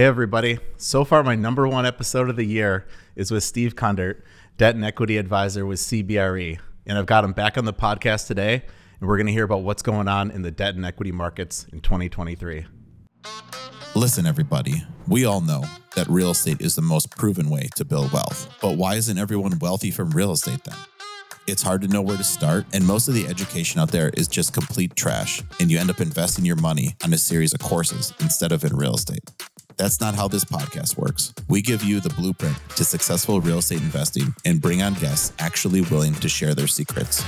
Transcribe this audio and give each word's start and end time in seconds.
Hey, 0.00 0.06
everybody. 0.06 0.58
So 0.78 1.04
far, 1.04 1.22
my 1.22 1.34
number 1.34 1.68
one 1.68 1.84
episode 1.84 2.30
of 2.30 2.36
the 2.36 2.46
year 2.46 2.86
is 3.16 3.30
with 3.30 3.44
Steve 3.44 3.74
Kundert, 3.76 4.22
Debt 4.56 4.74
and 4.74 4.82
Equity 4.82 5.18
Advisor 5.18 5.66
with 5.66 5.78
CBRE. 5.78 6.58
And 6.86 6.96
I've 6.96 7.04
got 7.04 7.22
him 7.22 7.34
back 7.34 7.58
on 7.58 7.66
the 7.66 7.74
podcast 7.74 8.26
today, 8.26 8.62
and 8.98 9.06
we're 9.06 9.18
going 9.18 9.26
to 9.26 9.32
hear 9.34 9.44
about 9.44 9.62
what's 9.62 9.82
going 9.82 10.08
on 10.08 10.30
in 10.30 10.40
the 10.40 10.50
debt 10.50 10.74
and 10.74 10.86
equity 10.86 11.12
markets 11.12 11.66
in 11.70 11.82
2023. 11.82 12.64
Listen, 13.94 14.24
everybody, 14.24 14.82
we 15.06 15.26
all 15.26 15.42
know 15.42 15.64
that 15.96 16.08
real 16.08 16.30
estate 16.30 16.62
is 16.62 16.76
the 16.76 16.80
most 16.80 17.14
proven 17.18 17.50
way 17.50 17.68
to 17.76 17.84
build 17.84 18.10
wealth. 18.10 18.56
But 18.62 18.78
why 18.78 18.94
isn't 18.94 19.18
everyone 19.18 19.58
wealthy 19.58 19.90
from 19.90 20.12
real 20.12 20.32
estate 20.32 20.64
then? 20.64 20.78
It's 21.46 21.62
hard 21.62 21.82
to 21.82 21.88
know 21.88 22.00
where 22.00 22.16
to 22.16 22.24
start, 22.24 22.64
and 22.72 22.86
most 22.86 23.06
of 23.06 23.12
the 23.12 23.26
education 23.26 23.78
out 23.78 23.90
there 23.90 24.10
is 24.14 24.28
just 24.28 24.54
complete 24.54 24.96
trash, 24.96 25.42
and 25.60 25.70
you 25.70 25.78
end 25.78 25.90
up 25.90 26.00
investing 26.00 26.46
your 26.46 26.56
money 26.56 26.94
on 27.04 27.12
a 27.12 27.18
series 27.18 27.52
of 27.52 27.60
courses 27.60 28.14
instead 28.20 28.50
of 28.50 28.64
in 28.64 28.74
real 28.74 28.94
estate. 28.94 29.28
That's 29.80 29.98
not 29.98 30.14
how 30.14 30.28
this 30.28 30.44
podcast 30.44 30.98
works. 30.98 31.32
We 31.48 31.62
give 31.62 31.82
you 31.82 32.00
the 32.00 32.10
blueprint 32.10 32.54
to 32.76 32.84
successful 32.84 33.40
real 33.40 33.60
estate 33.60 33.80
investing 33.80 34.34
and 34.44 34.60
bring 34.60 34.82
on 34.82 34.92
guests 34.92 35.32
actually 35.38 35.80
willing 35.80 36.12
to 36.16 36.28
share 36.28 36.54
their 36.54 36.66
secrets. 36.66 37.24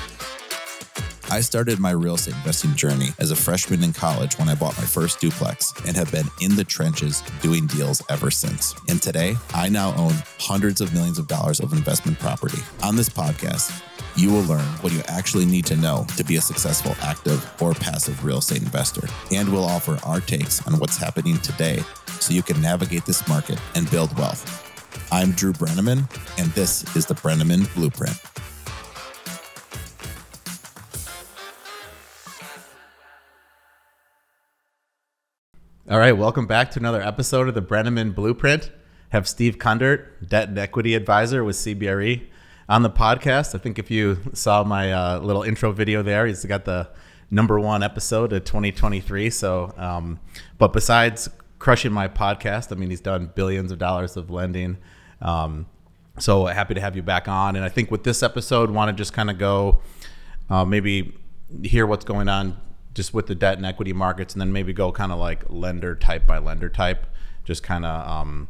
I 1.31 1.41
started 1.41 1.79
my 1.79 1.93
real 1.93 2.17
estate 2.17 2.35
investing 2.35 2.75
journey 2.75 3.09
as 3.19 3.31
a 3.31 3.37
freshman 3.37 3.83
in 3.83 3.95
college 3.95 4.39
when 4.39 4.51
I 4.51 4.55
bought 4.55 4.77
my 4.77 4.85
first 4.85 5.19
duplex 5.19 5.73
and 5.87 5.97
have 5.97 6.13
been 6.13 6.27
in 6.43 6.55
the 6.55 6.65
trenches 6.65 7.23
doing 7.41 7.67
deals 7.69 8.03
ever 8.11 8.31
since. 8.31 8.75
And 8.87 9.01
today, 9.01 9.35
I 9.55 9.71
now 9.71 9.95
own 9.95 10.13
hundreds 10.39 10.83
of 10.83 10.93
millions 10.93 11.19
of 11.19 11.29
dollars 11.29 11.59
of 11.59 11.73
investment 11.73 12.19
property. 12.19 12.61
On 12.83 12.97
this 12.97 13.09
podcast, 13.09 13.73
you 14.17 14.31
will 14.31 14.43
learn 14.43 14.65
what 14.83 14.93
you 14.93 15.01
actually 15.09 15.47
need 15.47 15.65
to 15.67 15.77
know 15.77 16.07
to 16.17 16.25
be 16.25 16.37
a 16.37 16.41
successful 16.41 16.95
active 17.01 17.51
or 17.63 17.73
passive 17.73 18.25
real 18.25 18.39
estate 18.39 18.63
investor. 18.63 19.09
And 19.33 19.51
we'll 19.51 19.65
offer 19.65 19.99
our 20.05 20.21
takes 20.21 20.67
on 20.67 20.79
what's 20.79 20.97
happening 20.97 21.39
today 21.39 21.83
so 22.21 22.35
you 22.35 22.43
can 22.43 22.61
navigate 22.61 23.07
this 23.07 23.27
market 23.27 23.59
and 23.75 23.91
build 23.91 24.17
wealth. 24.19 24.69
I'm 25.11 25.33
Drew 25.33 25.53
Breneman, 25.53 26.09
and 26.39 26.51
this 26.53 26.85
is 26.95 27.07
the 27.07 27.15
Breneman 27.15 27.73
Blueprint. 27.75 28.17
All 35.91 35.99
right, 35.99 36.13
welcome 36.13 36.47
back 36.47 36.71
to 36.73 36.79
another 36.79 37.03
episode 37.03 37.49
of 37.49 37.55
the 37.55 37.63
Breneman 37.63 38.15
Blueprint. 38.15 38.71
Have 39.11 39.29
Steve 39.29 39.59
Kundert, 39.59 40.27
Debt 40.27 40.49
and 40.49 40.59
Equity 40.59 40.95
Advisor 40.95 41.45
with 41.45 41.57
CBRE, 41.57 42.29
on 42.73 42.81
the 42.81 42.91
podcast. 42.91 43.55
I 43.55 43.59
think 43.59 43.79
if 43.79 43.91
you 43.91 44.19
saw 44.33 44.65
my 44.65 44.93
uh, 44.93 45.19
little 45.19 45.43
intro 45.43 45.73
video 45.73 46.03
there, 46.03 46.27
he's 46.27 46.43
got 46.47 46.65
the 46.65 46.89
number 47.31 47.61
one 47.61 47.83
episode 47.83 48.33
of 48.33 48.45
2023. 48.45 49.29
So, 49.29 49.75
um, 49.77 50.19
but 50.57 50.73
besides 50.73 51.29
crushing 51.59 51.93
my 51.93 52.09
podcast, 52.09 52.73
I 52.73 52.77
mean, 52.77 52.89
he's 52.89 53.03
done 53.03 53.31
billions 53.35 53.73
of 53.73 53.79
dollars 53.79 54.17
of 54.17 54.31
lending. 54.31 54.79
Um, 55.21 55.67
so 56.19 56.47
happy 56.47 56.73
to 56.73 56.81
have 56.81 56.97
you 56.97 57.03
back 57.03 57.29
on. 57.29 57.57
And 57.57 57.65
I 57.65 57.69
think 57.69 57.91
with 57.91 58.05
this 58.05 58.23
episode, 58.23 58.71
want 58.71 58.89
to 58.89 58.99
just 58.99 59.13
kind 59.13 59.29
of 59.29 59.37
go 59.37 59.83
uh, 60.49 60.65
maybe 60.65 61.15
hear 61.63 61.87
what's 61.87 62.07
going 62.07 62.31
on 62.31 62.59
just 62.95 63.13
with 63.13 63.27
the 63.27 63.35
debt 63.35 63.59
and 63.59 63.67
equity 63.67 63.93
markets, 63.93 64.33
and 64.33 64.41
then 64.41 64.51
maybe 64.51 64.73
go 64.73 64.91
kind 64.93 65.13
of 65.13 65.19
like 65.19 65.45
lender 65.51 65.95
type 65.95 66.27
by 66.27 66.39
lender 66.39 66.71
type, 66.71 67.07
just 67.45 67.63
kind 67.63 67.85
of 67.85 68.09
um, 68.09 68.49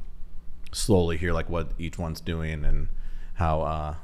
slowly 0.70 1.17
hear 1.17 1.33
like 1.33 1.48
what 1.51 1.73
each 1.77 1.98
one's 1.98 2.20
doing 2.20 2.64
and 2.64 2.89
how 3.34 3.62
uh, 3.62 3.95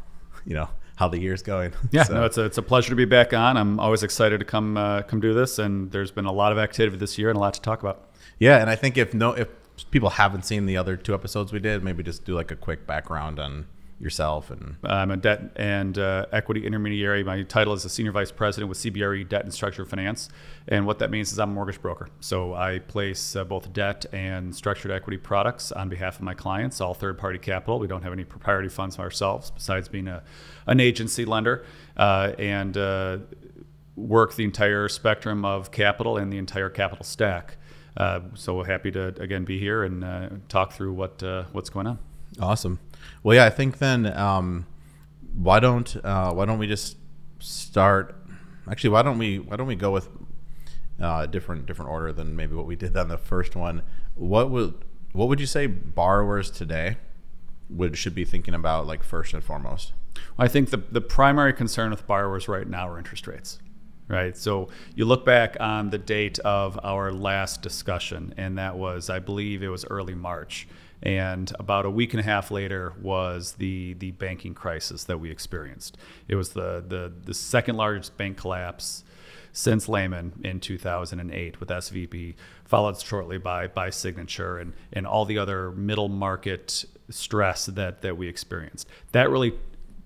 you 0.48 0.54
know 0.54 0.68
how 0.96 1.06
the 1.06 1.20
year's 1.20 1.42
going. 1.42 1.72
Yeah, 1.92 2.02
so. 2.02 2.14
no, 2.14 2.24
it's 2.24 2.38
a, 2.38 2.44
it's 2.44 2.58
a 2.58 2.62
pleasure 2.62 2.90
to 2.90 2.96
be 2.96 3.04
back 3.04 3.32
on. 3.32 3.56
I'm 3.56 3.78
always 3.78 4.02
excited 4.02 4.38
to 4.40 4.44
come 4.44 4.76
uh, 4.76 5.02
come 5.02 5.20
do 5.20 5.34
this, 5.34 5.58
and 5.58 5.92
there's 5.92 6.10
been 6.10 6.24
a 6.24 6.32
lot 6.32 6.50
of 6.50 6.58
activity 6.58 6.96
this 6.96 7.18
year 7.18 7.28
and 7.28 7.36
a 7.36 7.40
lot 7.40 7.54
to 7.54 7.60
talk 7.60 7.80
about. 7.80 8.10
Yeah, 8.38 8.58
and 8.58 8.68
I 8.68 8.74
think 8.74 8.96
if 8.96 9.14
no 9.14 9.32
if 9.32 9.48
people 9.90 10.10
haven't 10.10 10.44
seen 10.44 10.66
the 10.66 10.76
other 10.76 10.96
two 10.96 11.14
episodes 11.14 11.52
we 11.52 11.60
did, 11.60 11.84
maybe 11.84 12.02
just 12.02 12.24
do 12.24 12.34
like 12.34 12.50
a 12.50 12.56
quick 12.56 12.86
background 12.86 13.38
on 13.38 13.66
yourself 14.00 14.50
and 14.50 14.76
I'm 14.84 15.10
a 15.10 15.16
debt 15.16 15.50
and 15.56 15.98
uh, 15.98 16.26
equity 16.32 16.64
intermediary. 16.64 17.24
My 17.24 17.42
title 17.42 17.72
is 17.72 17.84
a 17.84 17.88
senior 17.88 18.12
vice 18.12 18.30
president 18.30 18.68
with 18.68 18.78
CBRE 18.78 19.28
Debt 19.28 19.42
and 19.42 19.52
Structured 19.52 19.88
Finance, 19.88 20.28
and 20.68 20.86
what 20.86 21.00
that 21.00 21.10
means 21.10 21.32
is 21.32 21.38
I'm 21.38 21.50
a 21.50 21.52
mortgage 21.52 21.82
broker. 21.82 22.08
So 22.20 22.54
I 22.54 22.78
place 22.78 23.34
uh, 23.34 23.44
both 23.44 23.72
debt 23.72 24.06
and 24.12 24.54
structured 24.54 24.92
equity 24.92 25.16
products 25.16 25.72
on 25.72 25.88
behalf 25.88 26.16
of 26.16 26.22
my 26.22 26.34
clients, 26.34 26.80
all 26.80 26.94
third-party 26.94 27.38
capital. 27.40 27.78
We 27.78 27.88
don't 27.88 28.02
have 28.02 28.12
any 28.12 28.24
proprietary 28.24 28.68
funds 28.68 28.98
ourselves, 28.98 29.50
besides 29.50 29.88
being 29.88 30.08
a 30.08 30.22
an 30.66 30.80
agency 30.80 31.24
lender, 31.24 31.64
uh, 31.96 32.32
and 32.38 32.76
uh, 32.76 33.18
work 33.96 34.34
the 34.36 34.44
entire 34.44 34.88
spectrum 34.88 35.44
of 35.44 35.70
capital 35.70 36.18
and 36.18 36.32
the 36.32 36.38
entire 36.38 36.68
capital 36.68 37.04
stack. 37.04 37.56
Uh, 37.96 38.20
so 38.34 38.62
happy 38.62 38.92
to 38.92 39.08
again 39.20 39.44
be 39.44 39.58
here 39.58 39.82
and 39.82 40.04
uh, 40.04 40.28
talk 40.48 40.72
through 40.72 40.92
what 40.92 41.22
what's 41.52 41.70
going 41.70 41.88
on. 41.88 41.98
Awesome. 42.40 42.78
Well, 43.22 43.36
yeah, 43.36 43.44
I 43.44 43.50
think 43.50 43.78
then 43.78 44.06
um, 44.06 44.66
why 45.34 45.60
don't 45.60 45.96
uh, 46.04 46.32
why 46.32 46.44
don't 46.44 46.58
we 46.58 46.66
just 46.66 46.96
start? 47.38 48.16
Actually, 48.70 48.90
why 48.90 49.02
don't 49.02 49.18
we 49.18 49.38
why 49.38 49.56
don't 49.56 49.66
we 49.66 49.76
go 49.76 49.90
with 49.90 50.08
uh, 51.00 51.26
different 51.26 51.66
different 51.66 51.90
order 51.90 52.12
than 52.12 52.36
maybe 52.36 52.54
what 52.54 52.66
we 52.66 52.76
did 52.76 52.96
on 52.96 53.08
the 53.08 53.18
first 53.18 53.56
one? 53.56 53.82
What 54.14 54.50
would 54.50 54.74
what 55.12 55.28
would 55.28 55.40
you 55.40 55.46
say 55.46 55.66
borrowers 55.66 56.50
today 56.50 56.96
would 57.70 57.96
should 57.96 58.14
be 58.14 58.24
thinking 58.24 58.54
about 58.54 58.86
like 58.86 59.02
first 59.02 59.34
and 59.34 59.42
foremost? 59.42 59.92
I 60.38 60.48
think 60.48 60.70
the 60.70 60.78
the 60.90 61.00
primary 61.00 61.52
concern 61.52 61.90
with 61.90 62.06
borrowers 62.06 62.48
right 62.48 62.68
now 62.68 62.88
are 62.88 62.98
interest 62.98 63.26
rates 63.26 63.58
right? 64.08 64.36
So 64.36 64.68
you 64.94 65.04
look 65.04 65.24
back 65.24 65.56
on 65.60 65.90
the 65.90 65.98
date 65.98 66.38
of 66.40 66.78
our 66.82 67.12
last 67.12 67.62
discussion, 67.62 68.34
and 68.36 68.58
that 68.58 68.76
was, 68.76 69.10
I 69.10 69.18
believe, 69.18 69.62
it 69.62 69.68
was 69.68 69.84
early 69.84 70.14
March. 70.14 70.66
And 71.02 71.52
about 71.58 71.86
a 71.86 71.90
week 71.90 72.12
and 72.12 72.20
a 72.20 72.24
half 72.24 72.50
later 72.50 72.92
was 73.00 73.52
the 73.52 73.94
the 73.94 74.10
banking 74.12 74.54
crisis 74.54 75.04
that 75.04 75.18
we 75.18 75.30
experienced. 75.30 75.96
It 76.26 76.34
was 76.34 76.50
the 76.50 76.84
the, 76.86 77.12
the 77.24 77.34
second 77.34 77.76
largest 77.76 78.16
bank 78.16 78.36
collapse 78.36 79.04
since 79.52 79.88
Lehman 79.88 80.40
in 80.44 80.60
2008 80.60 81.60
with 81.60 81.68
SVB, 81.68 82.34
followed 82.64 83.00
shortly 83.00 83.38
by 83.38 83.68
by 83.68 83.90
Signature 83.90 84.58
and 84.58 84.72
and 84.92 85.06
all 85.06 85.24
the 85.24 85.38
other 85.38 85.70
middle 85.70 86.08
market 86.08 86.84
stress 87.10 87.66
that 87.66 88.02
that 88.02 88.16
we 88.16 88.28
experienced. 88.28 88.88
That 89.12 89.30
really 89.30 89.54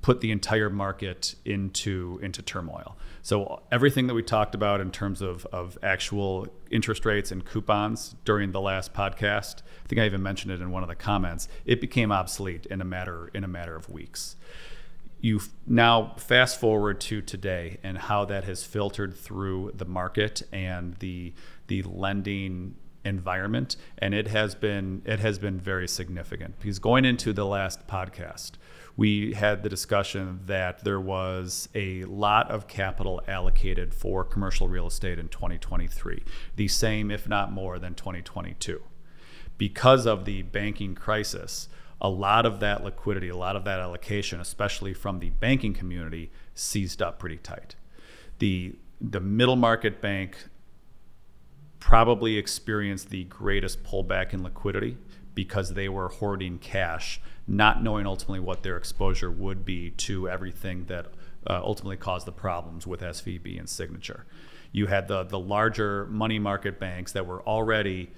put 0.03 0.21
the 0.21 0.31
entire 0.31 0.69
market 0.69 1.37
into 1.45 2.21
into 2.23 2.43
turmoil. 2.43 2.97
So 3.23 3.63
everything 3.71 4.09
that 4.09 4.15
we 4.15 4.23
talked 4.25 4.57
about 4.57 4.81
in 4.81 4.91
terms 4.91 5.23
of, 5.23 5.47
of 5.47 5.79
actual 5.81 6.49
interest 6.73 7.07
rates 7.07 7.31
and 7.31 7.45
coupons 7.45 8.17
during 8.25 8.51
the 8.51 8.61
last 8.61 8.93
podcast, 8.93 9.63
I 9.85 9.89
think 9.89 10.01
I 10.01 10.07
even 10.07 10.25
mentioned 10.25 10.53
it 10.53 10.61
in 10.61 10.73
one 10.73 10.83
of 10.83 10.89
the 10.89 10.97
comments, 10.97 11.47
it 11.65 11.81
became 11.81 12.11
obsolete 12.11 12.67
in 12.67 12.81
a 12.81 12.85
matter 12.85 13.31
in 13.33 13.45
a 13.45 13.49
matter 13.49 13.77
of 13.77 13.89
weeks. 13.89 14.35
You 15.21 15.41
now 15.69 16.15
fast 16.17 16.59
forward 16.59 17.01
to 17.03 17.23
today 17.23 17.79
and 17.85 17.97
how 17.97 18.25
that 18.25 18.43
has 18.43 18.65
filtered 18.65 19.15
through 19.15 19.71
the 19.77 19.85
market 19.85 20.43
and 20.53 20.97
the 20.97 21.33
the 21.69 21.83
lending 21.85 22.75
environment 23.05 23.77
and 23.99 24.15
it 24.15 24.29
has 24.29 24.55
been 24.55 25.03
it 25.05 25.21
has 25.21 25.39
been 25.39 25.61
very 25.61 25.89
significant 25.89 26.59
because 26.61 26.79
going 26.79 27.05
into 27.05 27.33
the 27.33 27.45
last 27.45 27.87
podcast 27.87 28.53
we 28.97 29.33
had 29.33 29.63
the 29.63 29.69
discussion 29.69 30.41
that 30.47 30.85
there 30.85 31.01
was 31.01 31.69
a 31.75 32.05
lot 32.05 32.51
of 32.51 32.69
capital 32.69 33.23
allocated 33.27 33.95
for 33.95 34.25
commercial 34.25 34.69
real 34.69 34.87
estate 34.87 35.19
in 35.19 35.29
2023, 35.29 36.23
the 36.57 36.69
same, 36.69 37.11
if 37.11 37.29
not 37.29 37.51
more, 37.51 37.79
than 37.79 37.95
2022. 37.95 38.83
Because 39.57 40.07
of 40.07 40.25
the 40.25 40.43
banking 40.43 40.95
crisis, 40.95 41.69
a 42.01 42.09
lot 42.09 42.45
of 42.45 42.61
that 42.61 42.85
liquidity, 42.85 43.29
a 43.29 43.37
lot 43.37 43.57
of 43.57 43.65
that 43.65 43.81
allocation, 43.81 44.41
especially 44.41 44.93
from 44.93 45.21
the 45.21 45.31
banking 45.31 45.73
community, 45.73 46.31
seized 46.55 47.01
up 47.01 47.19
pretty 47.19 47.39
tight. 47.39 47.77
The, 48.41 48.75
the 49.01 49.21
middle 49.21 49.57
market 49.57 50.03
bank 50.03 50.37
probably 51.79 52.37
experienced 52.37 53.11
the 53.11 53.25
greatest 53.25 53.83
pullback 53.85 54.33
in 54.33 54.43
liquidity 54.43 54.97
because 55.35 55.75
they 55.75 55.89
were 55.89 56.09
hoarding 56.09 56.59
cash 56.59 57.21
not 57.47 57.83
knowing 57.83 58.07
ultimately 58.07 58.41
what 58.41 58.63
their 58.63 58.77
exposure 58.77 59.31
would 59.31 59.65
be 59.65 59.91
to 59.91 60.29
everything 60.29 60.85
that 60.87 61.07
uh, 61.47 61.61
ultimately 61.63 61.97
caused 61.97 62.27
the 62.27 62.33
problems 62.33 62.87
with 62.87 63.01
SVB 63.01 63.59
and 63.59 63.69
Signature. 63.69 64.27
You 64.71 64.87
had 64.87 65.09
the 65.09 65.25
the 65.25 65.39
larger 65.39 66.07
money 66.07 66.39
market 66.39 66.79
banks 66.79 67.13
that 67.13 67.27
were 67.27 67.43
already 67.43 68.11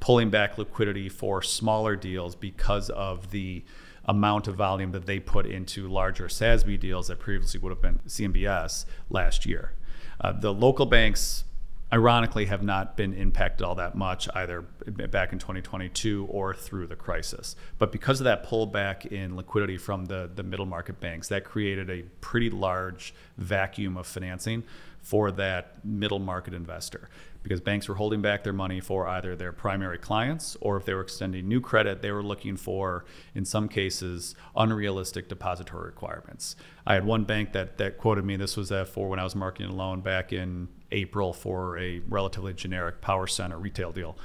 pulling 0.00 0.30
back 0.30 0.58
liquidity 0.58 1.08
for 1.08 1.42
smaller 1.42 1.94
deals 1.94 2.34
because 2.34 2.90
of 2.90 3.30
the 3.30 3.64
amount 4.04 4.48
of 4.48 4.56
volume 4.56 4.90
that 4.90 5.06
they 5.06 5.20
put 5.20 5.46
into 5.46 5.86
larger 5.86 6.26
SASB 6.26 6.78
deals 6.80 7.06
that 7.06 7.20
previously 7.20 7.60
would 7.60 7.70
have 7.70 7.80
been 7.80 8.00
CMBS 8.08 8.84
last 9.10 9.46
year. 9.46 9.74
Uh, 10.20 10.32
the 10.32 10.52
local 10.52 10.86
banks 10.86 11.44
ironically 11.92 12.46
have 12.46 12.62
not 12.62 12.96
been 12.96 13.12
impacted 13.12 13.66
all 13.66 13.74
that 13.74 13.94
much 13.94 14.28
either 14.34 14.62
back 14.62 15.32
in 15.32 15.38
2022 15.38 16.26
or 16.30 16.54
through 16.54 16.86
the 16.86 16.96
crisis. 16.96 17.54
But 17.78 17.92
because 17.92 18.20
of 18.20 18.24
that 18.24 18.46
pullback 18.46 19.06
in 19.06 19.36
liquidity 19.36 19.76
from 19.76 20.06
the, 20.06 20.30
the 20.34 20.42
middle 20.42 20.66
market 20.66 21.00
banks, 21.00 21.28
that 21.28 21.44
created 21.44 21.90
a 21.90 22.02
pretty 22.20 22.48
large 22.48 23.12
vacuum 23.36 23.96
of 23.96 24.06
financing 24.06 24.64
for 25.02 25.30
that 25.32 25.84
middle 25.84 26.18
market 26.18 26.54
investor 26.54 27.08
because 27.42 27.60
banks 27.60 27.88
were 27.88 27.96
holding 27.96 28.22
back 28.22 28.44
their 28.44 28.52
money 28.52 28.80
for 28.80 29.08
either 29.08 29.34
their 29.34 29.52
primary 29.52 29.98
clients 29.98 30.56
or 30.60 30.76
if 30.76 30.84
they 30.84 30.94
were 30.94 31.00
extending 31.00 31.48
new 31.48 31.60
credit, 31.60 32.00
they 32.00 32.12
were 32.12 32.22
looking 32.22 32.56
for, 32.56 33.04
in 33.34 33.44
some 33.44 33.68
cases, 33.68 34.34
unrealistic 34.56 35.28
depository 35.28 35.86
requirements. 35.86 36.56
I 36.86 36.94
had 36.94 37.04
one 37.04 37.24
bank 37.24 37.52
that, 37.52 37.78
that 37.78 37.98
quoted 37.98 38.24
me, 38.24 38.36
this 38.36 38.56
was 38.56 38.72
for 38.92 39.08
when 39.08 39.18
I 39.18 39.24
was 39.24 39.34
marketing 39.34 39.72
a 39.72 39.74
loan 39.74 40.00
back 40.00 40.32
in 40.32 40.68
April 40.92 41.32
for 41.32 41.78
a 41.78 42.00
relatively 42.08 42.54
generic 42.54 43.00
power 43.00 43.26
center 43.26 43.58
retail 43.58 43.92
deal. 43.92 44.16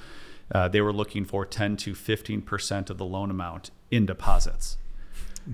Uh, 0.54 0.68
they 0.68 0.82
were 0.82 0.94
looking 0.94 1.26
for 1.26 1.46
10 1.46 1.76
to 1.78 1.94
15% 1.94 2.90
of 2.90 2.98
the 2.98 3.06
loan 3.06 3.32
amount 3.32 3.72
in 3.92 4.06
deposits. 4.06 4.78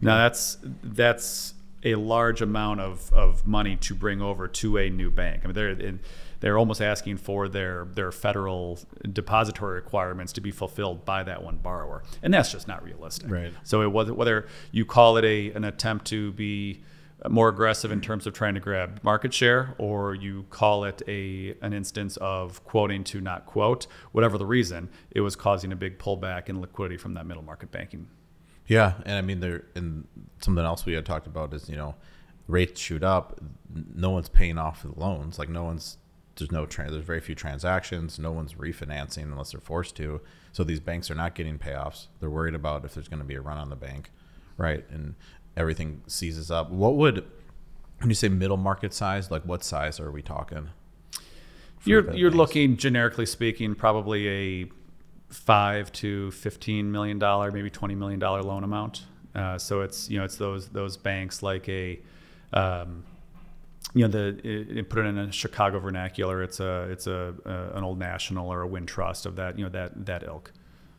Now 0.01 0.17
that's 0.17 0.57
that's 0.83 1.53
a 1.83 1.95
large 1.95 2.41
amount 2.41 2.79
of, 2.79 3.11
of 3.13 3.45
money 3.45 3.75
to 3.75 3.93
bring 3.95 4.21
over 4.21 4.47
to 4.47 4.77
a 4.77 4.89
new 4.89 5.11
bank. 5.11 5.41
I 5.43 5.47
mean, 5.47 5.53
they're 5.53 5.69
in, 5.69 5.99
they're 6.39 6.57
almost 6.57 6.81
asking 6.81 7.17
for 7.17 7.47
their 7.47 7.85
their 7.85 8.11
federal 8.11 8.79
depository 9.11 9.75
requirements 9.75 10.33
to 10.33 10.41
be 10.41 10.51
fulfilled 10.51 11.05
by 11.05 11.23
that 11.23 11.41
one 11.41 11.57
borrower, 11.57 12.03
and 12.21 12.33
that's 12.33 12.51
just 12.51 12.67
not 12.67 12.83
realistic. 12.83 13.29
Right. 13.29 13.53
So 13.63 13.81
it 13.81 13.91
was 13.91 14.11
whether 14.11 14.47
you 14.71 14.85
call 14.85 15.17
it 15.17 15.23
a 15.23 15.51
an 15.51 15.63
attempt 15.63 16.05
to 16.07 16.33
be 16.33 16.83
more 17.29 17.47
aggressive 17.47 17.91
in 17.91 18.01
terms 18.01 18.27
of 18.27 18.33
trying 18.33 18.53
to 18.55 18.59
grab 18.59 18.99
market 19.03 19.33
share, 19.33 19.75
or 19.77 20.13
you 20.15 20.45
call 20.49 20.83
it 20.83 21.01
a 21.07 21.55
an 21.61 21.71
instance 21.71 22.17
of 22.17 22.63
quoting 22.65 23.03
to 23.05 23.21
not 23.21 23.45
quote, 23.45 23.87
whatever 24.11 24.37
the 24.37 24.45
reason, 24.45 24.89
it 25.11 25.21
was 25.21 25.35
causing 25.35 25.71
a 25.71 25.75
big 25.75 25.97
pullback 25.97 26.49
in 26.49 26.59
liquidity 26.59 26.97
from 26.97 27.13
that 27.13 27.25
middle 27.25 27.43
market 27.43 27.71
banking 27.71 28.07
Yeah, 28.67 28.93
and 29.05 29.15
I 29.15 29.21
mean 29.21 29.39
there 29.39 29.63
and 29.75 30.07
something 30.41 30.63
else 30.63 30.85
we 30.85 30.93
had 30.93 31.05
talked 31.05 31.27
about 31.27 31.53
is 31.53 31.69
you 31.69 31.75
know 31.75 31.95
rates 32.47 32.79
shoot 32.79 33.03
up, 33.03 33.39
no 33.95 34.09
one's 34.09 34.29
paying 34.29 34.57
off 34.57 34.83
the 34.83 34.97
loans, 34.99 35.39
like 35.39 35.49
no 35.49 35.63
one's 35.63 35.97
there's 36.35 36.51
no 36.51 36.65
tra- 36.65 36.89
there's 36.89 37.05
very 37.05 37.19
few 37.19 37.35
transactions, 37.35 38.17
no 38.17 38.31
one's 38.31 38.53
refinancing 38.53 39.23
unless 39.23 39.51
they're 39.51 39.61
forced 39.61 39.95
to. 39.97 40.21
So 40.51 40.63
these 40.63 40.79
banks 40.79 41.11
are 41.11 41.15
not 41.15 41.35
getting 41.35 41.59
payoffs. 41.59 42.07
They're 42.19 42.29
worried 42.29 42.55
about 42.55 42.85
if 42.85 42.93
there's 42.93 43.07
going 43.07 43.19
to 43.19 43.25
be 43.25 43.35
a 43.35 43.41
run 43.41 43.57
on 43.57 43.69
the 43.69 43.75
bank, 43.75 44.11
right? 44.57 44.83
And 44.89 45.15
everything 45.55 46.01
seizes 46.07 46.49
up. 46.49 46.71
What 46.71 46.95
would 46.95 47.25
when 47.99 48.09
you 48.09 48.15
say 48.15 48.29
middle 48.29 48.57
market 48.57 48.93
size, 48.93 49.29
like 49.31 49.43
what 49.43 49.63
size 49.63 49.99
are 49.99 50.11
we 50.11 50.21
talking? 50.21 50.69
You're 51.85 52.13
you're 52.13 52.31
banks? 52.31 52.37
looking 52.37 52.77
generically 52.77 53.25
speaking, 53.25 53.75
probably 53.75 54.27
a 54.27 54.69
five 55.33 55.91
to 55.93 56.31
fifteen 56.31 56.91
million 56.91 57.19
dollar, 57.19 57.51
maybe 57.51 57.69
twenty 57.69 57.95
million 57.95 58.19
dollar 58.19 58.41
loan 58.41 58.63
amount. 58.63 59.03
Uh, 59.35 59.57
so 59.57 59.81
it's 59.81 60.09
you 60.09 60.19
know 60.19 60.25
it's 60.25 60.37
those 60.37 60.69
those 60.69 60.95
banks 60.95 61.41
like 61.41 61.67
a, 61.67 61.99
um, 62.53 63.03
you 63.93 64.07
know 64.07 64.07
the 64.07 64.39
it, 64.47 64.77
it 64.77 64.89
put 64.89 64.99
it 64.99 65.07
in 65.07 65.17
a 65.17 65.31
Chicago 65.31 65.79
vernacular. 65.79 66.43
It's 66.43 66.59
a 66.59 66.83
it's 66.91 67.07
a, 67.07 67.33
a 67.45 67.77
an 67.77 67.83
Old 67.83 67.97
National 67.97 68.51
or 68.51 68.63
a 68.63 68.67
Wintrust 68.67 69.25
of 69.25 69.35
that 69.37 69.57
you 69.57 69.65
know 69.65 69.71
that 69.71 70.05
that 70.05 70.23
ilk. 70.23 70.51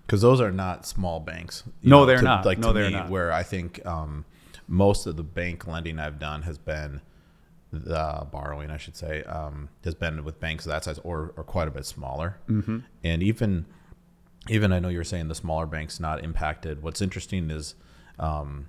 because 0.06 0.20
those 0.20 0.40
are 0.40 0.50
not 0.52 0.86
small 0.86 1.20
banks. 1.20 1.62
No, 1.82 2.04
they're 2.06 2.22
not. 2.22 2.44
Like 2.44 2.58
No, 2.58 2.68
to 2.68 2.72
they're 2.72 2.90
me, 2.90 2.96
not. 2.96 3.10
Where 3.10 3.32
I 3.32 3.42
think 3.42 3.84
um, 3.86 4.24
most 4.66 5.06
of 5.06 5.16
the 5.16 5.22
bank 5.22 5.66
lending 5.66 5.98
I've 5.98 6.18
done 6.18 6.42
has 6.42 6.58
been 6.58 7.00
the 7.72 8.26
borrowing, 8.30 8.70
I 8.70 8.76
should 8.76 8.96
say, 8.96 9.22
um, 9.24 9.68
has 9.84 9.94
been 9.94 10.24
with 10.24 10.38
banks 10.40 10.64
of 10.64 10.70
that 10.70 10.84
size 10.84 10.98
or, 11.02 11.32
or 11.36 11.42
quite 11.42 11.66
a 11.66 11.70
bit 11.72 11.84
smaller. 11.84 12.38
Mm-hmm. 12.48 12.78
And 13.02 13.22
even 13.22 13.66
even 14.48 14.72
I 14.72 14.78
know 14.78 14.88
you're 14.88 15.04
saying 15.04 15.28
the 15.28 15.34
smaller 15.34 15.66
banks 15.66 16.00
not 16.00 16.22
impacted. 16.22 16.82
What's 16.82 17.00
interesting 17.00 17.50
is, 17.50 17.74
um, 18.18 18.68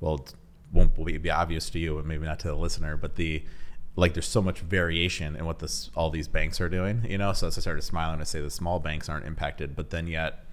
well, 0.00 0.14
it 0.14 0.34
won't 0.72 0.94
be, 1.04 1.30
obvious 1.30 1.70
to 1.70 1.78
you 1.78 1.98
and 1.98 2.06
maybe 2.06 2.26
not 2.26 2.38
to 2.40 2.48
the 2.48 2.54
listener, 2.54 2.96
but 2.96 3.16
the 3.16 3.42
like 3.96 4.14
there's 4.14 4.28
so 4.28 4.40
much 4.40 4.60
variation 4.60 5.34
in 5.34 5.44
what 5.44 5.58
this 5.58 5.90
all 5.94 6.10
these 6.10 6.28
banks 6.28 6.60
are 6.60 6.68
doing. 6.68 7.04
You 7.08 7.18
know, 7.18 7.32
so 7.32 7.48
as 7.48 7.58
I 7.58 7.60
started 7.60 7.82
smiling 7.82 8.20
to 8.20 8.24
say 8.24 8.40
the 8.40 8.50
small 8.50 8.78
banks 8.78 9.08
aren't 9.08 9.26
impacted, 9.26 9.74
but 9.74 9.90
then 9.90 10.06
yet 10.06 10.44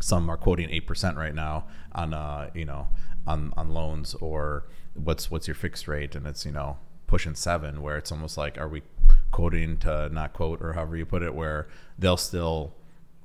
some 0.00 0.28
are 0.30 0.36
quoting 0.36 0.70
eight 0.70 0.86
percent 0.86 1.16
right 1.16 1.34
now 1.34 1.66
on 1.92 2.12
uh 2.12 2.50
you 2.54 2.64
know 2.64 2.88
on 3.26 3.52
on 3.56 3.70
loans 3.70 4.14
or 4.14 4.66
what's 4.94 5.30
what's 5.30 5.46
your 5.46 5.54
fixed 5.54 5.88
rate 5.88 6.14
and 6.14 6.26
it's 6.26 6.44
you 6.44 6.52
know 6.52 6.76
pushing 7.06 7.34
seven 7.34 7.82
where 7.82 7.96
it's 7.96 8.12
almost 8.12 8.36
like 8.36 8.58
are 8.58 8.68
we 8.68 8.82
quoting 9.30 9.76
to 9.76 10.08
not 10.10 10.32
quote 10.32 10.60
or 10.60 10.72
however 10.72 10.96
you 10.96 11.06
put 11.06 11.22
it 11.22 11.34
where 11.34 11.68
they'll 11.98 12.16
still 12.16 12.74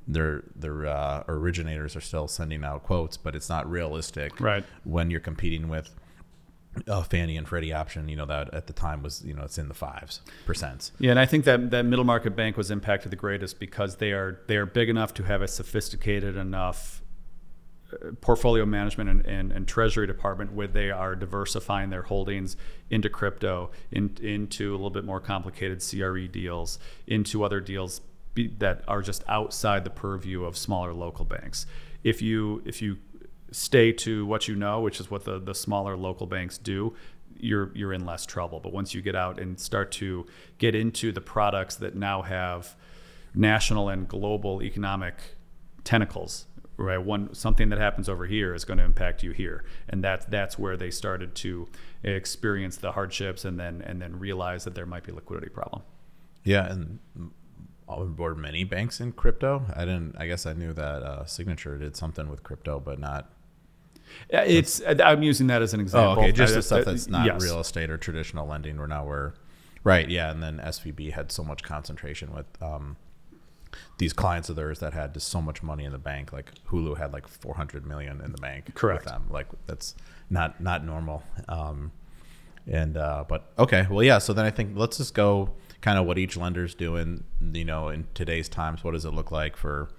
their 0.08 0.44
their 0.56 0.88
uh, 0.88 1.24
originators 1.28 1.96
are 1.96 2.02
still 2.02 2.28
sending 2.28 2.64
out 2.64 2.84
quotes 2.84 3.18
but 3.18 3.36
it's 3.36 3.50
not 3.50 3.70
realistic 3.70 4.40
Right. 4.40 4.64
when 4.84 5.12
you're 5.12 5.20
competing 5.20 5.68
with 5.70 5.90
a 6.88 7.04
Fannie 7.04 7.36
and 7.38 7.48
Freddie 7.48 7.74
option 7.74 8.08
you 8.08 8.16
know 8.16 8.26
that 8.26 8.54
at 8.54 8.68
the 8.68 8.74
time 8.74 9.04
was 9.04 9.24
you 9.26 9.34
know 9.34 9.44
it's 9.44 9.58
in 9.58 9.68
the 9.68 9.74
fives 9.74 10.22
percent 10.46 10.92
Yeah, 11.00 11.12
and 11.12 11.20
I 11.20 11.26
think 11.26 11.46
that 11.46 11.70
that 11.72 11.84
middle 11.86 12.06
market 12.06 12.36
bank 12.36 12.58
was 12.58 12.72
impacted 12.72 13.12
the 13.12 13.16
greatest 13.18 13.60
because 13.60 13.98
they 13.98 14.12
are 14.12 14.40
they 14.48 14.56
are 14.58 14.66
big 14.66 14.90
enough 14.90 15.14
to 15.16 15.24
have 15.24 15.42
a 15.42 15.48
sophisticated 15.48 16.36
enough 16.38 17.02
uh, 17.94 18.12
portfolio 18.22 18.66
management 18.66 19.10
and, 19.10 19.26
and, 19.26 19.52
and 19.52 19.68
treasury 19.68 20.08
department 20.08 20.54
where 20.54 20.68
they 20.68 20.90
are 20.92 21.14
diversifying 21.14 21.90
their 21.90 22.04
holdings 22.04 22.56
into 22.90 23.10
crypto, 23.10 23.70
in, 23.92 24.16
into 24.22 24.72
a 24.72 24.78
little 24.78 24.90
bit 24.90 25.04
more 25.04 25.20
complicated 25.20 25.84
CRE 25.88 26.22
deals, 26.28 26.80
into 27.06 27.44
other 27.44 27.60
deals 27.60 28.00
be, 28.34 28.48
that 28.60 28.84
are 28.88 29.02
just 29.02 29.24
outside 29.28 29.84
the 29.84 29.90
purview 29.90 30.44
of 30.44 30.58
smaller 30.58 30.94
local 30.94 31.26
banks. 31.26 31.66
If 32.04 32.22
you 32.22 32.62
if 32.66 32.82
you 32.82 32.98
stay 33.52 33.92
to 33.92 34.26
what 34.26 34.48
you 34.48 34.56
know, 34.56 34.80
which 34.80 35.00
is 35.00 35.12
what 35.12 35.26
the, 35.26 35.40
the 35.40 35.54
smaller 35.54 35.98
local 35.98 36.26
banks 36.26 36.58
do, 36.58 36.94
you're 37.38 37.72
you're 37.76 37.94
in 37.94 38.06
less 38.06 38.26
trouble. 38.26 38.60
But 38.60 38.74
once 38.74 38.94
you 38.94 39.02
get 39.02 39.16
out 39.16 39.40
and 39.40 39.60
start 39.60 39.92
to 39.94 40.26
get 40.58 40.76
into 40.76 41.12
the 41.12 41.22
products 41.22 41.76
that 41.78 41.96
now 41.96 42.22
have 42.22 42.76
national 43.34 43.90
and 43.90 44.08
global 44.08 44.62
economic 44.62 45.16
tentacles, 45.84 46.46
right? 46.78 46.98
One 46.98 47.34
something 47.34 47.70
that 47.70 47.80
happens 47.80 48.10
over 48.10 48.26
here 48.26 48.54
is 48.54 48.66
going 48.66 48.78
to 48.78 48.84
impact 48.84 49.24
you 49.24 49.32
here, 49.32 49.64
and 49.90 50.04
that's 50.04 50.26
that's 50.26 50.58
where 50.58 50.78
they 50.78 50.92
started 50.92 51.36
to 51.36 51.68
experience 52.04 52.78
the 52.78 52.94
hardships 52.94 53.46
and 53.46 53.60
then 53.60 53.82
and 53.82 54.02
then 54.02 54.18
realize 54.20 54.64
that 54.64 54.76
there 54.76 54.86
might 54.86 55.04
be 55.04 55.12
a 55.12 55.16
liquidity 55.16 55.50
problem. 55.50 55.84
Yeah, 56.44 56.72
and 56.72 57.00
board 58.00 58.38
many 58.38 58.64
banks 58.64 59.00
in 59.00 59.12
crypto. 59.12 59.64
I 59.76 59.82
didn't. 59.86 60.16
I 60.18 60.28
guess 60.28 60.46
I 60.46 60.54
knew 60.54 60.74
that 60.74 61.04
uh, 61.04 61.26
Signature 61.26 61.78
did 61.78 61.96
something 61.96 62.30
with 62.30 62.44
crypto, 62.44 62.80
but 62.80 63.00
not. 63.00 63.32
Yeah, 64.30 64.42
It's 64.44 64.82
I'm 64.86 65.24
using 65.24 65.48
that 65.48 65.62
as 65.62 65.74
an 65.74 65.80
Oh, 65.80 65.84
example. 65.84 66.24
okay. 66.24 66.32
Just 66.32 66.54
I- 66.54 66.56
the 66.58 66.62
stuff 66.62 66.86
that's 66.86 67.08
not 67.08 67.26
yes. 67.26 67.42
real 67.42 67.60
estate 67.60 67.90
or 67.90 67.98
traditional 67.98 68.48
lending. 68.48 68.78
Where 68.78 68.88
now 68.88 69.06
we're 69.06 69.34
right. 69.84 70.10
Yeah, 70.10 70.32
and 70.32 70.42
then 70.44 70.58
SVB 70.60 71.14
had 71.14 71.32
so 71.32 71.44
much 71.44 71.64
concentration 71.64 72.34
with 72.34 72.46
um, 72.62 72.98
these 74.00 74.12
clients 74.14 74.50
of 74.50 74.56
theirs 74.58 74.80
that 74.80 74.94
had 74.94 75.14
just 75.14 75.30
so 75.30 75.42
much 75.42 75.64
money 75.64 75.86
in 75.86 75.92
the 75.94 75.98
bank. 75.98 76.34
Like 76.34 76.52
Hulu 76.70 76.98
had 76.98 77.14
like 77.14 77.28
400 77.28 77.86
million 77.86 78.20
in 78.22 78.32
the 78.34 78.38
bank. 78.38 78.74
Correct. 78.76 79.06
With 79.06 79.14
them. 79.14 79.28
Like 79.30 79.48
that's 79.66 79.96
not 80.30 80.60
not 80.62 80.84
normal. 80.86 81.24
Um, 81.48 81.92
and 82.68 82.98
uh, 82.98 83.24
but 83.28 83.52
okay, 83.58 83.88
well, 83.90 84.04
yeah. 84.04 84.18
So 84.20 84.34
then 84.34 84.46
I 84.46 84.52
think 84.52 84.72
let's 84.76 84.98
just 84.98 85.14
go 85.14 85.52
kind 85.82 85.98
of 86.00 86.06
what 86.06 86.18
each 86.18 86.38
lender's 86.38 86.74
doing. 86.76 87.24
You 87.54 87.66
know, 87.66 87.90
in 87.90 88.08
today's 88.14 88.48
times, 88.50 88.84
what 88.84 88.92
does 88.92 89.06
it 89.06 89.12
look 89.14 89.32
like 89.32 89.58
for 89.58 89.90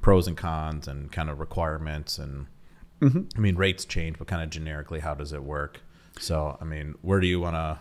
pros 0.00 0.26
and 0.26 0.36
cons 0.36 0.88
and 0.88 1.10
kind 1.12 1.28
of 1.28 1.40
requirements 1.40 2.18
and 2.18 2.46
I 3.02 3.40
mean 3.40 3.56
rates 3.56 3.84
change, 3.86 4.18
but 4.18 4.26
kind 4.26 4.42
of 4.42 4.50
generically, 4.50 5.00
how 5.00 5.14
does 5.14 5.32
it 5.32 5.42
work? 5.42 5.80
So 6.18 6.58
I 6.60 6.64
mean, 6.64 6.94
where 7.00 7.18
do 7.20 7.26
you 7.26 7.40
want 7.40 7.54
to 7.54 7.78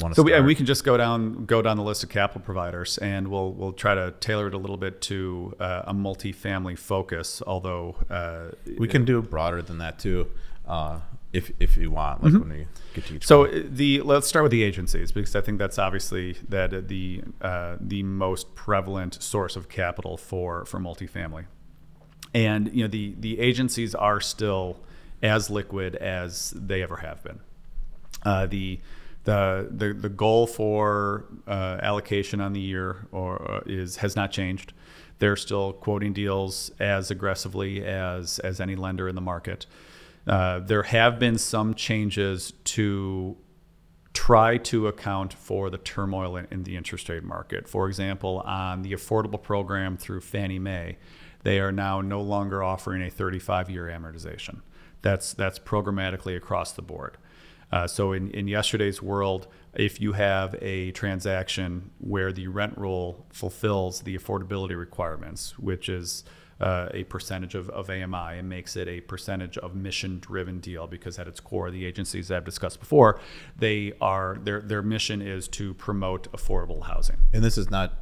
want 0.00 0.14
to 0.14 0.20
So 0.20 0.22
we, 0.22 0.30
start? 0.30 0.38
and 0.38 0.46
we 0.46 0.54
can 0.54 0.66
just 0.66 0.84
go 0.84 0.96
down 0.96 1.46
go 1.46 1.60
down 1.62 1.76
the 1.76 1.82
list 1.82 2.04
of 2.04 2.10
capital 2.10 2.42
providers, 2.42 2.96
and 2.98 3.26
we'll 3.28 3.52
we'll 3.52 3.72
try 3.72 3.94
to 3.96 4.12
tailor 4.20 4.46
it 4.46 4.54
a 4.54 4.58
little 4.58 4.76
bit 4.76 5.00
to 5.02 5.54
uh, 5.58 5.82
a 5.86 5.94
multifamily 5.94 6.78
focus. 6.78 7.42
Although 7.44 7.96
uh, 8.08 8.54
we 8.78 8.86
can 8.86 9.04
do 9.04 9.20
broader 9.20 9.62
than 9.62 9.78
that 9.78 9.98
too, 9.98 10.28
uh, 10.66 11.00
if 11.32 11.50
if 11.58 11.76
you 11.76 11.90
want. 11.90 12.22
Like 12.22 12.32
when 12.32 12.48
we 12.48 12.66
get 12.94 13.06
to 13.06 13.14
each. 13.14 13.22
Mm-hmm. 13.22 13.26
So 13.26 13.40
one. 13.42 13.74
the 13.74 14.02
let's 14.02 14.26
start 14.26 14.42
with 14.42 14.52
the 14.52 14.62
agencies 14.62 15.12
because 15.12 15.34
I 15.34 15.40
think 15.40 15.58
that's 15.58 15.78
obviously 15.78 16.36
that 16.48 16.72
uh, 16.72 16.82
the 16.84 17.22
uh, 17.40 17.76
the 17.80 18.02
most 18.02 18.54
prevalent 18.54 19.22
source 19.22 19.56
of 19.56 19.68
capital 19.68 20.16
for 20.16 20.64
for 20.64 20.78
multifamily, 20.78 21.46
and 22.34 22.72
you 22.74 22.84
know 22.84 22.88
the 22.88 23.14
the 23.18 23.40
agencies 23.40 23.94
are 23.94 24.20
still 24.20 24.78
as 25.22 25.48
liquid 25.48 25.94
as 25.96 26.50
they 26.50 26.82
ever 26.82 26.96
have 26.96 27.22
been. 27.22 27.40
Uh, 28.24 28.46
the 28.46 28.80
the 29.24 29.68
the 29.70 29.92
the 29.92 30.08
goal 30.08 30.46
for 30.46 31.26
uh, 31.46 31.78
allocation 31.82 32.40
on 32.40 32.52
the 32.52 32.60
year 32.60 33.06
or 33.12 33.50
uh, 33.50 33.60
is 33.66 33.96
has 33.96 34.16
not 34.16 34.32
changed. 34.32 34.72
They're 35.18 35.36
still 35.36 35.72
quoting 35.72 36.12
deals 36.12 36.72
as 36.80 37.10
aggressively 37.10 37.84
as 37.84 38.38
as 38.40 38.60
any 38.60 38.74
lender 38.74 39.08
in 39.08 39.14
the 39.14 39.20
market. 39.20 39.66
Uh, 40.26 40.60
there 40.60 40.84
have 40.84 41.18
been 41.18 41.38
some 41.38 41.74
changes 41.74 42.52
to 42.64 43.36
try 44.12 44.56
to 44.58 44.86
account 44.86 45.32
for 45.32 45.70
the 45.70 45.78
turmoil 45.78 46.36
in, 46.36 46.46
in 46.50 46.62
the 46.64 46.76
interest 46.76 47.08
rate 47.08 47.24
market. 47.24 47.68
For 47.68 47.88
example, 47.88 48.40
on 48.40 48.82
the 48.82 48.92
affordable 48.92 49.42
program 49.42 49.96
through 49.96 50.20
Fannie 50.20 50.58
Mae, 50.58 50.98
they 51.42 51.58
are 51.58 51.72
now 51.72 52.00
no 52.00 52.20
longer 52.20 52.62
offering 52.62 53.02
a 53.02 53.10
35 53.10 53.70
year 53.70 53.86
amortization. 53.86 54.60
That's, 55.00 55.34
that's 55.34 55.58
programmatically 55.58 56.36
across 56.36 56.72
the 56.72 56.82
board. 56.82 57.16
Uh, 57.72 57.86
so 57.86 58.12
in, 58.12 58.30
in 58.30 58.46
yesterday's 58.46 59.02
world, 59.02 59.48
if 59.74 60.00
you 60.00 60.12
have 60.12 60.54
a 60.60 60.90
transaction 60.92 61.90
where 61.98 62.30
the 62.30 62.46
rent 62.46 62.76
roll 62.76 63.26
fulfills 63.30 64.02
the 64.02 64.16
affordability 64.16 64.78
requirements, 64.78 65.58
which 65.58 65.88
is 65.88 66.22
uh, 66.60 66.88
a 66.92 67.04
percentage 67.04 67.54
of, 67.54 67.68
of 67.70 67.90
AMI 67.90 68.38
and 68.38 68.48
makes 68.48 68.76
it 68.76 68.88
a 68.88 69.00
percentage 69.00 69.58
of 69.58 69.74
mission 69.74 70.18
driven 70.20 70.60
deal 70.60 70.86
because 70.86 71.18
at 71.18 71.26
its 71.26 71.40
core 71.40 71.70
the 71.70 71.84
agencies 71.84 72.30
I've 72.30 72.44
discussed 72.44 72.80
before 72.80 73.20
they 73.56 73.92
are 74.00 74.38
their 74.42 74.60
their 74.60 74.82
mission 74.82 75.22
is 75.22 75.48
to 75.48 75.74
promote 75.74 76.30
affordable 76.32 76.84
housing. 76.84 77.16
And 77.32 77.42
this 77.42 77.58
is 77.58 77.70
not 77.70 77.98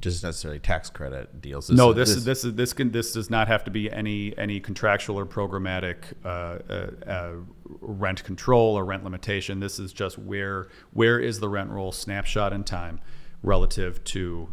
just 0.00 0.22
necessarily 0.22 0.58
tax 0.58 0.90
credit 0.90 1.40
deals. 1.40 1.70
no, 1.70 1.92
this, 1.92 2.10
this 2.10 2.18
is 2.18 2.24
this 2.24 2.44
is 2.44 2.54
this 2.54 2.72
can 2.72 2.90
this 2.90 3.12
does 3.12 3.30
not 3.30 3.48
have 3.48 3.64
to 3.64 3.70
be 3.70 3.90
any 3.90 4.36
any 4.36 4.60
contractual 4.60 5.18
or 5.18 5.26
programmatic 5.26 5.96
uh, 6.24 6.28
uh, 6.28 7.10
uh, 7.10 7.32
rent 7.80 8.22
control 8.24 8.76
or 8.76 8.84
rent 8.84 9.04
limitation. 9.04 9.60
This 9.60 9.78
is 9.78 9.92
just 9.92 10.18
where 10.18 10.68
where 10.92 11.18
is 11.18 11.40
the 11.40 11.48
rent 11.48 11.70
roll 11.70 11.92
snapshot 11.92 12.52
in 12.52 12.64
time 12.64 13.00
relative 13.42 14.02
to 14.04 14.48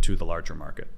to 0.00 0.16
the 0.16 0.24
larger 0.24 0.54
market. 0.54 0.88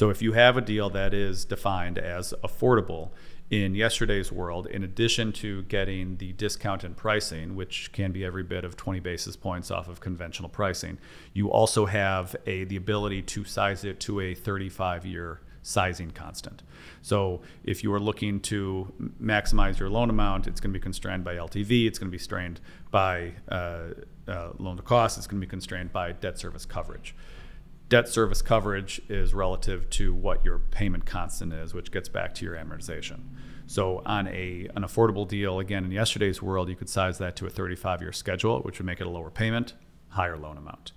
So 0.00 0.08
if 0.08 0.22
you 0.22 0.32
have 0.32 0.56
a 0.56 0.62
deal 0.62 0.88
that 0.88 1.12
is 1.12 1.44
defined 1.44 1.98
as 1.98 2.32
affordable 2.42 3.10
in 3.50 3.74
yesterday's 3.74 4.32
world, 4.32 4.66
in 4.66 4.82
addition 4.82 5.30
to 5.32 5.62
getting 5.64 6.16
the 6.16 6.32
discount 6.32 6.84
in 6.84 6.94
pricing, 6.94 7.54
which 7.54 7.92
can 7.92 8.10
be 8.10 8.24
every 8.24 8.42
bit 8.42 8.64
of 8.64 8.78
20 8.78 8.98
basis 9.00 9.36
points 9.36 9.70
off 9.70 9.90
of 9.90 10.00
conventional 10.00 10.48
pricing, 10.48 10.96
you 11.34 11.50
also 11.50 11.84
have 11.84 12.34
a 12.46 12.64
the 12.64 12.76
ability 12.76 13.20
to 13.20 13.44
size 13.44 13.84
it 13.84 14.00
to 14.00 14.20
a 14.20 14.34
35 14.34 15.04
year 15.04 15.42
sizing 15.62 16.12
constant. 16.12 16.62
So 17.02 17.42
if 17.62 17.84
you 17.84 17.92
are 17.92 18.00
looking 18.00 18.40
to 18.40 18.90
maximize 19.22 19.78
your 19.78 19.90
loan 19.90 20.08
amount, 20.08 20.46
it's 20.46 20.60
going 20.60 20.72
to 20.72 20.78
be 20.78 20.82
constrained 20.82 21.24
by 21.24 21.34
LTV, 21.34 21.86
it's 21.86 21.98
going 21.98 22.08
to 22.08 22.10
be 22.10 22.16
constrained 22.16 22.58
by 22.90 23.34
uh, 23.50 23.88
uh, 24.26 24.52
loan 24.58 24.78
to 24.78 24.82
cost, 24.82 25.18
it's 25.18 25.26
going 25.26 25.42
to 25.42 25.46
be 25.46 25.50
constrained 25.50 25.92
by 25.92 26.12
debt 26.12 26.38
service 26.38 26.64
coverage 26.64 27.14
debt 27.90 28.08
service 28.08 28.40
coverage 28.40 29.02
is 29.08 29.34
relative 29.34 29.90
to 29.90 30.14
what 30.14 30.44
your 30.44 30.60
payment 30.60 31.04
constant 31.04 31.52
is, 31.52 31.74
which 31.74 31.90
gets 31.90 32.08
back 32.08 32.32
to 32.36 32.44
your 32.44 32.54
amortization. 32.54 33.18
So 33.66 34.00
on 34.06 34.28
a 34.28 34.68
an 34.76 34.82
affordable 34.82 35.28
deal, 35.28 35.58
again 35.58 35.84
in 35.84 35.90
yesterday's 35.90 36.40
world, 36.40 36.68
you 36.68 36.76
could 36.76 36.88
size 36.88 37.18
that 37.18 37.36
to 37.36 37.46
a 37.46 37.50
35-year 37.50 38.12
schedule, 38.12 38.60
which 38.60 38.78
would 38.78 38.86
make 38.86 39.00
it 39.00 39.06
a 39.08 39.10
lower 39.10 39.30
payment, 39.30 39.74
higher 40.10 40.38
loan 40.38 40.56
amount. 40.56 40.92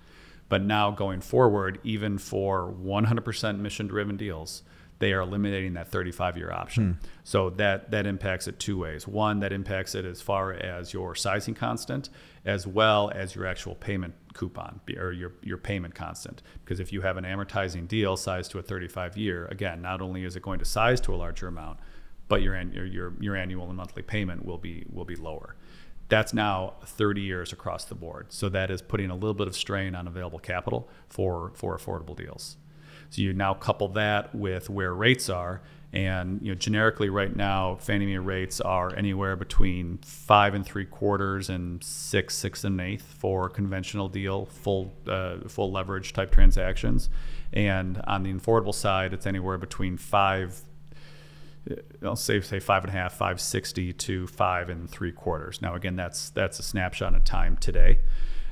But 0.50 0.62
now 0.62 0.92
going 0.92 1.22
forward, 1.22 1.80
even 1.84 2.20
for 2.20 2.72
100% 2.72 3.60
mission-driven 3.60 4.16
deals, 4.16 4.62
they 5.00 5.14
are 5.14 5.22
eliminating 5.22 5.74
that 5.74 5.90
35 5.90 6.38
year 6.38 6.52
option. 6.52 6.94
Hmm. 6.94 7.08
So 7.24 7.50
that 7.52 7.92
that 7.92 8.06
impacts 8.06 8.48
it 8.48 8.60
two 8.60 8.78
ways. 8.78 9.08
One, 9.08 9.40
that 9.40 9.52
impacts 9.52 9.96
it 9.96 10.06
as 10.06 10.22
far 10.22 10.54
as 10.54 10.94
your 10.94 11.16
sizing 11.16 11.56
constant, 11.56 12.10
as 12.46 12.68
well 12.68 13.12
as 13.14 13.36
your 13.36 13.46
actual 13.46 13.76
payment 13.76 14.14
coupon 14.34 14.82
or 14.98 15.12
your 15.12 15.34
your 15.42 15.58
payment 15.58 15.96
constant. 15.96 16.42
Because 16.64 16.80
if 16.80 16.94
you 16.94 17.02
have 17.02 17.18
an 17.18 17.24
amortizing 17.24 17.88
deal 17.88 18.16
sized 18.18 18.52
to 18.52 18.60
a 18.60 18.62
35 18.62 19.18
year, 19.18 19.48
again, 19.48 19.82
not 19.82 20.02
only 20.02 20.24
is 20.24 20.36
it 20.36 20.44
going 20.44 20.60
to 20.60 20.66
size 20.66 21.02
to 21.02 21.14
a 21.14 21.18
larger 21.18 21.48
amount, 21.48 21.80
but 22.28 22.42
your 22.42 22.60
your 22.62 23.14
your 23.20 23.36
annual 23.36 23.68
and 23.68 23.78
monthly 23.78 24.04
payment 24.04 24.46
will 24.46 24.58
be 24.58 24.86
will 24.92 25.06
be 25.06 25.16
lower. 25.16 25.56
That's 26.10 26.34
now 26.34 26.76
30 26.86 27.22
years 27.22 27.54
across 27.54 27.86
the 27.86 27.96
board. 27.96 28.32
So 28.32 28.50
that 28.50 28.70
is 28.70 28.82
putting 28.82 29.10
a 29.10 29.16
little 29.16 29.34
bit 29.34 29.48
of 29.48 29.56
strain 29.56 29.96
on 29.96 30.08
available 30.08 30.40
capital 30.40 30.90
for 31.08 31.52
for 31.56 31.78
affordable 31.78 32.16
deals. 32.16 32.58
So 33.14 33.22
you 33.22 33.32
now 33.32 33.54
couple 33.54 33.90
that 33.90 34.34
with 34.34 34.72
where 34.72 34.92
rates 34.92 35.30
are, 35.30 35.62
and 35.94 36.42
you 36.42 36.52
know 36.52 36.56
generically 36.56 37.10
right 37.10 37.36
now 37.36 37.76
Fannie 37.76 38.08
Mae 38.08 38.18
rates 38.18 38.60
are 38.60 38.92
anywhere 38.96 39.36
between 39.36 40.00
five 40.00 40.56
and 40.56 40.66
three 40.66 40.86
quarters 40.86 41.48
and 41.48 41.84
six 41.84 42.36
six 42.36 42.64
and 42.64 42.82
an 42.82 42.88
eighth 42.88 43.04
for 43.04 43.50
conventional 43.50 44.10
deal 44.10 44.48
full 44.48 44.96
uh, 45.08 45.48
full 45.48 45.72
leverage 45.72 46.14
type 46.14 46.32
transactions, 46.32 47.12
and 47.54 48.02
on 48.08 48.24
the 48.24 48.34
affordable 48.34 48.74
side 48.74 49.14
it's 49.14 49.28
anywhere 49.28 49.60
between 49.60 49.96
five. 49.96 50.62
Uh, 51.70 51.76
I'll 52.02 52.16
say 52.16 52.42
say 52.42 52.60
five 52.60 52.84
and 52.84 52.92
a 52.92 52.98
half, 52.98 53.14
five 53.14 53.40
sixty 53.40 53.94
to 53.94 54.26
five 54.26 54.70
and 54.70 54.90
three 54.90 55.12
quarters. 55.12 55.62
Now 55.62 55.76
again, 55.76 55.96
that's 55.96 56.32
that's 56.32 56.58
a 56.58 56.64
snapshot 56.64 57.14
of 57.14 57.24
time 57.24 57.58
today. 57.58 58.00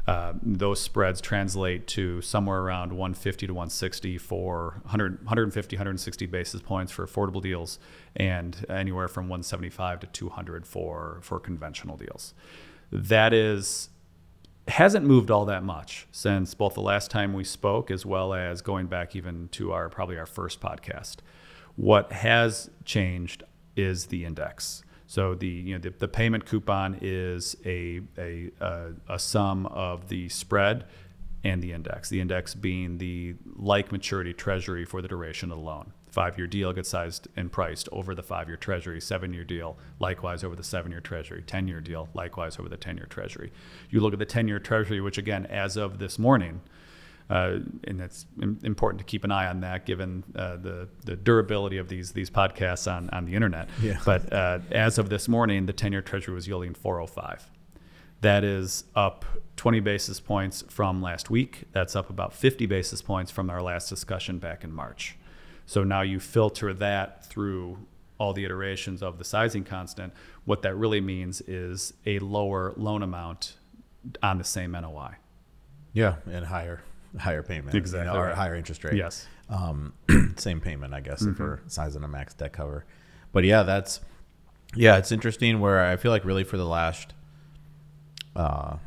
Uh, 0.08 0.34
those 0.42 0.82
spreads 0.82 1.22
translate 1.22 1.86
to 1.88 2.22
somewhere 2.22 2.62
around 2.62 2.92
150 2.92 3.48
to 3.48 3.54
160 3.54 4.18
for 4.18 4.80
100, 4.84 5.20
150, 5.20 5.76
160 5.76 6.26
basis 6.26 6.62
points 6.62 6.92
for 6.92 7.06
affordable 7.06 7.42
deals, 7.42 7.78
and 8.16 8.66
anywhere 8.70 9.08
from 9.08 9.26
175 9.26 10.00
to 10.00 10.08
200 10.08 10.66
for 10.66 11.20
for 11.22 11.40
conventional 11.40 11.98
deals. 11.98 12.34
That 12.92 13.34
is 13.34 13.90
hasn't 14.68 15.06
moved 15.06 15.32
all 15.32 15.46
that 15.46 15.64
much 15.64 16.08
since 16.12 16.54
both 16.54 16.76
the 16.76 16.82
last 16.82 17.12
time 17.12 17.34
we 17.34 17.44
spoke 17.44 17.92
as 17.92 18.06
well 18.06 18.34
as 18.34 18.62
going 18.62 18.88
back 18.88 19.16
even 19.16 19.50
to 19.50 19.72
our 19.72 19.90
probably 19.90 20.18
our 20.18 20.26
first 20.26 20.62
podcast. 20.62 21.18
What 21.76 22.12
has 22.12 22.70
changed 22.86 23.44
is 23.76 24.08
the 24.08 24.26
index. 24.26 24.84
So 25.12 25.36
the 25.36 25.46
you 25.46 25.74
know 25.74 25.80
the, 25.80 25.90
the 25.90 26.08
payment 26.08 26.46
coupon 26.46 26.98
is 27.02 27.58
a, 27.66 28.00
a, 28.18 28.50
a, 28.62 28.92
a 29.10 29.20
sum 29.20 29.66
of 29.66 30.08
the 30.08 30.30
spread 30.30 30.86
and 31.44 31.62
the 31.62 31.74
index. 31.74 32.08
The 32.08 32.22
index 32.22 32.56
being 32.56 32.98
the 32.98 33.36
like 33.58 33.92
maturity 33.92 34.32
treasury 34.32 34.86
for 34.86 35.02
the 35.02 35.10
duration 35.10 35.52
of 35.52 35.58
the 35.58 35.64
loan. 35.66 35.92
Five 36.12 36.38
year 36.38 36.48
deal 36.48 36.72
gets 36.72 36.88
sized 36.88 37.28
and 37.36 37.52
priced 37.52 37.90
over 37.92 38.16
the 38.16 38.24
five 38.24 38.48
year 38.48 38.56
treasury, 38.56 39.02
seven 39.02 39.34
year 39.34 39.44
deal, 39.44 39.78
likewise 40.00 40.46
over 40.46 40.56
the 40.56 40.64
seven 40.64 40.94
year 40.94 41.02
treasury, 41.02 41.44
10 41.46 41.68
year 41.68 41.82
deal, 41.82 42.08
likewise 42.14 42.58
over 42.58 42.70
the 42.70 42.78
10 42.78 42.96
year 42.96 43.06
treasury. 43.06 43.52
You 43.90 44.00
look 44.00 44.14
at 44.14 44.20
the 44.20 44.26
10 44.26 44.48
year 44.48 44.60
treasury, 44.60 45.02
which 45.02 45.18
again, 45.18 45.46
as 45.48 45.76
of 45.76 46.00
this 46.00 46.18
morning, 46.18 46.62
uh, 47.32 47.60
and 47.86 48.02
it's 48.02 48.26
important 48.64 49.00
to 49.00 49.06
keep 49.06 49.24
an 49.24 49.32
eye 49.32 49.48
on 49.48 49.62
that, 49.62 49.86
given 49.86 50.22
uh, 50.36 50.58
the 50.58 50.90
the 51.06 51.16
durability 51.16 51.78
of 51.78 51.88
these 51.88 52.12
these 52.12 52.30
podcasts 52.30 52.92
on 52.92 53.10
on 53.12 53.24
the 53.26 53.34
internet. 53.34 53.70
Yeah. 53.82 54.00
But 54.04 54.34
uh, 54.34 54.60
as 54.70 54.98
of 54.98 55.08
this 55.10 55.30
morning, 55.30 55.66
the 55.66 55.72
ten-year 55.72 56.02
Treasury 56.02 56.34
was 56.34 56.46
yielding 56.46 56.74
405. 56.74 57.50
That 58.20 58.44
is 58.44 58.84
up 58.96 59.26
20 59.56 59.80
basis 59.80 60.20
points 60.20 60.64
from 60.68 61.02
last 61.02 61.30
week. 61.30 61.64
That's 61.72 61.96
up 61.96 62.10
about 62.10 62.34
50 62.34 62.66
basis 62.66 63.02
points 63.02 63.32
from 63.32 63.50
our 63.50 63.62
last 63.62 63.88
discussion 63.90 64.38
back 64.38 64.64
in 64.64 64.72
March. 64.72 65.18
So 65.66 65.84
now 65.84 66.02
you 66.02 66.20
filter 66.20 66.74
that 66.74 67.26
through 67.26 67.80
all 68.20 68.34
the 68.34 68.46
iterations 68.46 69.02
of 69.02 69.18
the 69.18 69.24
sizing 69.24 69.64
constant. 69.64 70.14
What 70.46 70.62
that 70.64 70.76
really 70.76 71.02
means 71.02 71.42
is 71.42 71.94
a 72.06 72.20
lower 72.20 72.74
loan 72.76 73.02
amount 73.02 73.56
on 74.22 74.38
the 74.38 74.44
same 74.44 74.74
NOI. 74.74 75.16
Yeah, 75.94 76.18
and 76.30 76.46
higher 76.46 76.84
higher 77.20 77.44
payment, 77.44 77.76
exactly, 77.76 78.08
you 78.08 78.14
know, 78.14 78.20
or 78.20 78.34
higher 78.34 78.56
interest 78.56 78.84
rate. 78.84 78.96
Yes, 78.96 79.28
um, 79.50 79.94
same 80.38 80.60
payment, 80.60 80.94
I 80.94 81.02
guess, 81.02 81.24
mm-hmm. 81.24 81.34
for 81.34 81.62
sizing 81.68 82.04
a 82.04 82.08
max 82.08 82.34
debt 82.34 82.54
cover. 82.54 82.86
But 83.32 83.44
yeah, 83.44 83.64
that's 83.64 84.02
yeah, 84.76 84.98
it's 84.98 85.12
interesting. 85.12 85.60
Where 85.60 85.84
I 85.86 85.98
feel 85.98 86.12
like 86.12 86.26
really 86.26 86.44
for 86.44 86.58
the 86.58 86.66
last 86.66 87.14
uh, 88.36 88.78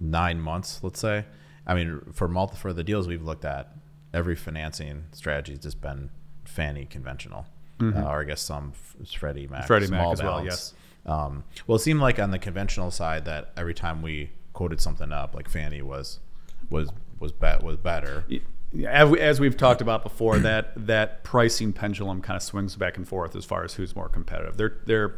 nine 0.00 0.40
months, 0.40 0.80
let's 0.82 1.00
say, 1.00 1.26
I 1.66 1.74
mean, 1.74 2.00
for 2.12 2.28
multi 2.28 2.56
for 2.56 2.72
the 2.72 2.84
deals 2.84 3.06
we've 3.06 3.22
looked 3.22 3.44
at, 3.44 3.74
every 4.12 4.36
financing 4.36 5.04
strategy 5.12 5.52
has 5.52 5.60
just 5.60 5.80
been 5.80 6.10
Fannie 6.44 6.86
conventional, 6.86 7.46
mm-hmm. 7.78 7.98
uh, 7.98 8.08
or 8.08 8.22
I 8.22 8.24
guess 8.24 8.40
some 8.40 8.72
Freddie 9.18 9.46
Mac, 9.46 9.66
Freddie 9.66 9.88
Mac 9.88 10.12
as 10.12 10.20
balance. 10.20 10.22
well. 10.22 10.44
Yes. 10.44 10.74
Um, 11.06 11.44
well, 11.66 11.76
it 11.76 11.80
seemed 11.80 12.00
like 12.00 12.18
on 12.18 12.30
the 12.30 12.38
conventional 12.38 12.90
side 12.90 13.24
that 13.24 13.52
every 13.56 13.74
time 13.74 14.02
we 14.02 14.30
quoted 14.52 14.80
something 14.80 15.12
up, 15.12 15.34
like 15.34 15.48
Fannie 15.48 15.82
was 15.82 16.18
was 16.68 16.90
was 17.20 17.32
bet 17.32 17.62
was 17.62 17.76
better. 17.76 18.24
As 18.88 19.38
we've 19.38 19.56
talked 19.56 19.80
about 19.80 20.02
before, 20.02 20.38
that 20.40 20.72
that 20.86 21.22
pricing 21.22 21.72
pendulum 21.72 22.22
kind 22.22 22.36
of 22.36 22.42
swings 22.42 22.74
back 22.74 22.96
and 22.96 23.06
forth 23.06 23.36
as 23.36 23.44
far 23.44 23.62
as 23.62 23.74
who's 23.74 23.94
more 23.94 24.08
competitive. 24.08 24.56
They're 24.56 24.78
they're 24.86 25.16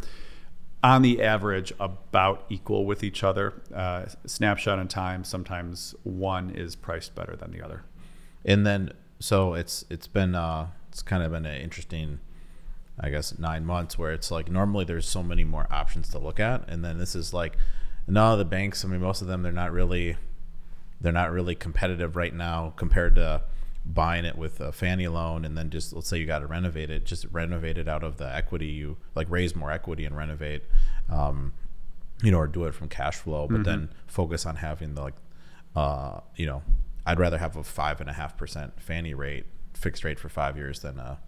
on 0.84 1.02
the 1.02 1.22
average 1.22 1.72
about 1.78 2.44
equal 2.48 2.84
with 2.84 3.04
each 3.04 3.22
other. 3.22 3.62
Uh, 3.72 4.06
snapshot 4.26 4.80
in 4.80 4.88
time, 4.88 5.22
sometimes 5.22 5.94
one 6.02 6.50
is 6.50 6.74
priced 6.74 7.14
better 7.14 7.36
than 7.36 7.52
the 7.52 7.64
other. 7.64 7.84
And 8.44 8.66
then 8.66 8.92
so 9.20 9.54
it's 9.54 9.84
it's 9.88 10.08
been 10.08 10.34
uh, 10.34 10.68
it's 10.88 11.02
kind 11.02 11.22
of 11.22 11.32
been 11.32 11.46
an 11.46 11.60
interesting. 11.60 12.20
I 13.00 13.08
guess 13.08 13.38
nine 13.38 13.64
months 13.64 13.96
where 13.96 14.12
it's 14.12 14.30
like 14.30 14.50
normally 14.50 14.84
there's 14.84 15.08
so 15.08 15.22
many 15.22 15.44
more 15.44 15.66
options 15.70 16.10
to 16.10 16.18
look 16.18 16.38
at, 16.38 16.68
and 16.68 16.84
then 16.84 16.98
this 16.98 17.14
is 17.14 17.32
like, 17.32 17.56
no, 18.06 18.36
the 18.36 18.44
banks. 18.44 18.84
I 18.84 18.88
mean, 18.88 19.00
most 19.00 19.22
of 19.22 19.28
them 19.28 19.42
they're 19.42 19.50
not 19.50 19.72
really 19.72 20.16
they're 21.02 21.12
not 21.12 21.32
really 21.32 21.54
competitive 21.54 22.16
right 22.16 22.34
now 22.34 22.72
compared 22.76 23.16
to 23.16 23.42
buying 23.84 24.24
it 24.24 24.38
with 24.38 24.60
a 24.60 24.70
Fannie 24.70 25.08
loan 25.08 25.44
and 25.44 25.58
then 25.58 25.68
just 25.68 25.92
let's 25.92 26.08
say 26.08 26.16
you 26.16 26.26
got 26.26 26.38
to 26.38 26.46
renovate 26.46 26.90
it, 26.90 27.04
just 27.04 27.26
renovate 27.32 27.76
it 27.76 27.88
out 27.88 28.04
of 28.04 28.16
the 28.16 28.34
equity 28.34 28.66
you 28.66 28.96
like 29.14 29.28
raise 29.28 29.56
more 29.56 29.72
equity 29.72 30.04
and 30.04 30.16
renovate, 30.16 30.62
um, 31.10 31.52
you 32.22 32.30
know, 32.30 32.38
or 32.38 32.46
do 32.46 32.64
it 32.64 32.74
from 32.74 32.88
cash 32.88 33.16
flow, 33.16 33.48
but 33.48 33.54
mm-hmm. 33.54 33.62
then 33.64 33.90
focus 34.06 34.46
on 34.46 34.56
having 34.56 34.94
the 34.94 35.02
like, 35.02 35.14
uh, 35.74 36.20
you 36.36 36.46
know, 36.46 36.62
I'd 37.04 37.18
rather 37.18 37.38
have 37.38 37.56
a 37.56 37.64
five 37.64 38.00
and 38.00 38.08
a 38.08 38.12
half 38.12 38.36
percent 38.36 38.80
Fannie 38.80 39.14
rate 39.14 39.46
fixed 39.74 40.04
rate 40.04 40.20
for 40.20 40.28
five 40.28 40.56
years 40.56 40.80
than 40.80 40.98
a 40.98 41.18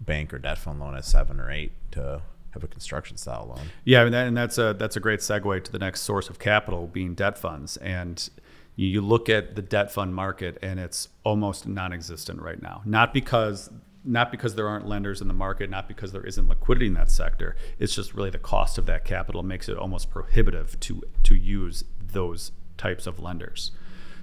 bank 0.00 0.32
or 0.32 0.38
debt 0.38 0.56
fund 0.56 0.80
loan 0.80 0.96
at 0.96 1.04
seven 1.04 1.38
or 1.38 1.50
eight 1.50 1.72
to 1.92 2.22
have 2.52 2.64
a 2.64 2.68
construction 2.68 3.16
style 3.16 3.52
loan. 3.54 3.66
Yeah, 3.84 4.04
and, 4.04 4.14
that, 4.14 4.26
and 4.26 4.36
that's 4.36 4.56
a 4.56 4.74
that's 4.78 4.96
a 4.96 5.00
great 5.00 5.20
segue 5.20 5.64
to 5.64 5.72
the 5.72 5.78
next 5.78 6.02
source 6.02 6.30
of 6.30 6.38
capital 6.38 6.86
being 6.86 7.14
debt 7.14 7.36
funds. 7.36 7.76
And 7.78 8.28
you, 8.76 9.00
look 9.00 9.28
at 9.28 9.54
the 9.54 9.62
debt 9.62 9.92
fund 9.92 10.14
market, 10.14 10.58
and 10.62 10.80
it's 10.80 11.08
almost 11.24 11.66
non-existent 11.66 12.40
right 12.40 12.60
now. 12.60 12.82
Not 12.84 13.12
because 13.12 13.70
not 14.04 14.32
because 14.32 14.56
there 14.56 14.66
aren't 14.66 14.88
lenders 14.88 15.20
in 15.20 15.28
the 15.28 15.34
market, 15.34 15.70
not 15.70 15.86
because 15.86 16.10
there 16.10 16.24
isn't 16.24 16.48
liquidity 16.48 16.86
in 16.86 16.94
that 16.94 17.08
sector. 17.08 17.54
It's 17.78 17.94
just 17.94 18.14
really 18.14 18.30
the 18.30 18.38
cost 18.38 18.76
of 18.76 18.86
that 18.86 19.04
capital 19.04 19.44
makes 19.44 19.68
it 19.68 19.76
almost 19.76 20.10
prohibitive 20.10 20.78
to 20.80 21.02
to 21.22 21.34
use 21.34 21.84
those 22.12 22.52
types 22.76 23.06
of 23.06 23.20
lenders. 23.20 23.70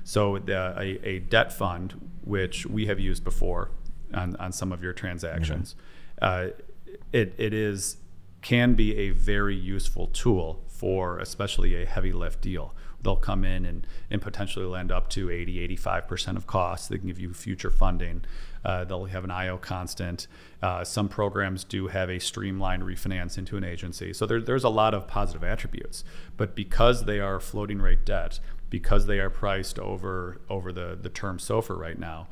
So 0.03 0.39
the, 0.39 0.73
a, 0.77 1.07
a 1.07 1.19
debt 1.19 1.53
fund, 1.53 2.09
which 2.23 2.65
we 2.65 2.87
have 2.87 2.99
used 2.99 3.23
before 3.23 3.71
on, 4.13 4.35
on 4.37 4.51
some 4.51 4.71
of 4.71 4.81
your 4.81 4.93
transactions, 4.93 5.75
mm-hmm. 6.21 6.49
uh, 6.49 6.97
it, 7.13 7.35
it 7.37 7.53
is 7.53 7.97
can 8.41 8.73
be 8.73 8.97
a 8.97 9.09
very 9.11 9.55
useful 9.55 10.07
tool 10.07 10.63
for 10.67 11.19
especially 11.19 11.75
a 11.75 11.85
heavy 11.85 12.11
lift 12.11 12.41
deal. 12.41 12.73
They'll 13.01 13.15
come 13.15 13.43
in 13.43 13.65
and, 13.65 13.87
and 14.09 14.21
potentially 14.21 14.65
lend 14.65 14.91
up 14.91 15.09
to 15.11 15.29
80, 15.29 15.75
85% 15.77 16.35
of 16.35 16.47
costs. 16.47 16.87
They 16.87 16.97
can 16.97 17.07
give 17.07 17.19
you 17.19 17.33
future 17.33 17.69
funding. 17.69 18.23
Uh, 18.63 18.83
they'll 18.83 19.05
have 19.05 19.23
an 19.23 19.31
IO 19.31 19.57
constant. 19.57 20.27
Uh, 20.61 20.83
some 20.83 21.07
programs 21.07 21.63
do 21.63 21.87
have 21.87 22.09
a 22.09 22.19
streamlined 22.19 22.83
refinance 22.83 23.37
into 23.37 23.55
an 23.55 23.63
agency. 23.63 24.13
So 24.13 24.25
there, 24.25 24.41
there's 24.41 24.65
a 24.65 24.69
lot 24.69 24.93
of 24.93 25.07
positive 25.07 25.43
attributes. 25.43 26.03
But 26.35 26.55
because 26.55 27.05
they 27.05 27.19
are 27.19 27.39
floating 27.39 27.79
rate 27.79 28.05
debt, 28.05 28.39
because 28.69 29.07
they 29.07 29.19
are 29.19 29.29
priced 29.29 29.79
over 29.79 30.41
over 30.49 30.71
the, 30.71 30.97
the 31.01 31.09
term 31.09 31.37
SOFR 31.37 31.77
right 31.77 31.97
now, 31.97 32.27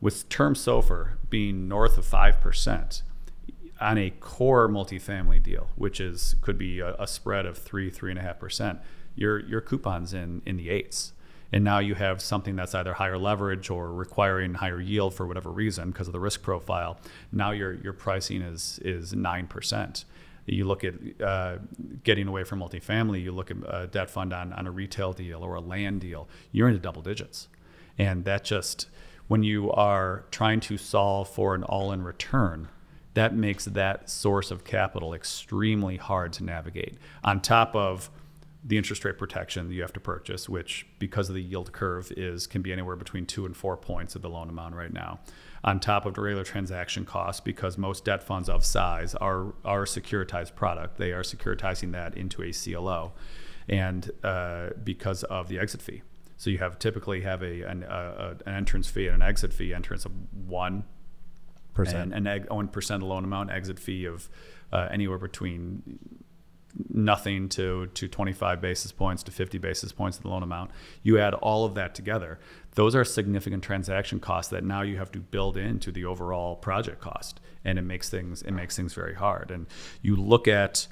with 0.00 0.28
term 0.28 0.54
SOFR 0.54 1.12
being 1.30 1.68
north 1.68 1.96
of 1.96 2.04
5%, 2.04 3.02
on 3.80 3.98
a 3.98 4.10
core 4.20 4.68
multifamily 4.68 5.42
deal, 5.42 5.70
which 5.74 6.00
is 6.00 6.36
could 6.40 6.56
be 6.56 6.78
a, 6.78 6.94
a 6.94 7.06
spread 7.06 7.46
of 7.46 7.58
three, 7.58 7.90
three 7.90 8.10
and 8.10 8.18
a 8.18 8.22
half 8.22 8.38
percent, 8.38 8.78
your 9.14 9.40
your 9.40 9.60
coupons 9.60 10.14
in 10.14 10.42
in 10.46 10.56
the 10.56 10.70
eights. 10.70 11.12
And 11.54 11.64
now 11.64 11.80
you 11.80 11.94
have 11.94 12.22
something 12.22 12.56
that's 12.56 12.74
either 12.74 12.94
higher 12.94 13.18
leverage 13.18 13.68
or 13.68 13.92
requiring 13.92 14.54
higher 14.54 14.80
yield 14.80 15.12
for 15.12 15.26
whatever 15.26 15.50
reason 15.50 15.90
because 15.90 16.06
of 16.06 16.14
the 16.14 16.20
risk 16.20 16.42
profile. 16.42 16.98
Now 17.30 17.50
your 17.50 17.74
your 17.74 17.92
pricing 17.92 18.42
is 18.42 18.80
is 18.82 19.12
nine 19.12 19.46
percent. 19.46 20.04
You 20.46 20.64
look 20.64 20.82
at 20.82 20.94
uh, 21.20 21.58
getting 22.02 22.26
away 22.26 22.44
from 22.44 22.60
multifamily. 22.60 23.22
You 23.22 23.32
look 23.32 23.50
at 23.50 23.58
a 23.68 23.86
debt 23.86 24.10
fund 24.10 24.32
on 24.32 24.52
on 24.52 24.66
a 24.66 24.70
retail 24.70 25.12
deal 25.12 25.42
or 25.42 25.54
a 25.54 25.60
land 25.60 26.00
deal. 26.00 26.28
You're 26.52 26.68
into 26.68 26.80
double 26.80 27.02
digits, 27.02 27.48
and 27.98 28.24
that 28.24 28.44
just 28.44 28.88
when 29.28 29.42
you 29.42 29.70
are 29.72 30.24
trying 30.30 30.60
to 30.60 30.76
solve 30.76 31.28
for 31.28 31.54
an 31.54 31.62
all-in 31.62 32.02
return 32.02 32.68
that 33.14 33.34
makes 33.34 33.66
that 33.66 34.08
source 34.08 34.50
of 34.50 34.64
capital 34.64 35.12
extremely 35.12 35.96
hard 35.96 36.32
to 36.34 36.44
navigate. 36.44 36.96
On 37.22 37.40
top 37.40 37.76
of 37.76 38.10
the 38.64 38.76
interest 38.76 39.04
rate 39.04 39.18
protection 39.18 39.68
that 39.68 39.74
you 39.74 39.82
have 39.82 39.92
to 39.92 40.00
purchase, 40.00 40.48
which 40.48 40.86
because 40.98 41.28
of 41.28 41.34
the 41.34 41.42
yield 41.42 41.72
curve 41.72 42.12
is 42.16 42.46
can 42.46 42.62
be 42.62 42.72
anywhere 42.72 42.96
between 42.96 43.26
two 43.26 43.44
and 43.44 43.56
four 43.56 43.76
points 43.76 44.14
of 44.14 44.22
the 44.22 44.30
loan 44.30 44.48
amount 44.48 44.74
right 44.74 44.92
now. 44.92 45.18
On 45.64 45.80
top 45.80 46.06
of 46.06 46.14
the 46.14 46.20
regular 46.20 46.44
transaction 46.44 47.04
costs, 47.04 47.40
because 47.40 47.76
most 47.76 48.04
debt 48.04 48.22
funds 48.22 48.48
of 48.48 48.64
size 48.64 49.14
are 49.16 49.54
are 49.64 49.82
a 49.82 49.86
securitized 49.86 50.54
product, 50.54 50.96
they 50.96 51.12
are 51.12 51.22
securitizing 51.22 51.92
that 51.92 52.16
into 52.16 52.42
a 52.42 52.52
CLO, 52.52 53.12
and 53.68 54.10
uh, 54.22 54.70
because 54.84 55.24
of 55.24 55.48
the 55.48 55.58
exit 55.58 55.82
fee. 55.82 56.02
So 56.36 56.50
you 56.50 56.58
have 56.58 56.78
typically 56.78 57.20
have 57.22 57.42
a 57.42 57.62
an, 57.62 57.84
a, 57.84 58.36
an 58.46 58.54
entrance 58.54 58.88
fee 58.88 59.06
and 59.06 59.22
an 59.22 59.28
exit 59.28 59.52
fee. 59.52 59.74
Entrance 59.74 60.04
of 60.04 60.12
one 60.46 60.84
percent 61.74 62.12
and 62.12 62.28
an 62.28 62.46
one 62.48 62.68
percent 62.68 63.02
loan 63.02 63.24
amount, 63.24 63.50
exit 63.50 63.78
fee 63.78 64.04
of 64.04 64.28
uh, 64.72 64.88
anywhere 64.90 65.18
between 65.18 65.98
nothing 66.88 67.48
to 67.50 67.86
to 67.88 68.08
25 68.08 68.60
basis 68.60 68.92
points 68.92 69.22
to 69.22 69.30
50 69.30 69.58
basis 69.58 69.92
points 69.92 70.16
of 70.16 70.22
the 70.22 70.28
loan 70.28 70.42
amount. 70.42 70.70
You 71.02 71.18
add 71.18 71.34
all 71.34 71.64
of 71.64 71.74
that 71.74 71.94
together, 71.94 72.38
those 72.74 72.94
are 72.94 73.04
significant 73.04 73.62
transaction 73.62 74.20
costs 74.20 74.50
that 74.50 74.64
now 74.64 74.82
you 74.82 74.96
have 74.96 75.12
to 75.12 75.20
build 75.20 75.56
into 75.56 75.92
the 75.92 76.04
overall 76.04 76.56
project 76.56 77.00
cost, 77.00 77.40
and 77.64 77.78
it 77.78 77.82
makes 77.82 78.08
things 78.08 78.42
it 78.42 78.52
makes 78.52 78.76
things 78.76 78.94
very 78.94 79.14
hard. 79.14 79.50
And 79.50 79.66
you 80.00 80.16
look 80.16 80.48
at 80.48 80.86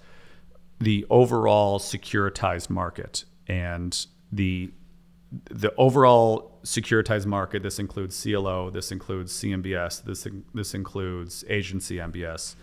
the 0.80 1.06
overall 1.10 1.78
securitized 1.78 2.70
market 2.70 3.24
and 3.46 4.06
the 4.32 4.70
the 5.50 5.72
overall 5.76 6.58
securitized 6.64 7.26
market, 7.26 7.62
this 7.62 7.78
includes 7.78 8.20
CLO, 8.20 8.70
this 8.70 8.90
includes 8.90 9.32
CMBS, 9.32 10.02
this 10.04 10.26
this 10.52 10.74
includes 10.74 11.44
agency 11.48 11.96
MBS. 11.96 12.56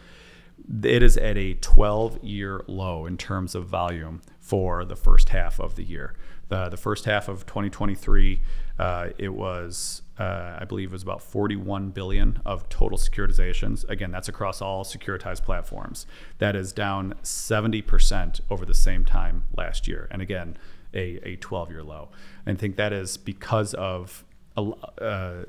It 0.84 1.04
is 1.04 1.18
at 1.18 1.38
a 1.38 1.56
12-year 1.56 2.64
low 2.68 3.06
in 3.06 3.18
terms 3.18 3.56
of 3.56 3.68
volume 3.68 4.22
for 4.40 4.86
the 4.86 4.96
first 4.96 5.30
half 5.30 5.60
of 5.60 5.76
the 5.76 5.84
year. 5.84 6.16
The, 6.50 6.70
the 6.70 6.78
first 6.78 7.06
half 7.06 7.28
of 7.28 7.46
2023, 7.46 8.40
uh, 8.80 9.10
it 9.18 9.30
was, 9.30 10.02
uh, 10.18 10.58
I 10.60 10.66
believe, 10.66 10.90
it 10.90 10.94
was 10.94 11.04
about 11.04 11.22
41 11.22 11.90
billion 11.92 12.42
of 12.46 12.70
total 12.70 12.98
securitizations. 12.98 13.88
Again, 13.90 14.12
that's 14.12 14.30
across 14.30 14.62
all 14.62 14.86
securitized 14.86 15.44
platforms. 15.44 16.06
That 16.38 16.56
is 16.56 16.72
down 16.72 17.16
70% 17.24 18.40
over 18.50 18.66
the 18.66 18.74
same 18.74 19.04
time 19.04 19.44
last 19.58 19.88
year. 19.88 20.08
And 20.12 20.22
again, 20.22 20.58
a, 20.94 21.20
a 21.24 21.36
12 21.38 21.72
year 21.72 21.84
low. 21.84 22.10
I 22.46 22.54
think 22.54 22.78
that 22.78 22.94
is 22.94 23.18
because 23.18 23.74
of 23.74 24.24
a, 24.56 24.72
uh, 25.02 25.44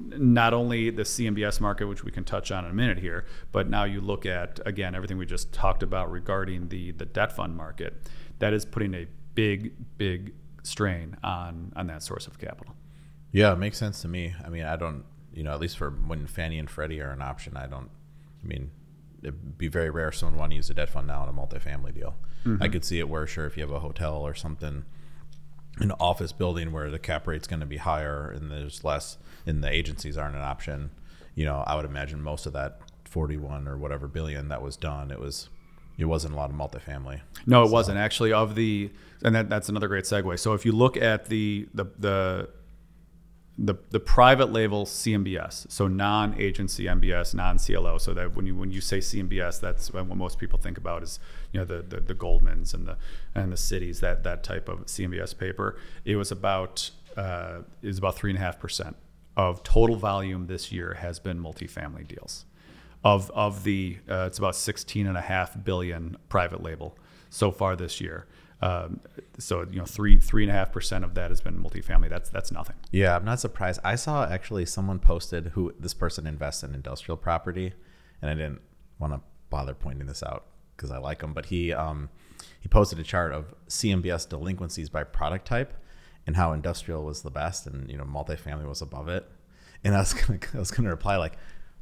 not 0.00 0.54
only 0.54 0.90
the 0.90 1.02
CMBS 1.02 1.60
market, 1.60 1.86
which 1.86 2.02
we 2.02 2.10
can 2.10 2.24
touch 2.24 2.50
on 2.50 2.64
in 2.64 2.70
a 2.70 2.74
minute 2.74 2.98
here, 2.98 3.26
but 3.52 3.68
now 3.68 3.84
you 3.84 4.00
look 4.00 4.26
at, 4.26 4.58
again, 4.66 4.94
everything 4.94 5.18
we 5.18 5.26
just 5.26 5.52
talked 5.52 5.82
about 5.82 6.10
regarding 6.10 6.68
the, 6.68 6.92
the 6.92 7.04
debt 7.04 7.32
fund 7.32 7.56
market, 7.56 8.08
that 8.38 8.52
is 8.52 8.64
putting 8.64 8.94
a 8.94 9.06
big, 9.34 9.72
big 9.98 10.32
strain 10.62 11.16
on, 11.22 11.72
on 11.76 11.86
that 11.86 12.02
source 12.02 12.26
of 12.26 12.38
capital. 12.38 12.74
Yeah, 13.32 13.52
it 13.52 13.58
makes 13.58 13.78
sense 13.78 14.02
to 14.02 14.08
me. 14.08 14.34
I 14.44 14.48
mean, 14.48 14.64
I 14.64 14.76
don't, 14.76 15.04
you 15.32 15.42
know, 15.42 15.52
at 15.52 15.60
least 15.60 15.76
for 15.76 15.90
when 15.90 16.26
Fannie 16.26 16.58
and 16.58 16.68
Freddie 16.68 17.00
are 17.00 17.10
an 17.10 17.22
option, 17.22 17.56
I 17.56 17.66
don't, 17.66 17.90
I 18.42 18.46
mean, 18.46 18.70
it'd 19.22 19.58
be 19.58 19.68
very 19.68 19.90
rare 19.90 20.10
someone 20.10 20.38
want 20.38 20.52
to 20.52 20.56
use 20.56 20.70
a 20.70 20.74
debt 20.74 20.88
fund 20.88 21.06
now 21.06 21.22
in 21.22 21.28
a 21.28 21.32
multifamily 21.32 21.94
deal. 21.94 22.16
Mm-hmm. 22.44 22.62
I 22.62 22.68
could 22.68 22.84
see 22.84 22.98
it 22.98 23.08
where, 23.08 23.26
sure, 23.26 23.46
if 23.46 23.56
you 23.56 23.62
have 23.62 23.70
a 23.70 23.80
hotel 23.80 24.16
or 24.16 24.34
something, 24.34 24.84
an 25.78 25.92
office 25.92 26.32
building 26.32 26.72
where 26.72 26.90
the 26.90 26.98
cap 26.98 27.26
rate's 27.26 27.46
going 27.46 27.60
to 27.60 27.66
be 27.66 27.78
higher 27.78 28.30
and 28.30 28.50
there's 28.50 28.84
less, 28.84 29.18
and 29.46 29.62
the 29.62 29.70
agencies 29.70 30.18
aren't 30.18 30.36
an 30.36 30.42
option. 30.42 30.90
You 31.34 31.44
know, 31.46 31.64
I 31.66 31.76
would 31.76 31.84
imagine 31.84 32.22
most 32.22 32.46
of 32.46 32.52
that 32.52 32.80
41 33.04 33.66
or 33.66 33.76
whatever 33.76 34.08
billion 34.08 34.48
that 34.48 34.62
was 34.62 34.76
done, 34.76 35.10
it 35.10 35.20
was 35.20 35.48
it 35.98 36.06
wasn't 36.06 36.32
a 36.32 36.36
lot 36.36 36.50
of 36.50 36.56
multifamily. 36.56 37.20
No, 37.46 37.62
it 37.62 37.66
so. 37.66 37.72
wasn't 37.72 37.98
actually. 37.98 38.32
Of 38.32 38.54
the 38.54 38.90
and 39.22 39.34
that, 39.34 39.50
that's 39.50 39.68
another 39.68 39.88
great 39.88 40.04
segue. 40.04 40.38
So 40.38 40.54
if 40.54 40.64
you 40.64 40.72
look 40.72 40.96
at 40.96 41.26
the 41.26 41.68
the 41.74 41.86
the 41.98 42.48
the, 43.62 43.74
the 43.90 44.00
private 44.00 44.50
label 44.50 44.86
CMBS, 44.86 45.70
so 45.70 45.86
non-agency 45.86 46.84
MBS, 46.84 47.34
non-CLO. 47.34 47.98
So 47.98 48.14
that 48.14 48.34
when 48.34 48.46
you 48.46 48.56
when 48.56 48.70
you 48.70 48.80
say 48.80 48.98
CMBS, 48.98 49.60
that's 49.60 49.92
what 49.92 50.06
most 50.06 50.38
people 50.38 50.58
think 50.58 50.78
about 50.78 51.02
is 51.02 51.20
you 51.52 51.60
know 51.60 51.66
the, 51.66 51.82
the, 51.82 52.00
the 52.00 52.14
Goldmans 52.14 52.72
and 52.72 52.88
the 52.88 52.96
and 53.34 53.52
the 53.52 53.56
Citis 53.56 54.00
that 54.00 54.24
that 54.24 54.42
type 54.42 54.68
of 54.70 54.86
CMBS 54.86 55.36
paper. 55.36 55.76
It 56.06 56.16
was 56.16 56.32
about 56.32 56.90
uh, 57.18 57.58
is 57.82 57.98
about 57.98 58.16
three 58.16 58.30
and 58.30 58.38
a 58.38 58.42
half 58.42 58.58
percent 58.58 58.96
of 59.36 59.62
total 59.62 59.96
volume 59.96 60.46
this 60.46 60.72
year 60.72 60.94
has 60.94 61.20
been 61.20 61.38
multifamily 61.38 62.08
deals. 62.08 62.46
Of 63.04 63.30
of 63.32 63.64
the 63.64 63.98
uh, 64.08 64.24
it's 64.26 64.38
about 64.38 64.56
sixteen 64.56 65.06
and 65.06 65.18
a 65.18 65.22
half 65.22 65.62
billion 65.62 66.16
private 66.30 66.62
label 66.62 66.96
so 67.28 67.50
far 67.50 67.76
this 67.76 68.00
year. 68.00 68.26
Um, 68.62 69.00
so 69.38 69.66
you 69.70 69.78
know, 69.78 69.86
three 69.86 70.18
three 70.18 70.42
and 70.42 70.50
a 70.50 70.54
half 70.54 70.72
percent 70.72 71.04
of 71.04 71.14
that 71.14 71.30
has 71.30 71.40
been 71.40 71.62
multifamily. 71.62 72.10
That's 72.10 72.28
that's 72.28 72.52
nothing. 72.52 72.76
Yeah, 72.90 73.16
I'm 73.16 73.24
not 73.24 73.40
surprised. 73.40 73.80
I 73.84 73.94
saw 73.94 74.24
actually 74.24 74.66
someone 74.66 74.98
posted 74.98 75.48
who 75.48 75.74
this 75.78 75.94
person 75.94 76.26
invests 76.26 76.62
in 76.62 76.74
industrial 76.74 77.16
property, 77.16 77.72
and 78.20 78.30
I 78.30 78.34
didn't 78.34 78.60
want 78.98 79.14
to 79.14 79.20
bother 79.48 79.74
pointing 79.74 80.06
this 80.06 80.22
out 80.22 80.46
because 80.76 80.90
I 80.90 80.98
like 80.98 81.22
him, 81.22 81.32
but 81.32 81.46
he 81.46 81.72
um, 81.72 82.10
he 82.60 82.68
posted 82.68 82.98
a 82.98 83.02
chart 83.02 83.32
of 83.32 83.54
CMBS 83.68 84.28
delinquencies 84.28 84.88
by 84.88 85.04
product 85.04 85.46
type 85.46 85.74
and 86.26 86.36
how 86.36 86.52
industrial 86.52 87.04
was 87.04 87.22
the 87.22 87.30
best, 87.30 87.66
and 87.66 87.90
you 87.90 87.96
know, 87.96 88.04
multifamily 88.04 88.68
was 88.68 88.82
above 88.82 89.08
it. 89.08 89.28
And 89.82 89.94
I 89.94 89.98
was 90.00 90.12
gonna 90.14 90.38
I 90.54 90.58
was 90.58 90.70
gonna 90.70 90.90
reply 90.90 91.16
like, 91.16 91.36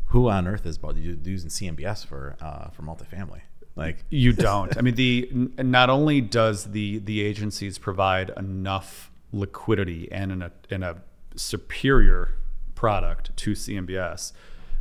who 0.07 0.29
on 0.29 0.47
earth 0.47 0.65
is 0.67 0.79
using 1.25 1.51
CMBS 1.51 2.07
for 2.07 2.37
uh, 2.41 2.71
for 2.71 2.83
multifamily? 2.83 3.41
Like 3.79 4.05
you 4.11 4.33
don't. 4.33 4.77
I 4.77 4.83
mean, 4.83 4.97
the 4.97 5.31
not 5.59 5.89
only 5.89 6.21
does 6.21 6.73
the 6.73 6.99
the 6.99 7.23
agencies 7.23 7.79
provide 7.79 8.31
enough 8.37 9.11
liquidity 9.33 10.11
and 10.11 10.33
in 10.33 10.43
a 10.43 10.53
in 10.69 10.83
a 10.83 10.97
superior 11.37 12.35
product 12.75 13.35
to 13.37 13.53
CMBS 13.53 14.33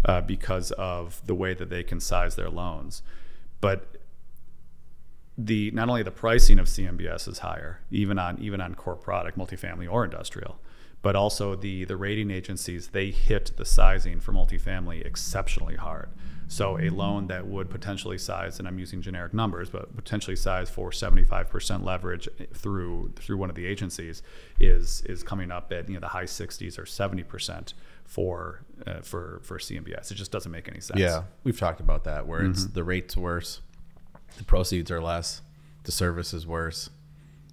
uh, 0.06 0.22
because 0.22 0.72
of 0.72 1.26
the 1.26 1.36
way 1.36 1.54
that 1.54 1.70
they 1.70 1.84
can 1.84 2.00
size 2.00 2.36
their 2.36 2.50
loans, 2.50 3.04
but 3.62 3.98
the 5.38 5.70
not 5.72 5.88
only 5.88 6.02
the 6.02 6.12
pricing 6.12 6.58
of 6.58 6.66
CMBS 6.66 7.28
is 7.28 7.40
higher, 7.40 7.82
even 7.92 8.18
on 8.18 8.40
even 8.40 8.60
on 8.60 8.74
core 8.74 8.96
product, 8.96 9.38
multifamily 9.38 9.90
or 9.90 10.04
industrial, 10.04 10.60
but 11.02 11.16
also 11.16 11.56
the 11.56 11.86
the 11.86 11.98
rating 11.98 12.32
agencies 12.32 12.90
they 12.90 13.12
hit 13.12 13.52
the 13.58 13.66
sizing 13.66 14.20
for 14.20 14.34
multifamily 14.34 15.06
exceptionally 15.06 15.76
hard. 15.76 16.10
So 16.50 16.80
a 16.80 16.90
loan 16.90 17.28
that 17.28 17.46
would 17.46 17.70
potentially 17.70 18.18
size, 18.18 18.60
and 18.60 18.68
I'm 18.68 18.80
using 18.80 19.02
generic 19.02 19.34
numbers, 19.34 19.70
but 19.70 19.94
potentially 19.98 20.38
size 20.38 20.70
for 20.70 20.92
75% 20.92 21.84
leverage 21.84 22.30
through 22.54 23.12
through 23.18 23.36
one 23.36 23.50
of 23.50 23.56
the 23.56 23.66
agencies 23.66 24.24
is 24.60 25.02
is 25.02 25.24
coming 25.24 25.52
up 25.52 25.74
at 25.74 25.90
you 25.90 25.96
know 25.96 26.00
the 26.00 26.08
high 26.08 26.24
60s 26.24 26.80
or 26.80 26.84
70% 26.84 27.74
for 28.06 28.64
uh, 28.86 29.02
for 29.02 29.42
for 29.44 29.58
CMBS. 29.58 30.10
It 30.10 30.16
just 30.16 30.32
doesn't 30.32 30.52
make 30.52 30.70
any 30.70 30.80
sense. 30.80 31.00
Yeah, 31.00 31.24
we've 31.44 31.60
talked 31.60 31.82
about 31.82 32.06
that 32.06 32.28
where 32.28 32.46
it's 32.46 32.66
the 32.66 32.84
rates 32.84 33.18
worse, 33.18 33.60
the 34.38 34.46
proceeds 34.46 34.90
are 34.90 35.02
less, 35.02 35.42
the 35.84 35.92
service 35.92 36.34
is 36.34 36.48
worse, 36.48 36.90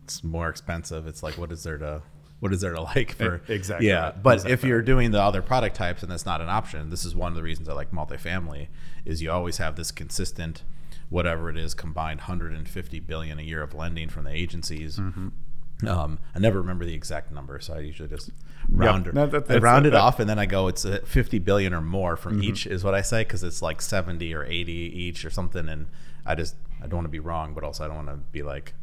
it's 0.04 0.22
more 0.22 0.48
expensive. 0.48 1.08
It's 1.08 1.22
like 1.22 1.36
what 1.36 1.50
is 1.50 1.64
there 1.64 1.78
to 1.78 2.02
what 2.44 2.52
is 2.52 2.60
there 2.60 2.74
to 2.74 2.82
like 2.82 3.12
for 3.16 3.40
exactly 3.48 3.88
Yeah, 3.88 4.02
right. 4.04 4.22
but 4.22 4.34
Exactly 4.34 4.52
if 4.52 4.64
you're 4.64 4.82
doing 4.82 5.12
the 5.12 5.20
other 5.22 5.40
product 5.40 5.74
types 5.76 6.02
and 6.02 6.12
that's 6.12 6.26
not 6.26 6.42
an 6.42 6.50
option, 6.50 6.90
this 6.90 7.06
is 7.06 7.16
one 7.16 7.32
of 7.32 7.36
the 7.36 7.42
reasons 7.42 7.70
I 7.70 7.72
like 7.72 7.90
multifamily 7.90 8.68
is 9.06 9.22
you 9.22 9.30
always 9.32 9.56
have 9.56 9.76
this 9.76 9.90
consistent 9.90 10.62
whatever 11.08 11.48
it 11.48 11.56
is 11.56 11.72
combined 11.72 12.20
150 12.20 13.00
billion 13.00 13.38
a 13.38 13.42
year 13.42 13.62
of 13.62 13.72
lending 13.74 14.10
from 14.10 14.24
the 14.24 14.30
agencies. 14.30 14.98
Mm-hmm. 14.98 15.88
Um, 15.88 16.18
I 16.34 16.38
never 16.38 16.58
remember 16.60 16.84
the 16.84 16.92
exact 16.94 17.32
number, 17.32 17.58
so 17.60 17.74
I 17.74 17.78
usually 17.80 18.08
just 18.10 18.30
round, 18.68 19.12
No, 19.14 19.26
that- 19.26 19.50
I 19.50 19.56
round 19.58 19.86
it 19.86 19.90
that- 19.90 20.00
off, 20.00 20.20
and 20.20 20.28
then 20.28 20.38
I 20.38 20.44
go, 20.46 20.68
it's 20.68 20.84
uh, 20.84 21.00
50 21.04 21.38
billion 21.38 21.72
or 21.72 21.80
more 21.80 22.16
from 22.16 22.34
Mm-hmm. 22.34 22.42
each, 22.50 22.66
is 22.66 22.84
what 22.84 22.94
I 22.94 23.00
say, 23.02 23.22
because 23.24 23.42
it's 23.42 23.62
like 23.62 23.80
70 23.80 24.34
or 24.34 24.44
80 24.44 24.72
each 24.72 25.24
or 25.24 25.30
something. 25.30 25.66
And 25.68 25.86
I 26.26 26.34
just, 26.34 26.56
I 26.82 26.86
don't 26.86 26.94
want 26.98 27.06
to 27.06 27.10
be 27.10 27.20
wrong, 27.20 27.54
but 27.54 27.64
also 27.64 27.84
I 27.84 27.86
don't 27.88 27.96
want 27.96 28.08
to 28.08 28.16
be 28.32 28.42
like 28.42 28.74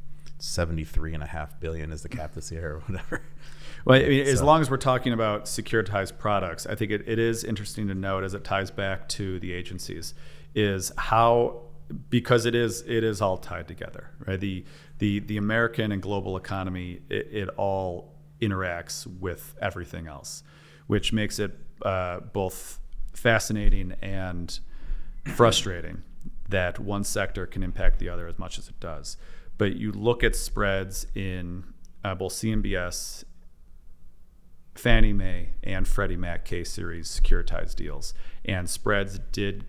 73 0.41 1.13
and 1.13 1.23
a 1.23 1.27
half 1.27 1.59
billion 1.59 1.91
is 1.91 2.01
the 2.01 2.09
cap 2.09 2.33
this 2.33 2.51
year 2.51 2.75
or 2.75 2.79
whatever. 2.79 3.21
Well, 3.83 3.99
I 3.99 4.07
mean, 4.07 4.27
as 4.27 4.43
long 4.43 4.61
as 4.61 4.69
we're 4.69 4.77
talking 4.77 5.11
about 5.11 5.45
securitized 5.45 6.19
products, 6.19 6.67
I 6.67 6.75
think 6.75 6.91
it, 6.91 7.03
it 7.07 7.17
is 7.17 7.43
interesting 7.43 7.87
to 7.87 7.95
note 7.95 8.23
as 8.23 8.35
it 8.35 8.43
ties 8.43 8.69
back 8.69 9.09
to 9.09 9.39
the 9.39 9.53
agencies 9.53 10.13
is 10.53 10.91
how 10.97 11.63
because 12.07 12.45
it 12.45 12.53
is 12.53 12.83
it 12.85 13.03
is 13.03 13.21
all 13.21 13.37
tied 13.37 13.67
together, 13.67 14.11
right? 14.27 14.39
The 14.39 14.65
the 14.99 15.17
the 15.21 15.37
American 15.37 15.91
and 15.91 15.99
global 15.99 16.37
economy 16.37 17.01
it, 17.09 17.27
it 17.31 17.49
all 17.57 18.13
interacts 18.39 19.07
with 19.07 19.55
everything 19.59 20.05
else, 20.05 20.43
which 20.85 21.11
makes 21.11 21.39
it 21.39 21.57
uh, 21.83 22.19
both 22.19 22.79
fascinating 23.13 23.95
and 24.01 24.59
frustrating 25.35 26.03
that 26.49 26.79
one 26.79 27.03
sector 27.03 27.45
can 27.45 27.63
impact 27.63 27.99
the 27.99 28.09
other 28.09 28.27
as 28.27 28.37
much 28.37 28.59
as 28.59 28.67
it 28.67 28.79
does. 28.79 29.17
But 29.61 29.75
you 29.75 29.91
look 29.91 30.23
at 30.23 30.35
spreads 30.35 31.05
in 31.13 31.65
uh, 32.03 32.15
both 32.15 32.33
CMBS 32.33 33.25
Fannie 34.73 35.13
Mae 35.13 35.49
and 35.61 35.87
Freddie 35.87 36.17
Mac 36.17 36.45
K 36.45 36.63
series 36.63 37.21
securitized 37.21 37.75
deals, 37.75 38.15
and 38.43 38.67
spreads 38.67 39.19
did 39.31 39.65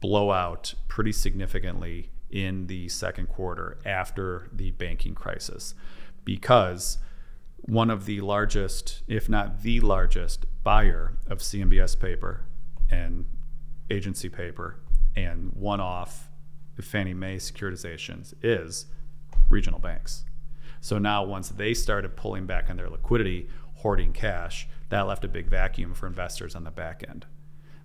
blow 0.00 0.30
out 0.30 0.72
pretty 0.88 1.12
significantly 1.12 2.08
in 2.30 2.68
the 2.68 2.88
second 2.88 3.28
quarter 3.28 3.76
after 3.84 4.48
the 4.50 4.70
banking 4.70 5.14
crisis 5.14 5.74
because 6.24 6.96
one 7.58 7.90
of 7.90 8.06
the 8.06 8.22
largest, 8.22 9.02
if 9.08 9.28
not 9.28 9.60
the 9.60 9.80
largest, 9.80 10.46
buyer 10.64 11.18
of 11.26 11.40
CMBS 11.40 12.00
paper 12.00 12.46
and 12.90 13.26
agency 13.90 14.30
paper 14.30 14.80
and 15.14 15.52
one 15.52 15.82
off 15.82 16.30
Fannie 16.80 17.12
Mae 17.12 17.36
securitizations 17.36 18.32
is 18.42 18.86
regional 19.52 19.78
banks. 19.78 20.24
So 20.80 20.98
now, 20.98 21.22
once 21.22 21.50
they 21.50 21.74
started 21.74 22.16
pulling 22.16 22.46
back 22.46 22.68
on 22.68 22.76
their 22.76 22.90
liquidity, 22.90 23.48
hoarding 23.74 24.12
cash, 24.12 24.66
that 24.88 25.02
left 25.02 25.24
a 25.24 25.28
big 25.28 25.46
vacuum 25.46 25.94
for 25.94 26.06
investors 26.06 26.56
on 26.56 26.64
the 26.64 26.70
back 26.70 27.04
end. 27.08 27.26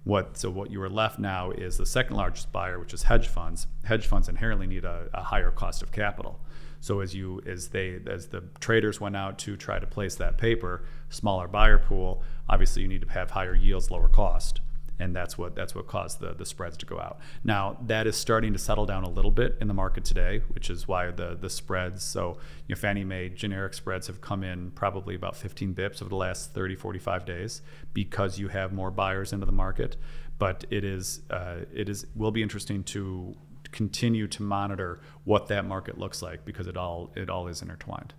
What 0.03 0.37
so 0.37 0.49
what 0.49 0.71
you 0.71 0.81
are 0.81 0.89
left 0.89 1.19
now 1.19 1.51
is 1.51 1.77
the 1.77 1.85
second 1.85 2.15
largest 2.15 2.51
buyer, 2.51 2.79
which 2.79 2.93
is 2.93 3.03
hedge 3.03 3.27
funds. 3.27 3.67
Hedge 3.83 4.07
funds 4.07 4.29
inherently 4.29 4.65
need 4.65 4.85
a, 4.85 5.09
a 5.13 5.21
higher 5.21 5.51
cost 5.51 5.83
of 5.83 5.91
capital. 5.91 6.39
So 6.79 7.01
as 7.01 7.13
you 7.13 7.41
as 7.45 7.67
they 7.69 7.99
as 8.07 8.27
the 8.27 8.43
traders 8.59 9.01
went 9.01 9.15
out 9.15 9.37
to 9.39 9.57
try 9.57 9.79
to 9.79 9.85
place 9.85 10.15
that 10.15 10.37
paper, 10.37 10.83
smaller 11.09 11.47
buyer 11.47 11.77
pool, 11.77 12.23
obviously 12.47 12.81
you 12.83 12.87
need 12.87 13.01
to 13.01 13.09
have 13.09 13.31
higher 13.31 13.55
yields, 13.55 13.91
lower 13.91 14.07
cost 14.07 14.61
and 14.99 15.15
that's 15.15 15.37
what 15.37 15.55
that's 15.55 15.75
what 15.75 15.87
caused 15.87 16.19
the 16.19 16.33
the 16.33 16.45
spreads 16.45 16.77
to 16.77 16.85
go 16.85 16.99
out. 16.99 17.19
Now 17.43 17.77
that 17.85 18.07
is 18.07 18.15
starting 18.15 18.53
to 18.53 18.59
settle 18.59 18.85
down 18.85 19.03
a 19.03 19.09
little 19.09 19.31
bit 19.31 19.57
in 19.61 19.67
the 19.67 19.73
market 19.73 20.03
today, 20.05 20.41
which 20.49 20.69
is 20.69 20.87
why 20.87 21.11
the 21.11 21.37
the 21.39 21.49
spreads. 21.49 22.03
So 22.03 22.37
you 22.67 22.75
know, 22.75 22.79
Fannie 22.79 23.03
Mae 23.03 23.29
generic 23.29 23.73
spreads 23.73 24.07
have 24.07 24.21
come 24.21 24.43
in 24.43 24.71
probably 24.71 25.15
about 25.15 25.35
15 25.35 25.73
bips 25.73 26.01
over 26.01 26.09
the 26.09 26.15
last 26.15 26.53
30 26.53 26.75
45 26.75 27.25
days 27.25 27.61
because 27.93 28.39
you 28.39 28.47
have 28.49 28.73
more 28.73 28.91
buyers 28.91 29.33
into 29.33 29.45
the 29.45 29.51
market. 29.51 29.97
But 30.39 30.65
it 30.69 30.83
is 30.83 31.21
uh, 31.29 31.61
it 31.73 31.89
is 31.89 32.05
will 32.15 32.31
be 32.31 32.43
interesting 32.43 32.83
to 32.85 33.35
continue 33.71 34.27
to 34.27 34.41
monitor 34.43 35.01
what 35.23 35.47
that 35.47 35.65
market 35.65 35.97
looks 35.97 36.21
like 36.21 36.45
because 36.45 36.67
it 36.67 36.77
all 36.77 37.11
it 37.15 37.29
all 37.29 37.47
is 37.47 37.61
intertwined. 37.61 38.13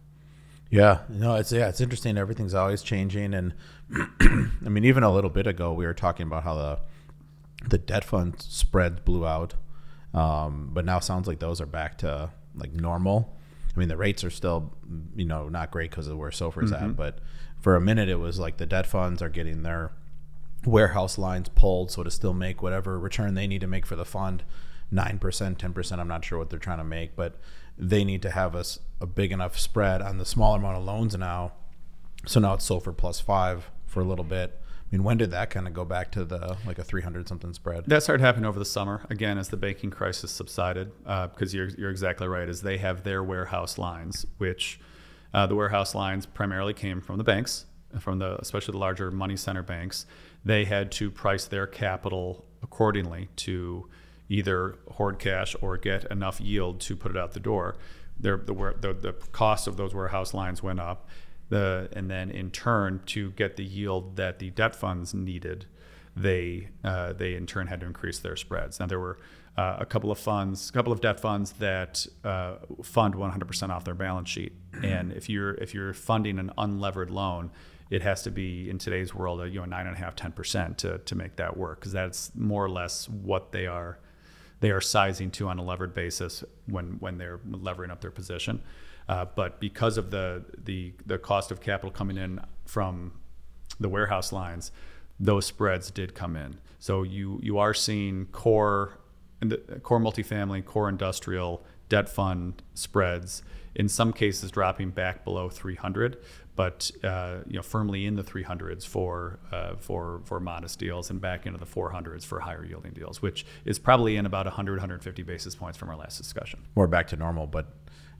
Yeah, 0.70 1.00
no, 1.08 1.36
it's 1.36 1.50
yeah, 1.50 1.68
it's 1.68 1.80
interesting. 1.80 2.18
Everything's 2.18 2.54
always 2.54 2.82
changing, 2.82 3.32
and 3.32 3.54
I 4.20 4.68
mean, 4.68 4.84
even 4.84 5.02
a 5.02 5.12
little 5.12 5.30
bit 5.30 5.46
ago, 5.46 5.72
we 5.72 5.86
were 5.86 5.94
talking 5.94 6.26
about 6.26 6.44
how 6.44 6.54
the 6.54 6.78
the 7.68 7.78
debt 7.78 8.04
fund 8.04 8.34
spread 8.40 9.04
blew 9.04 9.26
out, 9.26 9.54
um, 10.14 10.70
but 10.72 10.84
now 10.84 10.98
sounds 11.00 11.26
like 11.26 11.38
those 11.38 11.60
are 11.60 11.66
back 11.66 11.98
to 11.98 12.30
like 12.54 12.72
normal. 12.72 13.34
I 13.74 13.78
mean, 13.78 13.88
the 13.88 13.96
rates 13.96 14.24
are 14.24 14.30
still, 14.30 14.72
you 15.16 15.24
know, 15.24 15.48
not 15.48 15.70
great 15.70 15.90
because 15.90 16.08
of 16.08 16.18
where 16.18 16.30
SOFR's 16.30 16.72
at, 16.72 16.96
but 16.96 17.18
for 17.60 17.76
a 17.76 17.80
minute, 17.80 18.08
it 18.08 18.16
was 18.16 18.38
like 18.38 18.56
the 18.56 18.66
debt 18.66 18.86
funds 18.86 19.22
are 19.22 19.28
getting 19.28 19.62
their 19.62 19.92
warehouse 20.64 21.16
lines 21.18 21.48
pulled, 21.48 21.90
so 21.90 22.02
to 22.02 22.10
still 22.10 22.34
make 22.34 22.60
whatever 22.62 22.98
return 22.98 23.34
they 23.34 23.46
need 23.46 23.60
to 23.60 23.66
make 23.66 23.86
for 23.86 23.96
the 23.96 24.04
fund, 24.04 24.42
nine 24.90 25.18
percent, 25.18 25.58
ten 25.58 25.72
percent. 25.72 26.00
I'm 26.00 26.08
not 26.08 26.24
sure 26.24 26.38
what 26.38 26.50
they're 26.50 26.58
trying 26.58 26.78
to 26.78 26.84
make, 26.84 27.16
but 27.16 27.38
they 27.78 28.04
need 28.04 28.22
to 28.22 28.30
have 28.30 28.54
us 28.54 28.78
a 29.00 29.06
big 29.06 29.32
enough 29.32 29.58
spread 29.58 30.02
on 30.02 30.18
the 30.18 30.24
small 30.24 30.54
amount 30.54 30.76
of 30.76 30.84
loans 30.84 31.16
now. 31.16 31.52
So 32.26 32.40
now 32.40 32.54
it's 32.54 32.68
SOFR 32.68 32.96
plus 32.96 33.20
five 33.20 33.70
for 33.86 34.00
a 34.00 34.04
little 34.04 34.24
bit. 34.24 34.60
I 34.60 34.96
mean, 34.96 35.04
when 35.04 35.18
did 35.18 35.30
that 35.32 35.50
kind 35.50 35.68
of 35.68 35.74
go 35.74 35.84
back 35.84 36.10
to 36.12 36.24
the 36.24 36.56
like 36.66 36.78
a 36.78 36.84
300 36.84 37.28
something 37.28 37.52
spread? 37.52 37.84
That 37.86 38.02
started 38.02 38.22
happening 38.22 38.46
over 38.46 38.58
the 38.58 38.64
summer 38.64 39.04
again 39.10 39.36
as 39.36 39.50
the 39.50 39.56
banking 39.56 39.90
crisis 39.90 40.30
subsided. 40.30 40.90
Uh, 41.06 41.26
because 41.26 41.54
you're 41.54 41.68
you're 41.68 41.90
exactly 41.90 42.26
right, 42.26 42.48
as 42.48 42.62
they 42.62 42.78
have 42.78 43.04
their 43.04 43.22
warehouse 43.22 43.76
lines, 43.76 44.26
which 44.38 44.80
uh, 45.34 45.46
the 45.46 45.54
warehouse 45.54 45.94
lines 45.94 46.24
primarily 46.24 46.72
came 46.72 47.02
from 47.02 47.18
the 47.18 47.24
banks, 47.24 47.66
from 48.00 48.18
the 48.18 48.38
especially 48.40 48.72
the 48.72 48.78
larger 48.78 49.10
money 49.10 49.36
center 49.36 49.62
banks. 49.62 50.06
They 50.44 50.64
had 50.64 50.90
to 50.92 51.10
price 51.10 51.44
their 51.44 51.66
capital 51.66 52.46
accordingly 52.62 53.28
to 53.36 53.88
either 54.28 54.76
hoard 54.92 55.18
cash 55.18 55.56
or 55.60 55.76
get 55.76 56.04
enough 56.10 56.40
yield 56.40 56.80
to 56.80 56.96
put 56.96 57.10
it 57.10 57.16
out 57.16 57.32
the 57.32 57.40
door. 57.40 57.76
The, 58.20 58.36
the, 58.36 58.92
the 58.92 59.12
cost 59.32 59.66
of 59.66 59.76
those 59.76 59.94
warehouse 59.94 60.34
lines 60.34 60.62
went 60.62 60.80
up. 60.80 61.08
The, 61.50 61.88
and 61.92 62.10
then 62.10 62.30
in 62.30 62.50
turn, 62.50 63.00
to 63.06 63.30
get 63.30 63.56
the 63.56 63.64
yield 63.64 64.16
that 64.16 64.38
the 64.38 64.50
debt 64.50 64.76
funds 64.76 65.14
needed, 65.14 65.66
they, 66.14 66.68
uh, 66.84 67.12
they 67.14 67.34
in 67.34 67.46
turn 67.46 67.68
had 67.68 67.80
to 67.80 67.86
increase 67.86 68.18
their 68.18 68.36
spreads. 68.36 68.80
Now, 68.80 68.86
there 68.86 68.98
were 68.98 69.18
uh, 69.56 69.76
a 69.80 69.86
couple 69.86 70.10
of 70.10 70.18
funds, 70.18 70.68
a 70.68 70.72
couple 70.72 70.92
of 70.92 71.00
debt 71.00 71.18
funds 71.18 71.52
that 71.52 72.06
uh, 72.22 72.56
fund 72.82 73.14
100% 73.14 73.70
off 73.70 73.84
their 73.84 73.94
balance 73.94 74.28
sheet. 74.28 74.52
And 74.82 75.12
if 75.12 75.28
you're, 75.28 75.54
if 75.54 75.74
you're 75.74 75.94
funding 75.94 76.38
an 76.38 76.52
unlevered 76.58 77.10
loan, 77.10 77.50
it 77.90 78.02
has 78.02 78.22
to 78.22 78.30
be 78.30 78.68
in 78.68 78.78
today's 78.78 79.14
world, 79.14 79.40
a, 79.40 79.48
you 79.48 79.60
know, 79.60 79.64
nine 79.64 79.86
and 79.86 79.96
a 79.96 79.98
half, 79.98 80.14
10% 80.14 80.76
to, 80.78 80.98
to 80.98 81.14
make 81.14 81.36
that 81.36 81.56
work. 81.56 81.80
Cause 81.80 81.92
that's 81.92 82.30
more 82.34 82.64
or 82.64 82.70
less 82.70 83.08
what 83.08 83.50
they 83.52 83.66
are, 83.66 83.98
they 84.60 84.70
are 84.70 84.80
sizing 84.80 85.30
to 85.32 85.48
on 85.48 85.58
a 85.58 85.62
levered 85.62 85.94
basis 85.94 86.44
when, 86.66 86.96
when 87.00 87.18
they're 87.18 87.40
levering 87.48 87.90
up 87.90 88.00
their 88.00 88.10
position. 88.10 88.60
Uh, 89.08 89.24
but 89.34 89.60
because 89.60 89.96
of 89.96 90.10
the, 90.10 90.44
the, 90.64 90.92
the 91.06 91.18
cost 91.18 91.50
of 91.50 91.60
capital 91.60 91.90
coming 91.90 92.18
in 92.18 92.40
from 92.66 93.12
the 93.80 93.88
warehouse 93.88 94.32
lines, 94.32 94.70
those 95.18 95.46
spreads 95.46 95.90
did 95.90 96.14
come 96.14 96.36
in. 96.36 96.58
So 96.78 97.02
you, 97.02 97.40
you 97.42 97.58
are 97.58 97.74
seeing 97.74 98.26
core, 98.26 98.98
core 99.82 100.00
multifamily, 100.00 100.64
core 100.64 100.88
industrial, 100.88 101.64
debt 101.88 102.08
fund 102.08 102.62
spreads, 102.74 103.42
in 103.74 103.88
some 103.88 104.12
cases 104.12 104.50
dropping 104.50 104.90
back 104.90 105.24
below 105.24 105.48
300, 105.48 106.16
but 106.56 106.90
uh, 107.04 107.38
you 107.46 107.54
know 107.56 107.62
firmly 107.62 108.04
in 108.06 108.16
the 108.16 108.22
300s 108.24 108.84
for 108.86 109.38
uh, 109.52 109.76
for 109.76 110.20
for 110.24 110.40
modest 110.40 110.78
deals 110.78 111.08
and 111.10 111.20
back 111.20 111.46
into 111.46 111.58
the 111.58 111.66
400s 111.66 112.24
for 112.24 112.40
higher 112.40 112.64
yielding 112.64 112.92
deals, 112.92 113.22
which 113.22 113.46
is 113.64 113.78
probably 113.78 114.16
in 114.16 114.26
about 114.26 114.46
100 114.46 114.72
150 114.78 115.22
basis 115.22 115.54
points 115.54 115.78
from 115.78 115.88
our 115.90 115.96
last 115.96 116.18
discussion. 116.18 116.60
More 116.74 116.88
back 116.88 117.06
to 117.08 117.16
normal, 117.16 117.46
but 117.46 117.66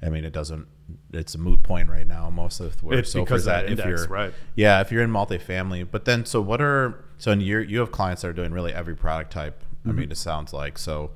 I 0.00 0.11
mean, 0.11 0.24
it 0.24 0.33
doesn't. 0.33 0.68
It's 1.12 1.35
a 1.35 1.38
moot 1.38 1.64
point 1.64 1.88
right 1.90 2.07
now. 2.07 2.31
Most 2.31 2.61
of 2.61 2.81
where 2.85 2.98
It's 3.00 3.12
SOFR's 3.12 3.24
because 3.24 3.46
of 3.48 3.52
at. 3.54 3.66
that 3.66 3.78
if 3.81 3.85
you're 3.85 4.07
right. 4.07 4.33
yeah, 4.54 4.81
if 4.81 4.92
you're 4.92 5.02
in 5.02 5.11
multifamily, 5.11 5.88
but 5.90 6.04
then 6.04 6.24
so 6.24 6.40
what 6.40 6.61
are 6.61 7.04
so 7.18 7.33
in 7.33 7.40
your 7.40 7.61
you 7.61 7.81
have 7.81 7.90
clients 7.90 8.22
that 8.22 8.28
are 8.28 8.33
doing 8.33 8.52
really 8.52 8.72
every 8.72 8.94
product 8.94 9.33
type. 9.33 9.64
I 9.85 9.88
Mm-hmm. 9.88 9.98
mean, 9.98 10.11
it 10.12 10.16
sounds 10.18 10.52
like 10.52 10.76
so. 10.78 11.11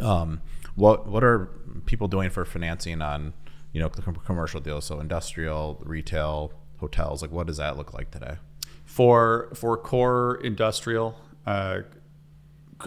Um, 0.00 0.40
what 0.74 1.06
what 1.06 1.22
are 1.24 1.50
people 1.86 2.08
doing 2.08 2.30
for 2.30 2.44
financing 2.44 3.02
on 3.02 3.32
you 3.72 3.80
know 3.80 3.88
the 3.88 4.02
commercial 4.02 4.60
deals? 4.60 4.86
So 4.86 5.00
industrial, 5.00 5.80
retail, 5.84 6.52
hotels? 6.78 7.22
Like, 7.22 7.30
what 7.30 7.46
does 7.46 7.56
that 7.58 7.76
look 7.76 7.92
like 7.92 8.10
today? 8.10 8.36
For 8.84 9.50
for 9.54 9.76
core 9.76 10.40
industrial, 10.42 11.16
uh, 11.46 11.80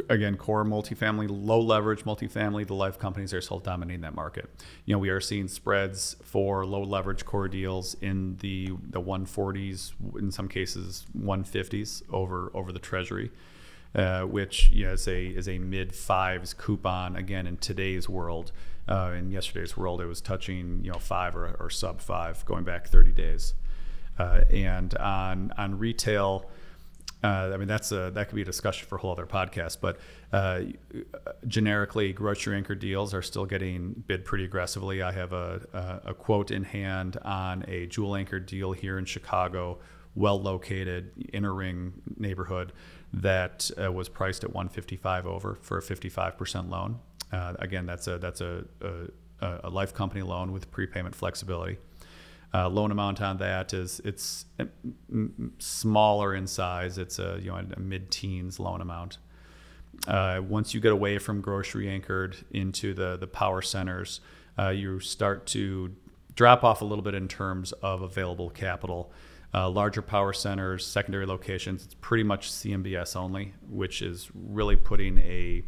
again, 0.10 0.36
core 0.38 0.63
multifamily, 0.63 1.28
low 1.30 1.60
leverage 1.60 2.04
multifamily, 2.04 2.67
the 2.67 2.76
life 2.76 3.00
companies 3.00 3.34
are 3.34 3.41
still 3.41 3.60
dominating 3.60 4.02
that 4.02 4.15
market. 4.15 4.50
You 4.86 4.93
know, 4.93 5.00
we 5.00 5.10
are 5.10 5.21
seeing 5.21 5.48
spreads 5.48 6.15
for 6.24 6.65
low 6.65 6.84
leverage 6.84 7.26
core 7.26 7.48
deals 7.48 7.95
in 8.02 8.38
the 8.38 8.67
the 8.89 9.02
140s, 9.02 9.93
in 10.19 10.32
some 10.32 10.48
cases 10.48 11.06
150s 11.17 12.04
over 12.12 12.52
over 12.54 12.71
the 12.71 12.80
treasury. 12.80 13.32
Uh, 13.95 14.23
which 14.23 14.69
you 14.71 14.86
know, 14.86 14.91
is 14.91 15.08
a 15.08 15.27
is 15.27 15.47
a 15.47 15.58
mid 15.58 15.95
fives 15.95 16.53
coupon 16.53 17.15
again 17.15 17.47
in 17.47 17.55
today's 17.55 18.10
world. 18.10 18.51
Uh, 18.89 19.13
in 19.17 19.31
yesterday's 19.31 19.77
world, 19.77 20.01
it 20.01 20.05
was 20.05 20.19
touching 20.19 20.81
you 20.84 20.91
know 20.91 20.99
five 20.99 21.34
or, 21.34 21.55
or 21.62 21.69
sub 21.69 22.01
five, 22.01 22.43
going 22.43 22.65
back 22.65 22.88
30 22.88 23.13
days. 23.13 23.53
Uh, 24.19 24.41
and 24.51 24.97
on 24.97 25.53
on 25.58 25.79
retail, 25.79 26.45
uh, 27.23 27.51
I 27.53 27.55
mean 27.55 27.69
that's 27.69 27.93
a 27.93 28.12
that 28.12 28.27
could 28.27 28.36
be 28.36 28.41
a 28.41 28.45
discussion 28.45 28.86
for 28.86 28.95
a 28.95 28.99
whole 28.99 29.13
other 29.13 29.25
podcast. 29.25 29.77
But 29.79 29.97
uh, 30.34 30.63
generically, 31.47 32.12
grocery 32.12 32.58
anchor 32.58 32.75
deals 32.75 33.13
are 33.13 33.21
still 33.21 33.45
getting 33.45 34.03
bid 34.08 34.25
pretty 34.25 34.43
aggressively. 34.43 35.03
I 35.03 35.13
have 35.13 35.31
a, 35.31 35.62
a, 35.71 36.10
a 36.10 36.13
quote 36.13 36.51
in 36.51 36.65
hand 36.65 37.15
on 37.23 37.63
a 37.69 37.86
Jewel 37.86 38.17
anchor 38.17 38.41
deal 38.41 38.73
here 38.73 38.97
in 38.97 39.05
Chicago, 39.05 39.79
well 40.15 40.41
located 40.41 41.12
inner 41.31 41.53
ring 41.53 41.93
neighborhood 42.17 42.73
that 43.15 43.71
uh, 43.82 43.91
was 43.91 44.10
priced 44.10 44.43
at 44.43 44.54
155 44.54 45.25
over 45.25 45.58
for 45.62 45.78
a 45.78 45.82
55% 45.82 46.69
loan. 46.69 46.99
Uh, 47.32 47.54
again, 47.60 47.86
that's 47.86 48.08
a 48.08 48.17
that's 48.17 48.41
a, 48.41 48.65
a, 49.41 49.60
a 49.63 49.69
life 49.69 49.93
company 49.93 50.21
loan 50.21 50.51
with 50.51 50.69
prepayment 50.69 51.15
flexibility. 51.15 51.78
Uh, 52.54 52.69
loan 52.69 52.91
amount 52.91 53.21
on 53.21 53.38
that 53.38 53.73
is 53.73 54.01
it's 54.04 54.45
smaller 55.60 56.36
in 56.36 56.45
size. 56.45 56.97
It's 56.97 57.17
a 57.17 57.39
you 57.41 57.51
know 57.51 57.58
a 57.58 57.80
mid-teens 57.80 58.60
loan 58.60 58.82
amount. 58.82 59.17
Uh, 60.08 60.41
once 60.47 60.73
you 60.73 60.82
get 60.82 60.91
away 60.91 61.17
from 61.17 61.41
grocery 61.41 61.89
anchored 61.89 62.38
into 62.51 62.93
the 62.93 63.17
the 63.17 63.28
power 63.28 63.62
centers, 63.62 64.19
uh, 64.60 64.69
you 64.69 64.99
start 64.99 65.45
to 65.47 65.95
drop 66.36 66.65
off 66.65 66.82
a 66.82 66.86
little 66.86 67.04
bit 67.04 67.13
in 67.13 67.30
terms 67.30 67.71
of 67.82 68.01
available 68.01 68.49
capital. 68.49 69.12
Uh, 69.56 69.70
larger 69.70 70.02
power 70.02 70.34
centers, 70.34 70.86
secondary 70.86 71.26
locations, 71.26 71.86
it's 71.86 71.94
pretty 72.02 72.24
much 72.24 72.52
CMBS 72.52 73.15
only, 73.15 73.54
which 73.70 74.02
is 74.02 74.30
really 74.34 74.76
putting 74.76 75.18
a 75.20 75.63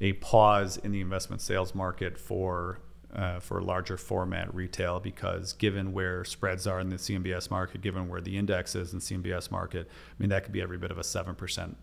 a 0.00 0.14
pause 0.14 0.76
in 0.78 0.90
the 0.90 1.00
investment 1.00 1.40
sales 1.40 1.72
market 1.72 2.18
for 2.18 2.80
uh, 3.14 3.38
for 3.38 3.62
larger 3.62 3.96
format 3.96 4.52
retail 4.52 4.98
because 4.98 5.52
given 5.52 5.92
where 5.92 6.24
spreads 6.24 6.66
are 6.66 6.80
in 6.80 6.88
the 6.88 6.96
CMBS 6.96 7.48
market, 7.48 7.80
given 7.80 8.08
where 8.08 8.20
the 8.20 8.36
index 8.36 8.74
is 8.74 8.92
in 8.92 8.98
CMBS 8.98 9.52
market, 9.52 9.88
I 9.88 10.14
mean 10.18 10.30
that 10.30 10.42
could 10.42 10.52
be 10.52 10.60
every 10.60 10.78
bit 10.78 10.90
of 10.90 10.98
a 10.98 11.04
seven 11.04 11.36
percent 11.36 11.76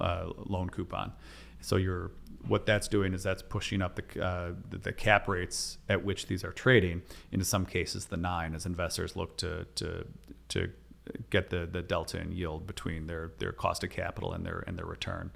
uh, 0.00 0.30
loan 0.36 0.70
coupon. 0.70 1.12
So 1.60 1.76
you're 1.76 2.10
what 2.46 2.64
that's 2.64 2.88
doing 2.88 3.12
is 3.12 3.22
that's 3.22 3.42
pushing 3.42 3.82
up 3.82 3.96
the, 3.96 4.24
uh, 4.24 4.52
the, 4.70 4.92
cap 4.92 5.26
rates 5.26 5.78
at 5.88 6.04
which 6.04 6.26
these 6.26 6.44
are 6.44 6.52
trading 6.52 7.02
into 7.32 7.44
some 7.44 7.66
cases 7.66 8.06
the 8.06 8.16
nine 8.16 8.54
as 8.54 8.66
investors 8.66 9.16
look 9.16 9.36
to 9.36 9.66
to 9.74 10.06
to 10.48 10.70
get 11.30 11.50
the, 11.50 11.66
the 11.66 11.82
delta 11.82 12.20
in 12.20 12.32
yield 12.32 12.66
between 12.66 13.06
their 13.06 13.32
their 13.38 13.52
cost 13.52 13.82
of 13.84 13.90
capital 13.90 14.32
and 14.32 14.44
their 14.44 14.62
and 14.66 14.78
their 14.78 14.86
return. 14.86 15.30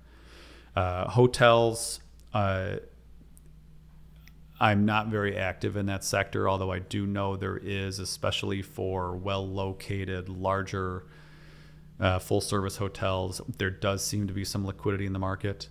Uh, 0.76 1.08
hotels. 1.08 2.00
Uh, 2.32 2.76
I'm 4.62 4.84
not 4.84 5.08
very 5.08 5.38
active 5.38 5.76
in 5.76 5.86
that 5.86 6.04
sector, 6.04 6.46
although 6.46 6.70
I 6.70 6.80
do 6.80 7.06
know 7.06 7.34
there 7.34 7.56
is, 7.56 7.98
especially 7.98 8.60
for 8.60 9.16
well 9.16 9.46
located, 9.48 10.28
larger 10.28 11.06
uh, 11.98 12.18
full 12.18 12.42
service 12.42 12.76
hotels, 12.76 13.40
there 13.56 13.70
does 13.70 14.04
seem 14.04 14.26
to 14.26 14.34
be 14.34 14.44
some 14.44 14.66
liquidity 14.66 15.06
in 15.06 15.14
the 15.14 15.18
market. 15.18 15.70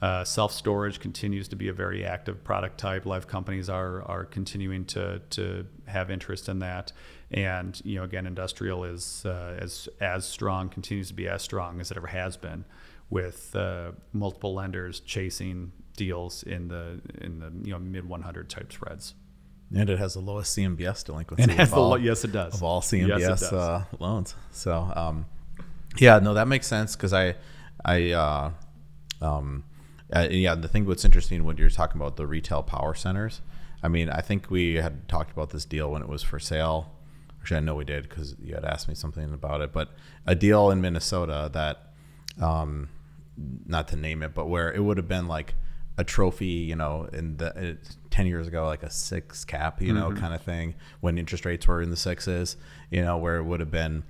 Uh, 0.00 0.22
Self 0.22 0.52
storage 0.52 1.00
continues 1.00 1.48
to 1.48 1.56
be 1.56 1.68
a 1.68 1.72
very 1.72 2.04
active 2.04 2.44
product 2.44 2.78
type. 2.78 3.04
Life 3.04 3.26
companies 3.26 3.68
are 3.68 4.02
are 4.02 4.24
continuing 4.24 4.84
to 4.86 5.20
to 5.30 5.66
have 5.86 6.08
interest 6.10 6.48
in 6.48 6.60
that, 6.60 6.92
and 7.32 7.80
you 7.84 7.96
know 7.96 8.04
again, 8.04 8.26
industrial 8.26 8.84
is 8.84 9.24
uh, 9.26 9.58
as 9.60 9.88
as 10.00 10.24
strong, 10.24 10.68
continues 10.68 11.08
to 11.08 11.14
be 11.14 11.26
as 11.26 11.42
strong 11.42 11.80
as 11.80 11.90
it 11.90 11.96
ever 11.96 12.06
has 12.06 12.36
been, 12.36 12.64
with 13.10 13.56
uh, 13.56 13.90
multiple 14.12 14.54
lenders 14.54 15.00
chasing 15.00 15.72
deals 15.96 16.44
in 16.44 16.68
the 16.68 17.00
in 17.20 17.40
the 17.40 17.50
you 17.64 17.72
know 17.72 17.80
mid 17.80 18.08
100 18.08 18.48
type 18.48 18.72
spreads. 18.72 19.14
And 19.74 19.90
it 19.90 19.98
has 19.98 20.14
the 20.14 20.20
lowest 20.20 20.56
CMBS 20.56 21.04
delinquency. 21.04 21.42
And 21.42 21.52
has 21.52 21.68
of 21.70 21.74
the 21.74 21.80
all- 21.80 21.88
lo- 21.90 21.96
yes, 21.96 22.24
it 22.24 22.32
does. 22.32 22.54
of 22.54 22.62
all 22.62 22.80
CMBS 22.80 23.20
does. 23.40 23.52
uh, 23.52 23.84
loans. 23.98 24.34
So, 24.50 24.90
um, 24.96 25.26
yeah, 25.98 26.20
no, 26.20 26.32
that 26.34 26.48
makes 26.48 26.66
sense 26.66 26.96
because 26.96 27.12
I, 27.12 27.34
I, 27.84 28.12
uh, 28.12 28.50
um, 29.20 29.64
uh, 30.14 30.28
yeah, 30.30 30.54
the 30.54 30.68
thing 30.68 30.86
what's 30.86 31.04
interesting 31.04 31.44
when 31.44 31.56
you're 31.56 31.70
talking 31.70 32.00
about 32.00 32.16
the 32.16 32.26
retail 32.26 32.62
power 32.62 32.94
centers. 32.94 33.40
I 33.82 33.88
mean, 33.88 34.08
I 34.08 34.20
think 34.20 34.50
we 34.50 34.74
had 34.76 35.08
talked 35.08 35.30
about 35.30 35.50
this 35.50 35.64
deal 35.64 35.90
when 35.90 36.02
it 36.02 36.08
was 36.08 36.22
for 36.22 36.38
sale. 36.38 36.92
Actually, 37.40 37.58
I 37.58 37.60
know 37.60 37.76
we 37.76 37.84
did 37.84 38.08
because 38.08 38.34
you 38.42 38.54
had 38.54 38.64
asked 38.64 38.88
me 38.88 38.94
something 38.94 39.32
about 39.32 39.60
it. 39.60 39.72
But 39.72 39.90
a 40.26 40.34
deal 40.34 40.70
in 40.70 40.80
Minnesota 40.80 41.48
that, 41.52 41.92
um, 42.42 42.88
not 43.66 43.86
to 43.88 43.96
name 43.96 44.22
it, 44.22 44.34
but 44.34 44.48
where 44.48 44.72
it 44.72 44.80
would 44.80 44.96
have 44.96 45.06
been 45.06 45.28
like 45.28 45.54
a 45.96 46.04
trophy, 46.04 46.46
you 46.46 46.74
know, 46.74 47.08
in 47.12 47.36
the 47.36 47.52
it, 47.56 47.96
ten 48.10 48.26
years 48.26 48.48
ago, 48.48 48.66
like 48.66 48.82
a 48.82 48.90
six 48.90 49.44
cap, 49.44 49.80
you 49.82 49.92
know, 49.92 50.12
kind 50.12 50.34
of 50.34 50.42
thing, 50.42 50.74
when 51.00 51.18
interest 51.18 51.44
rates 51.44 51.66
were 51.66 51.82
in 51.82 51.90
the 51.90 51.96
sixes, 51.96 52.56
you 52.90 53.02
know, 53.02 53.16
where 53.16 53.36
it 53.36 53.44
would 53.44 53.60
have 53.60 53.70
been, 53.70 54.04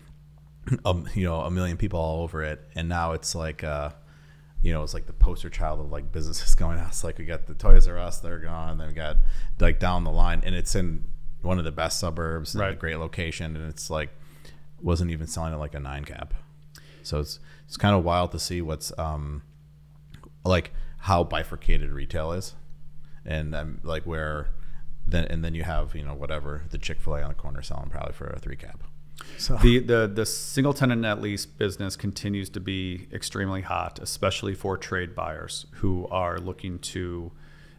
um, 0.85 1.09
you 1.15 1.25
know, 1.25 1.41
a 1.41 1.51
million 1.51 1.77
people 1.77 1.99
all 1.99 2.23
over 2.23 2.43
it, 2.43 2.61
and 2.75 2.89
now 2.89 3.13
it's 3.13 3.35
like, 3.35 3.65
uh, 3.65 3.91
you 4.63 4.73
know, 4.73 4.83
it's 4.83 4.95
like 4.95 5.07
the 5.07 5.13
poster 5.13 5.49
child 5.51 5.81
of 5.81 5.91
like 5.91 6.11
businesses 6.13 6.55
going 6.57 6.79
out. 6.79 6.89
It's 6.89 7.05
like 7.05 7.19
we 7.19 7.25
got 7.25 7.47
the 7.47 7.55
Toys 7.55 7.87
R 7.89 7.99
Us, 7.99 8.19
they're 8.19 8.39
gone, 8.39 8.79
then 8.79 8.89
we 8.89 8.95
got 8.95 9.19
like 9.61 9.79
down 9.79 10.05
the 10.05 10.11
line, 10.11 10.43
and 10.45 10.55
it's 10.55 10.75
in 10.75 11.05
one 11.43 11.59
of 11.59 11.65
the 11.65 11.73
best 11.73 11.99
suburbs, 12.01 12.55
in 12.55 12.61
a 12.61 12.65
Right. 12.65 12.79
great 12.79 12.97
location, 12.97 13.55
and 13.57 13.69
it's 13.69 13.91
like 13.91 14.11
wasn't 14.81 15.11
even 15.11 15.27
selling 15.27 15.53
at 15.53 15.59
like 15.59 15.75
a 15.75 15.81
nine 15.81 16.05
cap. 16.05 16.35
So 17.03 17.21
it's 17.21 17.39
it's 17.67 17.77
kind 17.77 17.95
of 17.95 18.05
wild 18.05 18.33
to 18.33 18.39
see 18.39 18.61
what's 18.63 18.97
um 18.99 19.43
like 20.45 20.73
how 21.03 21.23
bifurcated 21.25 21.91
retail 21.91 22.33
is, 22.33 22.55
and 23.25 23.55
um, 23.55 23.81
like 23.83 24.05
where 24.05 24.49
then 25.07 25.25
and 25.27 25.45
then 25.45 25.55
you 25.55 25.63
have 25.65 25.95
you 25.95 26.05
know 26.05 26.15
whatever 26.15 26.65
the 26.71 26.79
Chick 26.79 27.01
Fil 27.01 27.15
A 27.17 27.23
on 27.23 27.29
the 27.29 27.35
corner 27.35 27.63
selling 27.63 27.89
probably 27.91 28.13
for 28.13 28.27
a 28.27 28.39
three 28.39 28.57
cap. 28.57 28.83
So 29.37 29.57
The, 29.57 29.79
the 29.79 30.11
the 30.13 30.27
single 30.27 30.73
tenant 30.73 31.03
net 31.03 31.21
lease 31.21 31.47
business 31.47 31.97
continues 31.97 32.49
to 32.51 32.61
be 32.61 33.09
extremely 33.13 33.63
hot, 33.63 33.99
especially 34.01 34.55
for 34.55 34.77
trade 34.77 35.15
buyers 35.15 35.67
who 35.73 36.07
are 36.09 36.39
looking 36.39 36.79
to, 36.81 37.33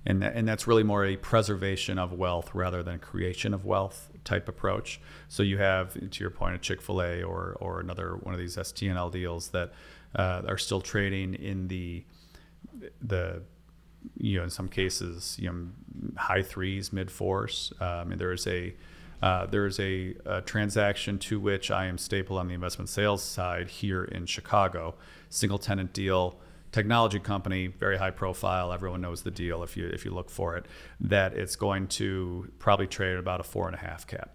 and 0.06 0.24
and 0.24 0.48
that's 0.48 0.68
really 0.68 0.84
more 0.84 1.06
a 1.06 1.18
preservation 1.18 2.00
of 2.00 2.14
wealth 2.14 2.54
rather 2.54 2.82
than 2.84 2.96
a 2.96 3.00
creation 3.00 3.54
of 3.54 3.66
wealth 3.66 4.10
type 4.24 4.48
approach. 4.48 5.02
So 5.28 5.44
you 5.44 5.58
have, 5.58 5.94
to 5.94 6.20
your 6.20 6.30
point, 6.30 6.56
a 6.56 6.60
Chick 6.60 6.82
Fil 6.82 7.02
A 7.02 7.24
or 7.24 7.58
or 7.60 7.80
another 7.80 8.16
one 8.16 8.34
of 8.34 8.40
these 8.40 8.56
STNL 8.56 9.12
deals 9.12 9.50
that 9.50 9.74
uh, 10.16 10.44
are 10.48 10.58
still 10.58 10.82
trading 10.82 11.34
in 11.36 11.68
the 11.68 12.04
the 13.02 13.42
you 14.18 14.38
know 14.38 14.44
in 14.44 14.50
some 14.50 14.68
cases 14.68 15.38
you 15.40 15.50
know 15.50 15.68
high 16.18 16.42
threes 16.42 16.94
mid 16.94 17.12
fours 17.12 17.74
um, 17.82 18.12
and 18.12 18.22
there's 18.22 18.48
a 18.48 18.74
uh, 19.22 19.46
there's 19.46 19.80
a, 19.80 20.16
a 20.26 20.42
transaction 20.42 21.20
to 21.20 21.40
which 21.40 21.72
I 21.72 21.86
am 21.86 21.98
staple 21.98 22.38
on 22.38 22.48
the 22.48 22.54
investment 22.54 22.90
sales 22.90 23.24
side 23.24 23.70
here 23.70 24.04
in 24.04 24.26
Chicago. 24.26 24.96
Single 25.30 25.60
tenant 25.60 25.94
deal 25.94 26.40
technology 26.72 27.20
company 27.20 27.68
very 27.68 27.98
high 27.98 28.12
profile. 28.12 28.72
Everyone 28.72 29.02
knows 29.02 29.24
the 29.24 29.32
deal 29.32 29.64
if 29.64 29.76
you 29.76 29.88
if 29.88 30.06
you 30.06 30.12
look 30.12 30.30
for 30.30 30.56
it 30.56 30.66
that 31.00 31.34
it's 31.34 31.56
going 31.56 31.88
to 31.88 32.52
probably 32.60 32.88
trade 32.88 33.14
at 33.14 33.20
about 33.20 33.40
a 33.40 33.44
four 33.44 33.68
and 33.68 33.76
a 33.76 33.80
half 33.80 34.06
cap 34.06 34.32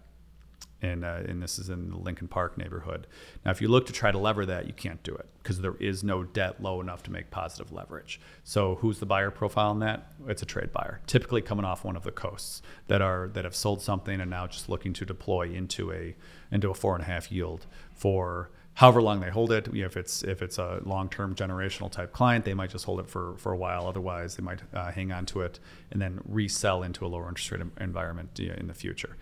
and, 0.85 1.03
uh, 1.03 1.21
and 1.27 1.41
this 1.41 1.57
is 1.57 1.69
in 1.69 1.89
the 1.89 1.97
Lincoln 1.97 2.27
Park 2.27 2.57
neighborhood. 2.57 3.07
Now, 3.43 3.51
if 3.51 3.61
you 3.61 3.67
look 3.67 3.85
to 3.87 3.93
try 3.93 4.11
to 4.11 4.17
lever 4.17 4.45
that, 4.45 4.67
you 4.67 4.73
can't 4.73 5.01
do 5.03 5.15
it 5.15 5.27
because 5.41 5.61
there 5.61 5.75
is 5.79 6.03
no 6.03 6.23
debt 6.23 6.61
low 6.61 6.79
enough 6.81 7.03
to 7.03 7.11
make 7.11 7.31
positive 7.31 7.71
leverage. 7.71 8.19
So, 8.43 8.75
who's 8.75 8.99
the 8.99 9.05
buyer 9.05 9.31
profile 9.31 9.71
in 9.71 9.79
that? 9.79 10.11
It's 10.27 10.41
a 10.41 10.45
trade 10.45 10.71
buyer, 10.71 11.01
typically 11.07 11.41
coming 11.41 11.65
off 11.65 11.83
one 11.83 11.95
of 11.95 12.03
the 12.03 12.11
coasts 12.11 12.61
that 12.87 13.01
are 13.01 13.29
that 13.33 13.43
have 13.43 13.55
sold 13.55 13.81
something 13.81 14.21
and 14.21 14.29
now 14.29 14.47
just 14.47 14.69
looking 14.69 14.93
to 14.93 15.05
deploy 15.05 15.49
into 15.49 15.91
a 15.91 16.15
into 16.51 16.69
a 16.69 16.73
four 16.73 16.93
and 16.95 17.03
a 17.03 17.07
half 17.07 17.31
yield 17.31 17.65
for 17.93 18.51
however 18.75 19.01
long 19.01 19.19
they 19.19 19.29
hold 19.29 19.51
it. 19.51 19.73
You 19.73 19.81
know, 19.81 19.87
if 19.87 19.97
it's 19.97 20.23
if 20.23 20.41
it's 20.41 20.57
a 20.57 20.81
long-term 20.85 21.35
generational 21.35 21.91
type 21.91 22.13
client, 22.13 22.45
they 22.45 22.53
might 22.53 22.69
just 22.69 22.85
hold 22.85 22.99
it 22.99 23.09
for 23.09 23.35
for 23.37 23.51
a 23.51 23.57
while. 23.57 23.87
Otherwise, 23.87 24.35
they 24.35 24.43
might 24.43 24.61
uh, 24.73 24.91
hang 24.91 25.11
on 25.11 25.25
to 25.27 25.41
it 25.41 25.59
and 25.91 26.01
then 26.01 26.21
resell 26.27 26.83
into 26.83 27.05
a 27.05 27.07
lower 27.07 27.27
interest 27.27 27.51
rate 27.51 27.61
environment 27.79 28.29
you 28.37 28.49
know, 28.49 28.55
in 28.55 28.67
the 28.67 28.73
future. 28.73 29.15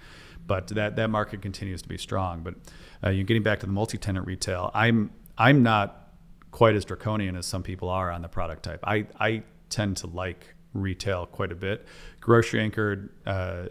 But 0.45 0.67
that 0.69 0.95
that 0.97 1.10
market 1.10 1.41
continues 1.41 1.82
to 1.82 1.89
be 1.89 1.97
strong. 1.97 2.41
But 2.41 2.56
uh, 3.03 3.10
you're 3.10 3.23
getting 3.23 3.43
back 3.43 3.60
to 3.62 3.65
the 3.65 3.71
multi-tenant 3.71 4.25
retail. 4.25 4.71
I'm 4.73 5.12
I'm 5.38 5.63
not 5.63 6.13
quite 6.51 6.75
as 6.75 6.86
draconian 6.86 7.36
as 7.36 7.45
some 7.45 7.63
people 7.63 7.89
are 7.89 8.12
on 8.12 8.21
the 8.21 8.27
product 8.27 8.63
type. 8.63 8.79
I 8.84 9.08
I 9.19 9.43
tend 9.69 9.97
to 9.97 10.08
like 10.08 10.53
retail 10.73 11.25
quite 11.25 11.51
a 11.51 11.56
bit. 11.56 11.86
Grocery 12.19 12.60
anchored. 12.60 13.10
Uh, 13.25 13.65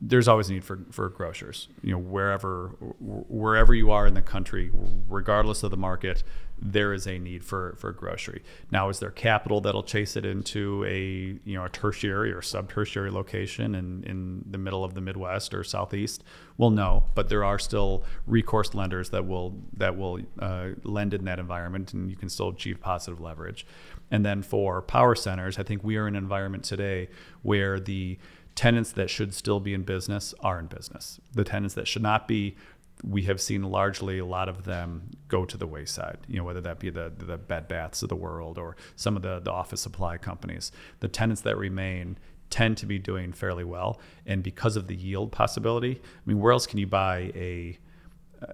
there's 0.00 0.28
always 0.28 0.48
a 0.48 0.54
need 0.54 0.64
for, 0.64 0.80
for 0.90 1.08
grocers. 1.10 1.68
You 1.82 1.92
know, 1.92 1.98
wherever 1.98 2.68
wherever 3.00 3.74
you 3.74 3.90
are 3.90 4.06
in 4.06 4.14
the 4.14 4.22
country, 4.22 4.70
regardless 5.08 5.62
of 5.62 5.70
the 5.70 5.76
market, 5.76 6.22
there 6.58 6.94
is 6.94 7.06
a 7.06 7.18
need 7.18 7.44
for 7.44 7.74
for 7.78 7.92
grocery. 7.92 8.42
Now, 8.70 8.88
is 8.88 8.98
there 8.98 9.10
capital 9.10 9.60
that'll 9.60 9.82
chase 9.82 10.16
it 10.16 10.24
into 10.24 10.84
a 10.86 11.38
you 11.44 11.54
know 11.54 11.66
a 11.66 11.68
tertiary 11.68 12.32
or 12.32 12.40
sub 12.40 12.70
tertiary 12.70 13.10
location 13.10 13.74
in 13.74 14.02
in 14.04 14.44
the 14.50 14.58
middle 14.58 14.84
of 14.84 14.94
the 14.94 15.02
Midwest 15.02 15.52
or 15.52 15.64
Southeast? 15.64 16.24
Well, 16.56 16.70
no, 16.70 17.04
but 17.14 17.28
there 17.28 17.44
are 17.44 17.58
still 17.58 18.04
recourse 18.26 18.74
lenders 18.74 19.10
that 19.10 19.26
will 19.26 19.54
that 19.76 19.98
will 19.98 20.20
uh, 20.38 20.70
lend 20.82 21.12
in 21.12 21.24
that 21.26 21.38
environment, 21.38 21.92
and 21.92 22.10
you 22.10 22.16
can 22.16 22.30
still 22.30 22.48
achieve 22.48 22.80
positive 22.80 23.20
leverage. 23.20 23.66
And 24.10 24.24
then 24.24 24.42
for 24.42 24.82
power 24.82 25.14
centers, 25.14 25.58
I 25.58 25.62
think 25.62 25.84
we 25.84 25.96
are 25.96 26.08
in 26.08 26.16
an 26.16 26.22
environment 26.22 26.64
today 26.64 27.08
where 27.42 27.78
the 27.78 28.18
tenants 28.60 28.92
that 28.92 29.08
should 29.08 29.32
still 29.32 29.58
be 29.58 29.72
in 29.72 29.82
business 29.84 30.34
are 30.40 30.58
in 30.58 30.66
business. 30.66 31.18
The 31.32 31.44
tenants 31.44 31.74
that 31.76 31.88
should 31.88 32.02
not 32.02 32.28
be, 32.28 32.56
we 33.02 33.22
have 33.22 33.40
seen 33.40 33.62
largely 33.62 34.18
a 34.18 34.26
lot 34.26 34.50
of 34.50 34.64
them 34.64 35.08
go 35.28 35.46
to 35.46 35.56
the 35.56 35.66
wayside. 35.66 36.18
You 36.28 36.36
know, 36.36 36.44
whether 36.44 36.60
that 36.60 36.78
be 36.78 36.90
the 36.90 37.10
the 37.16 37.38
Bed 37.38 37.68
Baths 37.68 38.02
of 38.02 38.10
the 38.10 38.16
world 38.16 38.58
or 38.58 38.76
some 38.96 39.16
of 39.16 39.22
the 39.22 39.40
the 39.40 39.50
office 39.50 39.80
supply 39.80 40.18
companies. 40.18 40.72
The 40.98 41.08
tenants 41.08 41.40
that 41.40 41.56
remain 41.56 42.18
tend 42.50 42.76
to 42.76 42.86
be 42.86 42.98
doing 42.98 43.32
fairly 43.32 43.64
well, 43.64 43.98
and 44.26 44.42
because 44.42 44.76
of 44.76 44.88
the 44.88 44.94
yield 44.94 45.32
possibility, 45.32 45.94
I 45.98 46.22
mean, 46.26 46.38
where 46.38 46.52
else 46.52 46.66
can 46.66 46.78
you 46.78 46.86
buy 46.86 47.32
a 47.34 47.78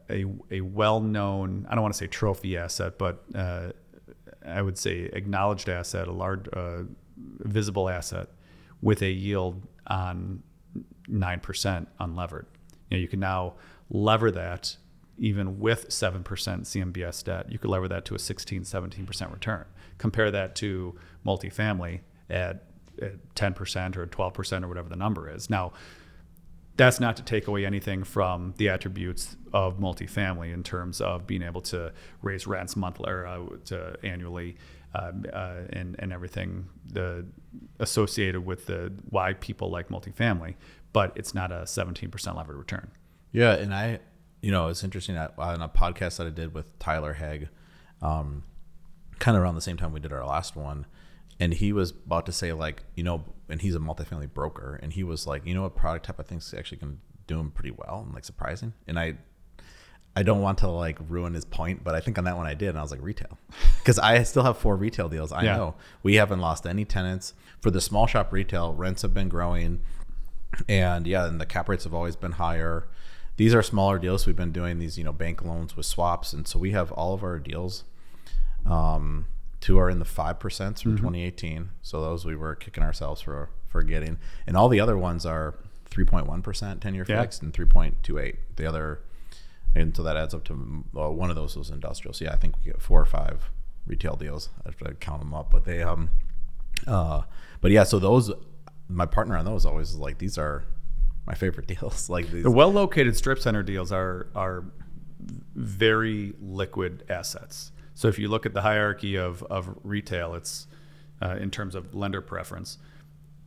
a, 0.09 0.25
a 0.53 0.61
well-known, 0.61 1.67
I 1.69 1.75
don't 1.75 1.83
want 1.83 1.95
to 1.95 1.99
say 1.99 2.07
trophy 2.07 2.57
asset, 2.57 2.97
but 2.97 3.25
uh, 3.35 3.71
I 4.45 4.63
would 4.63 4.79
say 4.79 5.11
acknowledged 5.13 5.69
asset, 5.69 6.07
a 6.07 6.13
large 6.13 6.47
uh, 6.53 6.83
visible 7.17 7.89
asset 7.89 8.29
with 8.83 9.03
a 9.03 9.11
yield 9.11 9.63
on 9.87 10.43
9% 11.09 11.87
unlevered. 12.01 12.45
You 12.91 12.97
know, 12.97 13.01
you 13.01 13.09
can 13.09 13.21
now 13.21 13.55
lever 13.91 14.31
that 14.31 14.77
even 15.19 15.59
with 15.59 15.89
7% 15.89 16.23
CMBS 16.23 17.25
debt. 17.25 17.51
You 17.51 17.59
could 17.59 17.71
lever 17.71 17.89
that 17.89 18.05
to 18.07 18.15
a 18.15 18.19
16, 18.19 18.63
17% 18.63 19.33
return. 19.33 19.65
Compare 19.99 20.31
that 20.31 20.55
to 20.57 20.95
multifamily 21.25 22.01
at, 22.29 22.65
at 23.01 23.35
10% 23.35 23.97
or 23.97 24.07
12% 24.07 24.63
or 24.63 24.69
whatever 24.69 24.89
the 24.89 24.97
number 24.97 25.31
is. 25.31 25.49
Now, 25.49 25.73
that's 26.77 27.01
not 27.01 27.17
to 27.17 27.23
take 27.23 27.47
away 27.47 27.65
anything 27.65 28.05
from 28.05 28.53
the 28.59 28.69
attributes 28.69 29.37
of 29.55 29.79
multifamily 29.79 30.53
in 30.53 30.63
terms 30.63 31.01
of 31.01 31.27
being 31.27 31.43
able 31.43 31.63
to 31.63 31.93
raise 32.21 32.47
rents 32.47 32.77
monthly 32.77 33.11
or 33.11 33.27
uh, 33.27 33.41
to 33.65 33.97
annually 34.03 34.57
uh, 34.97 35.13
uh, 35.33 35.63
and, 35.71 35.95
and 35.99 36.11
everything 36.11 36.67
the 36.91 37.27
associated 37.81 38.47
with 38.47 38.65
the 38.65 38.93
why 39.11 39.35
people 39.35 39.71
like 39.71 39.89
multifamily, 39.89 40.55
but 40.95 41.13
it's 41.17 41.35
not 41.35 41.53
a 41.53 41.63
17% 41.65 42.35
levered 42.35 42.57
return. 42.57 42.91
Yeah, 43.31 43.53
and 43.53 43.75
I, 43.75 43.99
you 44.41 44.51
know, 44.51 44.69
it's 44.69 44.83
interesting 44.83 45.19
on 45.19 45.61
a 45.61 45.69
podcast 45.69 46.17
that 46.17 46.27
I 46.27 46.31
did 46.31 46.55
with 46.55 46.79
Tyler 46.79 47.13
Haig, 47.13 47.51
um, 48.01 48.45
kind 49.19 49.37
of 49.37 49.43
around 49.43 49.57
the 49.57 49.61
same 49.61 49.77
time 49.77 49.93
we 49.93 50.01
did 50.01 50.15
our 50.15 50.25
last 50.25 50.57
one, 50.57 50.87
and 51.39 51.53
he 51.53 51.75
was 51.75 51.91
about 51.91 52.25
to 52.27 52.33
say 52.33 52.55
like, 52.55 52.83
you 52.95 53.03
know, 53.03 53.23
and 53.51 53.61
he's 53.61 53.75
a 53.75 53.79
multifamily 53.79 54.33
broker, 54.33 54.81
and 54.83 54.95
he 54.95 55.05
was 55.05 55.27
like, 55.27 55.45
you 55.45 55.53
know, 55.53 55.63
what 55.63 55.77
product 55.77 56.07
type 56.07 56.17
I 56.19 56.23
think 56.23 56.41
is 56.41 56.55
actually 56.55 56.79
going 56.79 56.95
to 56.95 57.35
do 57.35 57.39
him 57.39 57.51
pretty 57.51 57.73
well 57.73 58.03
and 58.07 58.15
like 58.15 58.25
surprising, 58.25 58.73
and 58.87 58.99
I 58.99 59.19
I 60.17 60.23
don't 60.23 60.41
want 60.41 60.59
to 60.59 60.69
like 60.69 60.99
ruin 61.09 61.35
his 61.35 61.45
point, 61.45 61.85
but 61.85 61.95
I 61.95 62.01
think 62.01 62.17
on 62.17 62.25
that 62.25 62.39
one 62.39 62.47
I 62.47 62.55
did, 62.55 62.71
and 62.71 62.79
I 62.79 62.83
was 62.83 62.91
like 62.91 63.03
retail, 63.03 63.39
because 63.79 63.99
I 63.99 64.23
still 64.23 64.45
have 64.45 64.57
four 64.57 64.75
retail 64.75 65.11
deals. 65.11 65.31
I 65.31 65.43
yeah. 65.43 65.57
know 65.57 65.75
we 66.03 66.15
haven't 66.15 66.41
lost 66.41 66.67
any 66.67 66.87
tenants 66.87 67.35
for 67.61 67.71
the 67.71 67.83
small 67.83 68.07
shop 68.07 68.33
retail. 68.33 68.73
Rents 68.73 69.03
have 69.03 69.13
been 69.13 69.29
growing, 69.29 69.83
and 70.69 71.07
yeah, 71.07 71.27
and 71.27 71.39
the 71.39 71.45
cap 71.45 71.69
rates 71.69 71.85
have 71.85 71.93
always 71.93 72.17
been 72.17 72.33
higher. 72.33 72.89
These 73.37 73.55
are 73.55 73.63
smaller 73.63 73.99
deals. 73.99 74.27
We've 74.27 74.35
been 74.35 74.53
doing 74.53 74.79
these, 74.79 74.97
you 74.97 75.05
know, 75.05 75.13
bank 75.13 75.45
loans 75.45 75.77
with 75.77 75.85
swaps, 75.85 76.33
and 76.33 76.49
so 76.49 76.59
we 76.59 76.71
have 76.71 76.91
all 76.93 77.13
of 77.13 77.23
our 77.23 77.39
deals. 77.39 77.85
Um, 78.65 79.27
two 79.61 79.79
are 79.79 79.91
in 79.91 79.99
the 79.99 80.07
five 80.07 80.41
percent 80.41 80.81
from 80.81 80.93
mm-hmm. 80.93 81.05
2018, 81.09 81.71
so 81.83 82.01
those 82.01 82.25
we 82.25 82.35
were 82.35 82.55
kicking 82.55 82.83
ourselves 82.83 83.21
for 83.21 83.51
for 83.69 83.83
getting, 83.83 84.17
and 84.47 84.57
all 84.57 84.71
the 84.71 84.81
other 84.81 84.97
ones 84.97 85.27
are 85.27 85.57
3.1 85.91 86.43
percent 86.43 86.81
ten 86.81 86.95
year 86.95 87.05
yeah. 87.07 87.21
fixed 87.21 87.43
and 87.43 87.53
3.28. 87.53 88.37
The 88.57 88.67
other 88.67 89.01
and 89.77 89.95
so 89.95 90.03
that 90.03 90.17
adds 90.17 90.33
up 90.33 90.43
to 90.45 90.85
well, 90.95 91.13
one 91.13 91.29
of 91.29 91.37
those 91.37 91.55
was 91.55 91.69
industrial. 91.69 92.15
So 92.15 92.25
yeah, 92.25 92.33
I 92.33 92.37
think 92.37 92.57
we 92.57 92.73
get 92.73 92.81
four 92.81 93.01
or 93.01 93.05
five 93.05 93.51
retail 93.87 94.17
deals. 94.17 94.49
I 94.65 94.69
have 94.71 94.79
to 94.79 94.95
count 94.95 95.21
them 95.21 95.35
up, 95.35 95.51
but 95.51 95.65
they 95.65 95.83
um, 95.83 96.09
uh, 96.87 97.23
but 97.61 97.71
yeah, 97.71 97.85
so 97.85 97.99
those 97.99 98.33
my 98.89 99.05
partner 99.05 99.37
on 99.37 99.45
those 99.45 99.67
always 99.67 99.91
is 99.91 99.99
like 99.99 100.17
these 100.17 100.39
are 100.39 100.65
my 101.27 101.35
favorite 101.35 101.67
deals. 101.79 102.09
like 102.09 102.31
these. 102.31 102.43
the 102.43 102.51
well 102.51 102.73
located 102.73 103.17
strip 103.17 103.39
center 103.39 103.63
deals 103.63 103.93
are 103.93 104.29
are 104.35 104.65
very 105.55 106.33
liquid 106.41 107.05
assets. 107.11 107.71
So 107.95 108.09
if 108.09 108.19
you 108.19 108.29
look 108.29 108.47
at 108.47 108.55
the 108.55 108.63
hierarchy 108.63 109.17
of 109.17 109.43
of 109.45 109.77
retail, 109.85 110.35
it's 110.35 110.69
uh, 111.21 111.37
in 111.39 111.51
terms 111.51 111.75
of 111.75 111.95
lender 111.95 112.23
preference, 112.23 112.79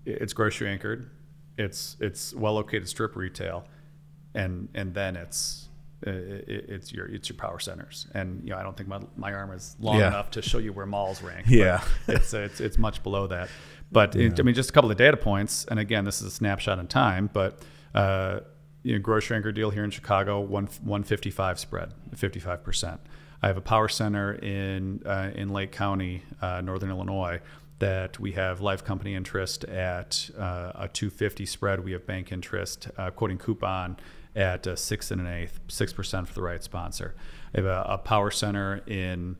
it's 0.05 0.33
grocery 0.33 0.69
anchored, 0.69 1.09
it's 1.57 1.97
it's 1.99 2.35
well 2.35 2.53
located 2.53 2.87
strip 2.87 3.15
retail, 3.15 3.65
and 4.35 4.69
and 4.75 4.93
then 4.93 5.15
it's 5.15 5.68
it's 6.01 6.91
your 6.93 7.07
it's 7.07 7.29
your 7.29 7.37
power 7.37 7.59
centers. 7.59 8.07
And 8.13 8.41
you 8.43 8.51
know 8.51 8.57
I 8.57 8.63
don't 8.63 8.75
think 8.75 8.89
my, 8.89 8.99
my 9.17 9.33
arm 9.33 9.51
is 9.51 9.75
long 9.79 9.99
yeah. 9.99 10.07
enough 10.07 10.31
to 10.31 10.41
show 10.41 10.57
you 10.57 10.73
where 10.73 10.85
malls 10.85 11.21
rank 11.21 11.45
yeah. 11.47 11.83
it's, 12.07 12.33
it's 12.33 12.61
it's 12.61 12.77
much 12.77 13.03
below 13.03 13.27
that. 13.27 13.49
But 13.91 14.15
yeah. 14.15 14.27
it, 14.27 14.39
I 14.39 14.43
mean 14.43 14.55
just 14.55 14.69
a 14.69 14.73
couple 14.73 14.91
of 14.91 14.97
data 14.97 15.17
points 15.17 15.65
and 15.65 15.79
again 15.79 16.05
this 16.05 16.21
is 16.21 16.27
a 16.27 16.31
snapshot 16.31 16.79
in 16.79 16.87
time 16.87 17.29
but 17.31 17.59
uh, 17.93 18.39
you 18.83 18.93
know 18.93 18.99
grocery 18.99 19.37
anchor 19.37 19.51
deal 19.51 19.71
here 19.71 19.83
in 19.83 19.91
Chicago 19.91 20.39
one 20.39 20.65
155 20.65 21.59
spread 21.59 21.93
55 22.15 22.63
percent. 22.63 23.01
I 23.41 23.47
have 23.47 23.57
a 23.57 23.61
power 23.61 23.87
center 23.87 24.33
in 24.33 25.01
uh, 25.05 25.31
in 25.35 25.49
Lake 25.49 25.71
County 25.71 26.23
uh, 26.41 26.61
Northern 26.61 26.89
Illinois 26.89 27.41
that 27.79 28.19
we 28.19 28.33
have 28.33 28.59
life 28.59 28.83
company 28.83 29.15
interest 29.15 29.63
at 29.63 30.29
uh, 30.37 30.73
a 30.75 30.89
250 30.89 31.45
spread. 31.45 31.83
We 31.83 31.93
have 31.93 32.05
bank 32.05 32.31
interest 32.31 32.89
uh, 32.97 33.09
quoting 33.11 33.37
coupon 33.37 33.97
at 34.35 34.67
uh, 34.67 34.75
six 34.75 35.11
and 35.11 35.21
an 35.21 35.27
eighth, 35.27 35.59
six 35.67 35.93
percent 35.93 36.27
for 36.27 36.33
the 36.33 36.41
right 36.41 36.63
sponsor. 36.63 37.15
I 37.53 37.57
have 37.59 37.65
a, 37.65 37.85
a 37.87 37.97
power 37.97 38.31
center 38.31 38.81
in 38.87 39.37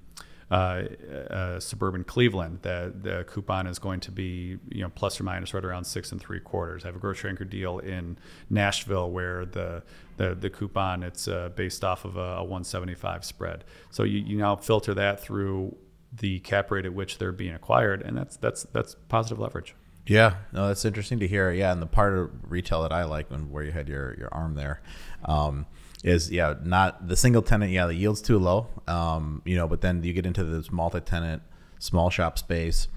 uh, 0.51 0.83
uh, 1.29 1.59
suburban 1.59 2.03
Cleveland. 2.03 2.59
The 2.63 2.93
the 2.99 3.23
coupon 3.27 3.67
is 3.67 3.77
going 3.77 3.99
to 4.01 4.11
be 4.11 4.57
you 4.69 4.81
know 4.81 4.89
plus 4.89 5.19
or 5.19 5.23
minus 5.23 5.53
right 5.53 5.63
around 5.63 5.83
six 5.83 6.11
and 6.11 6.19
three 6.19 6.39
quarters. 6.39 6.83
I 6.83 6.87
have 6.87 6.95
a 6.95 6.99
grocery 6.99 7.29
anchor 7.29 7.45
deal 7.45 7.79
in 7.79 8.17
Nashville 8.49 9.11
where 9.11 9.45
the 9.45 9.83
the, 10.17 10.35
the 10.35 10.49
coupon 10.49 11.03
it's 11.03 11.27
uh, 11.27 11.49
based 11.49 11.83
off 11.83 12.03
of 12.03 12.17
a, 12.17 12.37
a 12.37 12.43
175 12.43 13.23
spread. 13.23 13.63
So 13.91 14.03
you, 14.03 14.19
you 14.19 14.37
now 14.37 14.55
filter 14.55 14.93
that 14.95 15.21
through 15.21 15.77
the 16.11 16.39
cap 16.39 16.71
rate 16.71 16.85
at 16.85 16.93
which 16.93 17.19
they're 17.19 17.31
being 17.31 17.53
acquired, 17.53 18.01
and 18.01 18.17
that's 18.17 18.35
that's 18.37 18.63
that's 18.73 18.95
positive 19.07 19.39
leverage. 19.39 19.75
Yeah, 20.09 20.37
no, 20.51 20.67
that's 20.67 20.83
interesting 20.85 21.19
to 21.19 21.27
hear. 21.27 21.51
Yeah, 21.51 21.71
and 21.71 21.81
the 21.81 21.85
part 21.85 22.17
of 22.17 22.31
retail 22.41 22.81
that 22.81 22.91
I 22.91 23.03
like, 23.03 23.29
when 23.29 23.51
where 23.51 23.63
you 23.63 23.71
had 23.71 23.87
your 23.87 24.15
your 24.17 24.33
arm 24.33 24.55
there, 24.55 24.81
um, 25.23 25.67
is 26.03 26.31
yeah, 26.31 26.55
not 26.63 27.07
the 27.07 27.15
single 27.15 27.43
tenant. 27.43 27.71
Yeah, 27.71 27.85
the 27.85 27.93
yield's 27.93 28.21
too 28.21 28.39
low. 28.39 28.67
Um, 28.87 29.43
you 29.45 29.55
know, 29.55 29.67
but 29.67 29.81
then 29.81 30.03
you 30.03 30.11
get 30.13 30.25
into 30.25 30.43
this 30.43 30.71
multi-tenant 30.71 31.43
small 31.77 32.09
shop 32.09 32.39
space, 32.39 32.87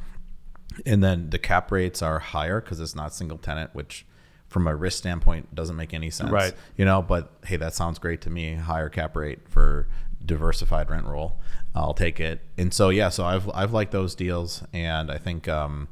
and 0.87 1.05
then 1.05 1.29
the 1.29 1.39
cap 1.39 1.71
rates 1.71 2.01
are 2.01 2.19
higher 2.19 2.63
because 2.63 2.81
it's 2.81 2.95
not 2.95 3.13
single 3.13 3.37
tenant, 3.37 3.75
which 3.75 4.07
from 4.49 4.67
a 4.67 4.75
risk 4.75 4.97
standpoint 4.99 5.55
doesn't 5.55 5.77
make 5.77 5.93
any 5.93 6.09
sense. 6.09 6.31
Right. 6.31 6.55
You 6.79 6.87
know, 6.87 7.03
but 7.03 7.31
hey, 7.45 7.57
that 7.57 7.75
sounds 7.75 7.99
great 7.99 8.23
to 8.23 8.31
me. 8.31 8.55
Higher 8.55 8.89
cap 8.89 9.17
rate 9.17 9.49
for 9.51 9.87
diversified 10.25 10.89
rent 10.89 11.05
roll. 11.05 11.41
I'll 11.75 11.95
take 11.95 12.21
it. 12.21 12.41
And 12.57 12.73
so 12.73 12.89
yeah, 12.89 13.11
so 13.11 13.27
I've 13.27 13.51
I've 13.51 13.75
liked 13.75 13.93
those 13.93 14.15
deals, 14.15 14.63
and 14.73 15.11
I 15.11 15.19
think. 15.19 15.47
Um, 15.47 15.89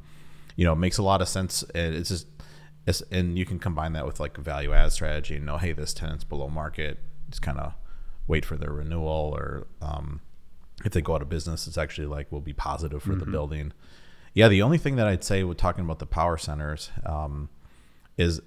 you 0.61 0.67
know, 0.67 0.75
makes 0.75 0.99
a 0.99 1.03
lot 1.03 1.23
of 1.23 1.27
sense. 1.27 1.63
It's 1.73 2.09
just, 2.09 2.27
it's, 2.85 3.01
and 3.09 3.35
you 3.35 3.47
can 3.47 3.57
combine 3.57 3.93
that 3.93 4.05
with 4.05 4.19
like 4.19 4.37
a 4.37 4.41
value 4.41 4.73
add 4.73 4.91
strategy 4.91 5.37
and 5.37 5.45
know, 5.47 5.57
hey, 5.57 5.71
this 5.73 5.91
tenant's 5.91 6.23
below 6.23 6.49
market. 6.49 6.99
Just 7.31 7.41
kind 7.41 7.57
of 7.57 7.73
wait 8.27 8.45
for 8.45 8.57
their 8.57 8.71
renewal, 8.71 9.33
or 9.35 9.65
um, 9.81 10.21
if 10.85 10.91
they 10.91 11.01
go 11.01 11.15
out 11.15 11.23
of 11.23 11.29
business, 11.29 11.65
it's 11.65 11.79
actually 11.79 12.05
like 12.05 12.31
will 12.31 12.41
be 12.41 12.53
positive 12.53 13.01
for 13.01 13.09
mm-hmm. 13.09 13.21
the 13.21 13.25
building. 13.25 13.73
Yeah, 14.35 14.49
the 14.49 14.61
only 14.61 14.77
thing 14.77 14.97
that 14.97 15.07
I'd 15.07 15.23
say 15.23 15.43
with 15.43 15.57
talking 15.57 15.83
about 15.83 15.97
the 15.97 16.05
power 16.05 16.37
centers 16.37 16.91
um, 17.07 17.49
is, 18.15 18.39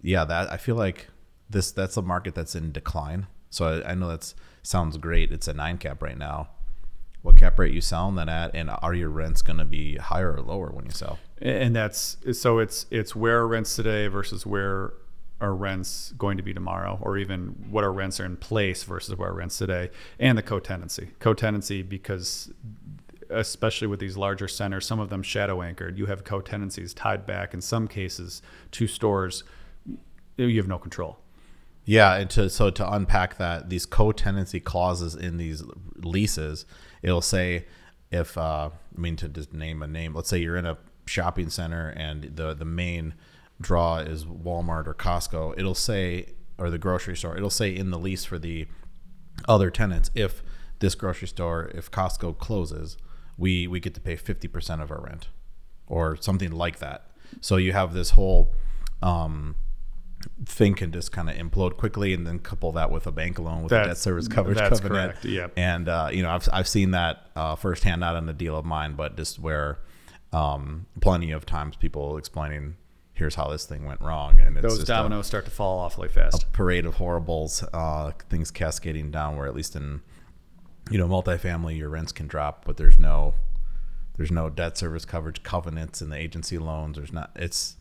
yeah, 0.00 0.24
that 0.24 0.52
I 0.52 0.58
feel 0.58 0.76
like 0.76 1.08
this 1.50 1.72
that's 1.72 1.96
a 1.96 2.02
market 2.02 2.36
that's 2.36 2.54
in 2.54 2.70
decline. 2.70 3.26
So 3.50 3.82
I, 3.82 3.90
I 3.90 3.94
know 3.96 4.06
that 4.06 4.32
sounds 4.62 4.96
great. 4.96 5.32
It's 5.32 5.48
a 5.48 5.54
nine 5.54 5.78
cap 5.78 6.04
right 6.04 6.16
now 6.16 6.50
what 7.28 7.36
cap 7.36 7.58
rate 7.58 7.74
you 7.74 7.80
selling 7.82 8.14
that 8.14 8.28
at, 8.28 8.54
and 8.54 8.70
are 8.80 8.94
your 8.94 9.10
rents 9.10 9.42
going 9.42 9.58
to 9.58 9.64
be 9.66 9.96
higher 9.96 10.32
or 10.32 10.40
lower 10.40 10.70
when 10.70 10.86
you 10.86 10.90
sell? 10.90 11.18
And 11.42 11.76
that's 11.76 12.16
so 12.32 12.58
it's 12.58 12.86
it's 12.90 13.14
where 13.14 13.46
rents 13.46 13.76
today 13.76 14.06
versus 14.06 14.46
where 14.46 14.94
are 15.38 15.54
rents 15.54 16.14
going 16.16 16.38
to 16.38 16.42
be 16.42 16.54
tomorrow, 16.54 16.98
or 17.02 17.18
even 17.18 17.66
what 17.70 17.84
our 17.84 17.92
rents 17.92 18.18
are 18.18 18.24
in 18.24 18.38
place 18.38 18.82
versus 18.82 19.16
where 19.16 19.28
our 19.28 19.34
rents 19.34 19.58
today, 19.58 19.90
and 20.18 20.38
the 20.38 20.42
co-tenancy. 20.42 21.10
Co-tenancy 21.20 21.82
because 21.82 22.50
especially 23.28 23.86
with 23.86 24.00
these 24.00 24.16
larger 24.16 24.48
centers, 24.48 24.86
some 24.86 24.98
of 24.98 25.10
them 25.10 25.22
shadow 25.22 25.60
anchored. 25.60 25.98
You 25.98 26.06
have 26.06 26.24
co-tenancies 26.24 26.94
tied 26.94 27.26
back 27.26 27.52
in 27.52 27.60
some 27.60 27.86
cases 27.86 28.40
to 28.70 28.86
stores 28.86 29.44
you 30.38 30.56
have 30.56 30.68
no 30.68 30.78
control. 30.78 31.18
Yeah, 31.84 32.14
and 32.14 32.30
to 32.30 32.48
so 32.48 32.70
to 32.70 32.90
unpack 32.90 33.36
that, 33.36 33.68
these 33.68 33.84
co-tenancy 33.84 34.60
clauses 34.60 35.14
in 35.14 35.36
these 35.36 35.62
leases, 35.96 36.64
it'll 37.02 37.22
say 37.22 37.66
if 38.10 38.36
uh, 38.38 38.70
I 38.96 39.00
mean 39.00 39.16
to 39.16 39.28
just 39.28 39.52
name 39.52 39.82
a 39.82 39.86
name. 39.86 40.14
Let's 40.14 40.28
say 40.28 40.38
you're 40.38 40.56
in 40.56 40.66
a 40.66 40.78
shopping 41.06 41.50
center 41.50 41.88
and 41.90 42.24
the 42.36 42.54
the 42.54 42.64
main 42.64 43.14
draw 43.60 43.98
is 43.98 44.24
Walmart 44.24 44.86
or 44.86 44.94
Costco. 44.94 45.54
It'll 45.58 45.74
say 45.74 46.34
or 46.58 46.70
the 46.70 46.78
grocery 46.78 47.16
store. 47.16 47.36
It'll 47.36 47.50
say 47.50 47.74
in 47.74 47.90
the 47.90 47.98
lease 47.98 48.24
for 48.24 48.38
the 48.38 48.66
other 49.48 49.70
tenants 49.70 50.10
if 50.14 50.42
this 50.80 50.94
grocery 50.94 51.28
store 51.28 51.70
if 51.74 51.90
Costco 51.90 52.38
closes, 52.38 52.96
we 53.36 53.66
we 53.66 53.80
get 53.80 53.94
to 53.94 54.00
pay 54.00 54.16
fifty 54.16 54.48
percent 54.48 54.80
of 54.80 54.90
our 54.90 55.00
rent, 55.00 55.28
or 55.86 56.16
something 56.16 56.52
like 56.52 56.78
that. 56.78 57.10
So 57.40 57.56
you 57.56 57.72
have 57.72 57.92
this 57.92 58.10
whole 58.10 58.54
um, 59.02 59.54
thing 60.44 60.74
can 60.74 60.90
just 60.92 61.12
kind 61.12 61.30
of 61.30 61.36
implode 61.36 61.76
quickly, 61.76 62.12
and 62.14 62.26
then 62.26 62.38
couple 62.38 62.72
that 62.72 62.90
with 62.90 63.06
a 63.06 63.12
bank 63.12 63.38
loan 63.38 63.62
with 63.62 63.72
a 63.72 63.84
debt 63.84 63.98
service 63.98 64.28
coverage 64.28 64.58
that's 64.58 64.80
covenant. 64.80 65.12
correct, 65.12 65.24
yep. 65.24 65.52
And 65.56 65.88
uh, 65.88 66.08
you 66.12 66.22
know, 66.22 66.30
I've 66.30 66.48
I've 66.52 66.68
seen 66.68 66.90
that 66.92 67.28
uh, 67.36 67.54
firsthand, 67.56 68.00
not 68.00 68.16
on 68.16 68.28
a 68.28 68.32
deal 68.32 68.56
of 68.56 68.64
mine, 68.64 68.94
but 68.94 69.16
just 69.16 69.38
where 69.38 69.78
um, 70.32 70.86
plenty 71.00 71.30
of 71.30 71.46
times 71.46 71.76
people 71.76 72.16
explaining, 72.18 72.76
here's 73.14 73.34
how 73.36 73.48
this 73.48 73.64
thing 73.64 73.84
went 73.84 74.00
wrong, 74.00 74.40
and 74.40 74.56
it's 74.56 74.62
Those 74.62 74.78
just 74.78 74.82
a- 74.90 74.92
dominoes 74.92 75.26
start 75.26 75.44
to 75.44 75.50
fall 75.50 75.78
awfully 75.78 76.08
fast. 76.08 76.50
parade 76.52 76.84
of 76.86 76.94
horribles, 76.94 77.62
uh, 77.72 78.12
things 78.28 78.50
cascading 78.50 79.10
down. 79.10 79.36
Where 79.36 79.46
at 79.46 79.54
least 79.54 79.76
in 79.76 80.00
you 80.90 80.98
know 80.98 81.06
multifamily, 81.08 81.76
your 81.78 81.88
rents 81.90 82.12
can 82.12 82.26
drop, 82.26 82.64
but 82.64 82.76
there's 82.76 82.98
no 82.98 83.34
there's 84.16 84.30
no 84.32 84.50
debt 84.50 84.76
service 84.76 85.04
coverage 85.04 85.42
covenants 85.44 86.02
in 86.02 86.10
the 86.10 86.16
agency 86.16 86.58
loans. 86.58 86.96
There's 86.96 87.12
not. 87.12 87.30
It's 87.36 87.76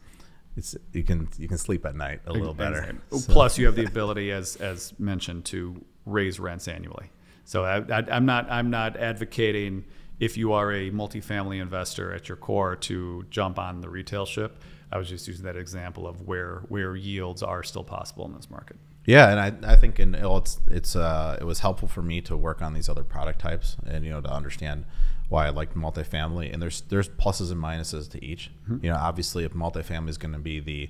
it's 0.58 0.76
you 0.92 1.04
can 1.04 1.30
you 1.38 1.48
can 1.48 1.58
sleep 1.58 1.86
at 1.86 1.96
night 1.96 2.22
a 2.26 2.34
little 2.34 2.54
better. 2.54 2.98
So- 3.12 3.32
Plus, 3.32 3.58
you 3.58 3.66
have 3.68 3.76
the 3.76 3.86
ability, 3.86 4.32
as 4.32 4.56
as 4.58 4.98
mentioned, 5.00 5.46
to 5.46 5.84
raise 6.06 6.40
rents 6.40 6.68
annually. 6.68 7.12
So 7.46 7.64
I, 7.64 7.78
I, 7.78 8.04
I'm 8.12 8.26
not 8.26 8.52
I'm 8.52 8.70
not 8.70 8.98
advocating 8.98 9.86
if 10.20 10.36
you 10.36 10.52
are 10.54 10.72
a 10.74 10.90
multifamily 10.92 11.62
investor 11.62 12.12
at 12.14 12.28
your 12.28 12.36
core 12.36 12.76
to 12.76 13.26
jump 13.30 13.60
on 13.60 13.82
the 13.82 13.90
retail 13.90 14.26
ship. 14.26 14.62
I 14.92 14.98
was 14.98 15.10
just 15.10 15.28
using 15.28 15.46
that 15.46 15.56
example 15.56 16.08
of 16.08 16.22
where 16.28 16.64
where 16.70 16.96
yields 16.96 17.44
are 17.44 17.64
still 17.64 17.84
possible 17.84 18.26
in 18.26 18.34
this 18.34 18.50
market. 18.50 18.78
Yeah, 19.06 19.30
and 19.32 19.66
I, 19.66 19.74
I 19.74 19.76
think 19.78 20.00
in 20.00 20.16
it's 20.16 20.60
it's 20.70 20.96
uh, 20.96 21.38
it 21.40 21.46
was 21.46 21.60
helpful 21.60 21.88
for 21.88 22.02
me 22.02 22.20
to 22.22 22.36
work 22.36 22.62
on 22.62 22.74
these 22.74 22.90
other 22.90 23.04
product 23.04 23.40
types 23.40 23.78
and 23.86 24.04
you 24.04 24.12
know 24.12 24.22
to 24.22 24.30
understand 24.30 24.86
why 25.30 25.48
I 25.48 25.50
liked 25.50 25.76
multifamily. 25.76 26.52
And 26.54 26.62
there's 26.62 26.82
there's 26.82 27.10
pluses 27.10 27.52
and 27.52 27.62
minuses 27.62 28.10
to 28.12 28.24
each. 28.24 28.52
You 28.82 28.92
know, 28.92 28.98
obviously, 28.98 29.44
if 29.44 29.54
multifamily 29.54 30.10
is 30.10 30.18
going 30.18 30.34
to 30.34 30.40
be 30.40 30.60
the 30.60 30.90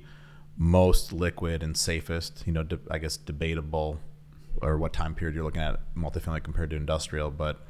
most 0.57 1.13
liquid 1.13 1.63
and 1.63 1.77
safest, 1.77 2.43
you 2.45 2.53
know, 2.53 2.63
de- 2.63 2.79
I 2.89 2.97
guess 2.97 3.17
debatable, 3.17 3.99
or 4.61 4.77
what 4.77 4.93
time 4.93 5.13
period 5.15 5.35
you're 5.35 5.43
looking 5.43 5.61
at 5.61 5.79
multifamily 5.95 6.43
compared 6.43 6.71
to 6.71 6.75
industrial, 6.75 7.29
but 7.29 7.65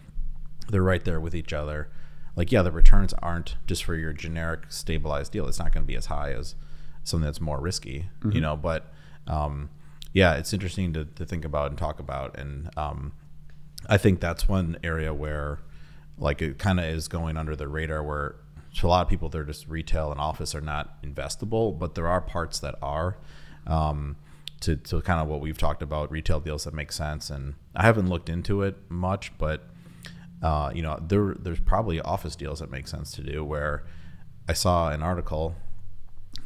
they're 0.70 0.84
right 0.84 1.04
there 1.04 1.20
with 1.20 1.36
each 1.36 1.54
other. 1.54 1.90
Like, 2.36 2.52
yeah, 2.52 2.62
the 2.62 2.72
returns 2.72 3.14
aren't 3.22 3.56
just 3.66 3.84
for 3.84 3.96
your 3.96 4.14
generic 4.14 4.66
stabilized 4.70 5.32
deal. 5.32 5.48
It's 5.48 5.60
not 5.60 5.74
going 5.74 5.84
to 5.84 5.88
be 5.88 5.96
as 5.96 6.06
high 6.06 6.34
as 6.34 6.56
something 7.04 7.26
that's 7.26 7.42
more 7.42 7.60
risky, 7.60 8.10
you 8.32 8.42
know. 8.42 8.56
But 8.56 8.94
um, 9.26 9.70
yeah, 10.14 10.36
it's 10.36 10.54
interesting 10.54 10.94
to, 10.94 11.06
to 11.06 11.26
think 11.26 11.46
about 11.46 11.72
and 11.72 11.78
talk 11.78 12.00
about. 12.00 12.38
And 12.38 12.70
um, 12.78 13.14
I 13.90 13.98
think 13.98 14.20
that's 14.20 14.48
one 14.48 14.78
area 14.84 15.14
where, 15.14 15.60
like, 16.18 16.42
it 16.42 16.60
kind 16.60 16.80
of 16.80 16.86
is 16.86 17.08
going 17.08 17.38
under 17.38 17.56
the 17.56 17.68
radar. 17.68 18.04
Where 18.04 18.36
to 18.76 18.88
a 18.88 18.90
lot 18.90 19.02
of 19.02 19.10
people, 19.10 19.30
they're 19.30 19.44
just 19.44 19.68
retail 19.68 20.12
and 20.12 20.20
office 20.20 20.54
are 20.54 20.62
not 20.62 21.02
investable, 21.04 21.78
but 21.78 21.96
there 21.96 22.08
are 22.08 22.22
parts 22.22 22.60
that 22.60 22.76
are. 22.82 23.18
Um, 23.66 24.18
to, 24.62 24.76
to 24.76 25.02
kind 25.02 25.22
of 25.22 25.28
what 25.28 25.40
we've 25.40 25.58
talked 25.58 25.84
about, 25.84 26.10
retail 26.10 26.40
deals 26.40 26.64
that 26.64 26.74
make 26.74 26.92
sense. 26.92 27.30
And 27.30 27.54
I 27.76 27.84
haven't 27.84 28.10
looked 28.10 28.30
into 28.30 28.64
it 28.64 28.76
much, 28.90 29.38
but 29.38 29.68
uh, 30.42 30.72
you 30.74 30.82
know, 30.82 31.00
there 31.08 31.36
there's 31.40 31.60
probably 31.60 32.00
office 32.02 32.36
deals 32.36 32.60
that 32.60 32.70
make 32.70 32.88
sense 32.88 33.12
to 33.14 33.22
do. 33.22 33.44
Where 33.44 33.84
I 34.48 34.54
saw 34.54 34.90
an 34.90 35.04
article 35.04 35.56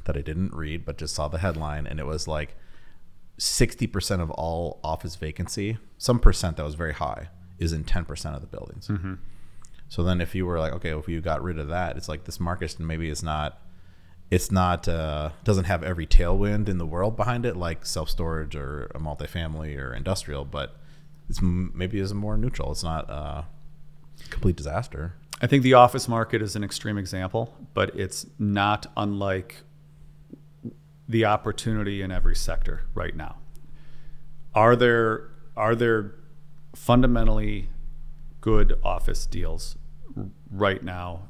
that 0.05 0.17
I 0.17 0.21
didn't 0.21 0.53
read, 0.53 0.85
but 0.85 0.97
just 0.97 1.13
saw 1.15 1.27
the 1.27 1.39
headline, 1.39 1.85
and 1.87 1.99
it 1.99 2.05
was 2.05 2.27
like 2.27 2.55
sixty 3.37 3.87
percent 3.87 4.21
of 4.21 4.31
all 4.31 4.79
office 4.83 5.15
vacancy, 5.15 5.77
some 5.97 6.19
percent 6.19 6.57
that 6.57 6.63
was 6.63 6.75
very 6.75 6.93
high, 6.93 7.29
is 7.59 7.73
in 7.73 7.83
ten 7.83 8.05
percent 8.05 8.35
of 8.35 8.41
the 8.41 8.47
buildings. 8.47 8.87
So 9.91 10.03
then, 10.03 10.21
if 10.21 10.33
you 10.35 10.45
were 10.45 10.57
like, 10.57 10.71
okay, 10.71 10.97
if 10.97 11.09
you 11.09 11.19
got 11.19 11.43
rid 11.43 11.59
of 11.59 11.67
that, 11.67 11.97
it's 11.97 12.07
like 12.07 12.23
this 12.23 12.39
market 12.39 12.79
maybe 12.79 13.09
it's 13.09 13.21
not, 13.21 13.59
it's 14.29 14.49
not 14.49 14.87
uh, 14.87 15.31
doesn't 15.43 15.65
have 15.65 15.83
every 15.83 16.07
tailwind 16.07 16.69
in 16.69 16.77
the 16.77 16.85
world 16.85 17.17
behind 17.17 17.45
it, 17.45 17.57
like 17.57 17.85
self 17.85 18.09
storage 18.09 18.55
or 18.55 18.85
a 18.95 18.99
multifamily 18.99 19.77
or 19.77 19.93
industrial, 19.93 20.45
but 20.45 20.77
it's 21.27 21.41
maybe 21.41 21.99
is 21.99 22.13
more 22.13 22.37
neutral. 22.37 22.71
It's 22.71 22.85
not 22.85 23.09
a 23.09 23.47
complete 24.29 24.55
disaster. 24.55 25.15
I 25.41 25.47
think 25.47 25.61
the 25.61 25.73
office 25.73 26.07
market 26.07 26.41
is 26.41 26.55
an 26.55 26.63
extreme 26.63 26.97
example, 26.97 27.53
but 27.73 27.93
it's 27.93 28.25
not 28.39 28.87
unlike 28.95 29.57
the 31.09 31.25
opportunity 31.25 32.01
in 32.01 32.11
every 32.13 32.37
sector 32.37 32.83
right 32.93 33.13
now. 33.13 33.39
Are 34.55 34.77
there 34.77 35.31
are 35.57 35.75
there 35.75 36.15
fundamentally 36.75 37.67
good 38.39 38.79
office 38.85 39.25
deals 39.25 39.75
right 40.51 40.83
now? 40.83 41.29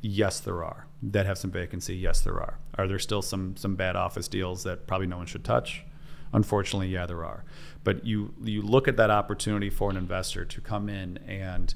Yes, 0.00 0.40
there 0.40 0.62
are. 0.64 0.86
That 1.02 1.26
have 1.26 1.38
some 1.38 1.50
vacancy. 1.50 1.96
Yes, 1.96 2.20
there 2.20 2.40
are. 2.40 2.58
Are 2.76 2.86
there 2.86 2.98
still 2.98 3.22
some 3.22 3.56
some 3.56 3.76
bad 3.76 3.96
office 3.96 4.28
deals 4.28 4.62
that 4.64 4.86
probably 4.86 5.06
no 5.06 5.18
one 5.18 5.26
should 5.26 5.44
touch? 5.44 5.84
Unfortunately, 6.32 6.88
yeah, 6.88 7.06
there 7.06 7.24
are. 7.24 7.44
But 7.84 8.04
you 8.04 8.34
you 8.42 8.62
look 8.62 8.88
at 8.88 8.96
that 8.96 9.10
opportunity 9.10 9.70
for 9.70 9.90
an 9.90 9.96
investor 9.96 10.44
to 10.44 10.60
come 10.60 10.88
in 10.88 11.18
and 11.18 11.74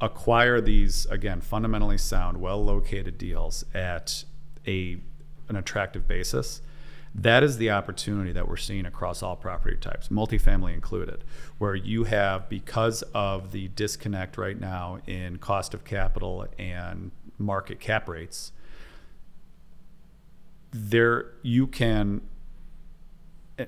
acquire 0.00 0.60
these 0.60 1.06
again 1.06 1.40
fundamentally 1.40 1.98
sound, 1.98 2.40
well 2.40 2.62
located 2.62 3.18
deals 3.18 3.64
at 3.74 4.24
a 4.66 4.98
an 5.48 5.56
attractive 5.56 6.08
basis. 6.08 6.60
That 7.18 7.42
is 7.42 7.56
the 7.56 7.70
opportunity 7.70 8.30
that 8.32 8.46
we're 8.46 8.58
seeing 8.58 8.84
across 8.84 9.22
all 9.22 9.36
property 9.36 9.78
types, 9.78 10.08
multifamily 10.08 10.74
included, 10.74 11.24
where 11.56 11.74
you 11.74 12.04
have 12.04 12.46
because 12.50 13.00
of 13.14 13.52
the 13.52 13.68
disconnect 13.68 14.36
right 14.36 14.60
now 14.60 14.98
in 15.06 15.38
cost 15.38 15.72
of 15.72 15.82
capital 15.82 16.46
and 16.58 17.10
market 17.38 17.80
cap 17.80 18.06
rates, 18.06 18.52
there 20.72 21.32
you 21.42 21.66
can 21.66 22.20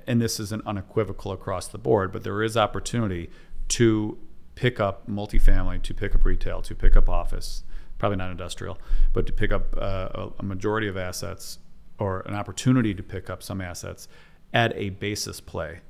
and 0.07 0.21
this 0.21 0.39
isn't 0.39 0.67
unequivocal 0.67 1.33
across 1.33 1.69
the 1.69 1.79
board, 1.79 2.13
but 2.13 2.23
there 2.23 2.43
is 2.43 2.59
opportunity 2.59 3.31
to 3.69 4.19
pick 4.57 4.79
up 4.79 5.09
multifamily, 5.09 5.83
to 5.83 5.95
pick 5.95 6.15
up 6.15 6.27
retail, 6.27 6.61
to 6.61 6.75
pick 6.75 6.95
up 6.95 7.09
office, 7.09 7.65
probably 7.97 8.19
not 8.19 8.31
industrial, 8.31 8.79
but 9.15 9.27
to 9.27 9.33
pick 9.33 9.51
up 9.51 9.75
uh, 9.79 10.09
a, 10.13 10.29
a 10.41 10.43
majority 10.43 10.87
of 10.87 10.99
assets 10.99 11.61
or 11.99 12.21
an 12.21 12.35
opportunity 12.35 12.95
to 12.95 13.03
pick 13.03 13.29
up 13.29 13.43
some 13.43 13.61
assets 13.61 14.09
at 14.53 14.75
a 14.77 14.91
basis 14.91 15.41
play 15.41 15.81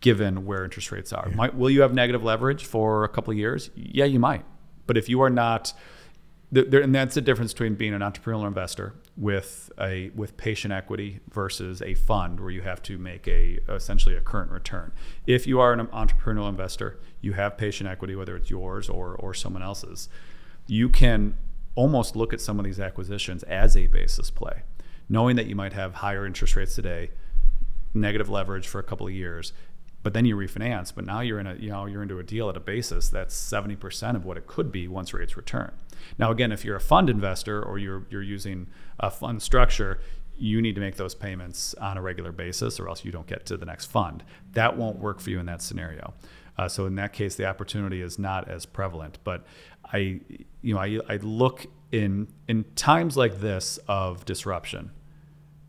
given 0.00 0.44
where 0.44 0.64
interest 0.64 0.92
rates 0.92 1.12
are. 1.12 1.28
Might, 1.30 1.56
will 1.56 1.70
you 1.70 1.80
have 1.80 1.94
negative 1.94 2.22
leverage 2.22 2.64
for 2.64 3.04
a 3.04 3.08
couple 3.08 3.32
of 3.32 3.38
years? 3.38 3.70
Yeah, 3.74 4.04
you 4.04 4.20
might. 4.20 4.44
But 4.86 4.96
if 4.96 5.08
you 5.08 5.20
are 5.22 5.30
not, 5.30 5.72
th- 6.54 6.68
there, 6.70 6.80
and 6.80 6.94
that's 6.94 7.14
the 7.14 7.20
difference 7.20 7.52
between 7.52 7.74
being 7.74 7.94
an 7.94 8.02
entrepreneurial 8.02 8.46
investor 8.46 8.94
with 9.16 9.70
a 9.80 10.10
with 10.14 10.36
patient 10.36 10.72
equity 10.72 11.20
versus 11.30 11.80
a 11.82 11.94
fund 11.94 12.38
where 12.38 12.50
you 12.50 12.62
have 12.62 12.82
to 12.82 12.98
make 12.98 13.26
a 13.26 13.58
essentially 13.68 14.14
a 14.14 14.20
current 14.20 14.50
return. 14.50 14.92
If 15.26 15.46
you 15.46 15.58
are 15.60 15.72
an 15.72 15.86
entrepreneurial 15.88 16.48
investor, 16.48 17.00
you 17.20 17.32
have 17.32 17.56
patient 17.56 17.88
equity, 17.88 18.14
whether 18.14 18.36
it's 18.36 18.50
yours 18.50 18.88
or 18.88 19.14
or 19.16 19.34
someone 19.34 19.62
else's. 19.62 20.08
You 20.66 20.88
can 20.88 21.36
almost 21.74 22.16
look 22.16 22.32
at 22.32 22.40
some 22.40 22.58
of 22.58 22.64
these 22.64 22.80
acquisitions 22.80 23.42
as 23.44 23.76
a 23.76 23.86
basis 23.86 24.30
play, 24.30 24.62
knowing 25.08 25.36
that 25.36 25.46
you 25.46 25.54
might 25.54 25.72
have 25.72 25.94
higher 25.94 26.26
interest 26.26 26.56
rates 26.56 26.74
today, 26.74 27.10
negative 27.94 28.28
leverage 28.28 28.66
for 28.66 28.78
a 28.78 28.82
couple 28.82 29.06
of 29.06 29.12
years, 29.12 29.52
but 30.02 30.14
then 30.14 30.24
you 30.24 30.36
refinance. 30.36 30.92
But 30.94 31.04
now 31.04 31.20
you're 31.20 31.40
in 31.40 31.46
a 31.46 31.54
you 31.54 31.70
know 31.70 31.86
you're 31.86 32.02
into 32.02 32.18
a 32.18 32.22
deal 32.22 32.48
at 32.48 32.56
a 32.56 32.60
basis 32.60 33.08
that's 33.08 33.34
seventy 33.34 33.76
percent 33.76 34.16
of 34.16 34.24
what 34.24 34.36
it 34.36 34.46
could 34.46 34.70
be 34.70 34.86
once 34.86 35.12
rates 35.12 35.36
return. 35.36 35.72
Now 36.18 36.30
again, 36.30 36.52
if 36.52 36.64
you're 36.64 36.76
a 36.76 36.80
fund 36.80 37.10
investor 37.10 37.62
or 37.62 37.78
you're 37.78 38.06
you're 38.10 38.22
using 38.22 38.68
a 39.00 39.10
fund 39.10 39.42
structure, 39.42 40.00
you 40.38 40.62
need 40.62 40.74
to 40.74 40.80
make 40.80 40.96
those 40.96 41.14
payments 41.14 41.74
on 41.74 41.96
a 41.96 42.02
regular 42.02 42.32
basis, 42.32 42.78
or 42.78 42.88
else 42.88 43.04
you 43.04 43.10
don't 43.10 43.26
get 43.26 43.46
to 43.46 43.56
the 43.56 43.66
next 43.66 43.86
fund. 43.86 44.22
That 44.52 44.76
won't 44.76 44.98
work 44.98 45.20
for 45.20 45.30
you 45.30 45.40
in 45.40 45.46
that 45.46 45.62
scenario. 45.62 46.14
Uh, 46.58 46.68
so 46.68 46.86
in 46.86 46.94
that 46.94 47.12
case, 47.12 47.34
the 47.34 47.46
opportunity 47.46 48.00
is 48.00 48.18
not 48.18 48.48
as 48.48 48.64
prevalent. 48.64 49.18
But 49.24 49.44
I, 49.92 50.20
you 50.62 50.74
know, 50.74 50.78
I, 50.78 51.00
I 51.08 51.16
look 51.16 51.66
in 51.92 52.28
in 52.48 52.64
times 52.74 53.16
like 53.16 53.40
this 53.40 53.78
of 53.88 54.24
disruption 54.24 54.90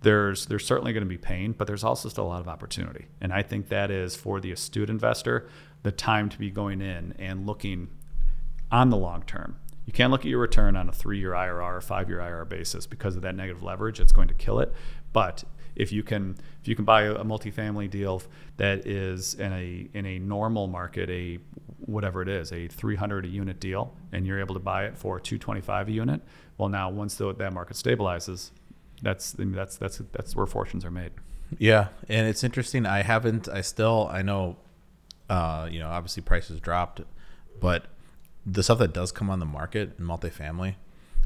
there's 0.02 0.46
there's 0.46 0.66
certainly 0.66 0.94
going 0.94 1.04
to 1.04 1.10
be 1.10 1.18
pain, 1.18 1.54
but 1.58 1.68
there's 1.68 1.84
also 1.84 2.10
still 2.10 2.26
a 2.26 2.28
lot 2.28 2.42
of 2.42 2.48
opportunity. 2.48 3.08
And 3.20 3.34
I 3.34 3.42
think 3.42 3.70
that 3.70 3.92
is 3.92 4.16
for 4.16 4.40
the 4.40 4.52
astute 4.52 4.90
investor 4.90 5.48
the 5.84 5.92
time 5.92 6.30
to 6.30 6.38
be 6.38 6.50
going 6.50 6.82
in 6.82 7.14
and 7.18 7.46
looking 7.46 7.90
on 8.72 8.90
the 8.90 8.98
long 8.98 9.24
term. 9.24 9.58
You 9.86 9.94
can't 9.94 10.12
look 10.12 10.22
at 10.22 10.28
your 10.28 10.40
return 10.40 10.76
on 10.76 10.90
a 10.90 10.92
three-year 10.92 11.32
IRR 11.32 11.78
or 11.78 11.82
five-year 11.82 12.20
IRR 12.20 12.50
basis 12.50 12.86
because 12.86 13.16
of 13.16 13.22
that 13.22 13.36
negative 13.36 13.64
leverage. 13.64 14.02
It's 14.02 14.12
going 14.12 14.28
to 14.28 14.34
kill 14.34 14.60
it. 14.60 14.74
But 15.14 15.46
if 15.78 15.92
you 15.92 16.04
can 16.04 16.36
if 16.60 16.68
you 16.68 16.76
can 16.76 16.84
buy 16.84 17.04
a 17.04 17.24
multifamily 17.24 17.90
deal 17.90 18.22
that 18.58 18.86
is 18.86 19.36
in 19.36 19.54
a 19.54 19.88
in 19.94 20.06
a 20.06 20.20
normal 20.20 20.68
market 20.68 21.10
a 21.10 21.38
whatever 21.86 22.22
it 22.22 22.28
is 22.28 22.52
a 22.52 22.68
300 22.68 23.26
a 23.26 23.28
unit 23.28 23.60
deal 23.60 23.96
and 24.12 24.26
you're 24.26 24.40
able 24.40 24.56
to 24.56 24.60
buy 24.60 24.86
it 24.86 24.98
for 24.98 25.20
225 25.20 25.88
a 25.88 25.92
unit 25.92 26.22
well 26.58 26.68
now 26.68 26.90
once 26.90 27.16
the, 27.16 27.34
that 27.36 27.54
market 27.54 27.78
stabilizes 27.78 28.50
that's 29.02 29.36
that's 29.38 29.78
that's 29.78 30.02
that's 30.12 30.36
where 30.36 30.46
fortunes 30.46 30.84
are 30.84 30.92
made 30.92 31.12
Yeah, 31.58 31.90
and 32.10 32.28
it's 32.28 32.44
interesting. 32.44 32.86
I 32.86 33.04
haven't. 33.04 33.48
I 33.48 33.62
still. 33.62 34.10
I 34.12 34.22
know. 34.22 34.58
Uh, 35.30 35.68
you 35.70 35.80
know, 35.80 35.90
obviously 35.90 36.24
prices 36.24 36.62
dropped, 36.62 37.02
but 37.60 37.86
the 38.46 38.64
stuff 38.64 38.80
that 38.80 38.94
does 38.94 39.12
come 39.12 39.30
on 39.30 39.40
the 39.40 39.46
market 39.46 39.94
in 40.00 40.06
multifamily, 40.06 40.76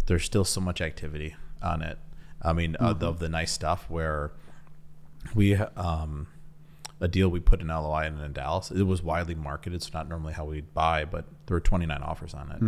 there's 0.08 0.24
still 0.24 0.44
so 0.44 0.60
much 0.60 0.82
activity 0.82 1.36
on 1.62 1.84
it. 1.84 2.00
I 2.42 2.54
mean, 2.54 2.76
uh, 2.80 2.94
the, 2.94 3.08
of 3.08 3.20
the 3.20 3.30
nice 3.30 3.52
stuff 3.52 3.88
where 3.90 4.32
we 5.36 5.54
um, 5.56 6.28
a 7.00 7.08
deal 7.08 7.30
we 7.30 7.40
put 7.40 7.62
in 7.62 7.68
LOI 7.68 8.08
in, 8.08 8.20
in 8.20 8.34
Dallas. 8.34 8.72
It 8.72 8.84
was 8.84 9.04
widely 9.04 9.36
marketed. 9.36 9.76
It's 9.76 9.94
not 9.94 10.10
normally 10.10 10.34
how 10.34 10.46
we'd 10.46 10.74
buy, 10.74 11.06
but 11.06 11.26
there 11.46 11.56
were 11.56 11.62
29 11.62 12.02
offers 12.02 12.34
on 12.34 12.52
it. 12.52 12.60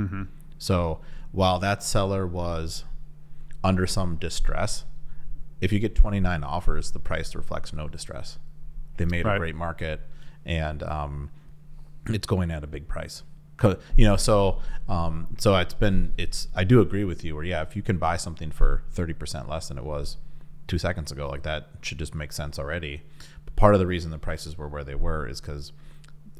So 0.59 0.99
while 1.31 1.57
that 1.59 1.81
seller 1.81 2.27
was 2.27 2.83
under 3.63 3.87
some 3.87 4.17
distress, 4.17 4.85
if 5.63 5.71
you 5.71 5.79
get 5.79 5.95
29 5.95 6.43
offers, 6.43 6.91
the 6.91 6.99
price 6.99 7.33
reflects 7.33 7.71
no 7.71 7.87
distress. 7.87 8.37
They 8.97 9.05
made 9.05 9.25
a 9.25 9.37
great 9.39 9.55
market, 9.55 10.01
and 10.45 10.83
um, 10.83 11.31
it's 12.07 12.27
going 12.27 12.51
at 12.51 12.65
a 12.65 12.67
big 12.67 12.87
price. 12.87 13.23
You 13.95 14.05
know, 14.05 14.17
so 14.17 14.59
um, 14.89 15.27
so 15.37 15.55
it's 15.55 15.73
been 15.73 16.11
it's. 16.17 16.49
I 16.53 16.65
do 16.65 16.81
agree 16.81 17.05
with 17.05 17.23
you. 17.23 17.35
Where 17.35 17.45
yeah, 17.45 17.61
if 17.61 17.77
you 17.77 17.81
can 17.81 17.97
buy 17.97 18.17
something 18.17 18.51
for 18.51 18.83
30 18.91 19.13
percent 19.13 19.47
less 19.47 19.69
than 19.69 19.77
it 19.77 19.85
was 19.85 20.17
two 20.67 20.77
seconds 20.77 21.13
ago, 21.13 21.29
like 21.29 21.43
that 21.43 21.69
should 21.81 21.97
just 21.97 22.13
make 22.13 22.33
sense 22.33 22.59
already. 22.59 23.03
But 23.45 23.55
part 23.55 23.73
of 23.73 23.79
the 23.79 23.87
reason 23.87 24.11
the 24.11 24.17
prices 24.17 24.57
were 24.57 24.67
where 24.67 24.83
they 24.83 24.95
were 24.95 25.27
is 25.27 25.39
because 25.39 25.71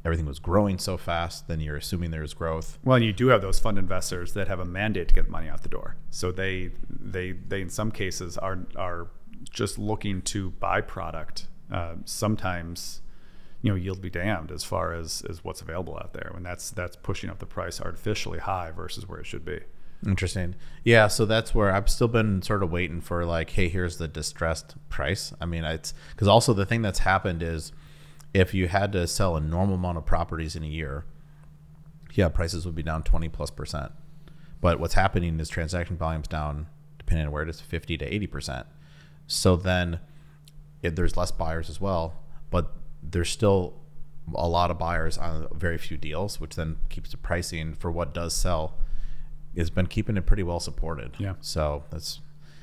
everything 0.04 0.26
was 0.26 0.38
growing 0.38 0.78
so 0.78 0.96
fast. 0.96 1.48
Then 1.48 1.60
you're 1.60 1.76
assuming 1.76 2.10
there's 2.10 2.34
growth. 2.34 2.78
Well, 2.84 2.96
and 2.96 3.04
you 3.04 3.12
do 3.12 3.28
have 3.28 3.42
those 3.42 3.58
fund 3.58 3.78
investors 3.78 4.34
that 4.34 4.48
have 4.48 4.60
a 4.60 4.64
mandate 4.64 5.08
to 5.08 5.14
get 5.14 5.26
the 5.26 5.30
money 5.30 5.48
out 5.48 5.62
the 5.62 5.68
door. 5.68 5.96
So 6.10 6.30
they 6.30 6.72
they 6.88 7.32
they 7.32 7.62
in 7.62 7.70
some 7.70 7.90
cases 7.90 8.36
are 8.38 8.66
are 8.76 9.08
just 9.50 9.78
looking 9.78 10.22
to 10.22 10.50
buy 10.50 10.80
product. 10.80 11.48
Uh, 11.72 11.94
sometimes, 12.04 13.00
you 13.62 13.70
know, 13.70 13.76
yield 13.76 14.00
be 14.00 14.10
damned 14.10 14.50
as 14.50 14.64
far 14.64 14.92
as 14.92 15.22
as 15.28 15.42
what's 15.42 15.60
available 15.60 15.96
out 15.96 16.12
there, 16.12 16.32
and 16.36 16.44
that's 16.44 16.70
that's 16.70 16.96
pushing 16.96 17.30
up 17.30 17.38
the 17.38 17.46
price 17.46 17.80
artificially 17.80 18.38
high 18.38 18.70
versus 18.70 19.08
where 19.08 19.20
it 19.20 19.26
should 19.26 19.44
be. 19.44 19.60
Interesting. 20.06 20.54
Yeah, 20.82 21.08
so 21.08 21.24
that's 21.24 21.54
where 21.54 21.72
I've 21.72 21.88
still 21.88 22.08
been 22.08 22.42
sort 22.42 22.62
of 22.62 22.70
waiting 22.70 23.00
for 23.00 23.24
like, 23.24 23.50
hey, 23.50 23.70
here's 23.70 23.96
the 23.96 24.06
distressed 24.06 24.74
price. 24.90 25.32
I 25.40 25.46
mean, 25.46 25.64
it's 25.64 25.94
because 26.10 26.28
also 26.28 26.52
the 26.52 26.66
thing 26.66 26.82
that's 26.82 26.98
happened 26.98 27.42
is 27.42 27.72
if 28.34 28.52
you 28.52 28.68
had 28.68 28.92
to 28.92 29.06
sell 29.06 29.36
a 29.36 29.40
normal 29.40 29.76
amount 29.76 29.96
of 29.96 30.04
properties 30.04 30.56
in 30.56 30.64
a 30.64 30.66
year, 30.66 31.06
yeah, 32.12 32.28
prices 32.28 32.66
would 32.66 32.74
be 32.74 32.82
down 32.82 33.02
20 33.02 33.28
plus 33.28 33.50
percent. 33.50 33.92
But 34.60 34.80
what's 34.80 34.94
happening 34.94 35.40
is 35.40 35.48
transaction 35.48 35.96
volume's 35.96 36.28
down, 36.28 36.66
depending 36.98 37.26
on 37.26 37.32
where 37.32 37.42
it 37.42 37.48
is, 37.48 37.60
50 37.60 37.96
to 37.98 38.14
80 38.14 38.26
percent. 38.26 38.66
So 39.26 39.56
then 39.56 40.00
if 40.82 40.94
there's 40.94 41.16
less 41.16 41.30
buyers 41.30 41.70
as 41.70 41.80
well, 41.80 42.22
but 42.50 42.72
there's 43.02 43.30
still 43.30 43.74
a 44.34 44.48
lot 44.48 44.70
of 44.70 44.78
buyers 44.78 45.18
on 45.18 45.48
very 45.54 45.78
few 45.78 45.96
deals, 45.96 46.40
which 46.40 46.56
then 46.56 46.76
keeps 46.88 47.10
the 47.10 47.16
pricing 47.16 47.74
for 47.74 47.90
what 47.90 48.14
does 48.14 48.34
sell 48.34 48.78
has 49.56 49.70
been 49.70 49.86
keeping 49.86 50.16
it 50.16 50.26
pretty 50.26 50.42
well 50.42 50.60
supported. 50.60 51.12
Yeah. 51.18 51.34
So 51.40 51.84
that's 51.90 52.20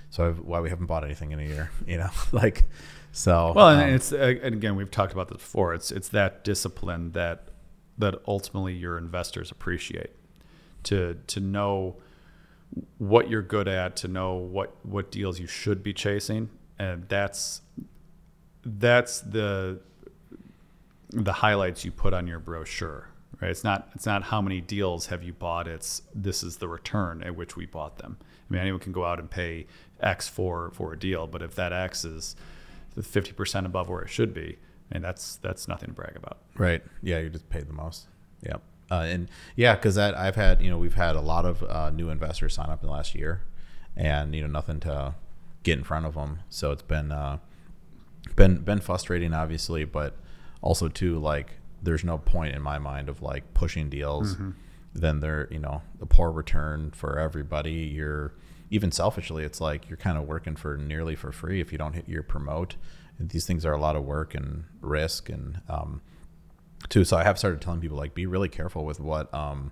so 0.10 0.28
I've, 0.28 0.40
why 0.40 0.60
we 0.60 0.70
haven't 0.70 0.88
bought 0.88 1.04
anything 1.06 1.32
in 1.32 1.40
a 1.40 1.44
year. 1.44 1.72
You 1.88 1.98
know, 1.98 2.10
like 2.32 2.66
so. 3.12 3.54
Well, 3.56 3.70
and 3.70 3.82
um, 3.82 3.90
it's 3.90 4.12
uh, 4.14 4.36
and 4.42 4.56
again 4.56 4.76
we've 4.76 4.92
talked 4.92 5.14
about 5.14 5.30
this 5.30 5.38
before. 5.38 5.74
It's 5.74 5.92
it's 5.92 6.10
that 6.10 6.44
discipline 6.44 7.12
that 7.12 7.48
that 7.98 8.16
ultimately 8.28 8.74
your 8.74 8.98
investors 8.98 9.52
appreciate 9.52 10.12
to 10.84 11.18
to 11.28 11.40
know 11.40 11.98
what 12.98 13.30
you're 13.30 13.42
good 13.42 13.68
at, 13.68 13.96
to 13.98 14.08
know 14.08 14.36
what 14.36 14.76
what 14.84 15.12
deals 15.12 15.40
you 15.40 15.48
should 15.48 15.84
be 15.84 15.94
chasing, 15.94 16.50
and 16.80 17.08
that's 17.10 17.62
that's 18.66 19.22
the 19.22 19.80
the 21.10 21.34
highlights 21.34 21.84
you 21.84 21.92
put 21.92 22.14
on 22.14 22.28
your 22.28 22.40
brochure. 22.40 23.10
Right? 23.42 23.52
It's 23.52 23.64
not 23.64 23.90
it's 23.96 24.06
not 24.06 24.24
how 24.24 24.42
many 24.42 24.62
deals 24.62 25.08
have 25.08 25.24
you 25.24 25.34
bought. 25.34 25.68
It's 25.68 26.04
this 26.14 26.44
is 26.44 26.58
the 26.58 26.68
return 26.68 27.24
at 27.24 27.36
which 27.36 27.56
we 27.56 27.66
bought 27.66 27.98
them. 27.98 28.18
I 28.22 28.54
mean, 28.54 28.62
anyone 28.62 28.80
can 28.80 28.92
go 28.92 29.04
out 29.04 29.20
and 29.20 29.30
pay 29.30 29.68
X 30.00 30.28
for 30.28 30.72
for 30.72 30.94
a 30.94 31.00
deal, 31.00 31.28
but 31.28 31.42
if 31.42 31.56
that 31.56 31.74
X 31.74 32.06
is 32.06 32.36
fifty 33.02 33.32
percent 33.32 33.66
above 33.66 33.90
where 33.90 34.02
it 34.02 34.10
should 34.10 34.34
be, 34.34 34.58
and 34.92 35.04
that's 35.04 35.38
that's 35.38 35.68
nothing 35.68 35.90
to 35.90 35.94
brag 35.94 36.16
about. 36.16 36.40
Right. 36.58 36.84
Yeah, 37.02 37.20
you 37.20 37.30
just 37.30 37.50
paid 37.50 37.68
the 37.68 37.74
most. 37.74 38.08
Yeah. 38.42 38.58
Uh, 38.90 39.06
and 39.06 39.30
yeah, 39.56 39.76
because 39.76 39.96
that 39.96 40.18
I've 40.18 40.36
had, 40.36 40.62
you 40.62 40.70
know, 40.70 40.78
we've 40.78 40.96
had 40.96 41.16
a 41.16 41.22
lot 41.22 41.46
of 41.46 41.64
uh, 41.64 41.90
new 41.92 42.10
investors 42.10 42.54
sign 42.54 42.70
up 42.70 42.82
in 42.82 42.88
the 42.88 42.94
last 42.94 43.16
year, 43.16 43.42
and 43.96 44.36
you 44.36 44.42
know, 44.42 44.48
nothing 44.48 44.82
to 44.82 45.16
get 45.64 45.78
in 45.78 45.84
front 45.86 46.06
of 46.06 46.16
them. 46.16 46.40
So 46.50 46.72
it's 46.72 46.82
been 46.82 47.12
uh, 47.12 47.38
been 48.36 48.58
been 48.58 48.82
frustrating, 48.82 49.34
obviously, 49.34 49.86
but 49.86 50.18
also 50.62 50.90
too 50.90 51.20
like 51.20 51.54
there's 51.82 52.04
no 52.04 52.18
point 52.18 52.54
in 52.54 52.62
my 52.62 52.80
mind 52.80 53.08
of 53.08 53.22
like 53.22 53.54
pushing 53.54 53.90
deals. 53.90 54.36
Then 54.94 55.22
they're 55.22 55.48
you 55.50 55.60
know 55.60 55.82
a 56.02 56.06
poor 56.06 56.30
return 56.32 56.92
for 56.92 57.18
everybody. 57.18 57.72
You're 57.72 58.34
even 58.72 58.92
selfishly, 58.92 59.44
it's 59.44 59.62
like 59.62 59.88
you're 59.90 59.98
kind 59.98 60.18
of 60.18 60.24
working 60.24 60.56
for 60.56 60.78
nearly 60.78 61.16
for 61.16 61.32
free 61.32 61.62
if 61.62 61.72
you 61.72 61.78
don't 61.78 61.94
hit 61.94 62.10
your 62.10 62.24
promote. 62.24 62.76
And 63.20 63.30
these 63.30 63.46
things 63.46 63.66
are 63.66 63.74
a 63.74 63.80
lot 63.80 63.96
of 63.96 64.04
work 64.04 64.34
and 64.34 64.64
risk 64.80 65.30
and 65.30 65.62
um, 65.70 66.02
too. 66.90 67.04
So 67.04 67.18
I 67.18 67.24
have 67.24 67.38
started 67.38 67.62
telling 67.62 67.82
people 67.82 67.98
like 67.98 68.16
be 68.16 68.26
really 68.26 68.50
careful 68.50 68.86
with 68.86 69.00
what 69.00 69.32
um 69.34 69.72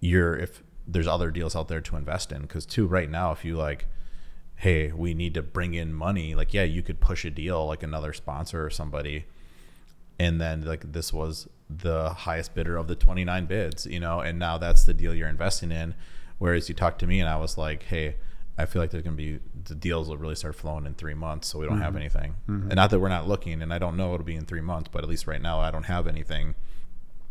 you're 0.00 0.36
if 0.36 0.62
there's 0.86 1.06
other 1.06 1.30
deals 1.30 1.54
out 1.54 1.68
there 1.68 1.80
to 1.80 1.96
invest 1.96 2.32
in 2.32 2.42
because 2.42 2.64
too 2.64 2.86
right 2.86 3.10
now 3.10 3.30
if 3.32 3.44
you 3.44 3.56
like 3.56 3.86
hey 4.56 4.90
we 4.92 5.12
need 5.12 5.34
to 5.34 5.42
bring 5.42 5.74
in 5.74 5.92
money 5.92 6.34
like 6.34 6.54
yeah 6.54 6.62
you 6.62 6.82
could 6.82 7.00
push 7.00 7.24
a 7.24 7.30
deal 7.30 7.66
like 7.66 7.82
another 7.82 8.12
sponsor 8.12 8.64
or 8.64 8.70
somebody 8.70 9.24
and 10.18 10.40
then 10.40 10.62
like 10.62 10.92
this 10.92 11.12
was 11.12 11.48
the 11.68 12.10
highest 12.10 12.54
bidder 12.54 12.76
of 12.76 12.88
the 12.88 12.94
29 12.94 13.46
bids 13.46 13.86
you 13.86 14.00
know 14.00 14.20
and 14.20 14.38
now 14.38 14.56
that's 14.56 14.84
the 14.84 14.94
deal 14.94 15.14
you're 15.14 15.28
investing 15.28 15.70
in 15.70 15.94
whereas 16.38 16.68
you 16.68 16.74
talked 16.74 16.98
to 16.98 17.06
me 17.06 17.20
and 17.20 17.28
i 17.28 17.36
was 17.36 17.58
like 17.58 17.84
hey 17.84 18.16
i 18.56 18.64
feel 18.64 18.80
like 18.82 18.90
there's 18.90 19.04
going 19.04 19.16
to 19.16 19.22
be 19.22 19.38
the 19.64 19.74
deals 19.74 20.08
will 20.08 20.16
really 20.16 20.34
start 20.34 20.54
flowing 20.54 20.86
in 20.86 20.94
three 20.94 21.14
months 21.14 21.48
so 21.48 21.58
we 21.58 21.66
don't 21.66 21.80
have 21.80 21.90
mm-hmm. 21.90 21.98
anything. 21.98 22.34
Mm-hmm. 22.48 22.70
And 22.70 22.76
not 22.76 22.90
that 22.90 22.98
we're 22.98 23.08
not 23.08 23.28
looking 23.28 23.62
and 23.62 23.72
i 23.72 23.78
don't 23.78 23.96
know 23.96 24.14
it'll 24.14 24.24
be 24.24 24.34
in 24.34 24.44
three 24.44 24.60
months 24.60 24.88
but 24.92 25.02
at 25.02 25.08
least 25.08 25.26
right 25.26 25.40
now 25.42 25.60
i 25.60 25.70
don't 25.70 25.84
have 25.84 26.06
anything 26.06 26.54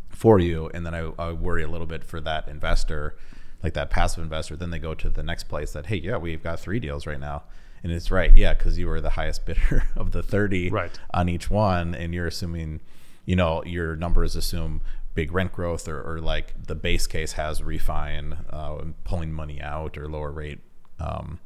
for 0.09 0.39
you. 0.39 0.69
And 0.73 0.85
then 0.85 0.95
I, 0.95 1.11
I 1.19 1.31
worry 1.31 1.63
a 1.63 1.67
little 1.67 1.87
bit 1.87 2.03
for 2.03 2.19
that 2.21 2.47
investor 2.47 3.15
like 3.63 3.73
that 3.73 3.89
passive 3.89 4.23
investor. 4.23 4.55
Then 4.55 4.69
they 4.69 4.79
go 4.79 4.93
to 4.93 5.09
the 5.09 5.23
next 5.23 5.45
place 5.45 5.73
that 5.73 5.87
hey 5.87 5.97
yeah 5.97 6.17
we've 6.17 6.43
got 6.43 6.59
three 6.59 6.79
deals 6.79 7.05
right 7.05 7.19
now. 7.19 7.43
And 7.83 7.91
it's 7.91 8.09
right 8.09 8.35
yeah 8.35 8.53
because 8.53 8.77
you 8.77 8.87
were 8.87 9.01
the 9.01 9.11
highest 9.11 9.45
bidder 9.45 9.85
of 9.95 10.11
the 10.11 10.23
30 10.23 10.69
Right. 10.69 10.99
on 11.13 11.29
each 11.29 11.49
one 11.49 11.93
and 11.95 12.13
you're 12.13 12.27
assuming 12.27 12.81
you 13.25 13.35
know 13.35 13.63
your 13.63 13.95
numbers 13.95 14.35
assume 14.35 14.81
big 15.17 15.31
rent 15.31 15.51
growth 15.51 15.87
or, 15.87 15.99
or 15.99 16.21
like 16.21 16.53
the 16.67 16.75
base 16.75 17.07
case 17.07 17.31
has 17.31 17.63
refine 17.63 18.37
uh, 18.51 18.77
pulling 19.03 19.33
money 19.33 19.59
out 19.59 19.97
or 19.97 20.07
lower 20.07 20.31
rate 20.31 20.59
um, 20.99 21.39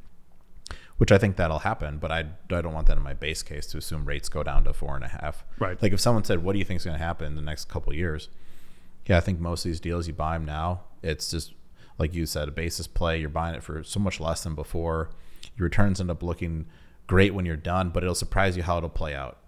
which 0.98 1.10
I 1.10 1.18
think 1.18 1.36
that'll 1.36 1.60
happen, 1.60 1.98
but 1.98 2.12
I, 2.12 2.18
I 2.20 2.60
don't 2.60 2.74
want 2.74 2.86
that 2.86 2.96
in 2.96 3.02
my 3.02 3.14
base 3.14 3.42
case 3.42 3.66
to 3.68 3.78
assume 3.78 4.04
rates 4.04 4.28
go 4.28 4.42
down 4.42 4.62
to 4.64 4.72
four 4.72 4.94
and 4.94 5.04
a 5.04 5.08
half. 5.08 5.42
Right. 5.58 5.80
Like 5.82 5.92
if 5.92 6.00
someone 6.00 6.22
said, 6.22 6.44
"What 6.44 6.52
do 6.52 6.60
you 6.60 6.64
think 6.64 6.78
is 6.78 6.84
going 6.84 6.96
to 6.96 7.04
happen 7.04 7.26
in 7.26 7.34
the 7.34 7.42
next 7.42 7.68
couple 7.68 7.90
of 7.90 7.98
years?" 7.98 8.28
Yeah, 9.06 9.16
I 9.16 9.20
think 9.20 9.40
most 9.40 9.64
of 9.64 9.70
these 9.70 9.80
deals 9.80 10.06
you 10.06 10.12
buy 10.12 10.34
them 10.34 10.44
now, 10.44 10.82
it's 11.02 11.28
just 11.32 11.54
like 11.98 12.14
you 12.14 12.24
said, 12.24 12.46
a 12.46 12.52
basis 12.52 12.86
play. 12.86 13.18
You're 13.18 13.30
buying 13.30 13.56
it 13.56 13.64
for 13.64 13.82
so 13.82 13.98
much 13.98 14.20
less 14.20 14.44
than 14.44 14.54
before. 14.54 15.10
Your 15.56 15.64
returns 15.64 16.00
end 16.00 16.10
up 16.10 16.22
looking 16.22 16.66
great 17.08 17.34
when 17.34 17.46
you're 17.46 17.56
done, 17.56 17.90
but 17.90 18.04
it'll 18.04 18.14
surprise 18.14 18.56
you 18.56 18.62
how 18.62 18.78
it'll 18.78 18.88
play 18.88 19.12
out. 19.12 19.38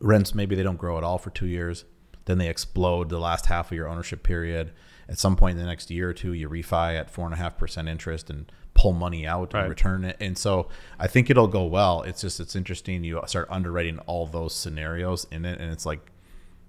Rents 0.00 0.34
maybe 0.34 0.56
they 0.56 0.62
don't 0.62 0.78
grow 0.78 0.96
at 0.96 1.04
all 1.04 1.18
for 1.18 1.28
two 1.28 1.46
years, 1.46 1.84
then 2.26 2.38
they 2.38 2.48
explode 2.48 3.08
the 3.08 3.18
last 3.18 3.46
half 3.46 3.70
of 3.70 3.76
your 3.76 3.88
ownership 3.88 4.22
period. 4.22 4.72
At 5.08 5.18
some 5.18 5.36
point 5.36 5.58
in 5.58 5.62
the 5.64 5.68
next 5.68 5.90
year 5.90 6.08
or 6.10 6.12
two, 6.14 6.32
you 6.32 6.48
refi 6.48 6.98
at 6.98 7.10
four 7.10 7.26
and 7.26 7.34
a 7.34 7.36
half 7.36 7.58
percent 7.58 7.88
interest 7.88 8.30
and 8.30 8.50
pull 8.72 8.92
money 8.92 9.26
out 9.26 9.52
Right. 9.52 9.60
and 9.60 9.68
return 9.70 10.04
it. 10.04 10.16
And 10.18 10.36
so 10.38 10.68
I 10.98 11.06
think 11.06 11.28
it'll 11.30 11.46
go 11.48 11.64
well. 11.64 12.02
It's 12.02 12.22
just 12.22 12.40
it's 12.40 12.56
interesting. 12.56 13.04
You 13.04 13.20
start 13.26 13.46
underwriting 13.50 13.98
all 14.06 14.26
those 14.26 14.54
scenarios 14.54 15.26
in 15.30 15.44
it, 15.44 15.60
and 15.60 15.70
it's 15.70 15.84
like 15.84 16.10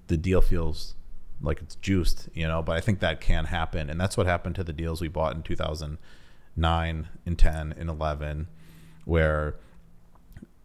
the 0.07 0.17
deal 0.17 0.41
feels 0.41 0.95
like 1.41 1.61
it's 1.61 1.75
juiced, 1.75 2.27
you 2.33 2.47
know. 2.47 2.61
But 2.61 2.75
I 2.75 2.81
think 2.81 2.99
that 2.99 3.21
can 3.21 3.45
happen, 3.45 3.89
and 3.89 3.99
that's 3.99 4.17
what 4.17 4.27
happened 4.27 4.55
to 4.55 4.63
the 4.63 4.73
deals 4.73 4.99
we 5.01 5.07
bought 5.07 5.35
in 5.35 5.41
2009 5.43 7.07
and 7.25 7.39
10 7.39 7.73
and 7.77 7.89
11, 7.89 8.47
where 9.05 9.55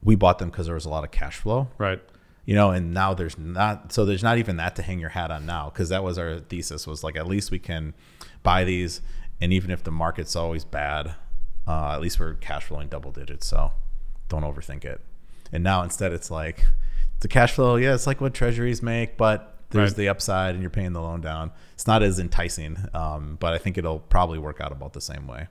we 0.03 0.15
bought 0.17 0.39
them 0.39 0.51
because 0.51 0.67
there 0.67 0.75
was 0.75 0.85
a 0.85 0.89
lot 0.91 1.05
of 1.05 1.11
cash 1.11 1.37
flow 1.37 1.69
Right. 1.79 2.01
You 2.45 2.55
know 2.55 2.71
and 2.71 2.93
now 2.95 3.13
there's 3.15 3.37
not 3.39 3.93
so 3.93 4.05
there's 4.05 4.23
not 4.23 4.39
even 4.39 4.57
that 4.57 4.75
to 4.77 4.83
hang 4.83 4.99
your 4.99 5.11
hat 5.11 5.31
on 5.31 5.45
now 5.47 5.69
because 5.71 5.89
that 5.91 6.03
was 6.03 6.19
our 6.19 6.39
thesis 6.41 6.87
was 6.87 7.05
like 7.05 7.17
at 7.17 7.27
least 7.27 7.51
we 7.51 7.59
can 7.59 7.95
buy 8.43 8.65
these 8.65 9.01
and 9.41 9.53
even 9.53 9.71
if 9.71 9.83
the 9.85 9.91
market's 9.91 10.35
always 10.37 10.65
bad 10.65 11.15
uh, 11.69 11.93
at 11.93 12.01
least 12.01 12.19
we're 12.19 12.35
cash 12.35 12.65
flowing 12.65 12.89
double 12.89 13.13
digits 13.13 13.47
so 13.47 13.71
don't 14.29 14.43
overthink 14.43 14.85
it 14.85 15.01
And 15.53 15.63
now 15.65 15.83
instead, 15.83 16.13
it's 16.13 16.31
like 16.31 16.67
the 17.21 17.29
cash 17.29 17.53
flow. 17.53 17.75
Yeah, 17.77 17.95
it's 17.95 18.07
like 18.07 18.21
what 18.21 18.33
treasuries 18.33 18.83
make, 18.83 19.17
but 19.17 19.57
there's 19.71 19.91
Right. 19.91 19.97
the 19.97 20.09
upside, 20.09 20.55
and 20.55 20.63
you're 20.63 20.71
paying 20.71 20.93
the 20.93 21.03
loan 21.03 21.21
down. 21.21 21.51
It's 21.75 21.87
not 21.89 22.03
as 22.03 22.19
enticing, 22.21 22.79
um, 22.95 23.37
but 23.41 23.53
I 23.53 23.59
think 23.59 23.77
it'll 23.77 23.99
probably 23.99 24.39
work 24.39 24.61
out 24.61 24.71
about 24.73 24.93
the 24.93 25.01
same 25.01 25.27
way. 25.27 25.49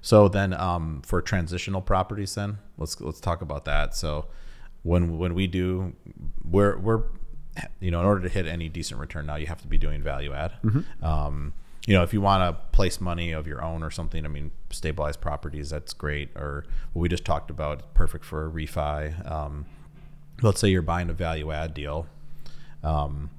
So 0.00 0.28
then, 0.28 0.52
um, 0.54 1.02
for 1.04 1.20
transitional 1.20 1.80
properties, 1.82 2.34
then 2.36 2.58
let's 2.78 3.00
let's 3.00 3.20
talk 3.20 3.42
about 3.42 3.64
that. 3.64 3.94
So 3.96 4.26
when 4.82 5.18
when 5.18 5.34
we 5.34 5.46
do, 5.46 5.94
we're 6.44 6.76
we're 6.78 7.02
you 7.80 7.90
know 7.90 8.00
in 8.00 8.06
order 8.06 8.22
to 8.22 8.28
hit 8.28 8.46
any 8.46 8.68
decent 8.68 9.00
return 9.00 9.26
now, 9.26 9.36
you 9.36 9.46
have 9.46 9.60
to 9.62 9.68
be 9.68 9.78
doing 9.78 10.02
value 10.02 10.32
add. 10.32 10.52
Um, 11.02 11.54
you 11.86 11.94
know, 11.94 12.02
if 12.02 12.12
you 12.12 12.20
want 12.20 12.42
to 12.42 12.60
place 12.76 13.00
money 13.00 13.32
of 13.32 13.46
your 13.46 13.62
own 13.62 13.82
or 13.82 13.90
something, 13.90 14.24
I 14.24 14.28
mean, 14.28 14.52
stabilized 14.70 15.20
properties, 15.20 15.70
that's 15.70 15.92
great. 15.92 16.30
Or 16.36 16.64
what 16.92 17.02
we 17.02 17.08
just 17.08 17.24
talked 17.24 17.50
about, 17.50 17.92
perfect 17.94 18.24
for 18.24 18.46
a 18.46 18.50
refi. 18.50 19.28
Um, 19.28 19.66
let's 20.42 20.60
say 20.60 20.68
you're 20.68 20.82
buying 20.82 21.10
a 21.10 21.12
value 21.12 21.50
add 21.50 21.74
deal. 21.74 22.06
Um, 22.84 23.30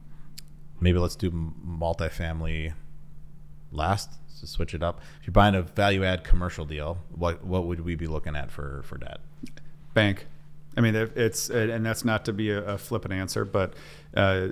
maybe 0.81 0.99
let's 0.99 1.15
do 1.15 1.31
multifamily 1.31 2.73
last 3.71 4.09
to 4.41 4.47
switch 4.47 4.73
it 4.73 4.83
up. 4.83 4.99
If 5.21 5.27
you're 5.27 5.31
buying 5.31 5.55
a 5.55 5.61
value 5.61 6.03
add 6.03 6.25
commercial 6.25 6.65
deal, 6.65 6.97
what 7.15 7.45
what 7.45 7.65
would 7.65 7.81
we 7.81 7.95
be 7.95 8.07
looking 8.07 8.35
at 8.35 8.51
for 8.51 8.83
for 8.83 8.97
debt? 8.97 9.19
bank. 9.93 10.25
I 10.75 10.81
mean, 10.81 10.95
it's 10.95 11.49
and 11.49 11.85
that's 11.85 12.03
not 12.03 12.25
to 12.25 12.33
be 12.33 12.49
a, 12.51 12.77
flippant 12.77 13.13
answer, 13.13 13.45
but 13.45 13.73
uh, 14.15 14.49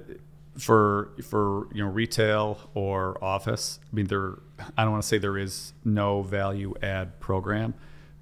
for 0.57 1.11
for 1.23 1.67
you 1.73 1.83
know 1.83 1.89
retail 1.89 2.59
or 2.73 3.21
office, 3.23 3.79
I 3.91 3.95
mean, 3.95 4.07
there. 4.07 4.39
I 4.77 4.83
don't 4.83 4.91
want 4.91 5.03
to 5.03 5.07
say 5.07 5.17
there 5.17 5.37
is 5.37 5.73
no 5.83 6.21
value 6.21 6.75
add 6.83 7.19
program, 7.19 7.73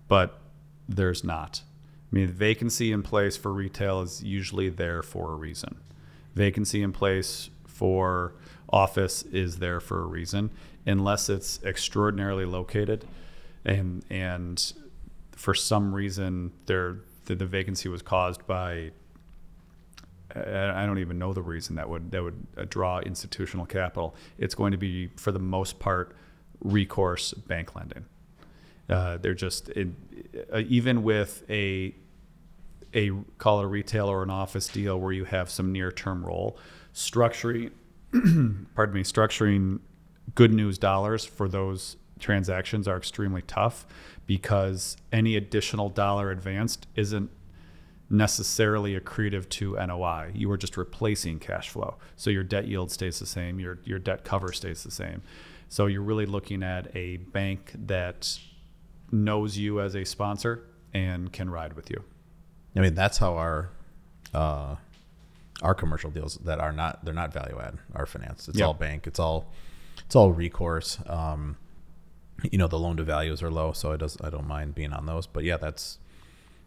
but 0.07 0.39
there's 0.87 1.23
not. 1.23 1.61
I 2.11 2.15
mean, 2.15 2.27
vacancy 2.27 2.91
in 2.91 3.03
place 3.03 3.35
for 3.35 3.51
retail 3.51 4.01
is 4.01 4.23
usually 4.23 4.69
there 4.69 5.03
for 5.03 5.33
a 5.33 5.35
reason. 5.35 5.77
Vacancy 6.33 6.81
in 6.81 6.91
place 6.91 7.49
for 7.67 8.33
office 8.71 9.23
is 9.23 9.57
there 9.57 9.79
for 9.79 10.01
a 10.01 10.05
reason, 10.05 10.51
unless 10.85 11.29
it's 11.29 11.61
extraordinarily 11.63 12.45
located, 12.45 13.05
and 13.65 14.05
and 14.09 14.73
for 15.31 15.53
some 15.53 15.93
reason 15.93 16.51
there 16.65 16.99
the, 17.29 17.35
the 17.35 17.45
vacancy 17.45 17.87
was 17.87 18.01
caused 18.01 18.45
by 18.47 18.91
I 20.35 20.85
don't 20.85 20.99
even 20.99 21.17
know 21.17 21.33
the 21.33 21.41
reason 21.41 21.75
that 21.77 21.89
would 21.89 22.11
that 22.11 22.21
would 22.21 22.45
uh, 22.57 22.65
draw 22.69 22.99
institutional 22.99 23.65
capital. 23.65 24.15
It's 24.37 24.53
going 24.53 24.71
to 24.73 24.77
be 24.77 25.07
for 25.15 25.31
the 25.31 25.39
most 25.39 25.79
part 25.79 26.15
recourse 26.61 27.33
bank 27.33 27.75
lending. 27.75 28.05
Uh, 28.89 29.17
they're 29.17 29.33
just 29.33 29.71
uh, 29.75 30.57
even 30.57 31.03
with 31.03 31.43
a 31.49 31.95
a 32.93 33.11
call 33.37 33.59
it 33.59 33.63
a 33.63 33.67
retail 33.67 34.07
or 34.07 34.21
an 34.21 34.29
office 34.29 34.67
deal 34.67 34.99
where 34.99 35.13
you 35.13 35.25
have 35.25 35.49
some 35.49 35.71
near 35.71 35.91
term 35.91 36.23
role 36.25 36.57
structuring 36.93 37.71
pardon 38.75 38.95
me 38.95 39.03
structuring 39.03 39.79
good 40.35 40.53
news 40.53 40.77
dollars 40.77 41.25
for 41.25 41.47
those 41.47 41.97
transactions 42.19 42.87
are 42.87 42.97
extremely 42.97 43.41
tough 43.41 43.85
because 44.27 44.97
any 45.11 45.35
additional 45.35 45.89
dollar 45.89 46.31
advanced 46.31 46.87
isn't 46.95 47.31
necessarily 48.09 48.99
accretive 48.99 49.47
to 49.49 49.75
NOI. 49.75 50.31
You 50.33 50.49
are 50.51 50.57
just 50.57 50.77
replacing 50.77 51.39
cash 51.39 51.69
flow. 51.69 51.97
So 52.15 52.29
your 52.29 52.43
debt 52.43 52.67
yield 52.67 52.91
stays 52.91 53.19
the 53.19 53.25
same, 53.25 53.59
your 53.59 53.79
your 53.83 53.99
debt 53.99 54.23
cover 54.23 54.51
stays 54.51 54.83
the 54.83 54.91
same. 54.91 55.21
So 55.67 55.85
you're 55.85 56.01
really 56.01 56.25
looking 56.25 56.63
at 56.63 56.95
a 56.95 57.17
bank 57.17 57.71
that 57.85 58.39
knows 59.11 59.57
you 59.57 59.79
as 59.81 59.95
a 59.95 60.03
sponsor 60.05 60.65
and 60.93 61.31
can 61.31 61.49
ride 61.49 61.73
with 61.73 61.89
you. 61.91 62.03
I 62.75 62.79
mean, 62.79 62.95
that's 62.95 63.19
how 63.19 63.35
our 63.35 63.69
uh, 64.33 64.75
our 65.61 65.75
commercial 65.75 66.09
deals 66.09 66.35
that 66.37 66.59
are 66.59 66.71
not 66.71 67.03
they're 67.05 67.13
not 67.13 67.31
value 67.33 67.59
add 67.61 67.77
are 67.93 68.05
financed. 68.05 68.49
It's 68.49 68.57
Yep. 68.57 68.67
all 68.67 68.73
bank. 68.73 69.05
It's 69.07 69.19
all 69.19 69.51
it's 70.05 70.15
all 70.15 70.31
recourse. 70.31 70.97
Um, 71.05 71.57
you 72.51 72.57
know, 72.57 72.67
the 72.67 72.79
loan 72.79 72.97
to 72.97 73.03
values 73.03 73.41
are 73.43 73.51
low, 73.51 73.71
so 73.73 73.91
I 73.91 73.97
does 73.97 74.17
I 74.21 74.29
don't 74.29 74.47
mind 74.47 74.75
being 74.75 74.93
on 74.93 75.05
those. 75.05 75.27
But 75.27 75.43
yeah, 75.43 75.57
that's 75.57 75.97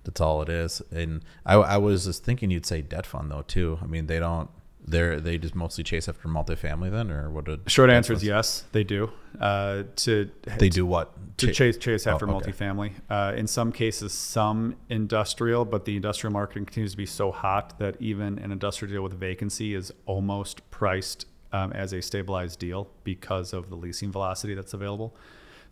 that's 0.04 0.20
all 0.20 0.42
it 0.42 0.48
is. 0.48 0.82
And 0.90 1.22
I, 1.46 1.54
I 1.54 1.76
was 1.76 2.04
just 2.06 2.24
thinking 2.24 2.50
you'd 2.50 2.66
say 2.66 2.82
debt 2.82 3.06
fund 3.06 3.30
though 3.30 3.42
too. 3.42 3.78
I 3.82 3.86
mean, 3.86 4.06
they 4.06 4.18
don't. 4.18 4.50
They're 4.84 5.20
they 5.20 5.38
just 5.38 5.54
mostly 5.54 5.84
chase 5.84 6.08
after 6.08 6.28
multifamily 6.28 6.90
then, 6.90 7.08
or 7.12 7.30
what? 7.30 7.44
Did 7.44 7.70
Short 7.70 7.88
answer 7.88 8.12
is 8.14 8.24
yes, 8.24 8.64
they 8.72 8.82
do. 8.82 9.12
Uh, 9.40 9.84
to 9.96 10.28
They 10.58 10.68
do 10.68 10.84
what? 10.84 11.12
to 11.38 11.46
Cha- 11.46 11.52
chase 11.52 11.76
chase 11.76 12.06
after 12.08 12.28
Oh, 12.28 12.34
okay. 12.38 12.50
multifamily. 12.50 12.92
Uh, 13.08 13.32
in 13.36 13.46
some 13.46 13.70
cases, 13.70 14.12
some 14.12 14.74
industrial, 14.88 15.64
but 15.64 15.84
the 15.84 15.94
industrial 15.94 16.32
market 16.32 16.54
continues 16.66 16.90
to 16.90 16.96
be 16.96 17.06
so 17.06 17.30
hot 17.30 17.78
that 17.78 17.94
even 18.00 18.40
an 18.40 18.50
industrial 18.50 18.92
deal 18.92 19.02
with 19.04 19.12
vacancy 19.14 19.72
is 19.76 19.92
almost 20.04 20.68
priced 20.72 21.26
um, 21.52 21.72
as 21.74 21.92
a 21.92 22.02
stabilized 22.02 22.58
deal 22.58 22.90
because 23.04 23.52
of 23.52 23.70
the 23.70 23.76
leasing 23.76 24.10
velocity 24.10 24.52
that's 24.54 24.74
available. 24.74 25.14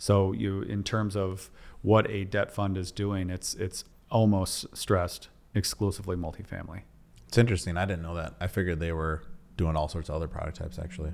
So 0.01 0.33
you, 0.33 0.63
in 0.63 0.83
terms 0.83 1.15
of 1.15 1.51
what 1.83 2.11
a 2.11 2.25
debt 2.25 2.51
fund 2.51 2.79
is 2.79 2.91
doing, 2.91 3.29
it's 3.29 3.53
it's 3.55 3.85
almost 4.11 4.75
stressed 4.75 5.29
exclusively 5.55 6.17
multifamily. 6.17 6.83
It's 7.29 7.37
interesting. 7.37 7.77
I 7.77 7.85
didn't 7.85 8.03
know 8.03 8.15
that. 8.15 8.33
I 8.41 8.47
figured 8.47 8.81
they 8.81 8.93
were 8.93 9.23
doing 9.59 9.77
all 9.77 9.89
sorts 9.89 10.09
of 10.09 10.15
other 10.15 10.27
product 10.27 10.57
types. 10.57 10.79
Actually, 10.79 11.13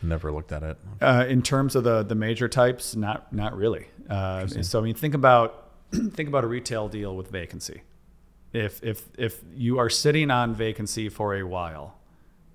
never 0.00 0.30
looked 0.30 0.52
at 0.52 0.62
it. 0.62 0.78
Uh, 1.00 1.26
in 1.28 1.42
terms 1.42 1.74
of 1.74 1.82
the 1.82 2.04
the 2.04 2.14
major 2.14 2.48
types, 2.48 2.94
not 2.94 3.32
not 3.32 3.56
really. 3.56 3.88
Uh, 4.08 4.46
so 4.46 4.78
I 4.78 4.82
mean, 4.82 4.94
think 4.94 5.14
about 5.14 5.72
think 5.90 6.28
about 6.28 6.44
a 6.44 6.46
retail 6.46 6.88
deal 6.88 7.16
with 7.16 7.32
vacancy. 7.32 7.82
If 8.52 8.80
if 8.84 9.08
if 9.18 9.40
you 9.52 9.78
are 9.78 9.90
sitting 9.90 10.30
on 10.30 10.54
vacancy 10.54 11.08
for 11.08 11.34
a 11.34 11.42
while, 11.42 11.98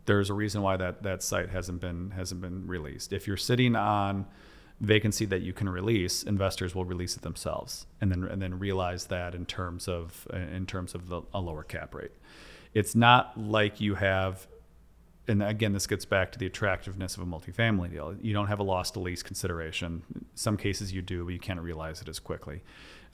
there's 0.05 0.29
a 0.29 0.33
reason 0.33 0.61
why 0.61 0.77
that 0.77 1.03
that 1.03 1.21
site 1.21 1.49
hasn't 1.49 1.81
been 1.81 2.11
hasn't 2.11 2.39
been 2.39 2.65
released. 2.65 3.11
If 3.11 3.27
you're 3.27 3.35
sitting 3.35 3.75
on 3.75 4.25
vacancy 4.81 5.25
that 5.25 5.41
you 5.41 5.53
can 5.53 5.69
release, 5.69 6.23
investors 6.23 6.75
will 6.75 6.85
release 6.85 7.15
it 7.15 7.21
themselves, 7.21 7.85
and 8.01 8.11
then 8.11 8.23
and 8.23 8.41
then 8.41 8.59
realize 8.59 9.07
that 9.07 9.33
in 9.33 9.45
terms 9.45 9.87
of 9.87 10.27
in 10.33 10.65
terms 10.65 10.93
of 10.95 11.09
the, 11.09 11.21
a 11.33 11.39
lower 11.39 11.63
cap 11.63 11.95
rate. 11.95 12.11
It's 12.73 12.93
not 12.93 13.39
like 13.39 13.79
you 13.79 13.95
have 13.95 14.47
and 15.27 15.41
again, 15.41 15.73
this 15.73 15.87
gets 15.87 16.05
back 16.05 16.31
to 16.33 16.39
the 16.39 16.45
attractiveness 16.45 17.17
of 17.17 17.23
a 17.23 17.25
multifamily 17.25 17.91
deal. 17.91 18.15
You 18.21 18.33
don't 18.33 18.47
have 18.47 18.59
a 18.59 18.63
loss 18.63 18.91
to 18.91 18.99
lease 18.99 19.23
consideration. 19.23 20.03
Some 20.35 20.57
cases 20.57 20.93
you 20.93 21.01
do, 21.01 21.23
but 21.25 21.33
you 21.33 21.39
can't 21.39 21.59
realize 21.59 22.01
it 22.01 22.07
as 22.07 22.19
quickly. 22.19 22.61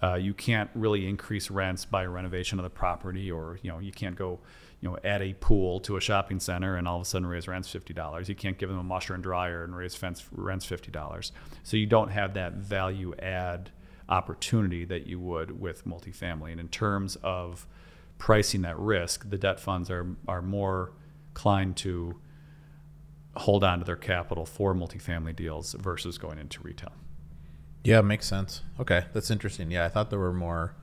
Uh, 0.03 0.15
you 0.15 0.33
can't 0.33 0.69
really 0.73 1.07
increase 1.07 1.49
rents 1.51 1.85
by 1.85 2.05
renovation 2.05 2.59
of 2.59 2.63
the 2.63 2.69
property, 2.69 3.31
or 3.31 3.59
you 3.61 3.71
know, 3.71 3.79
you 3.79 3.91
can't 3.91 4.15
go, 4.15 4.39
you 4.81 4.89
know, 4.89 4.97
add 5.03 5.21
a 5.21 5.33
pool 5.33 5.79
to 5.81 5.95
a 5.95 6.01
shopping 6.01 6.39
center 6.39 6.75
and 6.75 6.87
all 6.87 6.97
of 6.97 7.03
a 7.03 7.05
sudden 7.05 7.27
raise 7.27 7.47
rents 7.47 7.69
fifty 7.69 7.93
dollars. 7.93 8.27
You 8.27 8.35
can't 8.35 8.57
give 8.57 8.69
them 8.69 8.79
a 8.79 8.83
washer 8.83 9.13
and 9.13 9.23
dryer 9.23 9.63
and 9.63 9.75
raise 9.75 9.95
fence 9.95 10.25
rents 10.31 10.65
fifty 10.65 10.91
dollars. 10.91 11.31
So 11.63 11.77
you 11.77 11.85
don't 11.85 12.09
have 12.09 12.33
that 12.33 12.53
value 12.53 13.13
add 13.19 13.69
opportunity 14.09 14.83
that 14.85 15.07
you 15.07 15.19
would 15.19 15.59
with 15.59 15.85
multifamily. 15.85 16.51
And 16.51 16.59
in 16.59 16.67
terms 16.67 17.15
of 17.23 17.67
pricing 18.17 18.63
that 18.63 18.77
risk, 18.77 19.29
the 19.29 19.37
debt 19.37 19.59
funds 19.59 19.89
are 19.91 20.15
are 20.27 20.41
more 20.41 20.93
inclined 21.29 21.77
to 21.77 22.19
hold 23.37 23.63
on 23.63 23.79
to 23.79 23.85
their 23.85 23.95
capital 23.95 24.45
for 24.45 24.73
multifamily 24.73 25.35
deals 25.35 25.73
versus 25.73 26.17
going 26.17 26.37
into 26.37 26.61
retail. 26.61 26.91
Yeah, 27.83 28.01
makes 28.01 28.27
sense. 28.27 28.61
Okay, 28.79 29.05
that's 29.13 29.31
interesting. 29.31 29.71
Yeah, 29.71 29.85
I 29.85 29.89
thought 29.89 30.09
there 30.09 30.19
were 30.19 30.33
more 30.33 30.75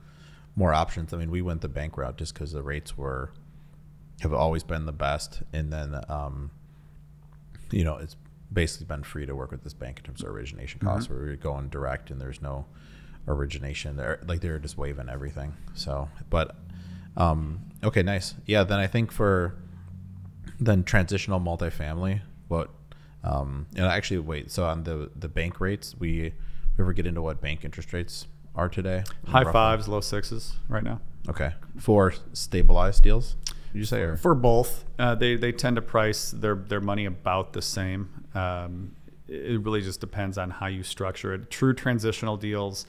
more 0.55 0.73
options. 0.73 1.13
I 1.13 1.17
mean, 1.17 1.31
we 1.31 1.41
went 1.41 1.61
the 1.61 1.69
bank 1.69 1.97
route 1.97 2.17
just 2.17 2.33
because 2.33 2.53
the 2.53 2.63
rates 2.63 2.97
were 2.97 3.31
have 4.21 4.33
always 4.33 4.63
been 4.63 4.85
the 4.85 4.91
best, 4.91 5.41
and 5.53 5.71
then 5.71 5.99
um, 6.09 6.51
you 7.71 7.83
know 7.83 7.97
it's 7.97 8.15
basically 8.51 8.85
been 8.87 9.03
free 9.03 9.25
to 9.25 9.35
work 9.35 9.51
with 9.51 9.63
this 9.63 9.73
bank 9.73 9.99
in 9.99 10.03
terms 10.05 10.21
of 10.23 10.29
origination 10.29 10.79
costs. 10.79 11.09
Where 11.09 11.19
we're 11.19 11.35
going 11.35 11.69
direct, 11.69 12.11
and 12.11 12.19
there's 12.19 12.41
no 12.41 12.65
origination. 13.27 13.95
They're 13.95 14.19
like 14.27 14.41
they're 14.41 14.59
just 14.59 14.77
waiving 14.77 15.09
everything. 15.09 15.53
So, 15.73 16.09
but 16.29 16.55
um, 17.17 17.61
okay, 17.83 18.03
nice. 18.03 18.35
Yeah, 18.45 18.63
then 18.63 18.79
I 18.79 18.87
think 18.87 19.11
for 19.11 19.55
then 20.59 20.83
transitional 20.83 21.39
multifamily, 21.39 22.21
what 22.47 22.69
um, 23.23 23.67
and 23.75 23.85
actually 23.85 24.19
wait. 24.19 24.51
So 24.51 24.65
on 24.65 24.83
the 24.83 25.11
the 25.15 25.27
bank 25.27 25.59
rates, 25.59 25.95
we, 25.97 26.33
we 26.77 26.81
ever 26.81 26.93
get 26.93 27.05
into 27.05 27.21
what 27.21 27.41
bank 27.41 27.63
interest 27.63 27.93
rates 27.93 28.27
are 28.55 28.69
today? 28.69 29.03
High 29.27 29.39
Roughly? 29.39 29.53
fives, 29.53 29.87
low 29.87 30.01
sixes 30.01 30.53
right 30.67 30.83
now. 30.83 31.01
Okay, 31.27 31.53
for 31.77 32.13
stabilized 32.33 33.03
deals, 33.03 33.35
you 33.73 33.85
say 33.85 34.01
or 34.01 34.17
For 34.17 34.35
both, 34.35 34.85
uh, 34.97 35.15
they 35.15 35.35
they 35.35 35.51
tend 35.51 35.75
to 35.75 35.81
price 35.81 36.31
their 36.31 36.55
their 36.55 36.81
money 36.81 37.05
about 37.05 37.53
the 37.53 37.61
same. 37.61 38.25
Um, 38.33 38.95
it 39.27 39.61
really 39.61 39.81
just 39.81 39.99
depends 39.99 40.37
on 40.37 40.49
how 40.49 40.67
you 40.67 40.83
structure 40.83 41.33
it. 41.33 41.51
True 41.51 41.73
transitional 41.73 42.35
deals 42.35 42.87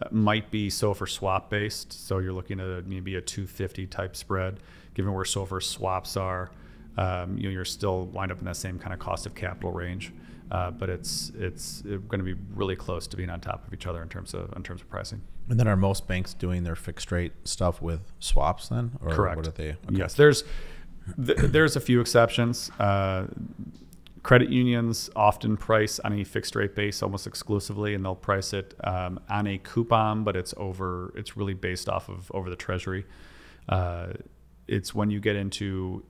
uh, 0.00 0.06
might 0.12 0.50
be 0.50 0.68
SOFR 0.68 1.08
swap 1.08 1.50
based, 1.50 1.92
so 2.06 2.18
you're 2.18 2.32
looking 2.32 2.60
at 2.60 2.66
a, 2.66 2.82
maybe 2.82 3.16
a 3.16 3.20
250 3.20 3.86
type 3.88 4.14
spread. 4.14 4.58
Given 4.94 5.12
where 5.12 5.24
SOFR 5.24 5.62
swaps 5.62 6.16
are, 6.16 6.50
um, 6.96 7.36
you 7.36 7.44
know, 7.44 7.50
you're 7.50 7.64
still 7.64 8.06
wind 8.06 8.30
up 8.30 8.38
in 8.38 8.44
that 8.44 8.56
same 8.56 8.78
kind 8.78 8.92
of 8.92 8.98
cost 8.98 9.26
of 9.26 9.34
capital 9.34 9.72
range. 9.72 10.12
Uh, 10.50 10.70
but 10.70 10.88
it's 10.90 11.30
it's 11.38 11.82
going 11.82 12.18
to 12.18 12.24
be 12.24 12.34
really 12.54 12.74
close 12.74 13.06
to 13.06 13.16
being 13.16 13.30
on 13.30 13.40
top 13.40 13.66
of 13.66 13.72
each 13.72 13.86
other 13.86 14.02
in 14.02 14.08
terms 14.08 14.34
of 14.34 14.52
in 14.56 14.62
terms 14.62 14.80
of 14.80 14.88
pricing. 14.88 15.22
And 15.48 15.58
then 15.60 15.68
are 15.68 15.76
most 15.76 16.08
banks 16.08 16.34
doing 16.34 16.64
their 16.64 16.76
fixed 16.76 17.12
rate 17.12 17.32
stuff 17.44 17.80
with 17.80 18.12
swaps 18.18 18.68
then, 18.68 18.92
or 19.00 19.12
Correct. 19.12 19.36
what 19.36 19.46
are 19.46 19.50
they? 19.52 19.70
okay. 19.70 19.78
Yes, 19.92 20.14
there's 20.14 20.42
th- 21.24 21.38
there's 21.38 21.76
a 21.76 21.80
few 21.80 22.00
exceptions. 22.00 22.70
Uh, 22.80 23.26
credit 24.22 24.50
unions 24.50 25.08
often 25.16 25.56
price 25.56 25.98
on 26.00 26.12
a 26.12 26.24
fixed 26.24 26.54
rate 26.56 26.74
base 26.74 27.02
almost 27.02 27.26
exclusively, 27.26 27.94
and 27.94 28.04
they'll 28.04 28.14
price 28.14 28.52
it 28.52 28.74
um, 28.84 29.20
on 29.28 29.46
a 29.46 29.58
coupon, 29.58 30.24
but 30.24 30.36
it's 30.36 30.52
over. 30.56 31.12
It's 31.16 31.36
really 31.36 31.54
based 31.54 31.88
off 31.88 32.08
of 32.08 32.30
over 32.34 32.50
the 32.50 32.56
treasury. 32.56 33.06
Uh, 33.68 34.08
it's 34.66 34.94
when 34.94 35.10
you 35.10 35.20
get 35.20 35.36
into 35.36 36.04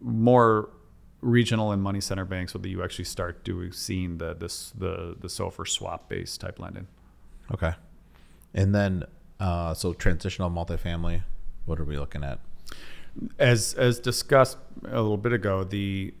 more 0.00 0.70
regional 1.20 1.72
and 1.72 1.82
money 1.82 2.00
center 2.00 2.24
banks 2.24 2.54
where 2.54 2.66
you 2.66 2.82
actually 2.82 3.04
start 3.04 3.44
doing 3.44 3.72
seeing 3.72 4.18
the 4.18 4.34
this 4.34 4.72
the 4.76 5.16
the 5.20 5.28
SOFR 5.28 5.68
swap 5.68 6.08
based 6.08 6.40
type 6.40 6.58
lending. 6.58 6.86
Okay. 7.52 7.72
And 8.52 8.74
then, 8.74 9.04
uh, 9.38 9.74
so 9.74 9.92
transitional 9.92 10.50
multifamily, 10.50 11.22
what 11.66 11.78
are 11.78 11.84
we 11.84 11.96
looking 11.96 12.24
at? 12.24 12.40
as 13.38 13.74
as 13.74 13.98
discussed 13.98 14.58
a 14.84 15.00
little 15.00 15.16
bit 15.16 15.32
ago, 15.32 15.64
the 15.64 16.14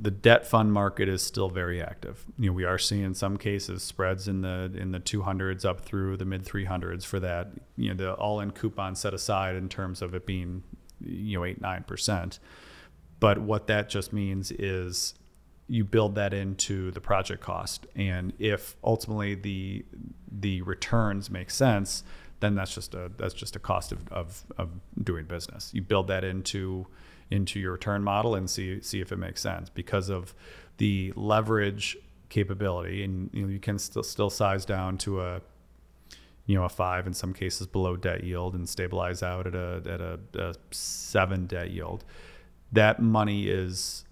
the 0.00 0.10
debt 0.10 0.46
fund 0.46 0.72
market 0.72 1.06
is 1.06 1.22
still 1.22 1.50
very 1.50 1.82
active. 1.82 2.24
You 2.38 2.46
know, 2.46 2.54
we 2.54 2.64
are 2.64 2.78
seeing 2.78 3.04
in 3.04 3.12
some 3.12 3.36
cases 3.36 3.82
spreads 3.82 4.26
in 4.26 4.40
the 4.40 4.72
in 4.74 4.92
the 4.92 5.00
200s 5.00 5.66
up 5.66 5.80
through 5.80 6.16
the 6.16 6.24
mid 6.24 6.44
300s 6.44 7.04
for 7.04 7.20
that. 7.20 7.50
You 7.76 7.90
know, 7.90 7.94
the 7.94 8.12
all-in 8.14 8.52
coupon 8.52 8.94
set 8.94 9.12
aside 9.12 9.54
in 9.54 9.68
terms 9.68 10.00
of 10.00 10.14
it 10.14 10.24
being 10.24 10.62
you 11.00 11.38
know 11.38 11.44
eight 11.44 11.60
nine 11.60 11.84
percent. 11.84 12.38
But 13.20 13.38
what 13.38 13.66
that 13.68 13.88
just 13.88 14.12
means 14.12 14.50
is 14.52 15.14
you 15.68 15.84
build 15.84 16.14
that 16.14 16.32
into 16.32 16.90
the 16.90 17.00
project 17.00 17.42
cost, 17.42 17.86
and 17.96 18.32
if 18.38 18.76
ultimately 18.84 19.34
the 19.34 19.84
the 20.30 20.62
returns 20.62 21.30
make 21.30 21.50
sense, 21.50 22.04
then 22.40 22.54
that's 22.54 22.74
just 22.74 22.94
a 22.94 23.10
that's 23.16 23.34
just 23.34 23.56
a 23.56 23.58
cost 23.58 23.92
of, 23.92 24.06
of, 24.12 24.44
of 24.58 24.70
doing 25.02 25.24
business. 25.24 25.70
You 25.72 25.82
build 25.82 26.08
that 26.08 26.24
into 26.24 26.86
into 27.30 27.58
your 27.58 27.72
return 27.72 28.04
model 28.04 28.34
and 28.34 28.48
see 28.48 28.80
see 28.82 29.00
if 29.00 29.10
it 29.12 29.16
makes 29.16 29.40
sense 29.40 29.68
because 29.68 30.08
of 30.08 30.34
the 30.76 31.12
leverage 31.16 31.96
capability, 32.28 33.02
and 33.02 33.30
you, 33.32 33.42
know, 33.42 33.48
you 33.48 33.58
can 33.58 33.78
still 33.78 34.02
still 34.02 34.30
size 34.30 34.64
down 34.64 34.98
to 34.98 35.22
a 35.22 35.40
you 36.46 36.54
know 36.54 36.64
a 36.64 36.68
five 36.68 37.06
in 37.06 37.14
some 37.14 37.32
cases 37.32 37.66
below 37.66 37.96
debt 37.96 38.22
yield 38.22 38.54
and 38.54 38.68
stabilize 38.68 39.22
out 39.22 39.46
at 39.46 39.54
a 39.54 39.82
at 39.88 40.00
a, 40.00 40.18
a 40.34 40.54
seven 40.70 41.46
debt 41.46 41.70
yield. 41.70 42.04
That 42.72 43.00
money 43.00 43.48
is 43.48 44.04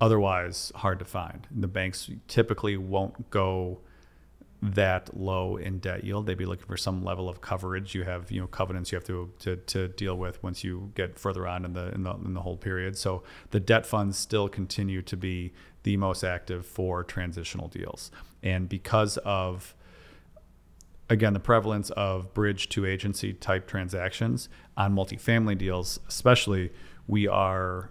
otherwise 0.00 0.72
hard 0.76 0.98
to 1.00 1.04
find. 1.04 1.46
The 1.50 1.68
banks 1.68 2.10
typically 2.26 2.76
won't 2.76 3.30
go 3.30 3.80
that 4.60 5.16
low 5.16 5.56
in 5.56 5.78
debt 5.78 6.02
yield. 6.02 6.26
They'd 6.26 6.36
be 6.36 6.46
looking 6.46 6.66
for 6.66 6.76
some 6.76 7.04
level 7.04 7.28
of 7.28 7.40
coverage. 7.40 7.94
You 7.94 8.02
have 8.04 8.30
you 8.30 8.40
know 8.40 8.46
covenants 8.46 8.90
you 8.90 8.96
have 8.96 9.04
to 9.04 9.30
to, 9.40 9.56
to 9.56 9.88
deal 9.88 10.16
with 10.16 10.42
once 10.42 10.64
you 10.64 10.90
get 10.94 11.18
further 11.18 11.46
on 11.46 11.64
in 11.64 11.74
the, 11.74 11.92
in 11.92 12.02
the 12.02 12.14
in 12.14 12.34
the 12.34 12.42
whole 12.42 12.56
period. 12.56 12.96
So 12.96 13.22
the 13.50 13.60
debt 13.60 13.86
funds 13.86 14.18
still 14.18 14.48
continue 14.48 15.02
to 15.02 15.16
be 15.16 15.52
the 15.84 15.96
most 15.96 16.24
active 16.24 16.66
for 16.66 17.04
transitional 17.04 17.68
deals, 17.68 18.10
and 18.42 18.68
because 18.68 19.16
of 19.18 19.74
again 21.08 21.34
the 21.34 21.40
prevalence 21.40 21.90
of 21.90 22.34
bridge 22.34 22.68
to 22.70 22.84
agency 22.84 23.32
type 23.32 23.68
transactions 23.68 24.48
on 24.76 24.94
multifamily 24.94 25.56
deals, 25.56 26.00
especially, 26.08 26.72
we 27.08 27.26
are 27.26 27.90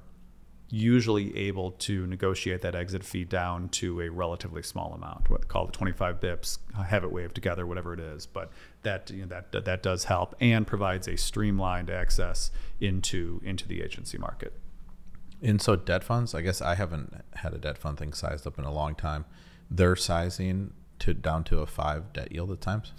usually 0.69 1.35
able 1.37 1.71
to 1.71 2.05
negotiate 2.07 2.61
that 2.61 2.75
exit 2.75 3.03
fee 3.03 3.23
down 3.23 3.69
to 3.69 4.01
a 4.01 4.09
relatively 4.09 4.61
small 4.61 4.93
amount, 4.93 5.29
what 5.29 5.47
call 5.47 5.67
it 5.67 5.73
25 5.73 6.19
bips, 6.19 6.59
have 6.85 7.03
it 7.03 7.11
waived 7.11 7.35
together, 7.35 7.65
whatever 7.65 7.93
it 7.93 7.99
is. 7.99 8.25
But 8.25 8.51
that 8.83 9.09
you 9.09 9.21
know, 9.21 9.27
that, 9.27 9.51
that 9.53 9.65
that 9.65 9.81
does 9.83 10.05
help 10.05 10.35
and 10.39 10.67
provides 10.67 11.07
a 11.07 11.17
streamlined 11.17 11.89
access 11.89 12.51
into 12.79 13.41
into 13.43 13.67
the 13.67 13.81
agency 13.81 14.17
market. 14.17 14.53
And 15.41 15.61
so 15.61 15.75
debt 15.75 16.03
funds, 16.03 16.33
I 16.33 16.41
guess 16.41 16.61
I 16.61 16.75
haven't 16.75 17.23
had 17.35 17.53
a 17.53 17.57
debt 17.57 17.77
fund 17.77 17.97
thing 17.97 18.13
sized 18.13 18.45
up 18.45 18.57
in 18.57 18.65
a 18.65 18.71
long 18.71 18.95
time. 18.95 19.25
They're 19.69 19.95
sizing 19.95 20.73
to 20.99 21.13
down 21.13 21.43
to 21.45 21.59
a 21.59 21.65
five 21.65 22.11
debt 22.13 22.31
yield 22.31 22.51
at 22.51 22.61
times. 22.61 22.91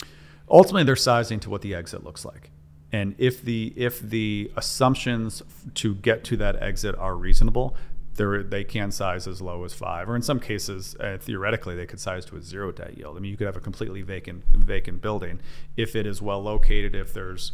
Ultimately, 0.51 0.85
they're 0.85 0.97
sizing 0.97 1.41
to 1.41 1.51
what 1.51 1.63
the 1.63 1.75
exit 1.75 2.05
looks 2.05 2.25
like. 2.25 2.51
And 2.91 3.15
if 3.19 3.43
the 3.43 3.73
if 3.77 4.01
the 4.01 4.51
assumptions 4.57 5.43
to 5.75 5.95
get 5.95 6.25
to 6.25 6.37
that 6.39 6.63
exit 6.63 6.95
are 6.97 7.15
reasonable, 7.17 7.77
they 8.15 8.43
they 8.43 8.65
can 8.65 8.91
size 8.91 9.27
as 9.27 9.43
low 9.43 9.65
as 9.65 9.75
five, 9.75 10.09
or 10.09 10.17
in 10.17 10.23
some 10.23 10.41
cases, 10.41 10.97
uh, 11.01 11.19
theoretically, 11.21 11.75
they 11.77 11.87
could 11.87 12.01
size 12.01 12.25
to 12.27 12.37
a 12.37 12.43
zero 12.43 12.73
debt 12.73 12.97
yield. 12.97 13.17
I 13.17 13.21
mean, 13.21 13.31
you 13.31 13.37
could 13.37 13.47
have 13.47 13.57
a 13.57 13.61
completely 13.61 14.03
vacant 14.03 14.45
vacant 14.47 15.03
building 15.03 15.41
if 15.77 15.95
it 15.95 16.07
is 16.07 16.23
well 16.23 16.43
located, 16.43 16.95
if 16.95 17.13
there's 17.13 17.53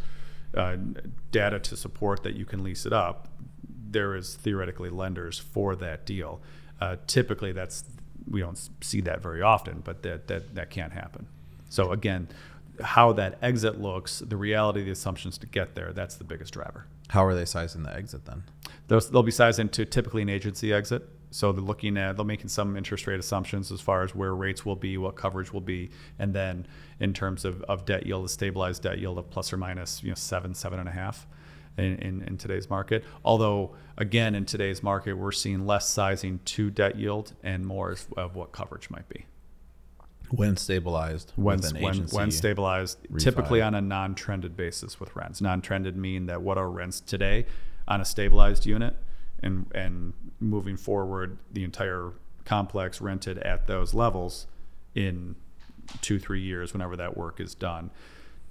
uh, 0.57 0.77
data 1.33 1.59
to 1.59 1.77
support 1.77 2.23
that 2.23 2.35
you 2.35 2.45
can 2.45 2.63
lease 2.63 2.87
it 2.87 2.93
up. 2.93 3.29
There 3.91 4.15
is 4.15 4.35
theoretically 4.35 4.91
lenders 4.91 5.39
for 5.39 5.77
that 5.77 6.07
deal. 6.07 6.41
Uh, 6.81 6.97
typically, 7.07 7.53
that's 7.53 7.85
we 8.29 8.41
don't 8.41 8.59
see 8.81 9.01
that 9.03 9.21
very 9.21 9.43
often, 9.43 9.83
but 9.85 10.03
that 10.03 10.29
that 10.29 10.55
that 10.55 10.71
can't 10.71 10.93
happen. 10.93 11.27
So 11.69 11.91
again, 11.91 12.29
how 12.83 13.13
that 13.13 13.39
exit 13.43 13.81
looks, 13.81 14.21
the 14.21 14.37
reality, 14.37 14.83
the 14.83 14.91
assumptions 14.91 15.39
to 15.39 15.47
get 15.47 15.75
there, 15.75 15.93
that's 15.93 16.17
the 16.17 16.25
biggest 16.25 16.53
driver. 16.53 16.87
How 17.09 17.25
are 17.25 17.35
they 17.35 17.45
sizing 17.45 17.83
the 17.83 17.95
exit 17.95 18.25
then? 18.25 18.45
They'll, 18.89 19.01
they'll 19.01 19.23
be 19.23 19.31
sized 19.31 19.59
into 19.59 19.85
typically 19.85 20.23
an 20.23 20.29
agency 20.29 20.73
exit. 20.73 21.09
So 21.31 21.51
they're 21.51 21.65
looking 21.65 21.97
at, 21.97 22.17
they're 22.17 22.25
making 22.25 22.49
some 22.49 22.77
interest 22.77 23.07
rate 23.09 23.19
assumptions 23.19 23.73
as 23.73 23.81
far 23.81 24.05
as 24.05 24.15
where 24.15 24.35
rates 24.35 24.65
will 24.65 24.77
be, 24.77 24.97
what 24.99 25.17
coverage 25.17 25.53
will 25.53 25.61
be, 25.61 25.91
and 26.19 26.33
then 26.33 26.67
in 27.01 27.13
terms 27.13 27.45
of, 27.45 27.63
of 27.63 27.85
debt 27.85 28.07
yield, 28.07 28.25
a 28.25 28.29
stabilized 28.29 28.83
debt 28.83 28.99
yield 28.99 29.19
of 29.19 29.29
plus 29.31 29.53
or 29.53 29.57
minus, 29.57 30.03
you 30.03 30.11
know, 30.11 30.15
seven, 30.15 30.55
seven 30.55 30.79
and 30.79 30.89
a 30.89 30.93
half. 30.93 31.27
In, 31.77 31.97
in, 31.97 32.23
in 32.23 32.39
today's 32.39 32.71
market, 32.71 33.03
although 33.25 33.75
again 33.99 34.37
in 34.37 34.45
today's 34.45 34.81
market 34.81 35.15
we're 35.15 35.33
seeing 35.33 35.67
less 35.67 35.89
sizing 35.89 36.39
to 36.45 36.71
debt 36.71 36.97
yield 36.97 37.33
and 37.43 37.67
more 37.67 37.97
of 38.17 38.37
what 38.37 38.53
coverage 38.53 38.91
might 38.91 39.09
be 39.09 39.27
when 40.31 40.57
stabilized 40.57 41.33
when 41.37 41.61
when, 41.81 42.07
when 42.09 42.31
stabilized 42.31 42.99
refi. 43.11 43.21
typically 43.21 43.61
on 43.61 43.75
a 43.75 43.81
non-trended 43.81 44.57
basis 44.57 44.99
with 44.99 45.15
rents. 45.15 45.41
Non-trended 45.41 45.97
mean 45.97 46.27
that 46.27 46.43
what 46.43 46.59
are 46.59 46.71
rents 46.71 47.01
today 47.01 47.47
on 47.87 48.01
a 48.01 48.05
stabilized 48.05 48.67
unit 48.67 48.97
and 49.43 49.67
and 49.75 50.13
moving 50.41 50.77
forward 50.77 51.39
the 51.53 51.65
entire 51.65 52.13
complex 52.45 53.01
rented 53.01 53.39
at 53.39 53.67
those 53.67 53.95
levels 53.95 54.47
in 54.95 55.35
two 56.01 56.19
three 56.19 56.41
years 56.41 56.73
whenever 56.73 56.97
that 56.97 57.17
work 57.17 57.41
is 57.41 57.55
done. 57.55 57.91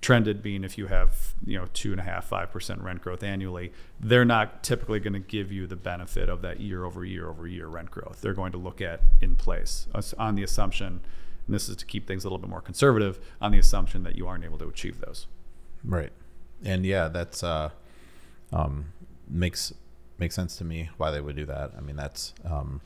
Trended 0.02 0.44
being 0.44 0.66
if 0.66 0.78
you 0.78 0.88
have 0.88 1.34
you 1.46 1.58
know 1.58 1.68
two 1.74 1.92
and 1.92 2.00
a 2.00 2.04
half 2.04 2.26
five 2.26 2.52
percent 2.52 2.82
rent 2.82 3.02
growth 3.02 3.24
annually 3.24 3.72
they're 4.02 4.26
not 4.26 4.62
typically 4.62 5.00
going 5.00 5.14
to 5.14 5.20
give 5.20 5.50
you 5.50 5.66
the 5.66 5.78
benefit 5.78 6.28
of 6.28 6.42
that 6.42 6.60
year 6.60 6.84
over 6.84 7.06
year 7.06 7.30
over 7.30 7.48
year 7.48 7.68
rent 7.68 7.90
growth. 7.90 8.20
They're 8.22 8.34
going 8.34 8.52
to 8.52 8.58
look 8.58 8.82
at 8.82 9.02
in 9.22 9.36
place. 9.36 9.88
On 10.20 10.36
the 10.36 10.44
assumption 10.44 11.02
and 11.46 11.54
this 11.56 11.68
is 11.70 11.76
to 11.78 11.86
keep 11.86 12.08
things 12.08 12.24
a 12.24 12.28
little 12.28 12.38
bit 12.38 12.50
more 12.50 12.62
conservative 12.62 13.20
on 13.42 13.52
the 13.52 13.58
assumption 13.60 14.04
that 14.04 14.16
you 14.16 14.28
aren't 14.28 14.44
able 14.46 14.58
to 14.58 14.68
achieve 14.68 15.00
those. 15.02 15.28
Right. 15.84 16.12
And 16.64 16.86
yeah 16.86 17.08
that's 17.10 17.44
uh 17.44 17.70
um 18.52 18.86
makes 19.28 19.74
makes 20.18 20.36
sense 20.36 20.56
to 20.58 20.64
me 20.64 20.90
why 20.98 21.12
they 21.12 21.22
would 21.22 21.36
do 21.36 21.46
that. 21.46 21.72
I 21.78 21.82
mean 21.82 21.96
that's 21.96 22.34
um 22.46 22.82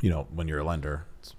you 0.00 0.10
know 0.10 0.26
when 0.34 0.48
you're 0.48 0.60
a 0.60 0.64
lender 0.64 1.04
it's 1.18 1.34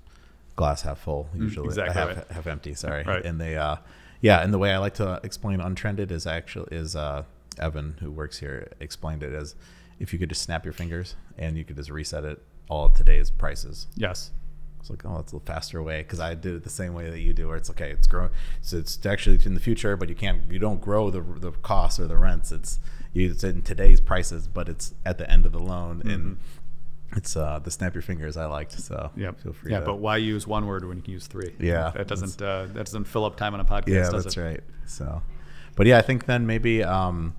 glass 0.55 0.81
half 0.83 0.99
full 0.99 1.29
usually 1.35 1.67
Mm, 1.67 1.71
exactly 1.71 1.93
half, 1.93 2.15
right. 2.17 2.31
half 2.31 2.47
empty 2.47 2.73
sorry. 2.73 3.03
Right. 3.03 3.25
and 3.25 3.39
they 3.41 3.55
uh 3.57 3.77
yeah 4.21 4.41
and 4.43 4.53
the 4.53 4.57
way 4.59 4.71
i 4.73 4.77
like 4.77 4.93
to 4.95 5.19
explain 5.23 5.59
untrended 5.59 6.11
is 6.11 6.27
actually 6.27 6.75
is 6.77 6.95
uh 6.95 7.23
evan 7.57 7.95
who 8.01 8.11
works 8.11 8.37
here 8.39 8.71
explained 8.79 9.23
it 9.23 9.33
as 9.33 9.55
if 9.99 10.13
you 10.13 10.19
could 10.19 10.29
just 10.29 10.41
snap 10.43 10.63
your 10.63 10.73
fingers 10.73 11.15
and 11.37 11.57
you 11.57 11.63
could 11.65 11.75
just 11.75 11.89
reset 11.89 12.23
it 12.23 12.41
all 12.69 12.89
today's 12.89 13.29
prices. 13.31 13.87
Yes 13.95 14.31
it's 14.81 14.89
like, 14.89 15.05
oh, 15.05 15.15
that's 15.15 15.31
a 15.31 15.39
faster 15.39 15.81
way 15.81 16.01
because 16.01 16.19
I 16.19 16.33
did 16.33 16.55
it 16.55 16.63
the 16.63 16.69
same 16.69 16.93
way 16.93 17.09
that 17.09 17.19
you 17.19 17.33
do, 17.33 17.47
where 17.47 17.57
it's 17.57 17.69
okay, 17.69 17.91
it's 17.91 18.07
growing, 18.07 18.31
so 18.61 18.77
it's 18.77 19.03
actually 19.05 19.39
in 19.45 19.53
the 19.53 19.59
future, 19.59 19.95
but 19.95 20.09
you 20.09 20.15
can't, 20.15 20.51
you 20.51 20.59
don't 20.59 20.81
grow 20.81 21.09
the 21.09 21.21
the 21.21 21.51
costs 21.51 21.99
or 21.99 22.07
the 22.07 22.17
rents. 22.17 22.51
It's 22.51 22.79
you, 23.13 23.31
it's 23.31 23.43
in 23.43 23.61
today's 23.61 24.01
prices, 24.01 24.47
but 24.47 24.67
it's 24.67 24.93
at 25.05 25.17
the 25.17 25.29
end 25.29 25.45
of 25.45 25.51
the 25.51 25.59
loan, 25.59 26.01
and 26.03 26.37
it's 27.15 27.35
uh 27.35 27.59
the 27.59 27.71
snap 27.71 27.93
your 27.93 28.01
fingers 28.01 28.37
I 28.37 28.45
liked. 28.45 28.73
So 28.79 29.11
yeah 29.15 29.31
feel 29.31 29.53
free. 29.53 29.71
yeah 29.71 29.79
to, 29.79 29.85
but 29.85 29.95
why 29.95 30.17
use 30.17 30.47
one 30.47 30.65
word 30.65 30.85
when 30.87 30.97
you 30.97 31.03
can 31.03 31.13
use 31.13 31.27
three 31.27 31.53
Yeah, 31.59 31.91
that 31.95 32.07
doesn't 32.07 32.41
uh, 32.41 32.65
that 32.67 32.85
doesn't 32.85 33.05
fill 33.05 33.25
up 33.25 33.37
time 33.37 33.53
on 33.53 33.59
a 33.59 33.65
podcast 33.65 33.87
yeah, 33.87 34.09
that's 34.09 34.37
it 34.37 34.41
right. 34.41 34.63
So, 34.85 35.21
but 35.75 35.87
yeah, 35.87 35.97
I 35.97 36.01
think 36.01 36.25
then 36.25 36.45
maybe 36.47 36.83
um 36.83 37.35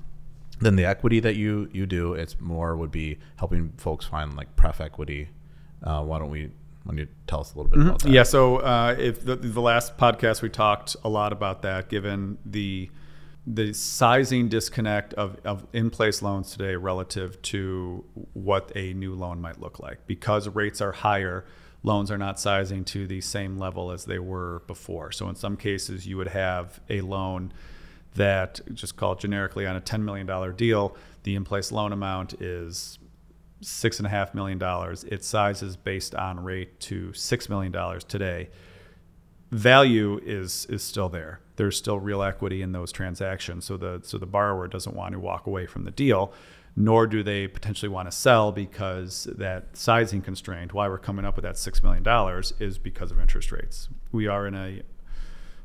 then 0.61 0.77
the 0.77 0.85
equity 0.85 1.21
that 1.21 1.37
you 1.37 1.69
you 1.73 1.87
do, 1.87 2.15
it's 2.15 2.41
more 2.41 2.77
would 2.77 2.93
be 2.93 3.19
helping 3.37 3.73
folks 3.77 4.05
find 4.07 4.37
like 4.37 4.55
pref 4.57 4.81
equity. 4.81 5.29
Uh, 5.83 6.03
why 6.05 6.19
don't 6.19 6.31
we? 6.31 6.51
Why 6.85 6.91
don't 6.91 6.99
you 6.99 7.09
tell 7.27 7.41
us 7.41 7.55
a 7.55 7.59
little 7.59 7.71
bit 7.71 7.81
about 7.81 8.03
that? 8.03 8.11
Yeah. 8.11 8.25
So 8.25 8.57
uh, 8.57 8.97
if 8.99 9.25
the, 9.25 9.37
the 9.37 9.61
last 9.61 9.97
podcast 9.97 10.43
we 10.43 10.49
talked 10.49 10.97
a 11.05 11.09
lot 11.09 11.33
about 11.33 11.63
that, 11.63 11.89
given 11.89 12.39
the 12.45 12.91
the 13.47 13.73
sizing 13.73 14.49
disconnect 14.49 15.15
of, 15.15 15.37
of 15.45 15.67
in-place 15.73 16.23
loans 16.23 16.53
today 16.53 16.77
relative 16.77 17.41
to 17.43 18.05
what 18.35 18.71
a 18.77 18.95
new 18.95 19.15
loan 19.15 19.41
might 19.41 19.61
look 19.61 19.81
like 19.81 20.07
because 20.07 20.49
rates 20.49 20.81
are 20.81 20.93
higher 20.93 21.45
loans 21.83 22.11
are 22.13 22.19
not 22.19 22.39
sizing 22.39 22.85
to 22.85 23.05
the 23.09 23.21
same 23.21 23.59
level 23.59 23.91
as 23.91 24.05
they 24.05 24.21
were 24.21 24.63
before 24.69 25.11
so 25.11 25.29
in 25.29 25.35
some 25.35 25.57
cases 25.57 26.07
you 26.07 26.17
would 26.17 26.29
have 26.29 26.81
a 26.89 27.01
loan 27.01 27.53
that 28.15 28.61
just 28.75 28.97
call 28.97 29.13
it 29.15 29.19
generically 29.19 29.67
on 29.67 29.75
a 29.75 29.81
$10 29.81 30.03
million 30.03 30.55
deal 30.55 30.97
the 31.25 31.35
in-place 31.35 31.73
loan 31.73 31.93
amount 31.93 32.35
is 32.41 33.01
six 33.63 33.99
and 33.99 34.07
a 34.07 34.11
half 34.11 34.35
million 34.35 34.59
dollars 34.59 35.05
Its 35.05 35.27
size 35.27 35.63
is 35.63 35.77
based 35.77 36.15
on 36.15 36.43
rate 36.43 36.79
to 36.81 37.13
six 37.13 37.49
million 37.49 37.73
dollars 37.73 38.05
today 38.05 38.51
value 39.53 40.19
is 40.25 40.67
is 40.67 40.83
still 40.83 41.09
there. 41.09 41.41
There's 41.57 41.77
still 41.77 42.01
real 42.01 42.23
equity 42.23 42.63
in 42.63 42.73
those 42.73 42.91
transactions. 42.91 43.67
So 43.67 43.77
the 43.77 44.01
so 44.03 44.19
the 44.19 44.27
borrower 44.27 44.67
doesn't 44.67 44.97
want 44.97 45.13
to 45.13 45.21
walk 45.21 45.47
away 45.47 45.67
from 45.67 45.85
the 45.85 45.91
deal, 45.91 46.33
nor 46.75 47.07
do 47.07 47.23
they 47.23 47.47
potentially 47.47 47.91
want 47.91 48.11
to 48.11 48.17
sell 48.17 48.51
because 48.51 49.29
that 49.37 49.77
sizing 49.77 50.23
constraint. 50.23 50.73
Why 50.73 50.89
we're 50.89 50.99
coming 50.99 51.25
up 51.25 51.37
with 51.37 51.45
that 51.45 51.59
six 51.59 51.83
million 51.83 52.03
dollars 52.03 52.55
is 52.59 52.79
because 52.79 53.13
of 53.13 53.21
interest 53.21 53.53
rates. 53.53 53.89
We 54.11 54.27
are 54.27 54.47
in 54.47 54.55
a 54.55 54.83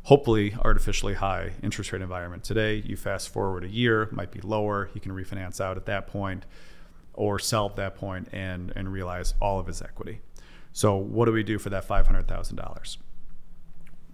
hopefully 0.04 0.56
artificially 0.64 1.16
high 1.16 1.54
interest 1.64 1.92
rate 1.92 2.02
environment 2.02 2.44
today. 2.44 2.76
You 2.86 2.98
fast 2.98 3.30
forward 3.30 3.64
a 3.64 3.70
year, 3.70 4.08
might 4.12 4.32
be 4.32 4.42
lower. 4.42 4.90
you 4.94 5.02
can 5.02 5.14
refinance 5.14 5.60
out 5.60 5.78
at 5.78 5.86
that 5.86 6.08
point 6.08 6.46
or 7.18 7.38
sell 7.40 7.66
at 7.66 7.76
that 7.76 7.96
point 7.96 8.30
and 8.32 8.72
and 8.78 8.94
realize 8.94 9.34
all 9.42 9.60
of 9.60 9.68
his 9.68 9.82
equity. 9.82 10.22
So 10.72 10.96
what 10.96 11.26
do 11.26 11.34
we 11.34 11.44
do 11.44 11.60
for 11.60 11.70
that 11.70 11.84
five 11.84 12.08
hundred 12.08 12.28
thousand 12.28 12.56
dollars? 12.56 12.98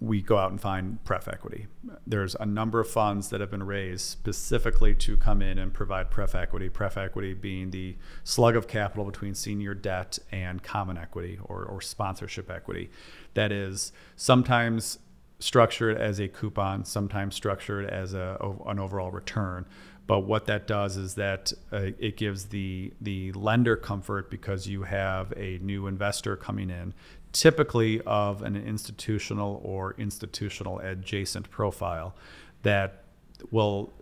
we 0.00 0.20
go 0.20 0.36
out 0.38 0.50
and 0.50 0.60
find 0.60 1.02
pref 1.04 1.28
equity. 1.28 1.66
There's 2.06 2.34
a 2.34 2.46
number 2.46 2.80
of 2.80 2.88
funds 2.88 3.30
that 3.30 3.40
have 3.40 3.50
been 3.50 3.62
raised 3.62 4.02
specifically 4.02 4.94
to 4.96 5.16
come 5.16 5.40
in 5.40 5.58
and 5.58 5.72
provide 5.72 6.10
pref 6.10 6.34
equity. 6.34 6.68
Pref 6.68 6.96
equity 6.96 7.32
being 7.32 7.70
the 7.70 7.96
slug 8.22 8.56
of 8.56 8.68
capital 8.68 9.04
between 9.04 9.34
senior 9.34 9.74
debt 9.74 10.18
and 10.30 10.62
common 10.62 10.98
equity 10.98 11.38
or, 11.44 11.64
or 11.64 11.80
sponsorship 11.80 12.50
equity. 12.50 12.90
That 13.34 13.52
is 13.52 13.92
sometimes 14.16 14.98
structured 15.38 15.96
as 15.96 16.20
a 16.20 16.28
coupon, 16.28 16.84
sometimes 16.84 17.34
structured 17.34 17.88
as 17.88 18.14
a, 18.14 18.36
an 18.66 18.78
overall 18.78 19.10
return. 19.10 19.66
But 20.06 20.20
what 20.20 20.46
that 20.46 20.66
does 20.66 20.96
is 20.96 21.14
that 21.14 21.52
uh, 21.72 21.90
it 21.98 22.16
gives 22.16 22.46
the 22.46 22.92
the 23.00 23.32
lender 23.32 23.76
comfort 23.76 24.30
because 24.30 24.66
you 24.66 24.82
have 24.82 25.32
a 25.36 25.58
new 25.62 25.86
investor 25.86 26.36
coming 26.36 26.68
in 26.70 26.92
typically 27.34 28.00
of 28.02 28.42
an 28.42 28.56
institutional 28.56 29.60
or 29.64 29.94
institutional 29.98 30.78
adjacent 30.78 31.50
profile 31.50 32.14
that 32.62 33.04
will 33.50 33.92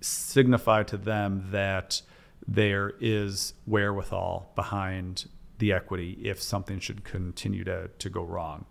signify 0.00 0.82
to 0.82 0.96
them 0.96 1.46
that 1.50 2.00
there 2.48 2.94
is 2.98 3.52
wherewithal 3.66 4.50
behind 4.56 5.28
the 5.58 5.72
equity 5.72 6.18
if 6.22 6.40
something 6.42 6.80
should 6.80 7.04
continue 7.04 7.62
to, 7.62 7.88
to 7.98 8.08
go 8.08 8.24
wrong. 8.24 8.64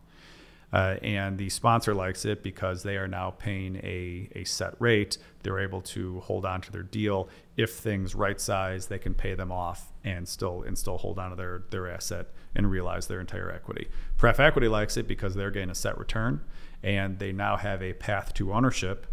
Uh, 0.74 0.96
and 1.02 1.38
the 1.38 1.50
sponsor 1.50 1.94
likes 1.94 2.26
it 2.26 2.44
because 2.44 2.84
they 2.84 2.98
are 2.98 3.08
now 3.08 3.32
paying 3.32 3.76
a, 3.78 4.30
a 4.36 4.44
set 4.44 4.74
rate. 4.80 5.18
They're 5.44 5.60
able 5.60 5.82
to 5.82 6.20
hold 6.22 6.46
on 6.46 6.62
to 6.62 6.72
their 6.72 6.84
deal. 6.84 7.30
If 7.56 7.74
things 7.76 8.16
right 8.16 8.40
size, 8.40 8.88
they 8.88 9.00
can 9.00 9.14
pay 9.14 9.36
them 9.36 9.52
off 9.52 9.92
and 10.04 10.28
still 10.28 10.64
and 10.64 10.78
still 10.78 10.98
hold 10.98 11.20
on 11.20 11.30
to 11.32 11.36
their, 11.36 11.64
their 11.70 11.90
asset 11.90 12.28
and 12.56 12.70
realize 12.70 13.08
their 13.08 13.20
entire 13.20 13.52
equity. 13.52 13.88
Pref 14.18 14.40
equity 14.40 14.68
likes 14.68 14.98
it 14.98 15.08
because 15.08 15.36
they're 15.36 15.52
getting 15.52 15.70
a 15.70 15.76
set 15.76 15.98
return 15.98 16.42
and 16.84 17.20
they 17.20 17.32
now 17.32 17.58
have 17.58 17.82
a 17.82 17.94
path 17.94 18.34
to 18.36 18.54
ownership 18.54 19.08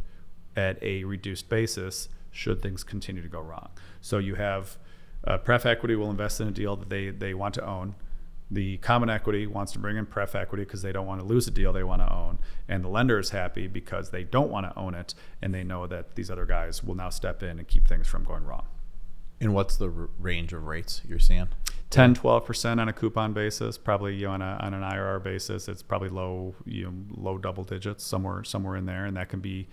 at 0.56 0.82
a 0.82 1.04
reduced 1.04 1.48
basis 1.48 2.08
should 2.30 2.62
things 2.62 2.84
continue 2.84 3.22
to 3.22 3.28
go 3.28 3.40
wrong. 3.40 3.68
So 4.00 4.18
you 4.18 4.34
have 4.34 4.76
uh, 5.24 5.38
pref 5.38 5.66
equity 5.66 5.96
will 5.96 6.10
invest 6.10 6.40
in 6.40 6.48
a 6.48 6.52
deal 6.52 6.76
that 6.76 6.88
they, 6.88 7.10
they 7.10 7.34
want 7.34 7.54
to 7.54 7.66
own 7.66 7.94
the 8.50 8.76
common 8.78 9.10
equity 9.10 9.46
wants 9.46 9.72
to 9.72 9.78
bring 9.78 9.96
in 9.96 10.06
pref 10.06 10.34
equity 10.34 10.64
because 10.64 10.82
they 10.82 10.92
don't 10.92 11.06
want 11.06 11.20
to 11.20 11.26
lose 11.26 11.48
a 11.48 11.50
deal 11.50 11.72
they 11.72 11.82
want 11.82 12.00
to 12.00 12.12
own 12.12 12.38
and 12.68 12.84
the 12.84 12.88
lender 12.88 13.18
is 13.18 13.30
happy 13.30 13.66
because 13.66 14.10
they 14.10 14.22
don't 14.22 14.50
want 14.50 14.66
to 14.66 14.78
own 14.78 14.94
it 14.94 15.14
and 15.42 15.52
they 15.52 15.64
know 15.64 15.86
that 15.86 16.14
these 16.14 16.30
other 16.30 16.46
guys 16.46 16.82
will 16.82 16.94
now 16.94 17.10
step 17.10 17.42
in 17.42 17.58
and 17.58 17.66
keep 17.68 17.86
things 17.88 18.06
from 18.06 18.24
going 18.24 18.44
wrong. 18.44 18.66
And 19.40 19.52
what's 19.52 19.76
the 19.76 19.90
r- 19.90 20.08
range 20.18 20.52
of 20.52 20.64
rates 20.64 21.02
you're 21.06 21.18
seeing? 21.18 21.48
10 21.90 22.16
12% 22.16 22.80
on 22.80 22.88
a 22.88 22.92
coupon 22.92 23.32
basis 23.32 23.78
probably 23.78 24.14
you 24.16 24.26
know, 24.26 24.32
on, 24.32 24.42
a, 24.42 24.58
on 24.60 24.74
an 24.74 24.82
irr 24.82 25.22
basis 25.22 25.68
it's 25.68 25.82
probably 25.82 26.08
low 26.08 26.52
you 26.64 26.84
know 26.84 26.92
low 27.16 27.38
double 27.38 27.62
digits 27.62 28.02
somewhere 28.02 28.42
somewhere 28.42 28.74
in 28.74 28.86
there 28.86 29.04
and 29.04 29.16
that 29.16 29.28
can 29.28 29.38
be 29.38 29.68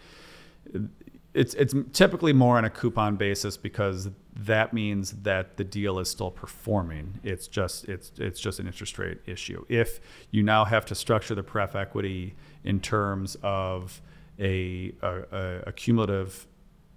it's 1.34 1.54
it's 1.56 1.74
typically 1.94 2.34
more 2.34 2.58
on 2.58 2.66
a 2.66 2.70
coupon 2.70 3.16
basis 3.16 3.58
because 3.58 4.10
that 4.36 4.74
means 4.74 5.12
that 5.24 5.58
the 5.58 5.64
deal 5.64 6.00
is 6.00 6.10
still 6.10 6.32
performing. 6.32 7.20
It's 7.24 7.48
just 7.48 7.86
it's 7.86 8.12
it's 8.18 8.40
just 8.40 8.60
an 8.60 8.68
interest 8.68 9.00
rate 9.00 9.20
issue. 9.26 9.66
If 9.68 10.00
you 10.32 10.44
now 10.44 10.66
have 10.66 10.86
to 10.86 10.96
structure 10.96 11.34
the 11.34 11.44
pref 11.44 11.76
equity 11.76 12.36
in 12.64 12.80
terms 12.80 13.36
of 13.42 14.02
a, 14.40 14.94
a, 15.02 15.64
a 15.68 15.72
cumulative 15.72 16.48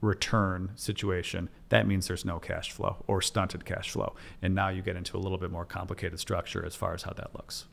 return 0.00 0.72
situation, 0.76 1.48
that 1.70 1.86
means 1.86 2.06
there's 2.06 2.24
no 2.24 2.38
cash 2.38 2.70
flow 2.70 3.04
or 3.06 3.22
stunted 3.22 3.64
cash 3.64 3.90
flow, 3.90 4.14
and 4.42 4.54
now 4.54 4.68
you 4.68 4.82
get 4.82 4.96
into 4.96 5.16
a 5.16 5.20
little 5.20 5.38
bit 5.38 5.50
more 5.50 5.64
complicated 5.64 6.18
structure 6.20 6.64
as 6.64 6.74
far 6.74 6.94
as 6.94 7.02
how 7.02 7.12
that 7.12 7.34
looks. 7.34 7.66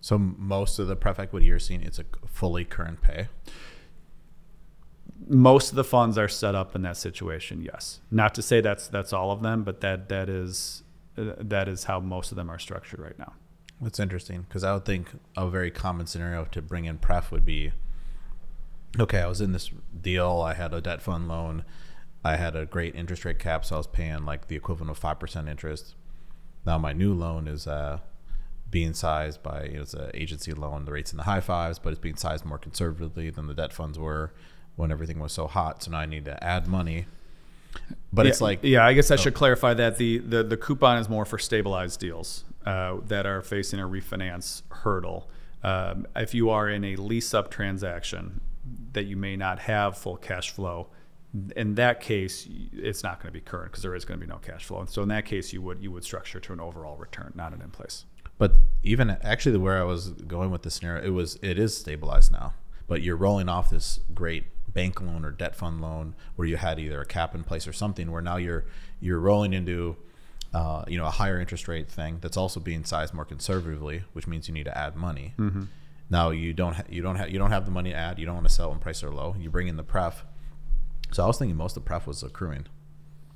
So 0.00 0.18
most 0.18 0.78
of 0.78 0.86
the 0.86 0.94
pref 0.94 1.18
equity 1.18 1.46
you're 1.46 1.58
seeing, 1.58 1.82
it's 1.82 1.98
a 1.98 2.04
fully 2.26 2.64
current 2.64 3.00
pay 3.00 3.28
most 5.28 5.70
of 5.70 5.76
the 5.76 5.84
funds 5.84 6.18
are 6.18 6.28
set 6.28 6.54
up 6.54 6.74
in 6.74 6.82
that 6.82 6.96
situation. 6.96 7.62
Yes, 7.62 8.00
not 8.10 8.34
to 8.34 8.42
say 8.42 8.60
that's 8.60 8.88
that's 8.88 9.12
all 9.12 9.30
of 9.30 9.42
them, 9.42 9.64
but 9.64 9.80
that 9.80 10.08
that 10.08 10.28
is 10.28 10.82
uh, 11.16 11.32
that 11.38 11.68
is 11.68 11.84
how 11.84 12.00
most 12.00 12.30
of 12.30 12.36
them 12.36 12.50
are 12.50 12.58
structured 12.58 13.00
right 13.00 13.18
now. 13.18 13.32
That's 13.80 14.00
interesting 14.00 14.42
because 14.42 14.64
I 14.64 14.72
would 14.72 14.84
think 14.84 15.08
a 15.36 15.48
very 15.48 15.70
common 15.70 16.06
scenario 16.06 16.44
to 16.46 16.62
bring 16.62 16.86
in 16.86 16.98
pref 16.98 17.30
would 17.30 17.44
be, 17.44 17.72
okay, 18.98 19.20
I 19.20 19.26
was 19.26 19.40
in 19.40 19.52
this 19.52 19.70
deal, 20.00 20.40
I 20.40 20.54
had 20.54 20.72
a 20.72 20.80
debt 20.80 21.02
fund 21.02 21.28
loan, 21.28 21.64
I 22.24 22.36
had 22.36 22.56
a 22.56 22.64
great 22.64 22.94
interest 22.94 23.24
rate 23.24 23.38
cap, 23.38 23.64
so 23.64 23.76
I 23.76 23.78
was 23.78 23.86
paying 23.86 24.24
like 24.24 24.48
the 24.48 24.56
equivalent 24.56 24.90
of 24.90 24.98
five 24.98 25.18
percent 25.18 25.48
interest. 25.48 25.94
Now 26.64 26.78
my 26.78 26.92
new 26.92 27.12
loan 27.12 27.48
is 27.48 27.66
uh, 27.66 28.00
being 28.70 28.94
sized 28.94 29.42
by 29.42 29.64
you 29.64 29.74
know, 29.74 29.82
it's 29.82 29.94
an 29.94 30.10
agency 30.14 30.52
loan, 30.52 30.84
the 30.84 30.92
rates 30.92 31.12
in 31.12 31.16
the 31.16 31.24
high 31.24 31.40
fives, 31.40 31.78
but 31.78 31.90
it's 31.90 32.00
being 32.00 32.16
sized 32.16 32.44
more 32.44 32.58
conservatively 32.58 33.30
than 33.30 33.46
the 33.46 33.54
debt 33.54 33.72
funds 33.72 33.98
were 33.98 34.32
when 34.76 34.92
everything 34.92 35.18
was 35.18 35.32
so 35.32 35.46
hot. 35.46 35.82
So 35.82 35.90
now 35.90 35.98
I 35.98 36.06
need 36.06 36.24
to 36.26 36.42
add 36.42 36.66
money. 36.66 37.06
But 38.12 38.24
yeah, 38.24 38.30
it's 38.30 38.40
like 38.40 38.60
yeah, 38.62 38.86
I 38.86 38.94
guess 38.94 39.10
I 39.10 39.14
oh. 39.14 39.18
should 39.18 39.34
clarify 39.34 39.74
that 39.74 39.98
the, 39.98 40.18
the 40.18 40.42
the 40.42 40.56
coupon 40.56 40.98
is 40.98 41.08
more 41.08 41.24
for 41.24 41.38
stabilized 41.38 42.00
deals 42.00 42.44
uh, 42.64 42.96
that 43.06 43.26
are 43.26 43.42
facing 43.42 43.80
a 43.80 43.88
refinance 43.88 44.62
hurdle. 44.70 45.28
Um, 45.62 46.06
if 46.14 46.34
you 46.34 46.50
are 46.50 46.68
in 46.68 46.84
a 46.84 46.96
lease 46.96 47.34
up 47.34 47.50
transaction 47.50 48.40
that 48.92 49.04
you 49.04 49.16
may 49.16 49.36
not 49.36 49.58
have 49.60 49.98
full 49.98 50.16
cash 50.16 50.50
flow, 50.50 50.88
in 51.54 51.74
that 51.74 52.00
case, 52.00 52.48
it's 52.72 53.02
not 53.02 53.20
going 53.20 53.28
to 53.28 53.32
be 53.32 53.40
current 53.40 53.72
because 53.72 53.82
there 53.82 53.94
is 53.94 54.04
going 54.04 54.18
to 54.18 54.26
be 54.26 54.30
no 54.30 54.38
cash 54.38 54.64
flow. 54.64 54.80
And 54.80 54.88
so 54.88 55.02
in 55.02 55.08
that 55.08 55.24
case, 55.24 55.52
you 55.52 55.60
would 55.62 55.82
you 55.82 55.90
would 55.92 56.04
structure 56.04 56.40
to 56.40 56.52
an 56.52 56.60
overall 56.60 56.96
return, 56.96 57.32
not 57.34 57.52
an 57.52 57.60
in 57.60 57.70
place. 57.70 58.04
But 58.38 58.56
even 58.82 59.10
actually, 59.22 59.56
where 59.58 59.78
I 59.78 59.84
was 59.84 60.10
going 60.10 60.50
with 60.50 60.62
the 60.62 60.70
scenario, 60.70 61.04
it 61.04 61.10
was 61.10 61.38
it 61.42 61.58
is 61.58 61.76
stabilized 61.76 62.32
now. 62.32 62.54
But 62.86 63.02
you're 63.02 63.16
rolling 63.16 63.48
off 63.48 63.70
this 63.70 64.00
great 64.14 64.44
bank 64.72 65.00
loan 65.00 65.24
or 65.24 65.30
debt 65.30 65.56
fund 65.56 65.80
loan 65.80 66.14
where 66.36 66.46
you 66.46 66.56
had 66.56 66.78
either 66.78 67.00
a 67.00 67.06
cap 67.06 67.34
in 67.34 67.42
place 67.42 67.66
or 67.66 67.72
something 67.72 68.12
where 68.12 68.22
now 68.22 68.36
you're 68.36 68.66
you're 69.00 69.18
rolling 69.18 69.52
into 69.52 69.96
uh, 70.54 70.84
you 70.86 70.98
know 70.98 71.06
a 71.06 71.10
higher 71.10 71.40
interest 71.40 71.66
rate 71.66 71.88
thing 71.88 72.18
that's 72.20 72.36
also 72.36 72.60
being 72.60 72.84
sized 72.84 73.12
more 73.12 73.24
conservatively, 73.24 74.04
which 74.12 74.26
means 74.26 74.48
you 74.48 74.54
need 74.54 74.64
to 74.64 74.78
add 74.78 74.94
money. 74.96 75.34
Mm-hmm. 75.38 75.64
Now 76.08 76.30
you 76.30 76.52
don't 76.52 76.74
ha- 76.74 76.84
you 76.88 77.02
don't 77.02 77.16
have 77.16 77.30
you 77.30 77.38
don't 77.38 77.50
have 77.50 77.64
the 77.64 77.70
money 77.70 77.90
to 77.90 77.96
add. 77.96 78.18
You 78.18 78.26
don't 78.26 78.36
want 78.36 78.48
to 78.48 78.52
sell 78.52 78.70
when 78.70 78.78
prices 78.78 79.02
are 79.04 79.10
low. 79.10 79.34
You 79.38 79.50
bring 79.50 79.68
in 79.68 79.76
the 79.76 79.82
pref. 79.82 80.24
So 81.12 81.24
I 81.24 81.26
was 81.26 81.38
thinking 81.38 81.56
most 81.56 81.76
of 81.76 81.82
the 81.82 81.86
pref 81.86 82.06
was 82.06 82.22
accruing. 82.22 82.66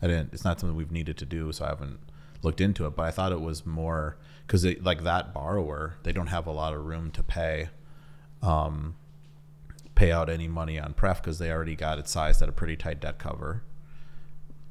I 0.02 0.06
didn't. 0.06 0.32
It's 0.32 0.44
not 0.44 0.60
something 0.60 0.76
we've 0.76 0.90
needed 0.92 1.16
to 1.18 1.26
do, 1.26 1.52
so 1.52 1.64
I 1.64 1.68
haven't 1.68 2.00
looked 2.42 2.60
into 2.60 2.86
it. 2.86 2.96
But 2.96 3.04
I 3.04 3.10
thought 3.10 3.32
it 3.32 3.40
was 3.40 3.66
more 3.66 4.16
because 4.46 4.64
like 4.82 5.04
that 5.04 5.34
borrower, 5.34 5.96
they 6.02 6.12
don't 6.12 6.28
have 6.28 6.46
a 6.46 6.52
lot 6.52 6.72
of 6.72 6.84
room 6.84 7.10
to 7.12 7.22
pay. 7.22 7.68
Um, 8.42 8.96
pay 10.00 10.10
out 10.10 10.30
any 10.30 10.48
money 10.48 10.78
on 10.78 10.94
pref 10.94 11.22
because 11.22 11.38
they 11.38 11.50
already 11.50 11.76
got 11.76 11.98
it 11.98 12.08
sized 12.08 12.40
at 12.40 12.48
a 12.48 12.52
pretty 12.52 12.74
tight 12.74 13.00
debt 13.00 13.18
cover. 13.18 13.62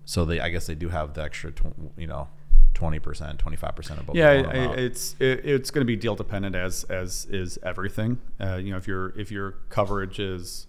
So 0.03 0.25
they, 0.25 0.39
I 0.39 0.49
guess, 0.49 0.65
they 0.65 0.73
do 0.73 0.89
have 0.89 1.13
the 1.13 1.21
extra, 1.21 1.51
tw- 1.51 1.91
you 1.95 2.07
know, 2.07 2.29
twenty 2.73 2.97
percent, 2.97 3.37
twenty 3.37 3.55
five 3.55 3.75
percent 3.75 3.99
above. 3.99 4.15
Yeah, 4.15 4.31
it's 4.73 5.15
it, 5.19 5.45
it's 5.45 5.69
going 5.69 5.81
to 5.81 5.85
be 5.85 5.95
deal 5.95 6.15
dependent 6.15 6.55
as 6.55 6.83
as 6.85 7.27
is 7.29 7.59
everything. 7.61 8.19
Uh, 8.41 8.55
you 8.55 8.71
know, 8.71 8.77
if 8.77 8.87
your 8.87 9.09
if 9.19 9.31
your 9.31 9.51
coverage 9.69 10.19
is, 10.19 10.65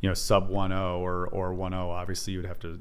you 0.00 0.08
know, 0.08 0.14
sub 0.14 0.48
one 0.48 0.70
zero 0.70 0.98
or 0.98 1.28
or 1.28 1.54
one 1.54 1.70
zero, 1.70 1.90
obviously 1.90 2.32
you 2.32 2.40
would 2.40 2.48
have 2.48 2.58
to 2.58 2.80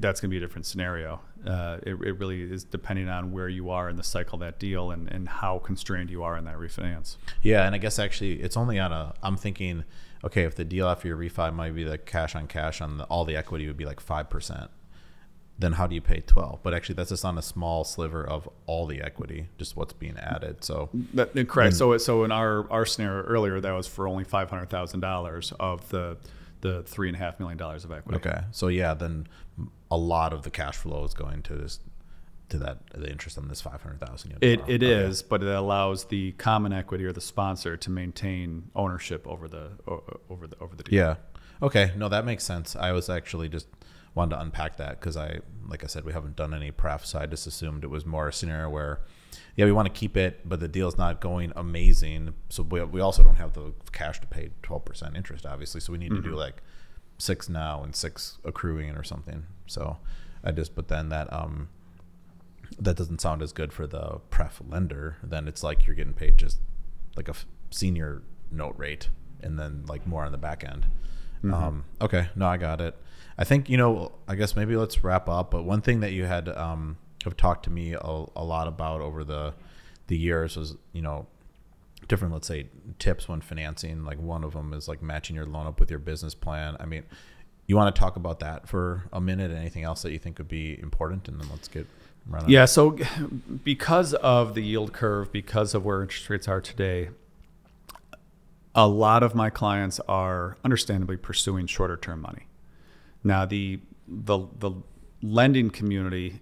that's 0.00 0.20
going 0.20 0.30
to 0.30 0.32
be 0.32 0.38
a 0.38 0.40
different 0.40 0.66
scenario. 0.66 1.20
Uh, 1.46 1.78
it, 1.82 1.94
it 2.02 2.18
really 2.18 2.42
is 2.42 2.64
depending 2.64 3.08
on 3.08 3.32
where 3.32 3.48
you 3.48 3.70
are 3.70 3.88
in 3.88 3.96
the 3.96 4.02
cycle 4.02 4.36
of 4.36 4.40
that 4.40 4.58
deal 4.58 4.90
and, 4.90 5.08
and 5.10 5.28
how 5.28 5.58
constrained 5.58 6.10
you 6.10 6.22
are 6.22 6.36
in 6.36 6.44
that 6.44 6.56
refinance. 6.56 7.16
Yeah, 7.42 7.66
and 7.66 7.74
I 7.74 7.78
guess 7.78 7.98
actually 7.98 8.40
it's 8.42 8.56
only 8.56 8.78
on 8.78 8.92
a. 8.92 9.14
I'm 9.22 9.36
thinking, 9.36 9.84
okay, 10.24 10.44
if 10.44 10.54
the 10.54 10.64
deal 10.64 10.88
after 10.88 11.08
your 11.08 11.16
refi 11.16 11.52
might 11.54 11.74
be 11.74 11.84
the 11.84 11.98
cash 11.98 12.34
on 12.34 12.46
cash 12.46 12.80
on 12.80 12.98
the, 12.98 13.04
all 13.04 13.24
the 13.24 13.36
equity 13.36 13.66
would 13.66 13.76
be 13.76 13.84
like 13.84 14.00
five 14.00 14.30
percent, 14.30 14.70
then 15.58 15.72
how 15.72 15.86
do 15.86 15.94
you 15.94 16.00
pay 16.00 16.20
twelve? 16.20 16.60
But 16.62 16.74
actually, 16.74 16.94
that's 16.94 17.10
just 17.10 17.24
on 17.24 17.36
a 17.36 17.42
small 17.42 17.84
sliver 17.84 18.24
of 18.24 18.48
all 18.66 18.86
the 18.86 19.02
equity, 19.02 19.48
just 19.58 19.76
what's 19.76 19.92
being 19.92 20.16
added. 20.18 20.64
So 20.64 20.88
That, 21.14 21.34
correct. 21.48 21.74
so 21.76 21.96
so 21.98 22.24
in 22.24 22.32
our 22.32 22.70
our 22.70 22.86
scenario 22.86 23.24
earlier, 23.24 23.60
that 23.60 23.72
was 23.72 23.86
for 23.86 24.08
only 24.08 24.24
five 24.24 24.48
hundred 24.48 24.70
thousand 24.70 25.00
dollars 25.00 25.52
of 25.60 25.88
the 25.90 26.16
the 26.62 26.82
three 26.84 27.08
and 27.08 27.16
a 27.16 27.18
half 27.18 27.38
million 27.38 27.58
dollars 27.58 27.84
of 27.84 27.92
equity. 27.92 28.16
okay, 28.16 28.44
so 28.50 28.68
yeah, 28.68 28.94
then 28.94 29.28
a 29.90 29.96
lot 29.96 30.32
of 30.32 30.42
the 30.42 30.50
cash 30.50 30.76
flow 30.76 31.04
is 31.04 31.14
going 31.14 31.42
to 31.42 31.54
this 31.54 31.78
to 32.48 32.58
that 32.58 32.78
the 32.94 33.10
interest 33.10 33.38
on 33.38 33.48
this 33.48 33.60
five 33.60 33.82
hundred 33.82 34.00
thousand. 34.00 34.38
It, 34.40 34.60
it 34.66 34.82
is, 34.82 35.22
but 35.22 35.42
it 35.42 35.48
allows 35.48 36.06
the 36.06 36.32
common 36.32 36.72
equity 36.72 37.04
or 37.04 37.12
the 37.12 37.20
sponsor 37.20 37.76
to 37.76 37.90
maintain 37.90 38.70
ownership 38.74 39.26
over 39.26 39.48
the 39.48 39.70
over 39.86 40.46
the 40.46 40.56
over 40.60 40.74
the 40.74 40.82
deal. 40.82 40.94
Yeah. 40.94 41.14
Okay. 41.60 41.92
No, 41.96 42.08
that 42.08 42.24
makes 42.24 42.44
sense. 42.44 42.74
I 42.74 42.92
was 42.92 43.08
actually 43.08 43.48
just 43.48 43.68
wanted 44.14 44.36
to 44.36 44.42
unpack 44.42 44.76
that 44.76 45.00
because 45.00 45.16
I, 45.16 45.40
like 45.66 45.84
I 45.84 45.86
said, 45.86 46.04
we 46.04 46.12
haven't 46.12 46.36
done 46.36 46.52
any 46.52 46.70
pref, 46.70 47.06
so 47.06 47.18
I 47.18 47.26
just 47.26 47.46
assumed 47.46 47.84
it 47.84 47.88
was 47.88 48.04
more 48.04 48.28
a 48.28 48.32
scenario 48.32 48.68
where, 48.68 49.00
yeah, 49.56 49.64
we 49.66 49.72
want 49.72 49.86
to 49.86 49.92
keep 49.92 50.16
it, 50.16 50.48
but 50.48 50.60
the 50.60 50.68
deal's 50.68 50.96
not 50.96 51.20
going 51.20 51.52
amazing. 51.56 52.34
So 52.48 52.62
we, 52.62 52.82
we 52.84 53.00
also 53.00 53.22
don't 53.22 53.36
have 53.36 53.52
the 53.52 53.72
cash 53.92 54.20
to 54.20 54.26
pay 54.26 54.50
twelve 54.62 54.84
percent 54.84 55.16
interest, 55.16 55.44
obviously. 55.46 55.80
So 55.80 55.92
we 55.92 55.98
need 55.98 56.10
to 56.10 56.22
do 56.22 56.34
like 56.34 56.62
six 57.18 57.48
now 57.48 57.82
and 57.82 57.94
six 57.94 58.38
accruing 58.44 58.90
or 58.92 59.04
something. 59.04 59.44
So 59.66 59.98
I 60.42 60.52
just, 60.52 60.74
but 60.74 60.88
then 60.88 61.08
that 61.10 61.32
um 61.32 61.68
that 62.78 62.96
doesn't 62.96 63.20
sound 63.20 63.42
as 63.42 63.52
good 63.52 63.72
for 63.72 63.86
the 63.86 64.20
pref 64.30 64.60
lender. 64.66 65.18
Then 65.22 65.46
it's 65.46 65.62
like 65.62 65.86
you're 65.86 65.96
getting 65.96 66.14
paid 66.14 66.38
just 66.38 66.58
like 67.16 67.28
a 67.28 67.32
f- 67.32 67.46
senior 67.70 68.22
note 68.50 68.74
rate, 68.78 69.08
and 69.42 69.58
then 69.58 69.84
like 69.86 70.06
more 70.06 70.24
on 70.24 70.32
the 70.32 70.38
back 70.38 70.64
end. 70.64 70.86
Um, 71.44 71.84
okay, 72.00 72.28
no, 72.36 72.46
I 72.46 72.56
got 72.56 72.80
it. 72.80 72.96
I 73.36 73.44
think 73.44 73.68
you 73.68 73.76
know. 73.76 74.12
I 74.28 74.36
guess 74.36 74.54
maybe 74.54 74.76
let's 74.76 75.02
wrap 75.02 75.28
up. 75.28 75.50
But 75.50 75.64
one 75.64 75.82
thing 75.82 76.00
that 76.00 76.12
you 76.12 76.24
had 76.24 76.48
um, 76.48 76.96
have 77.24 77.36
talked 77.36 77.64
to 77.64 77.70
me 77.70 77.92
a, 77.92 78.24
a 78.36 78.44
lot 78.44 78.68
about 78.68 79.00
over 79.00 79.24
the 79.24 79.54
the 80.08 80.16
years 80.16 80.56
was 80.56 80.76
you 80.92 81.02
know 81.02 81.26
different 82.08 82.34
let's 82.34 82.48
say 82.48 82.66
tips 82.98 83.28
when 83.28 83.40
financing 83.40 84.04
like 84.04 84.18
one 84.18 84.42
of 84.42 84.52
them 84.52 84.72
is 84.72 84.88
like 84.88 85.02
matching 85.02 85.36
your 85.36 85.46
loan 85.46 85.66
up 85.66 85.78
with 85.78 85.88
your 85.88 86.00
business 86.00 86.34
plan 86.34 86.76
i 86.80 86.84
mean 86.84 87.04
you 87.66 87.76
want 87.76 87.94
to 87.94 87.98
talk 87.98 88.16
about 88.16 88.40
that 88.40 88.68
for 88.68 89.04
a 89.12 89.20
minute 89.20 89.52
anything 89.52 89.84
else 89.84 90.02
that 90.02 90.10
you 90.10 90.18
think 90.18 90.38
would 90.38 90.48
be 90.48 90.78
important 90.80 91.28
and 91.28 91.40
then 91.40 91.48
let's 91.50 91.68
get 91.68 91.86
running 92.26 92.50
Yeah. 92.50 92.64
So 92.64 92.98
because 93.64 94.14
of 94.14 94.54
the 94.54 94.62
yield 94.62 94.92
curve, 94.92 95.32
because 95.32 95.74
of 95.74 95.84
where 95.84 96.02
interest 96.02 96.28
rates 96.30 96.48
are 96.48 96.60
today, 96.60 97.10
a 98.74 98.86
lot 98.86 99.22
of 99.22 99.34
my 99.34 99.50
clients 99.50 100.00
are 100.08 100.56
understandably 100.64 101.16
pursuing 101.16 101.66
shorter 101.66 101.96
term 101.96 102.20
money. 102.20 102.46
Now 103.22 103.44
the 103.44 103.80
the 104.08 104.46
the 104.58 104.72
lending 105.22 105.70
community 105.70 106.40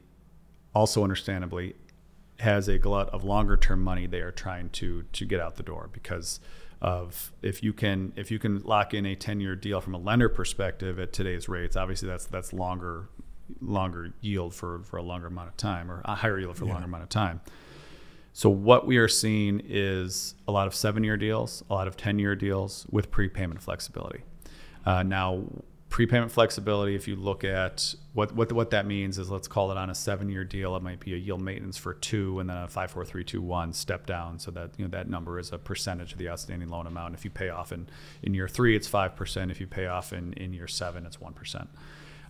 also 0.74 1.02
understandably 1.02 1.74
has 2.38 2.68
a 2.68 2.78
glut 2.78 3.08
of 3.10 3.22
longer 3.22 3.56
term 3.56 3.82
money 3.82 4.06
they 4.06 4.20
are 4.20 4.32
trying 4.32 4.70
to 4.70 5.04
to 5.12 5.24
get 5.26 5.40
out 5.40 5.56
the 5.56 5.62
door 5.62 5.90
because 5.92 6.40
of 6.80 7.32
if 7.42 7.62
you 7.62 7.72
can 7.72 8.12
if 8.16 8.30
you 8.30 8.38
can 8.38 8.60
lock 8.60 8.94
in 8.94 9.04
a 9.04 9.14
10 9.14 9.40
year 9.40 9.54
deal 9.54 9.80
from 9.80 9.94
a 9.94 9.98
lender 9.98 10.28
perspective 10.28 10.98
at 10.98 11.12
today's 11.12 11.48
rates 11.48 11.76
obviously 11.76 12.08
that's 12.08 12.24
that's 12.26 12.52
longer 12.52 13.08
longer 13.60 14.12
yield 14.20 14.54
for 14.54 14.82
for 14.84 14.96
a 14.96 15.02
longer 15.02 15.26
amount 15.26 15.48
of 15.48 15.56
time 15.56 15.90
or 15.90 16.02
a 16.04 16.14
higher 16.14 16.38
yield 16.38 16.56
for 16.56 16.64
a 16.64 16.68
longer 16.68 16.84
amount 16.84 17.02
of 17.02 17.08
time. 17.08 17.40
So 18.32 18.48
what 18.48 18.86
we 18.86 18.98
are 18.98 19.08
seeing 19.08 19.60
is 19.64 20.34
a 20.46 20.52
lot 20.52 20.66
of 20.66 20.74
seven 20.74 21.02
year 21.02 21.16
deals 21.16 21.64
a 21.68 21.74
lot 21.74 21.88
of 21.88 21.96
10 21.96 22.18
year 22.18 22.36
deals 22.36 22.86
with 22.90 23.10
prepayment 23.10 23.60
flexibility. 23.60 24.22
Uh, 24.86 25.02
now 25.02 25.44
prepayment 25.91 26.30
flexibility 26.30 26.95
if 26.95 27.09
you 27.09 27.16
look 27.16 27.43
at 27.43 27.95
what, 28.12 28.32
what 28.32 28.53
what 28.53 28.70
that 28.70 28.86
means 28.86 29.18
is 29.18 29.28
let's 29.28 29.49
call 29.49 29.72
it 29.72 29.76
on 29.76 29.91
a 29.91 29.95
seven 29.95 30.30
year 30.30 30.45
deal 30.45 30.76
it 30.76 30.82
might 30.84 31.01
be 31.01 31.14
a 31.14 31.16
yield 31.16 31.43
maintenance 31.43 31.76
for 31.76 31.95
two 31.95 32.38
and 32.38 32.49
then 32.49 32.57
a 32.57 32.68
five 32.68 32.93
four 32.93 33.05
three 33.05 33.24
two 33.24 33.43
one 33.43 33.72
step 33.72 34.07
down. 34.07 34.38
So 34.38 34.53
that 34.53 34.70
you 34.78 34.84
know 34.84 34.91
that 34.91 35.11
number 35.11 35.38
is 35.38 35.53
a 35.53 35.59
percentage 35.59 36.12
of 36.12 36.18
the 36.18 36.28
outstanding 36.28 36.68
loan 36.68 36.86
amount. 36.86 37.14
If 37.14 37.24
you 37.24 37.30
pay 37.30 37.49
off 37.49 37.72
in 37.72 37.88
in 38.22 38.34
year 38.34 38.47
three 38.47 38.76
it's 38.76 38.86
five 38.86 39.16
percent. 39.16 39.51
If 39.51 39.61
you 39.61 39.66
pay 39.66 39.86
off 39.86 40.12
in 40.12 40.32
in 40.34 40.53
year 40.53 40.68
seven 40.68 41.05
it's 41.05 41.20
one 41.20 41.32
percent. 41.32 41.68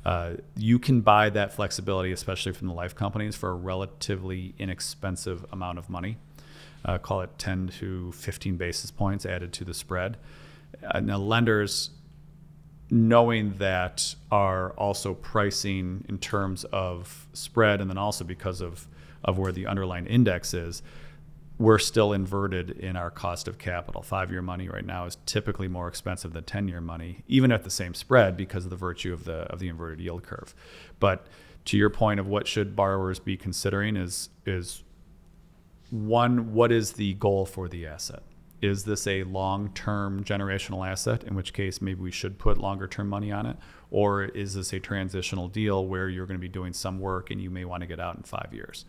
Uh, 0.06 0.36
you 0.56 0.78
can 0.78 1.02
buy 1.02 1.28
that 1.28 1.52
flexibility 1.52 2.12
especially 2.12 2.52
from 2.52 2.66
the 2.66 2.72
life 2.72 2.94
companies 2.94 3.36
for 3.36 3.50
a 3.50 3.54
relatively 3.54 4.54
inexpensive 4.58 5.44
amount 5.52 5.78
of 5.78 5.90
money. 5.90 6.16
Uh, 6.82 6.96
call 6.96 7.20
it 7.20 7.28
10 7.36 7.68
to 7.68 8.10
15 8.12 8.56
basis 8.56 8.90
points 8.90 9.26
added 9.26 9.52
to 9.52 9.64
the 9.64 9.74
spread. 9.74 10.16
Uh, 10.82 10.98
now 11.00 11.18
lenders 11.18 11.90
knowing 12.90 13.54
that 13.58 14.14
are 14.30 14.70
also 14.72 15.14
pricing 15.14 16.04
in 16.08 16.18
terms 16.18 16.64
of 16.64 17.28
spread 17.32 17.80
and 17.80 17.88
then 17.88 17.98
also 17.98 18.24
because 18.24 18.60
of, 18.60 18.88
of 19.22 19.38
where 19.38 19.52
the 19.52 19.66
underlying 19.66 20.06
index 20.06 20.52
is, 20.52 20.82
we're 21.58 21.78
still 21.78 22.12
inverted 22.14 22.70
in 22.70 22.96
our 22.96 23.10
cost 23.10 23.46
of 23.46 23.58
capital. 23.58 24.02
Five 24.02 24.30
year 24.30 24.40
money 24.40 24.68
right 24.68 24.84
now 24.84 25.04
is 25.04 25.18
typically 25.26 25.68
more 25.68 25.88
expensive 25.88 26.32
than 26.32 26.44
10 26.44 26.68
year 26.68 26.80
money, 26.80 27.22
even 27.28 27.52
at 27.52 27.64
the 27.64 27.70
same 27.70 27.92
spread 27.94 28.36
because 28.36 28.64
of 28.64 28.70
the 28.70 28.76
virtue 28.76 29.12
of 29.12 29.24
the, 29.24 29.42
of 29.52 29.58
the 29.58 29.68
inverted 29.68 30.00
yield 30.00 30.22
curve. 30.22 30.54
But 30.98 31.26
to 31.66 31.76
your 31.76 31.90
point 31.90 32.18
of 32.18 32.26
what 32.26 32.48
should 32.48 32.74
borrowers 32.74 33.18
be 33.18 33.36
considering 33.36 33.96
is, 33.96 34.30
is 34.46 34.82
one, 35.90 36.54
what 36.54 36.72
is 36.72 36.94
the 36.94 37.12
goal 37.14 37.44
for 37.44 37.68
the 37.68 37.86
asset? 37.86 38.22
Is 38.60 38.84
this 38.84 39.06
a 39.06 39.22
long 39.24 39.70
term 39.70 40.22
generational 40.22 40.86
asset, 40.86 41.24
in 41.24 41.34
which 41.34 41.52
case 41.52 41.80
maybe 41.80 42.00
we 42.00 42.10
should 42.10 42.38
put 42.38 42.58
longer 42.58 42.86
term 42.86 43.08
money 43.08 43.32
on 43.32 43.46
it? 43.46 43.56
Or 43.90 44.24
is 44.24 44.54
this 44.54 44.72
a 44.72 44.80
transitional 44.80 45.48
deal 45.48 45.86
where 45.86 46.08
you're 46.08 46.26
going 46.26 46.38
to 46.38 46.40
be 46.40 46.48
doing 46.48 46.72
some 46.72 47.00
work 47.00 47.30
and 47.30 47.40
you 47.40 47.50
may 47.50 47.64
want 47.64 47.82
to 47.82 47.86
get 47.86 47.98
out 47.98 48.16
in 48.16 48.22
five 48.22 48.50
years? 48.52 48.84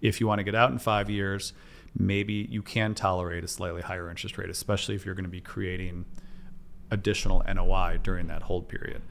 If 0.00 0.20
you 0.20 0.26
want 0.26 0.38
to 0.38 0.44
get 0.44 0.54
out 0.54 0.70
in 0.70 0.78
five 0.78 1.10
years, 1.10 1.52
maybe 1.98 2.46
you 2.50 2.62
can 2.62 2.94
tolerate 2.94 3.42
a 3.42 3.48
slightly 3.48 3.82
higher 3.82 4.08
interest 4.08 4.38
rate, 4.38 4.50
especially 4.50 4.94
if 4.94 5.04
you're 5.04 5.14
going 5.14 5.24
to 5.24 5.30
be 5.30 5.40
creating 5.40 6.04
additional 6.90 7.42
NOI 7.52 7.98
during 8.02 8.28
that 8.28 8.42
hold 8.42 8.68
period. 8.68 9.02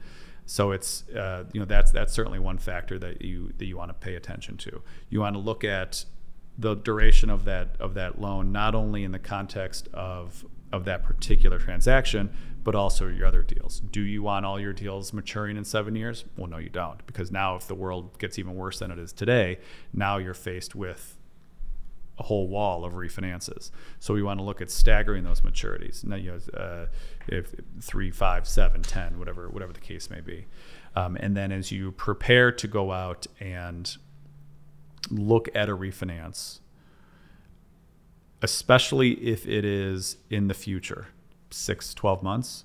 So 0.46 0.70
it's 0.70 1.08
uh, 1.10 1.44
you 1.52 1.60
know 1.60 1.66
that's 1.66 1.90
that's 1.90 2.12
certainly 2.12 2.38
one 2.38 2.58
factor 2.58 2.98
that 3.00 3.20
you 3.20 3.52
that 3.58 3.66
you 3.66 3.76
want 3.76 3.90
to 3.90 3.94
pay 3.94 4.14
attention 4.14 4.56
to. 4.58 4.82
You 5.10 5.20
want 5.20 5.34
to 5.34 5.40
look 5.40 5.64
at 5.64 6.04
the 6.58 6.74
duration 6.74 7.30
of 7.30 7.44
that 7.44 7.76
of 7.80 7.94
that 7.94 8.20
loan, 8.20 8.52
not 8.52 8.74
only 8.74 9.04
in 9.04 9.12
the 9.12 9.18
context 9.18 9.88
of 9.92 10.44
of 10.72 10.84
that 10.84 11.02
particular 11.02 11.58
transaction, 11.58 12.30
but 12.64 12.74
also 12.74 13.06
your 13.06 13.26
other 13.26 13.42
deals. 13.42 13.80
Do 13.80 14.00
you 14.00 14.22
want 14.22 14.44
all 14.44 14.58
your 14.58 14.72
deals 14.72 15.12
maturing 15.12 15.56
in 15.56 15.64
seven 15.64 15.94
years? 15.94 16.24
Well, 16.36 16.48
no, 16.48 16.58
you 16.58 16.68
don't, 16.68 17.06
because 17.06 17.30
now 17.30 17.54
if 17.56 17.68
the 17.68 17.76
world 17.76 18.18
gets 18.18 18.38
even 18.38 18.54
worse 18.54 18.80
than 18.80 18.90
it 18.90 18.98
is 18.98 19.12
today, 19.12 19.58
now 19.92 20.16
you're 20.16 20.34
faced 20.34 20.74
with 20.74 21.16
a 22.18 22.22
whole 22.24 22.48
wall 22.48 22.84
of 22.84 22.94
refinances. 22.94 23.70
So 24.00 24.14
we 24.14 24.22
want 24.22 24.40
to 24.40 24.44
look 24.44 24.60
at 24.60 24.70
staggering 24.70 25.22
those 25.22 25.42
maturities. 25.42 26.02
Now, 26.02 26.16
you 26.16 26.32
know, 26.32 26.58
uh, 26.58 26.86
if 27.28 27.54
three, 27.80 28.10
five, 28.10 28.48
seven, 28.48 28.82
ten, 28.82 29.18
whatever, 29.18 29.48
whatever 29.48 29.72
the 29.72 29.80
case 29.80 30.10
may 30.10 30.20
be. 30.20 30.46
Um, 30.96 31.16
and 31.20 31.36
then 31.36 31.52
as 31.52 31.70
you 31.70 31.92
prepare 31.92 32.50
to 32.52 32.66
go 32.66 32.90
out 32.90 33.26
and 33.38 33.96
look 35.10 35.48
at 35.54 35.68
a 35.68 35.76
refinance, 35.76 36.60
especially 38.42 39.12
if 39.12 39.46
it 39.46 39.64
is 39.64 40.16
in 40.30 40.48
the 40.48 40.54
future, 40.54 41.08
six, 41.50 41.94
12 41.94 42.22
months, 42.22 42.64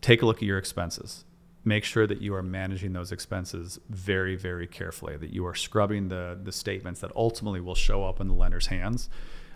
take 0.00 0.22
a 0.22 0.26
look 0.26 0.38
at 0.38 0.42
your 0.42 0.58
expenses. 0.58 1.24
Make 1.64 1.84
sure 1.84 2.06
that 2.06 2.20
you 2.20 2.34
are 2.34 2.42
managing 2.42 2.92
those 2.92 3.12
expenses 3.12 3.78
very, 3.88 4.34
very 4.34 4.66
carefully, 4.66 5.16
that 5.16 5.30
you 5.30 5.46
are 5.46 5.54
scrubbing 5.54 6.08
the, 6.08 6.38
the 6.42 6.50
statements 6.50 7.00
that 7.00 7.12
ultimately 7.14 7.60
will 7.60 7.76
show 7.76 8.04
up 8.04 8.20
in 8.20 8.26
the 8.26 8.34
lender's 8.34 8.66
hands. 8.66 9.08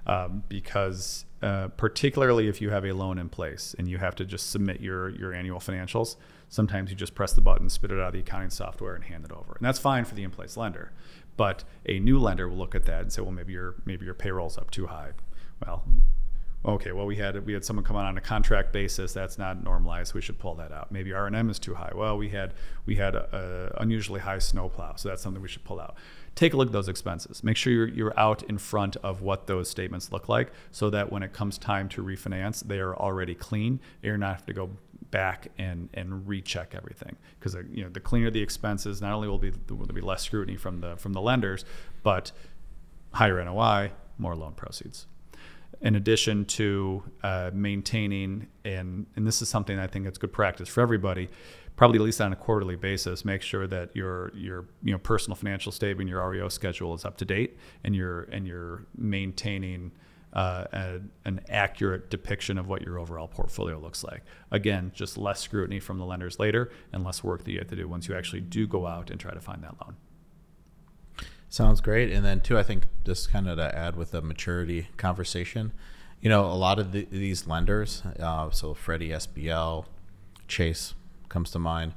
Um, 0.07 0.45
because 0.49 1.25
uh, 1.43 1.67
particularly 1.77 2.47
if 2.47 2.61
you 2.61 2.71
have 2.71 2.85
a 2.85 2.93
loan 2.93 3.19
in 3.19 3.29
place 3.29 3.75
and 3.77 3.89
you 3.89 3.99
have 3.99 4.14
to 4.17 4.25
just 4.25 4.51
submit 4.51 4.81
your, 4.81 5.09
your 5.09 5.33
annual 5.33 5.59
financials, 5.59 6.14
sometimes 6.49 6.91
you 6.91 6.97
just 6.97 7.17
press 7.17 7.33
the 7.33 7.41
button, 7.41 7.69
spit 7.69 7.91
it 7.91 7.99
out 7.99 8.09
of 8.09 8.12
the 8.12 8.21
accounting 8.21 8.51
software, 8.51 8.95
and 8.95 9.03
hand 9.03 9.25
it 9.25 9.33
over. 9.33 9.55
And 9.55 9.67
that's 9.67 9.81
fine 9.81 10.05
for 10.05 10.14
the 10.14 10.23
in-place 10.23 10.57
lender. 10.57 10.93
But 11.37 11.64
a 11.84 11.99
new 11.99 12.18
lender 12.18 12.49
will 12.49 12.57
look 12.57 12.74
at 12.74 12.84
that 12.84 13.03
and 13.03 13.12
say, 13.12 13.22
well, 13.22 13.32
maybe 13.32 13.53
your 13.53 13.74
maybe 13.84 14.05
your 14.05 14.14
payroll's 14.14 14.57
up 14.59 14.70
too 14.70 14.87
high. 14.87 15.12
Well, 15.64 15.84
okay, 16.64 16.93
well 16.93 17.07
we 17.07 17.16
had 17.16 17.45
we 17.45 17.53
had 17.53 17.64
someone 17.64 17.84
come 17.84 17.97
on 17.97 18.07
on 18.07 18.16
a 18.16 18.20
contract 18.20 18.72
basis. 18.72 19.12
That's 19.12 19.39
not 19.39 19.62
normalized. 19.62 20.14
We 20.14 20.20
should 20.20 20.39
pull 20.39 20.55
that 20.57 20.72
out. 20.72 20.91
Maybe 20.91 21.12
R 21.12 21.26
and 21.26 21.37
M 21.37 21.51
is 21.51 21.59
too 21.59 21.74
high. 21.74 21.93
Well, 21.95 22.16
we 22.16 22.30
had 22.30 22.55
we 22.87 22.97
had 22.97 23.14
a, 23.14 23.72
a 23.76 23.82
unusually 23.82 24.20
high 24.20 24.39
snowplow, 24.39 24.95
so 24.97 25.09
that's 25.09 25.22
something 25.22 25.43
we 25.43 25.49
should 25.49 25.64
pull 25.64 25.80
out. 25.80 25.97
Take 26.34 26.53
a 26.53 26.57
look 26.59 26.68
at 26.68 26.72
those 26.72 26.89
expenses. 26.89 27.43
Make 27.43 27.57
sure 27.57 27.72
you're, 27.72 27.89
you're 27.89 28.20
out 28.20 28.43
in 28.43 28.59
front 28.59 28.97
of 28.97 29.22
what 29.22 29.47
those 29.47 29.70
statements 29.70 30.12
look 30.12 30.28
like, 30.28 30.53
so 30.70 30.91
that 30.91 31.11
when 31.11 31.22
it 31.22 31.32
comes 31.32 31.57
time 31.57 31.89
to 31.91 32.03
refinance, 32.03 32.62
they 32.62 32.78
are 32.78 32.95
already 32.95 33.34
clean. 33.34 33.80
You're 34.03 34.18
not 34.18 34.37
have 34.37 34.47
to 34.47 34.53
go 34.53 34.70
back 35.11 35.48
and 35.59 35.88
and 35.94 36.26
recheck 36.26 36.74
everything 36.74 37.16
because 37.38 37.54
you 37.70 37.82
know 37.82 37.88
the 37.88 38.00
cleaner 38.00 38.30
the 38.30 38.42
expenses, 38.42 39.00
not 39.00 39.12
only 39.12 39.28
will 39.28 39.38
be 39.38 39.52
will 39.68 39.86
there 39.86 39.94
be 39.94 40.00
less 40.00 40.22
scrutiny 40.22 40.57
from 40.57 40.80
the 40.80 40.96
from 40.96 41.12
the 41.12 41.20
lenders, 41.20 41.64
but 42.02 42.32
higher 43.12 43.42
NOI, 43.42 43.92
more 44.18 44.34
loan 44.34 44.52
proceeds. 44.52 45.07
In 45.82 45.94
addition 45.94 46.46
to 46.46 47.02
uh, 47.22 47.50
maintaining 47.52 48.48
and 48.64 49.07
and 49.16 49.26
this 49.26 49.42
is 49.42 49.48
something 49.48 49.78
I 49.78 49.86
think 49.86 50.07
it's 50.07 50.18
good 50.18 50.32
practice 50.32 50.68
for 50.68 50.80
everybody, 50.80 51.28
probably 51.76 51.98
at 51.98 52.02
least 52.02 52.20
on 52.20 52.32
a 52.32 52.36
quarterly 52.36 52.76
basis, 52.76 53.24
make 53.24 53.42
sure 53.42 53.66
that 53.66 53.94
your 53.94 54.32
your 54.34 54.66
you 54.82 54.92
know 54.92 54.98
personal 54.98 55.36
financial 55.36 55.72
statement, 55.72 56.09
your 56.09 56.26
REO 56.28 56.48
schedule 56.48 56.94
is 56.94 57.04
up 57.04 57.16
to 57.18 57.24
date, 57.24 57.59
and 57.84 57.94
you're 57.94 58.22
and 58.24 58.46
you're 58.46 58.86
maintaining 58.96 59.92
uh, 60.37 60.66
a, 60.72 61.01
an 61.24 61.41
accurate 61.49 62.11
depiction 62.11 62.59
of 62.59 62.68
what 62.68 62.82
your 62.82 62.99
overall 62.99 63.26
portfolio 63.26 63.78
looks 63.78 64.05
like. 64.05 64.22
Again, 64.51 64.93
just 64.95 65.16
less 65.16 65.41
scrutiny 65.41 65.80
from 65.80 65.99
the 65.99 66.05
lenders 66.05 66.39
later, 66.39 66.70
and 66.93 67.03
less 67.03 67.24
work 67.24 67.45
that 67.45 67.51
you 67.51 67.59
have 67.59 67.68
to 67.68 67.76
do 67.76 67.89
once 67.89 68.07
you 68.07 68.14
actually 68.14 68.43
do 68.43 68.66
go 68.66 68.87
out 68.87 69.11
and 69.11 69.18
try 69.18 69.32
to 69.32 69.41
find 69.41 69.64
that 69.64 69.74
loan. 69.82 69.97
Sounds 71.49 71.80
great. 71.80 72.12
And 72.12 72.22
then 72.22 72.41
too, 72.41 72.59
I 72.59 72.62
think 72.62 72.87
just 73.03 73.30
kind 73.32 73.49
of 73.49 73.57
to 73.57 73.74
add 73.74 73.97
with 73.97 74.11
the 74.11 74.20
maturity 74.20 74.89
conversation, 74.99 75.72
you 76.20 76.28
know, 76.28 76.45
a 76.45 76.53
lot 76.53 76.78
of 76.78 76.93
the, 76.93 77.07
these 77.11 77.47
lenders, 77.47 78.03
uh, 78.20 78.51
so 78.51 78.74
Freddie, 78.74 79.11
SBL, 79.11 79.87
Chase 80.49 80.93
comes 81.30 81.51
to 81.53 81.59
mind, 81.59 81.95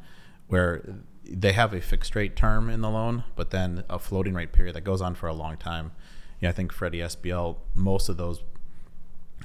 where 0.47 1.01
they 1.25 1.51
have 1.51 1.73
a 1.73 1.81
fixed 1.81 2.15
rate 2.15 2.37
term 2.37 2.69
in 2.69 2.79
the 2.79 2.89
loan, 2.89 3.25
but 3.35 3.49
then 3.49 3.83
a 3.89 3.99
floating 3.99 4.33
rate 4.33 4.53
period 4.53 4.75
that 4.75 4.85
goes 4.85 5.01
on 5.01 5.13
for 5.13 5.27
a 5.27 5.33
long 5.33 5.57
time. 5.57 5.91
You 6.39 6.47
know, 6.47 6.49
I 6.49 6.51
think 6.53 6.71
Freddie, 6.71 6.99
SBL, 6.99 7.57
most 7.75 8.09
of 8.09 8.17
those 8.17 8.41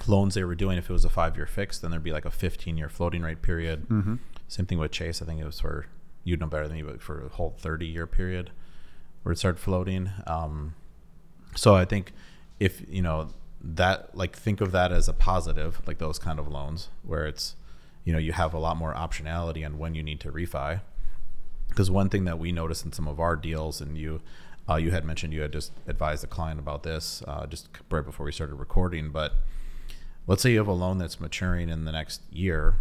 loans 0.06 0.34
they 0.34 0.44
were 0.44 0.54
doing, 0.54 0.78
if 0.78 0.90
it 0.90 0.92
was 0.92 1.04
a 1.04 1.10
five 1.10 1.36
year 1.36 1.46
fix, 1.46 1.78
then 1.78 1.90
there'd 1.90 2.02
be 2.02 2.12
like 2.12 2.24
a 2.24 2.30
15 2.30 2.76
year 2.76 2.88
floating 2.88 3.22
rate 3.22 3.42
period. 3.42 3.88
Mm-hmm. 3.88 4.16
Same 4.48 4.66
thing 4.66 4.78
with 4.78 4.92
Chase. 4.92 5.22
I 5.22 5.24
think 5.24 5.40
it 5.40 5.46
was 5.46 5.60
for, 5.60 5.86
you'd 6.22 6.40
know 6.40 6.46
better 6.46 6.68
than 6.68 6.76
me, 6.76 6.82
but 6.82 7.02
for 7.02 7.26
a 7.26 7.28
whole 7.28 7.54
30 7.58 7.86
year 7.86 8.06
period 8.06 8.50
where 9.22 9.32
it 9.32 9.38
started 9.38 9.58
floating. 9.58 10.10
Um, 10.26 10.74
so 11.56 11.74
I 11.74 11.84
think 11.84 12.12
if 12.60 12.82
you 12.88 13.02
know 13.02 13.30
that, 13.60 14.14
like, 14.16 14.36
think 14.36 14.60
of 14.60 14.72
that 14.72 14.92
as 14.92 15.08
a 15.08 15.12
positive, 15.12 15.80
like 15.86 15.98
those 15.98 16.18
kind 16.18 16.38
of 16.38 16.48
loans 16.48 16.90
where 17.02 17.26
it's, 17.26 17.56
you 18.04 18.12
know, 18.12 18.18
you 18.18 18.32
have 18.32 18.52
a 18.52 18.58
lot 18.58 18.76
more 18.76 18.92
optionality 18.94 19.64
on 19.64 19.78
when 19.78 19.94
you 19.94 20.02
need 20.02 20.20
to 20.20 20.30
refi. 20.30 20.82
Because 21.68 21.90
one 21.90 22.08
thing 22.08 22.24
that 22.24 22.38
we 22.38 22.52
noticed 22.52 22.84
in 22.84 22.92
some 22.92 23.08
of 23.08 23.18
our 23.18 23.34
deals, 23.34 23.80
and 23.80 23.96
you, 23.96 24.20
uh, 24.68 24.76
you 24.76 24.90
had 24.90 25.04
mentioned 25.04 25.32
you 25.32 25.42
had 25.42 25.52
just 25.52 25.72
advised 25.86 26.24
a 26.24 26.26
client 26.26 26.58
about 26.58 26.82
this 26.82 27.22
uh, 27.26 27.46
just 27.46 27.68
right 27.90 28.04
before 28.04 28.26
we 28.26 28.32
started 28.32 28.54
recording, 28.54 29.10
but 29.10 29.34
let's 30.26 30.42
say 30.42 30.52
you 30.52 30.58
have 30.58 30.68
a 30.68 30.72
loan 30.72 30.98
that's 30.98 31.20
maturing 31.20 31.68
in 31.68 31.84
the 31.84 31.92
next 31.92 32.22
year, 32.30 32.76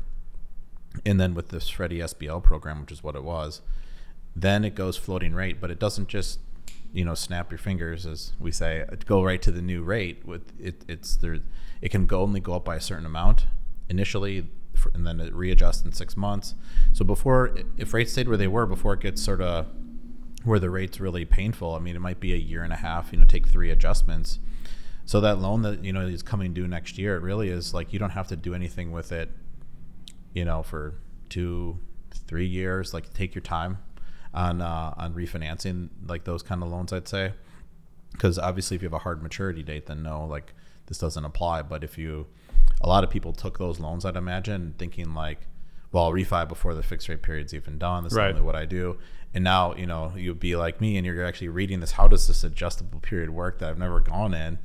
and 1.06 1.20
then 1.20 1.34
with 1.34 1.50
this 1.50 1.70
Freddie 1.70 2.00
SBL 2.00 2.44
program, 2.44 2.82
which 2.82 2.92
is 2.92 3.04
what 3.04 3.16
it 3.16 3.24
was, 3.24 3.62
then 4.36 4.64
it 4.64 4.76
goes 4.76 4.98
floating 4.98 5.34
rate, 5.34 5.60
but 5.60 5.70
it 5.70 5.80
doesn't 5.80 6.08
just 6.08 6.40
you 6.94 7.04
know 7.04 7.16
snap 7.16 7.50
your 7.50 7.58
fingers 7.58 8.06
as 8.06 8.34
we 8.40 8.52
say 8.52 8.86
go 9.08 9.24
right 9.24 9.42
to 9.42 9.52
the 9.52 9.64
new 9.64 9.82
rate 9.82 10.24
with 10.28 10.54
it 10.60 10.86
it's 10.88 11.18
there 11.18 11.40
it 11.82 11.90
can 11.90 12.06
go 12.06 12.22
only 12.22 12.40
go 12.40 12.54
up 12.54 12.64
by 12.64 12.76
a 12.76 12.80
certain 12.80 13.08
amount 13.08 13.48
initially 13.90 14.48
and 14.94 15.06
then 15.06 15.20
it 15.20 15.34
readjusts 15.34 15.86
in 15.86 15.92
six 15.92 16.18
months. 16.18 16.56
So 16.92 17.06
before 17.06 17.56
if 17.78 17.94
rates 17.94 18.12
stayed 18.12 18.28
where 18.28 18.38
they 18.38 18.48
were 18.48 18.66
before 18.66 18.94
it 18.94 19.02
gets 19.02 19.22
sort 19.22 19.42
of 19.42 19.68
where 20.44 20.60
the 20.60 20.70
rate's 20.70 21.00
really 21.00 21.26
painful 21.26 21.76
i 21.76 21.80
mean 21.80 21.96
it 21.96 22.00
might 22.00 22.20
be 22.20 22.34
a 22.34 22.38
year 22.38 22.64
and 22.64 22.74
a 22.74 22.78
half 22.78 23.12
you 23.12 23.18
know 23.18 23.26
take 23.26 23.48
three 23.48 23.70
adjustments 23.72 24.40
so 25.06 25.20
that 25.20 25.40
loan 25.40 25.62
that 25.62 25.84
you 25.84 25.92
know 25.92 26.02
is 26.02 26.24
coming 26.24 26.54
due 26.54 26.68
next 26.68 26.98
year 26.98 27.16
it 27.16 27.22
really 27.22 27.50
is 27.50 27.74
like 27.74 27.94
you 27.94 28.00
don't 28.00 28.12
have 28.12 28.28
to 28.28 28.36
do 28.36 28.54
anything 28.54 28.92
with 28.92 29.12
it 29.12 29.32
you 30.34 30.46
know 30.46 30.64
for 30.64 30.96
two 31.30 31.80
three 32.14 32.46
years 32.46 32.94
like 32.94 33.14
take 33.14 33.34
your 33.36 33.42
time 33.42 33.78
on 34.34 34.62
uh, 34.62 34.94
on 34.98 35.14
refinancing 35.14 35.90
like 36.08 36.24
those 36.24 36.44
kind 36.44 36.64
of 36.64 36.70
loans. 36.70 36.92
I'd 36.92 37.08
say 37.08 37.34
because 38.12 38.38
obviously 38.40 38.76
if 38.76 38.82
you 38.82 38.88
have 38.88 38.94
a 38.94 39.00
hard 39.00 39.22
maturity 39.22 39.64
date, 39.64 39.86
then 39.86 40.04
no, 40.04 40.26
like 40.26 40.54
this 40.88 40.98
doesn't 40.98 41.24
apply. 41.24 41.62
But 41.64 41.84
if 41.84 41.98
you, 41.98 42.28
a 42.82 42.88
lot 42.88 43.04
of 43.04 43.10
people 43.10 43.34
took 43.34 43.58
those 43.58 43.80
loans, 43.80 44.06
I'd 44.06 44.16
imagine, 44.16 44.76
thinking 44.78 45.14
like, 45.14 45.48
well, 45.92 46.06
I'll 46.06 46.12
refi 46.12 46.48
before 46.48 46.74
the 46.74 46.84
fixed 46.84 47.10
rate 47.10 47.22
period's 47.22 47.54
even 47.54 47.78
done. 47.78 48.04
This 48.04 48.14
right. 48.14 48.30
is 48.30 48.36
only 48.36 48.46
what 48.46 48.56
I 48.56 48.66
do. 48.66 48.98
And 49.34 49.44
now, 49.44 49.74
you 49.76 49.88
know, 49.88 50.14
you'd 50.16 50.40
be 50.40 50.56
like 50.56 50.80
me 50.80 50.98
and 50.98 51.06
you're 51.06 51.26
actually 51.26 51.50
reading 51.50 51.80
this. 51.80 51.92
How 51.94 52.08
does 52.08 52.28
this 52.28 52.44
adjustable 52.44 53.00
period 53.00 53.32
work 53.32 53.60
that 53.60 53.70
I've 53.70 53.80
never 53.80 54.00
gone 54.00 54.34
in? 54.34 54.60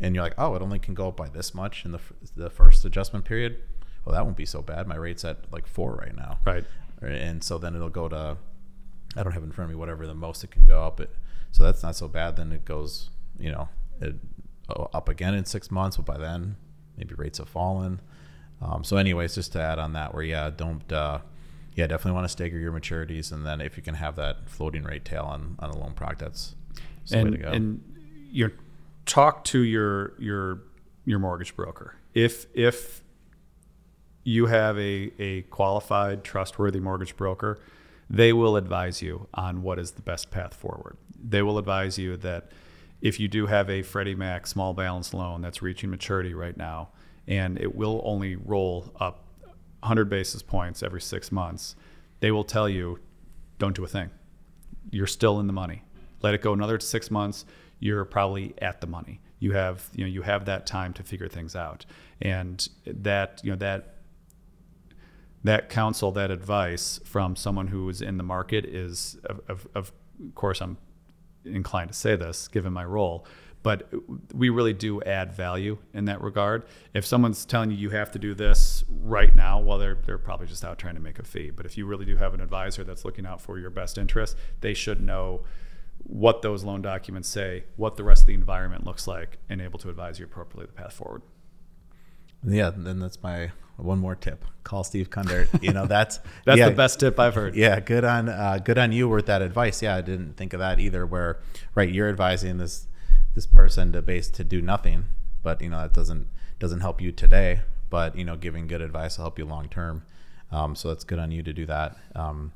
And 0.00 0.14
you're 0.14 0.24
like, 0.24 0.34
oh, 0.38 0.54
it 0.54 0.62
only 0.62 0.78
can 0.78 0.94
go 0.94 1.08
up 1.08 1.16
by 1.16 1.28
this 1.28 1.54
much 1.54 1.84
in 1.84 1.92
the, 1.92 2.00
the 2.36 2.50
first 2.50 2.84
adjustment 2.84 3.24
period. 3.24 3.58
Well, 4.04 4.14
that 4.14 4.24
won't 4.24 4.36
be 4.36 4.46
so 4.46 4.62
bad. 4.62 4.86
My 4.86 4.96
rate's 4.96 5.24
at 5.24 5.52
like 5.52 5.66
four 5.66 5.94
right 5.94 6.16
now. 6.16 6.38
Right. 6.44 6.64
And 7.00 7.44
so 7.44 7.58
then 7.58 7.74
it'll 7.76 7.90
go 7.90 8.08
to 8.08 8.36
I 9.16 9.22
don't 9.22 9.32
have 9.32 9.42
in 9.42 9.52
front 9.52 9.70
of 9.70 9.76
me 9.76 9.78
whatever 9.78 10.06
the 10.06 10.14
most 10.14 10.44
it 10.44 10.50
can 10.50 10.64
go 10.64 10.82
up. 10.82 11.00
It, 11.00 11.10
so 11.50 11.62
that's 11.62 11.82
not 11.82 11.96
so 11.96 12.08
bad. 12.08 12.36
Then 12.36 12.52
it 12.52 12.64
goes, 12.64 13.10
you 13.38 13.50
know, 13.50 13.68
it, 14.00 14.16
oh, 14.68 14.88
up 14.92 15.08
again 15.08 15.34
in 15.34 15.44
six 15.44 15.70
months. 15.70 15.96
But 15.96 16.06
by 16.06 16.18
then, 16.18 16.56
maybe 16.96 17.14
rates 17.14 17.38
have 17.38 17.48
fallen. 17.48 18.00
Um, 18.60 18.84
so, 18.84 18.96
anyways, 18.96 19.34
just 19.34 19.52
to 19.52 19.60
add 19.60 19.78
on 19.78 19.92
that, 19.94 20.14
where 20.14 20.22
yeah, 20.22 20.50
don't, 20.50 20.90
uh, 20.92 21.20
yeah, 21.78 21.86
definitely 21.86 22.16
want 22.16 22.24
to 22.24 22.28
stagger 22.28 22.58
your 22.58 22.72
maturities, 22.72 23.30
and 23.30 23.46
then 23.46 23.60
if 23.60 23.76
you 23.76 23.82
can 23.84 23.94
have 23.94 24.16
that 24.16 24.48
floating 24.48 24.82
rate 24.82 25.04
tail 25.04 25.22
on 25.22 25.56
on 25.60 25.70
a 25.70 25.78
loan 25.78 25.92
product, 25.92 26.18
that's, 26.18 26.56
that's 27.00 27.12
and, 27.12 27.28
the 27.28 27.30
way 27.30 27.36
to 27.36 27.42
go. 27.44 27.50
And 27.50 27.94
you 28.32 28.50
talk 29.06 29.44
to 29.44 29.60
your 29.60 30.14
your 30.18 30.62
your 31.04 31.20
mortgage 31.20 31.54
broker 31.54 31.94
if 32.14 32.46
if 32.52 33.02
you 34.24 34.46
have 34.46 34.76
a 34.76 35.12
a 35.20 35.42
qualified, 35.42 36.24
trustworthy 36.24 36.80
mortgage 36.80 37.16
broker 37.16 37.60
they 38.10 38.32
will 38.32 38.56
advise 38.56 39.02
you 39.02 39.28
on 39.34 39.62
what 39.62 39.78
is 39.78 39.92
the 39.92 40.02
best 40.02 40.30
path 40.30 40.54
forward. 40.54 40.96
They 41.22 41.42
will 41.42 41.58
advise 41.58 41.98
you 41.98 42.16
that 42.18 42.50
if 43.02 43.20
you 43.20 43.28
do 43.28 43.46
have 43.46 43.68
a 43.68 43.82
Freddie 43.82 44.14
Mac 44.14 44.46
small 44.46 44.72
balance 44.72 45.12
loan 45.12 45.42
that's 45.42 45.60
reaching 45.60 45.90
maturity 45.90 46.32
right 46.32 46.56
now, 46.56 46.88
and 47.26 47.60
it 47.60 47.74
will 47.74 48.00
only 48.04 48.34
roll 48.34 48.90
up 48.98 49.27
100 49.80 50.08
basis 50.08 50.42
points 50.42 50.82
every 50.82 51.00
six 51.00 51.30
months, 51.30 51.76
they 52.20 52.30
will 52.30 52.44
tell 52.44 52.68
you, 52.68 52.98
don't 53.58 53.74
do 53.74 53.84
a 53.84 53.88
thing. 53.88 54.10
You're 54.90 55.06
still 55.06 55.40
in 55.40 55.46
the 55.46 55.52
money. 55.52 55.82
Let 56.22 56.34
it 56.34 56.42
go 56.42 56.52
another 56.52 56.80
six 56.80 57.10
months. 57.10 57.44
You're 57.78 58.04
probably 58.04 58.54
at 58.58 58.80
the 58.80 58.86
money. 58.86 59.20
You 59.38 59.52
have, 59.52 59.88
you 59.94 60.04
know, 60.04 60.10
you 60.10 60.22
have 60.22 60.46
that 60.46 60.66
time 60.66 60.92
to 60.94 61.02
figure 61.02 61.28
things 61.28 61.54
out, 61.54 61.86
and 62.20 62.68
that, 62.86 63.40
you 63.44 63.50
know, 63.50 63.56
that 63.56 63.94
that 65.44 65.68
counsel, 65.68 66.10
that 66.12 66.32
advice 66.32 66.98
from 67.04 67.36
someone 67.36 67.68
who 67.68 67.88
is 67.88 68.02
in 68.02 68.16
the 68.16 68.24
market 68.24 68.64
is, 68.64 69.16
of, 69.24 69.40
of, 69.48 69.68
of 69.76 69.92
course, 70.34 70.60
I'm 70.60 70.76
inclined 71.44 71.92
to 71.92 71.96
say 71.96 72.16
this 72.16 72.48
given 72.48 72.72
my 72.72 72.84
role, 72.84 73.24
but 73.62 73.92
we 74.34 74.48
really 74.48 74.72
do 74.72 75.02
add 75.02 75.32
value 75.32 75.78
in 75.92 76.04
that 76.06 76.20
regard. 76.20 76.64
If 76.94 77.04
someone's 77.04 77.44
telling 77.44 77.70
you 77.70 77.76
you 77.76 77.90
have 77.90 78.10
to 78.12 78.18
do 78.18 78.34
this 78.34 78.84
right 78.88 79.34
now, 79.34 79.60
well, 79.60 79.78
they're 79.78 79.98
they're 80.06 80.18
probably 80.18 80.46
just 80.46 80.64
out 80.64 80.78
trying 80.78 80.94
to 80.94 81.00
make 81.00 81.18
a 81.18 81.24
fee. 81.24 81.50
But 81.50 81.66
if 81.66 81.76
you 81.76 81.86
really 81.86 82.04
do 82.04 82.16
have 82.16 82.34
an 82.34 82.40
advisor 82.40 82.84
that's 82.84 83.04
looking 83.04 83.26
out 83.26 83.40
for 83.40 83.58
your 83.58 83.70
best 83.70 83.98
interest, 83.98 84.36
they 84.60 84.74
should 84.74 85.00
know 85.00 85.44
what 86.04 86.42
those 86.42 86.64
loan 86.64 86.82
documents 86.82 87.28
say, 87.28 87.64
what 87.76 87.96
the 87.96 88.04
rest 88.04 88.22
of 88.22 88.26
the 88.28 88.34
environment 88.34 88.84
looks 88.84 89.06
like, 89.06 89.38
and 89.48 89.60
able 89.60 89.78
to 89.80 89.90
advise 89.90 90.18
you 90.18 90.24
appropriately 90.24 90.66
the 90.66 90.72
path 90.72 90.92
forward. 90.92 91.22
Yeah, 92.46 92.70
then 92.74 93.00
that's 93.00 93.20
my 93.22 93.50
one 93.76 93.98
more 93.98 94.14
tip: 94.14 94.44
call 94.62 94.84
Steve 94.84 95.10
Kundert. 95.10 95.48
You 95.62 95.72
know, 95.72 95.86
that's 95.86 96.20
that's 96.44 96.58
yeah, 96.58 96.68
the 96.68 96.76
best 96.76 97.00
tip 97.00 97.18
I've 97.18 97.34
heard. 97.34 97.56
Yeah, 97.56 97.80
good 97.80 98.04
on 98.04 98.28
uh, 98.28 98.60
good 98.64 98.78
on 98.78 98.92
you 98.92 99.08
with 99.08 99.26
that 99.26 99.42
advice. 99.42 99.82
Yeah, 99.82 99.96
I 99.96 100.00
didn't 100.00 100.36
think 100.36 100.52
of 100.52 100.60
that 100.60 100.78
either. 100.78 101.04
Where 101.04 101.40
right, 101.74 101.92
you're 101.92 102.08
advising 102.08 102.58
this 102.58 102.86
this 103.34 103.46
person 103.46 103.92
to 103.92 104.02
base 104.02 104.28
to 104.30 104.44
do 104.44 104.60
nothing, 104.60 105.04
but 105.42 105.60
you 105.62 105.68
know 105.68 105.80
that 105.80 105.94
doesn't 105.94 106.26
doesn't 106.58 106.80
help 106.80 107.00
you 107.00 107.12
today. 107.12 107.60
But 107.90 108.16
you 108.16 108.24
know, 108.24 108.36
giving 108.36 108.66
good 108.66 108.82
advice 108.82 109.16
will 109.16 109.24
help 109.24 109.38
you 109.38 109.44
long 109.44 109.68
term. 109.68 110.02
Um, 110.50 110.74
so 110.74 110.88
that's 110.88 111.04
good 111.04 111.18
on 111.18 111.30
you 111.30 111.42
to 111.42 111.52
do 111.52 111.66
that. 111.66 111.96
Um, 112.14 112.52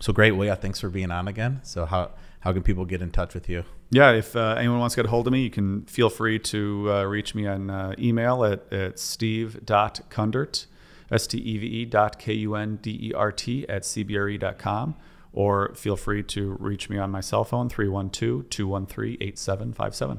so 0.00 0.12
great. 0.12 0.32
Well, 0.32 0.46
yeah, 0.46 0.54
thanks 0.54 0.80
for 0.80 0.88
being 0.88 1.10
on 1.10 1.28
again. 1.28 1.60
So 1.62 1.86
how 1.86 2.10
how 2.40 2.52
can 2.52 2.62
people 2.62 2.84
get 2.84 3.02
in 3.02 3.10
touch 3.10 3.34
with 3.34 3.48
you? 3.48 3.64
Yeah, 3.90 4.12
if 4.12 4.36
uh, 4.36 4.54
anyone 4.56 4.78
wants 4.78 4.94
to 4.94 5.00
get 5.00 5.06
a 5.06 5.10
hold 5.10 5.26
of 5.26 5.32
me, 5.32 5.42
you 5.42 5.50
can 5.50 5.82
feel 5.86 6.08
free 6.08 6.38
to 6.38 6.92
uh, 6.92 7.04
reach 7.04 7.34
me 7.34 7.46
on 7.46 7.70
uh, 7.70 7.94
email 7.98 8.44
at, 8.44 8.72
at 8.72 8.98
steve.kundert, 9.00 10.66
S-T-E-V-E 11.10 11.84
dot 11.86 12.18
K-U-N-D-E-R-T 12.18 13.68
at 13.68 13.82
cbre.com, 13.82 14.94
or 15.32 15.74
feel 15.74 15.96
free 15.96 16.22
to 16.24 16.56
reach 16.58 16.90
me 16.90 16.98
on 16.98 17.10
my 17.10 17.20
cell 17.20 17.44
phone, 17.44 17.68
312-213-8757. 17.68 20.10
All 20.10 20.18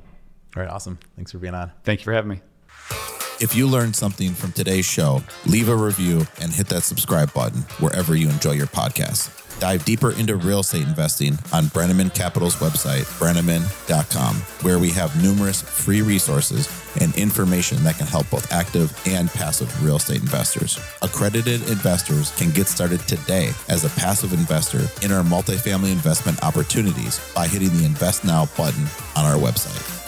right, 0.56 0.70
awesome. 0.70 1.00
Thanks 1.16 1.32
for 1.32 1.38
being 1.38 1.54
on. 1.54 1.72
Thank 1.84 2.02
you 2.02 2.06
for 2.06 2.14
having 2.14 2.30
me. 2.30 2.42
If 3.40 3.56
you 3.56 3.68
learned 3.68 3.96
something 3.96 4.34
from 4.34 4.52
today's 4.52 4.86
show, 4.86 5.24
leave 5.48 5.68
a 5.68 5.76
review 5.76 6.28
and 6.40 6.52
hit 6.52 6.68
that 6.68 6.84
subscribe 6.84 7.34
button 7.34 7.62
wherever 7.80 8.16
you 8.16 8.30
enjoy 8.30 8.52
your 8.52 8.68
podcast. 8.68 9.41
Dive 9.62 9.86
deeper 9.86 10.12
into 10.14 10.38
real 10.38 10.62
estate 10.62 10.88
investing 10.88 11.34
on 11.54 11.66
Breneman 11.66 12.12
Capital's 12.16 12.56
website, 12.56 13.04
breneman.com, 13.20 14.36
where 14.64 14.80
we 14.80 14.90
have 14.90 15.22
numerous 15.22 15.62
free 15.62 16.02
resources 16.02 16.68
and 17.00 17.16
information 17.16 17.84
that 17.84 17.96
can 17.96 18.08
help 18.08 18.28
both 18.32 18.52
active 18.52 18.92
and 19.06 19.30
passive 19.30 19.86
real 19.86 19.98
estate 19.98 20.22
investors. 20.22 20.80
Accredited 21.04 21.62
investors 21.70 22.36
can 22.38 22.50
get 22.50 22.66
started 22.66 23.02
today 23.02 23.52
as 23.70 23.86
a 23.86 23.90
passive 24.00 24.34
investor 24.34 24.88
in 25.06 25.12
our 25.12 25.22
multifamily 25.22 25.92
investment 25.92 26.44
opportunities 26.44 27.22
by 27.36 27.48
hitting 27.48 27.70
the 27.78 27.86
Invest 27.86 28.26
Now 28.26 28.48
button 28.58 28.88
on 29.16 29.26
our 29.26 29.38
website. 29.38 30.01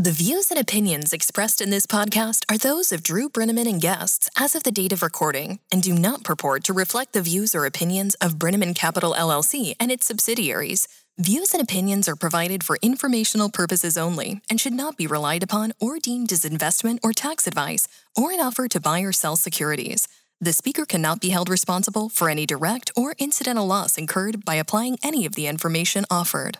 The 0.00 0.12
views 0.12 0.52
and 0.52 0.60
opinions 0.60 1.12
expressed 1.12 1.60
in 1.60 1.70
this 1.70 1.84
podcast 1.84 2.44
are 2.48 2.56
those 2.56 2.92
of 2.92 3.02
Drew 3.02 3.28
Breneman 3.28 3.66
and 3.66 3.80
guests 3.80 4.30
as 4.38 4.54
of 4.54 4.62
the 4.62 4.70
date 4.70 4.92
of 4.92 5.02
recording 5.02 5.58
and 5.72 5.82
do 5.82 5.92
not 5.92 6.22
purport 6.22 6.62
to 6.64 6.72
reflect 6.72 7.14
the 7.14 7.20
views 7.20 7.52
or 7.52 7.66
opinions 7.66 8.14
of 8.20 8.38
Breneman 8.38 8.76
Capital 8.76 9.12
LLC 9.18 9.74
and 9.80 9.90
its 9.90 10.06
subsidiaries. 10.06 10.86
Views 11.18 11.52
and 11.52 11.60
opinions 11.60 12.08
are 12.08 12.14
provided 12.14 12.62
for 12.62 12.78
informational 12.80 13.50
purposes 13.50 13.98
only 13.98 14.40
and 14.48 14.60
should 14.60 14.72
not 14.72 14.96
be 14.96 15.08
relied 15.08 15.42
upon 15.42 15.72
or 15.80 15.98
deemed 15.98 16.30
as 16.30 16.44
investment 16.44 17.00
or 17.02 17.12
tax 17.12 17.48
advice 17.48 17.88
or 18.16 18.30
an 18.30 18.38
offer 18.38 18.68
to 18.68 18.78
buy 18.80 19.00
or 19.00 19.10
sell 19.10 19.34
securities. 19.34 20.06
The 20.40 20.52
speaker 20.52 20.84
cannot 20.84 21.20
be 21.20 21.30
held 21.30 21.48
responsible 21.48 22.08
for 22.08 22.30
any 22.30 22.46
direct 22.46 22.92
or 22.94 23.16
incidental 23.18 23.66
loss 23.66 23.98
incurred 23.98 24.44
by 24.44 24.54
applying 24.54 24.98
any 25.02 25.26
of 25.26 25.34
the 25.34 25.48
information 25.48 26.04
offered. 26.08 26.58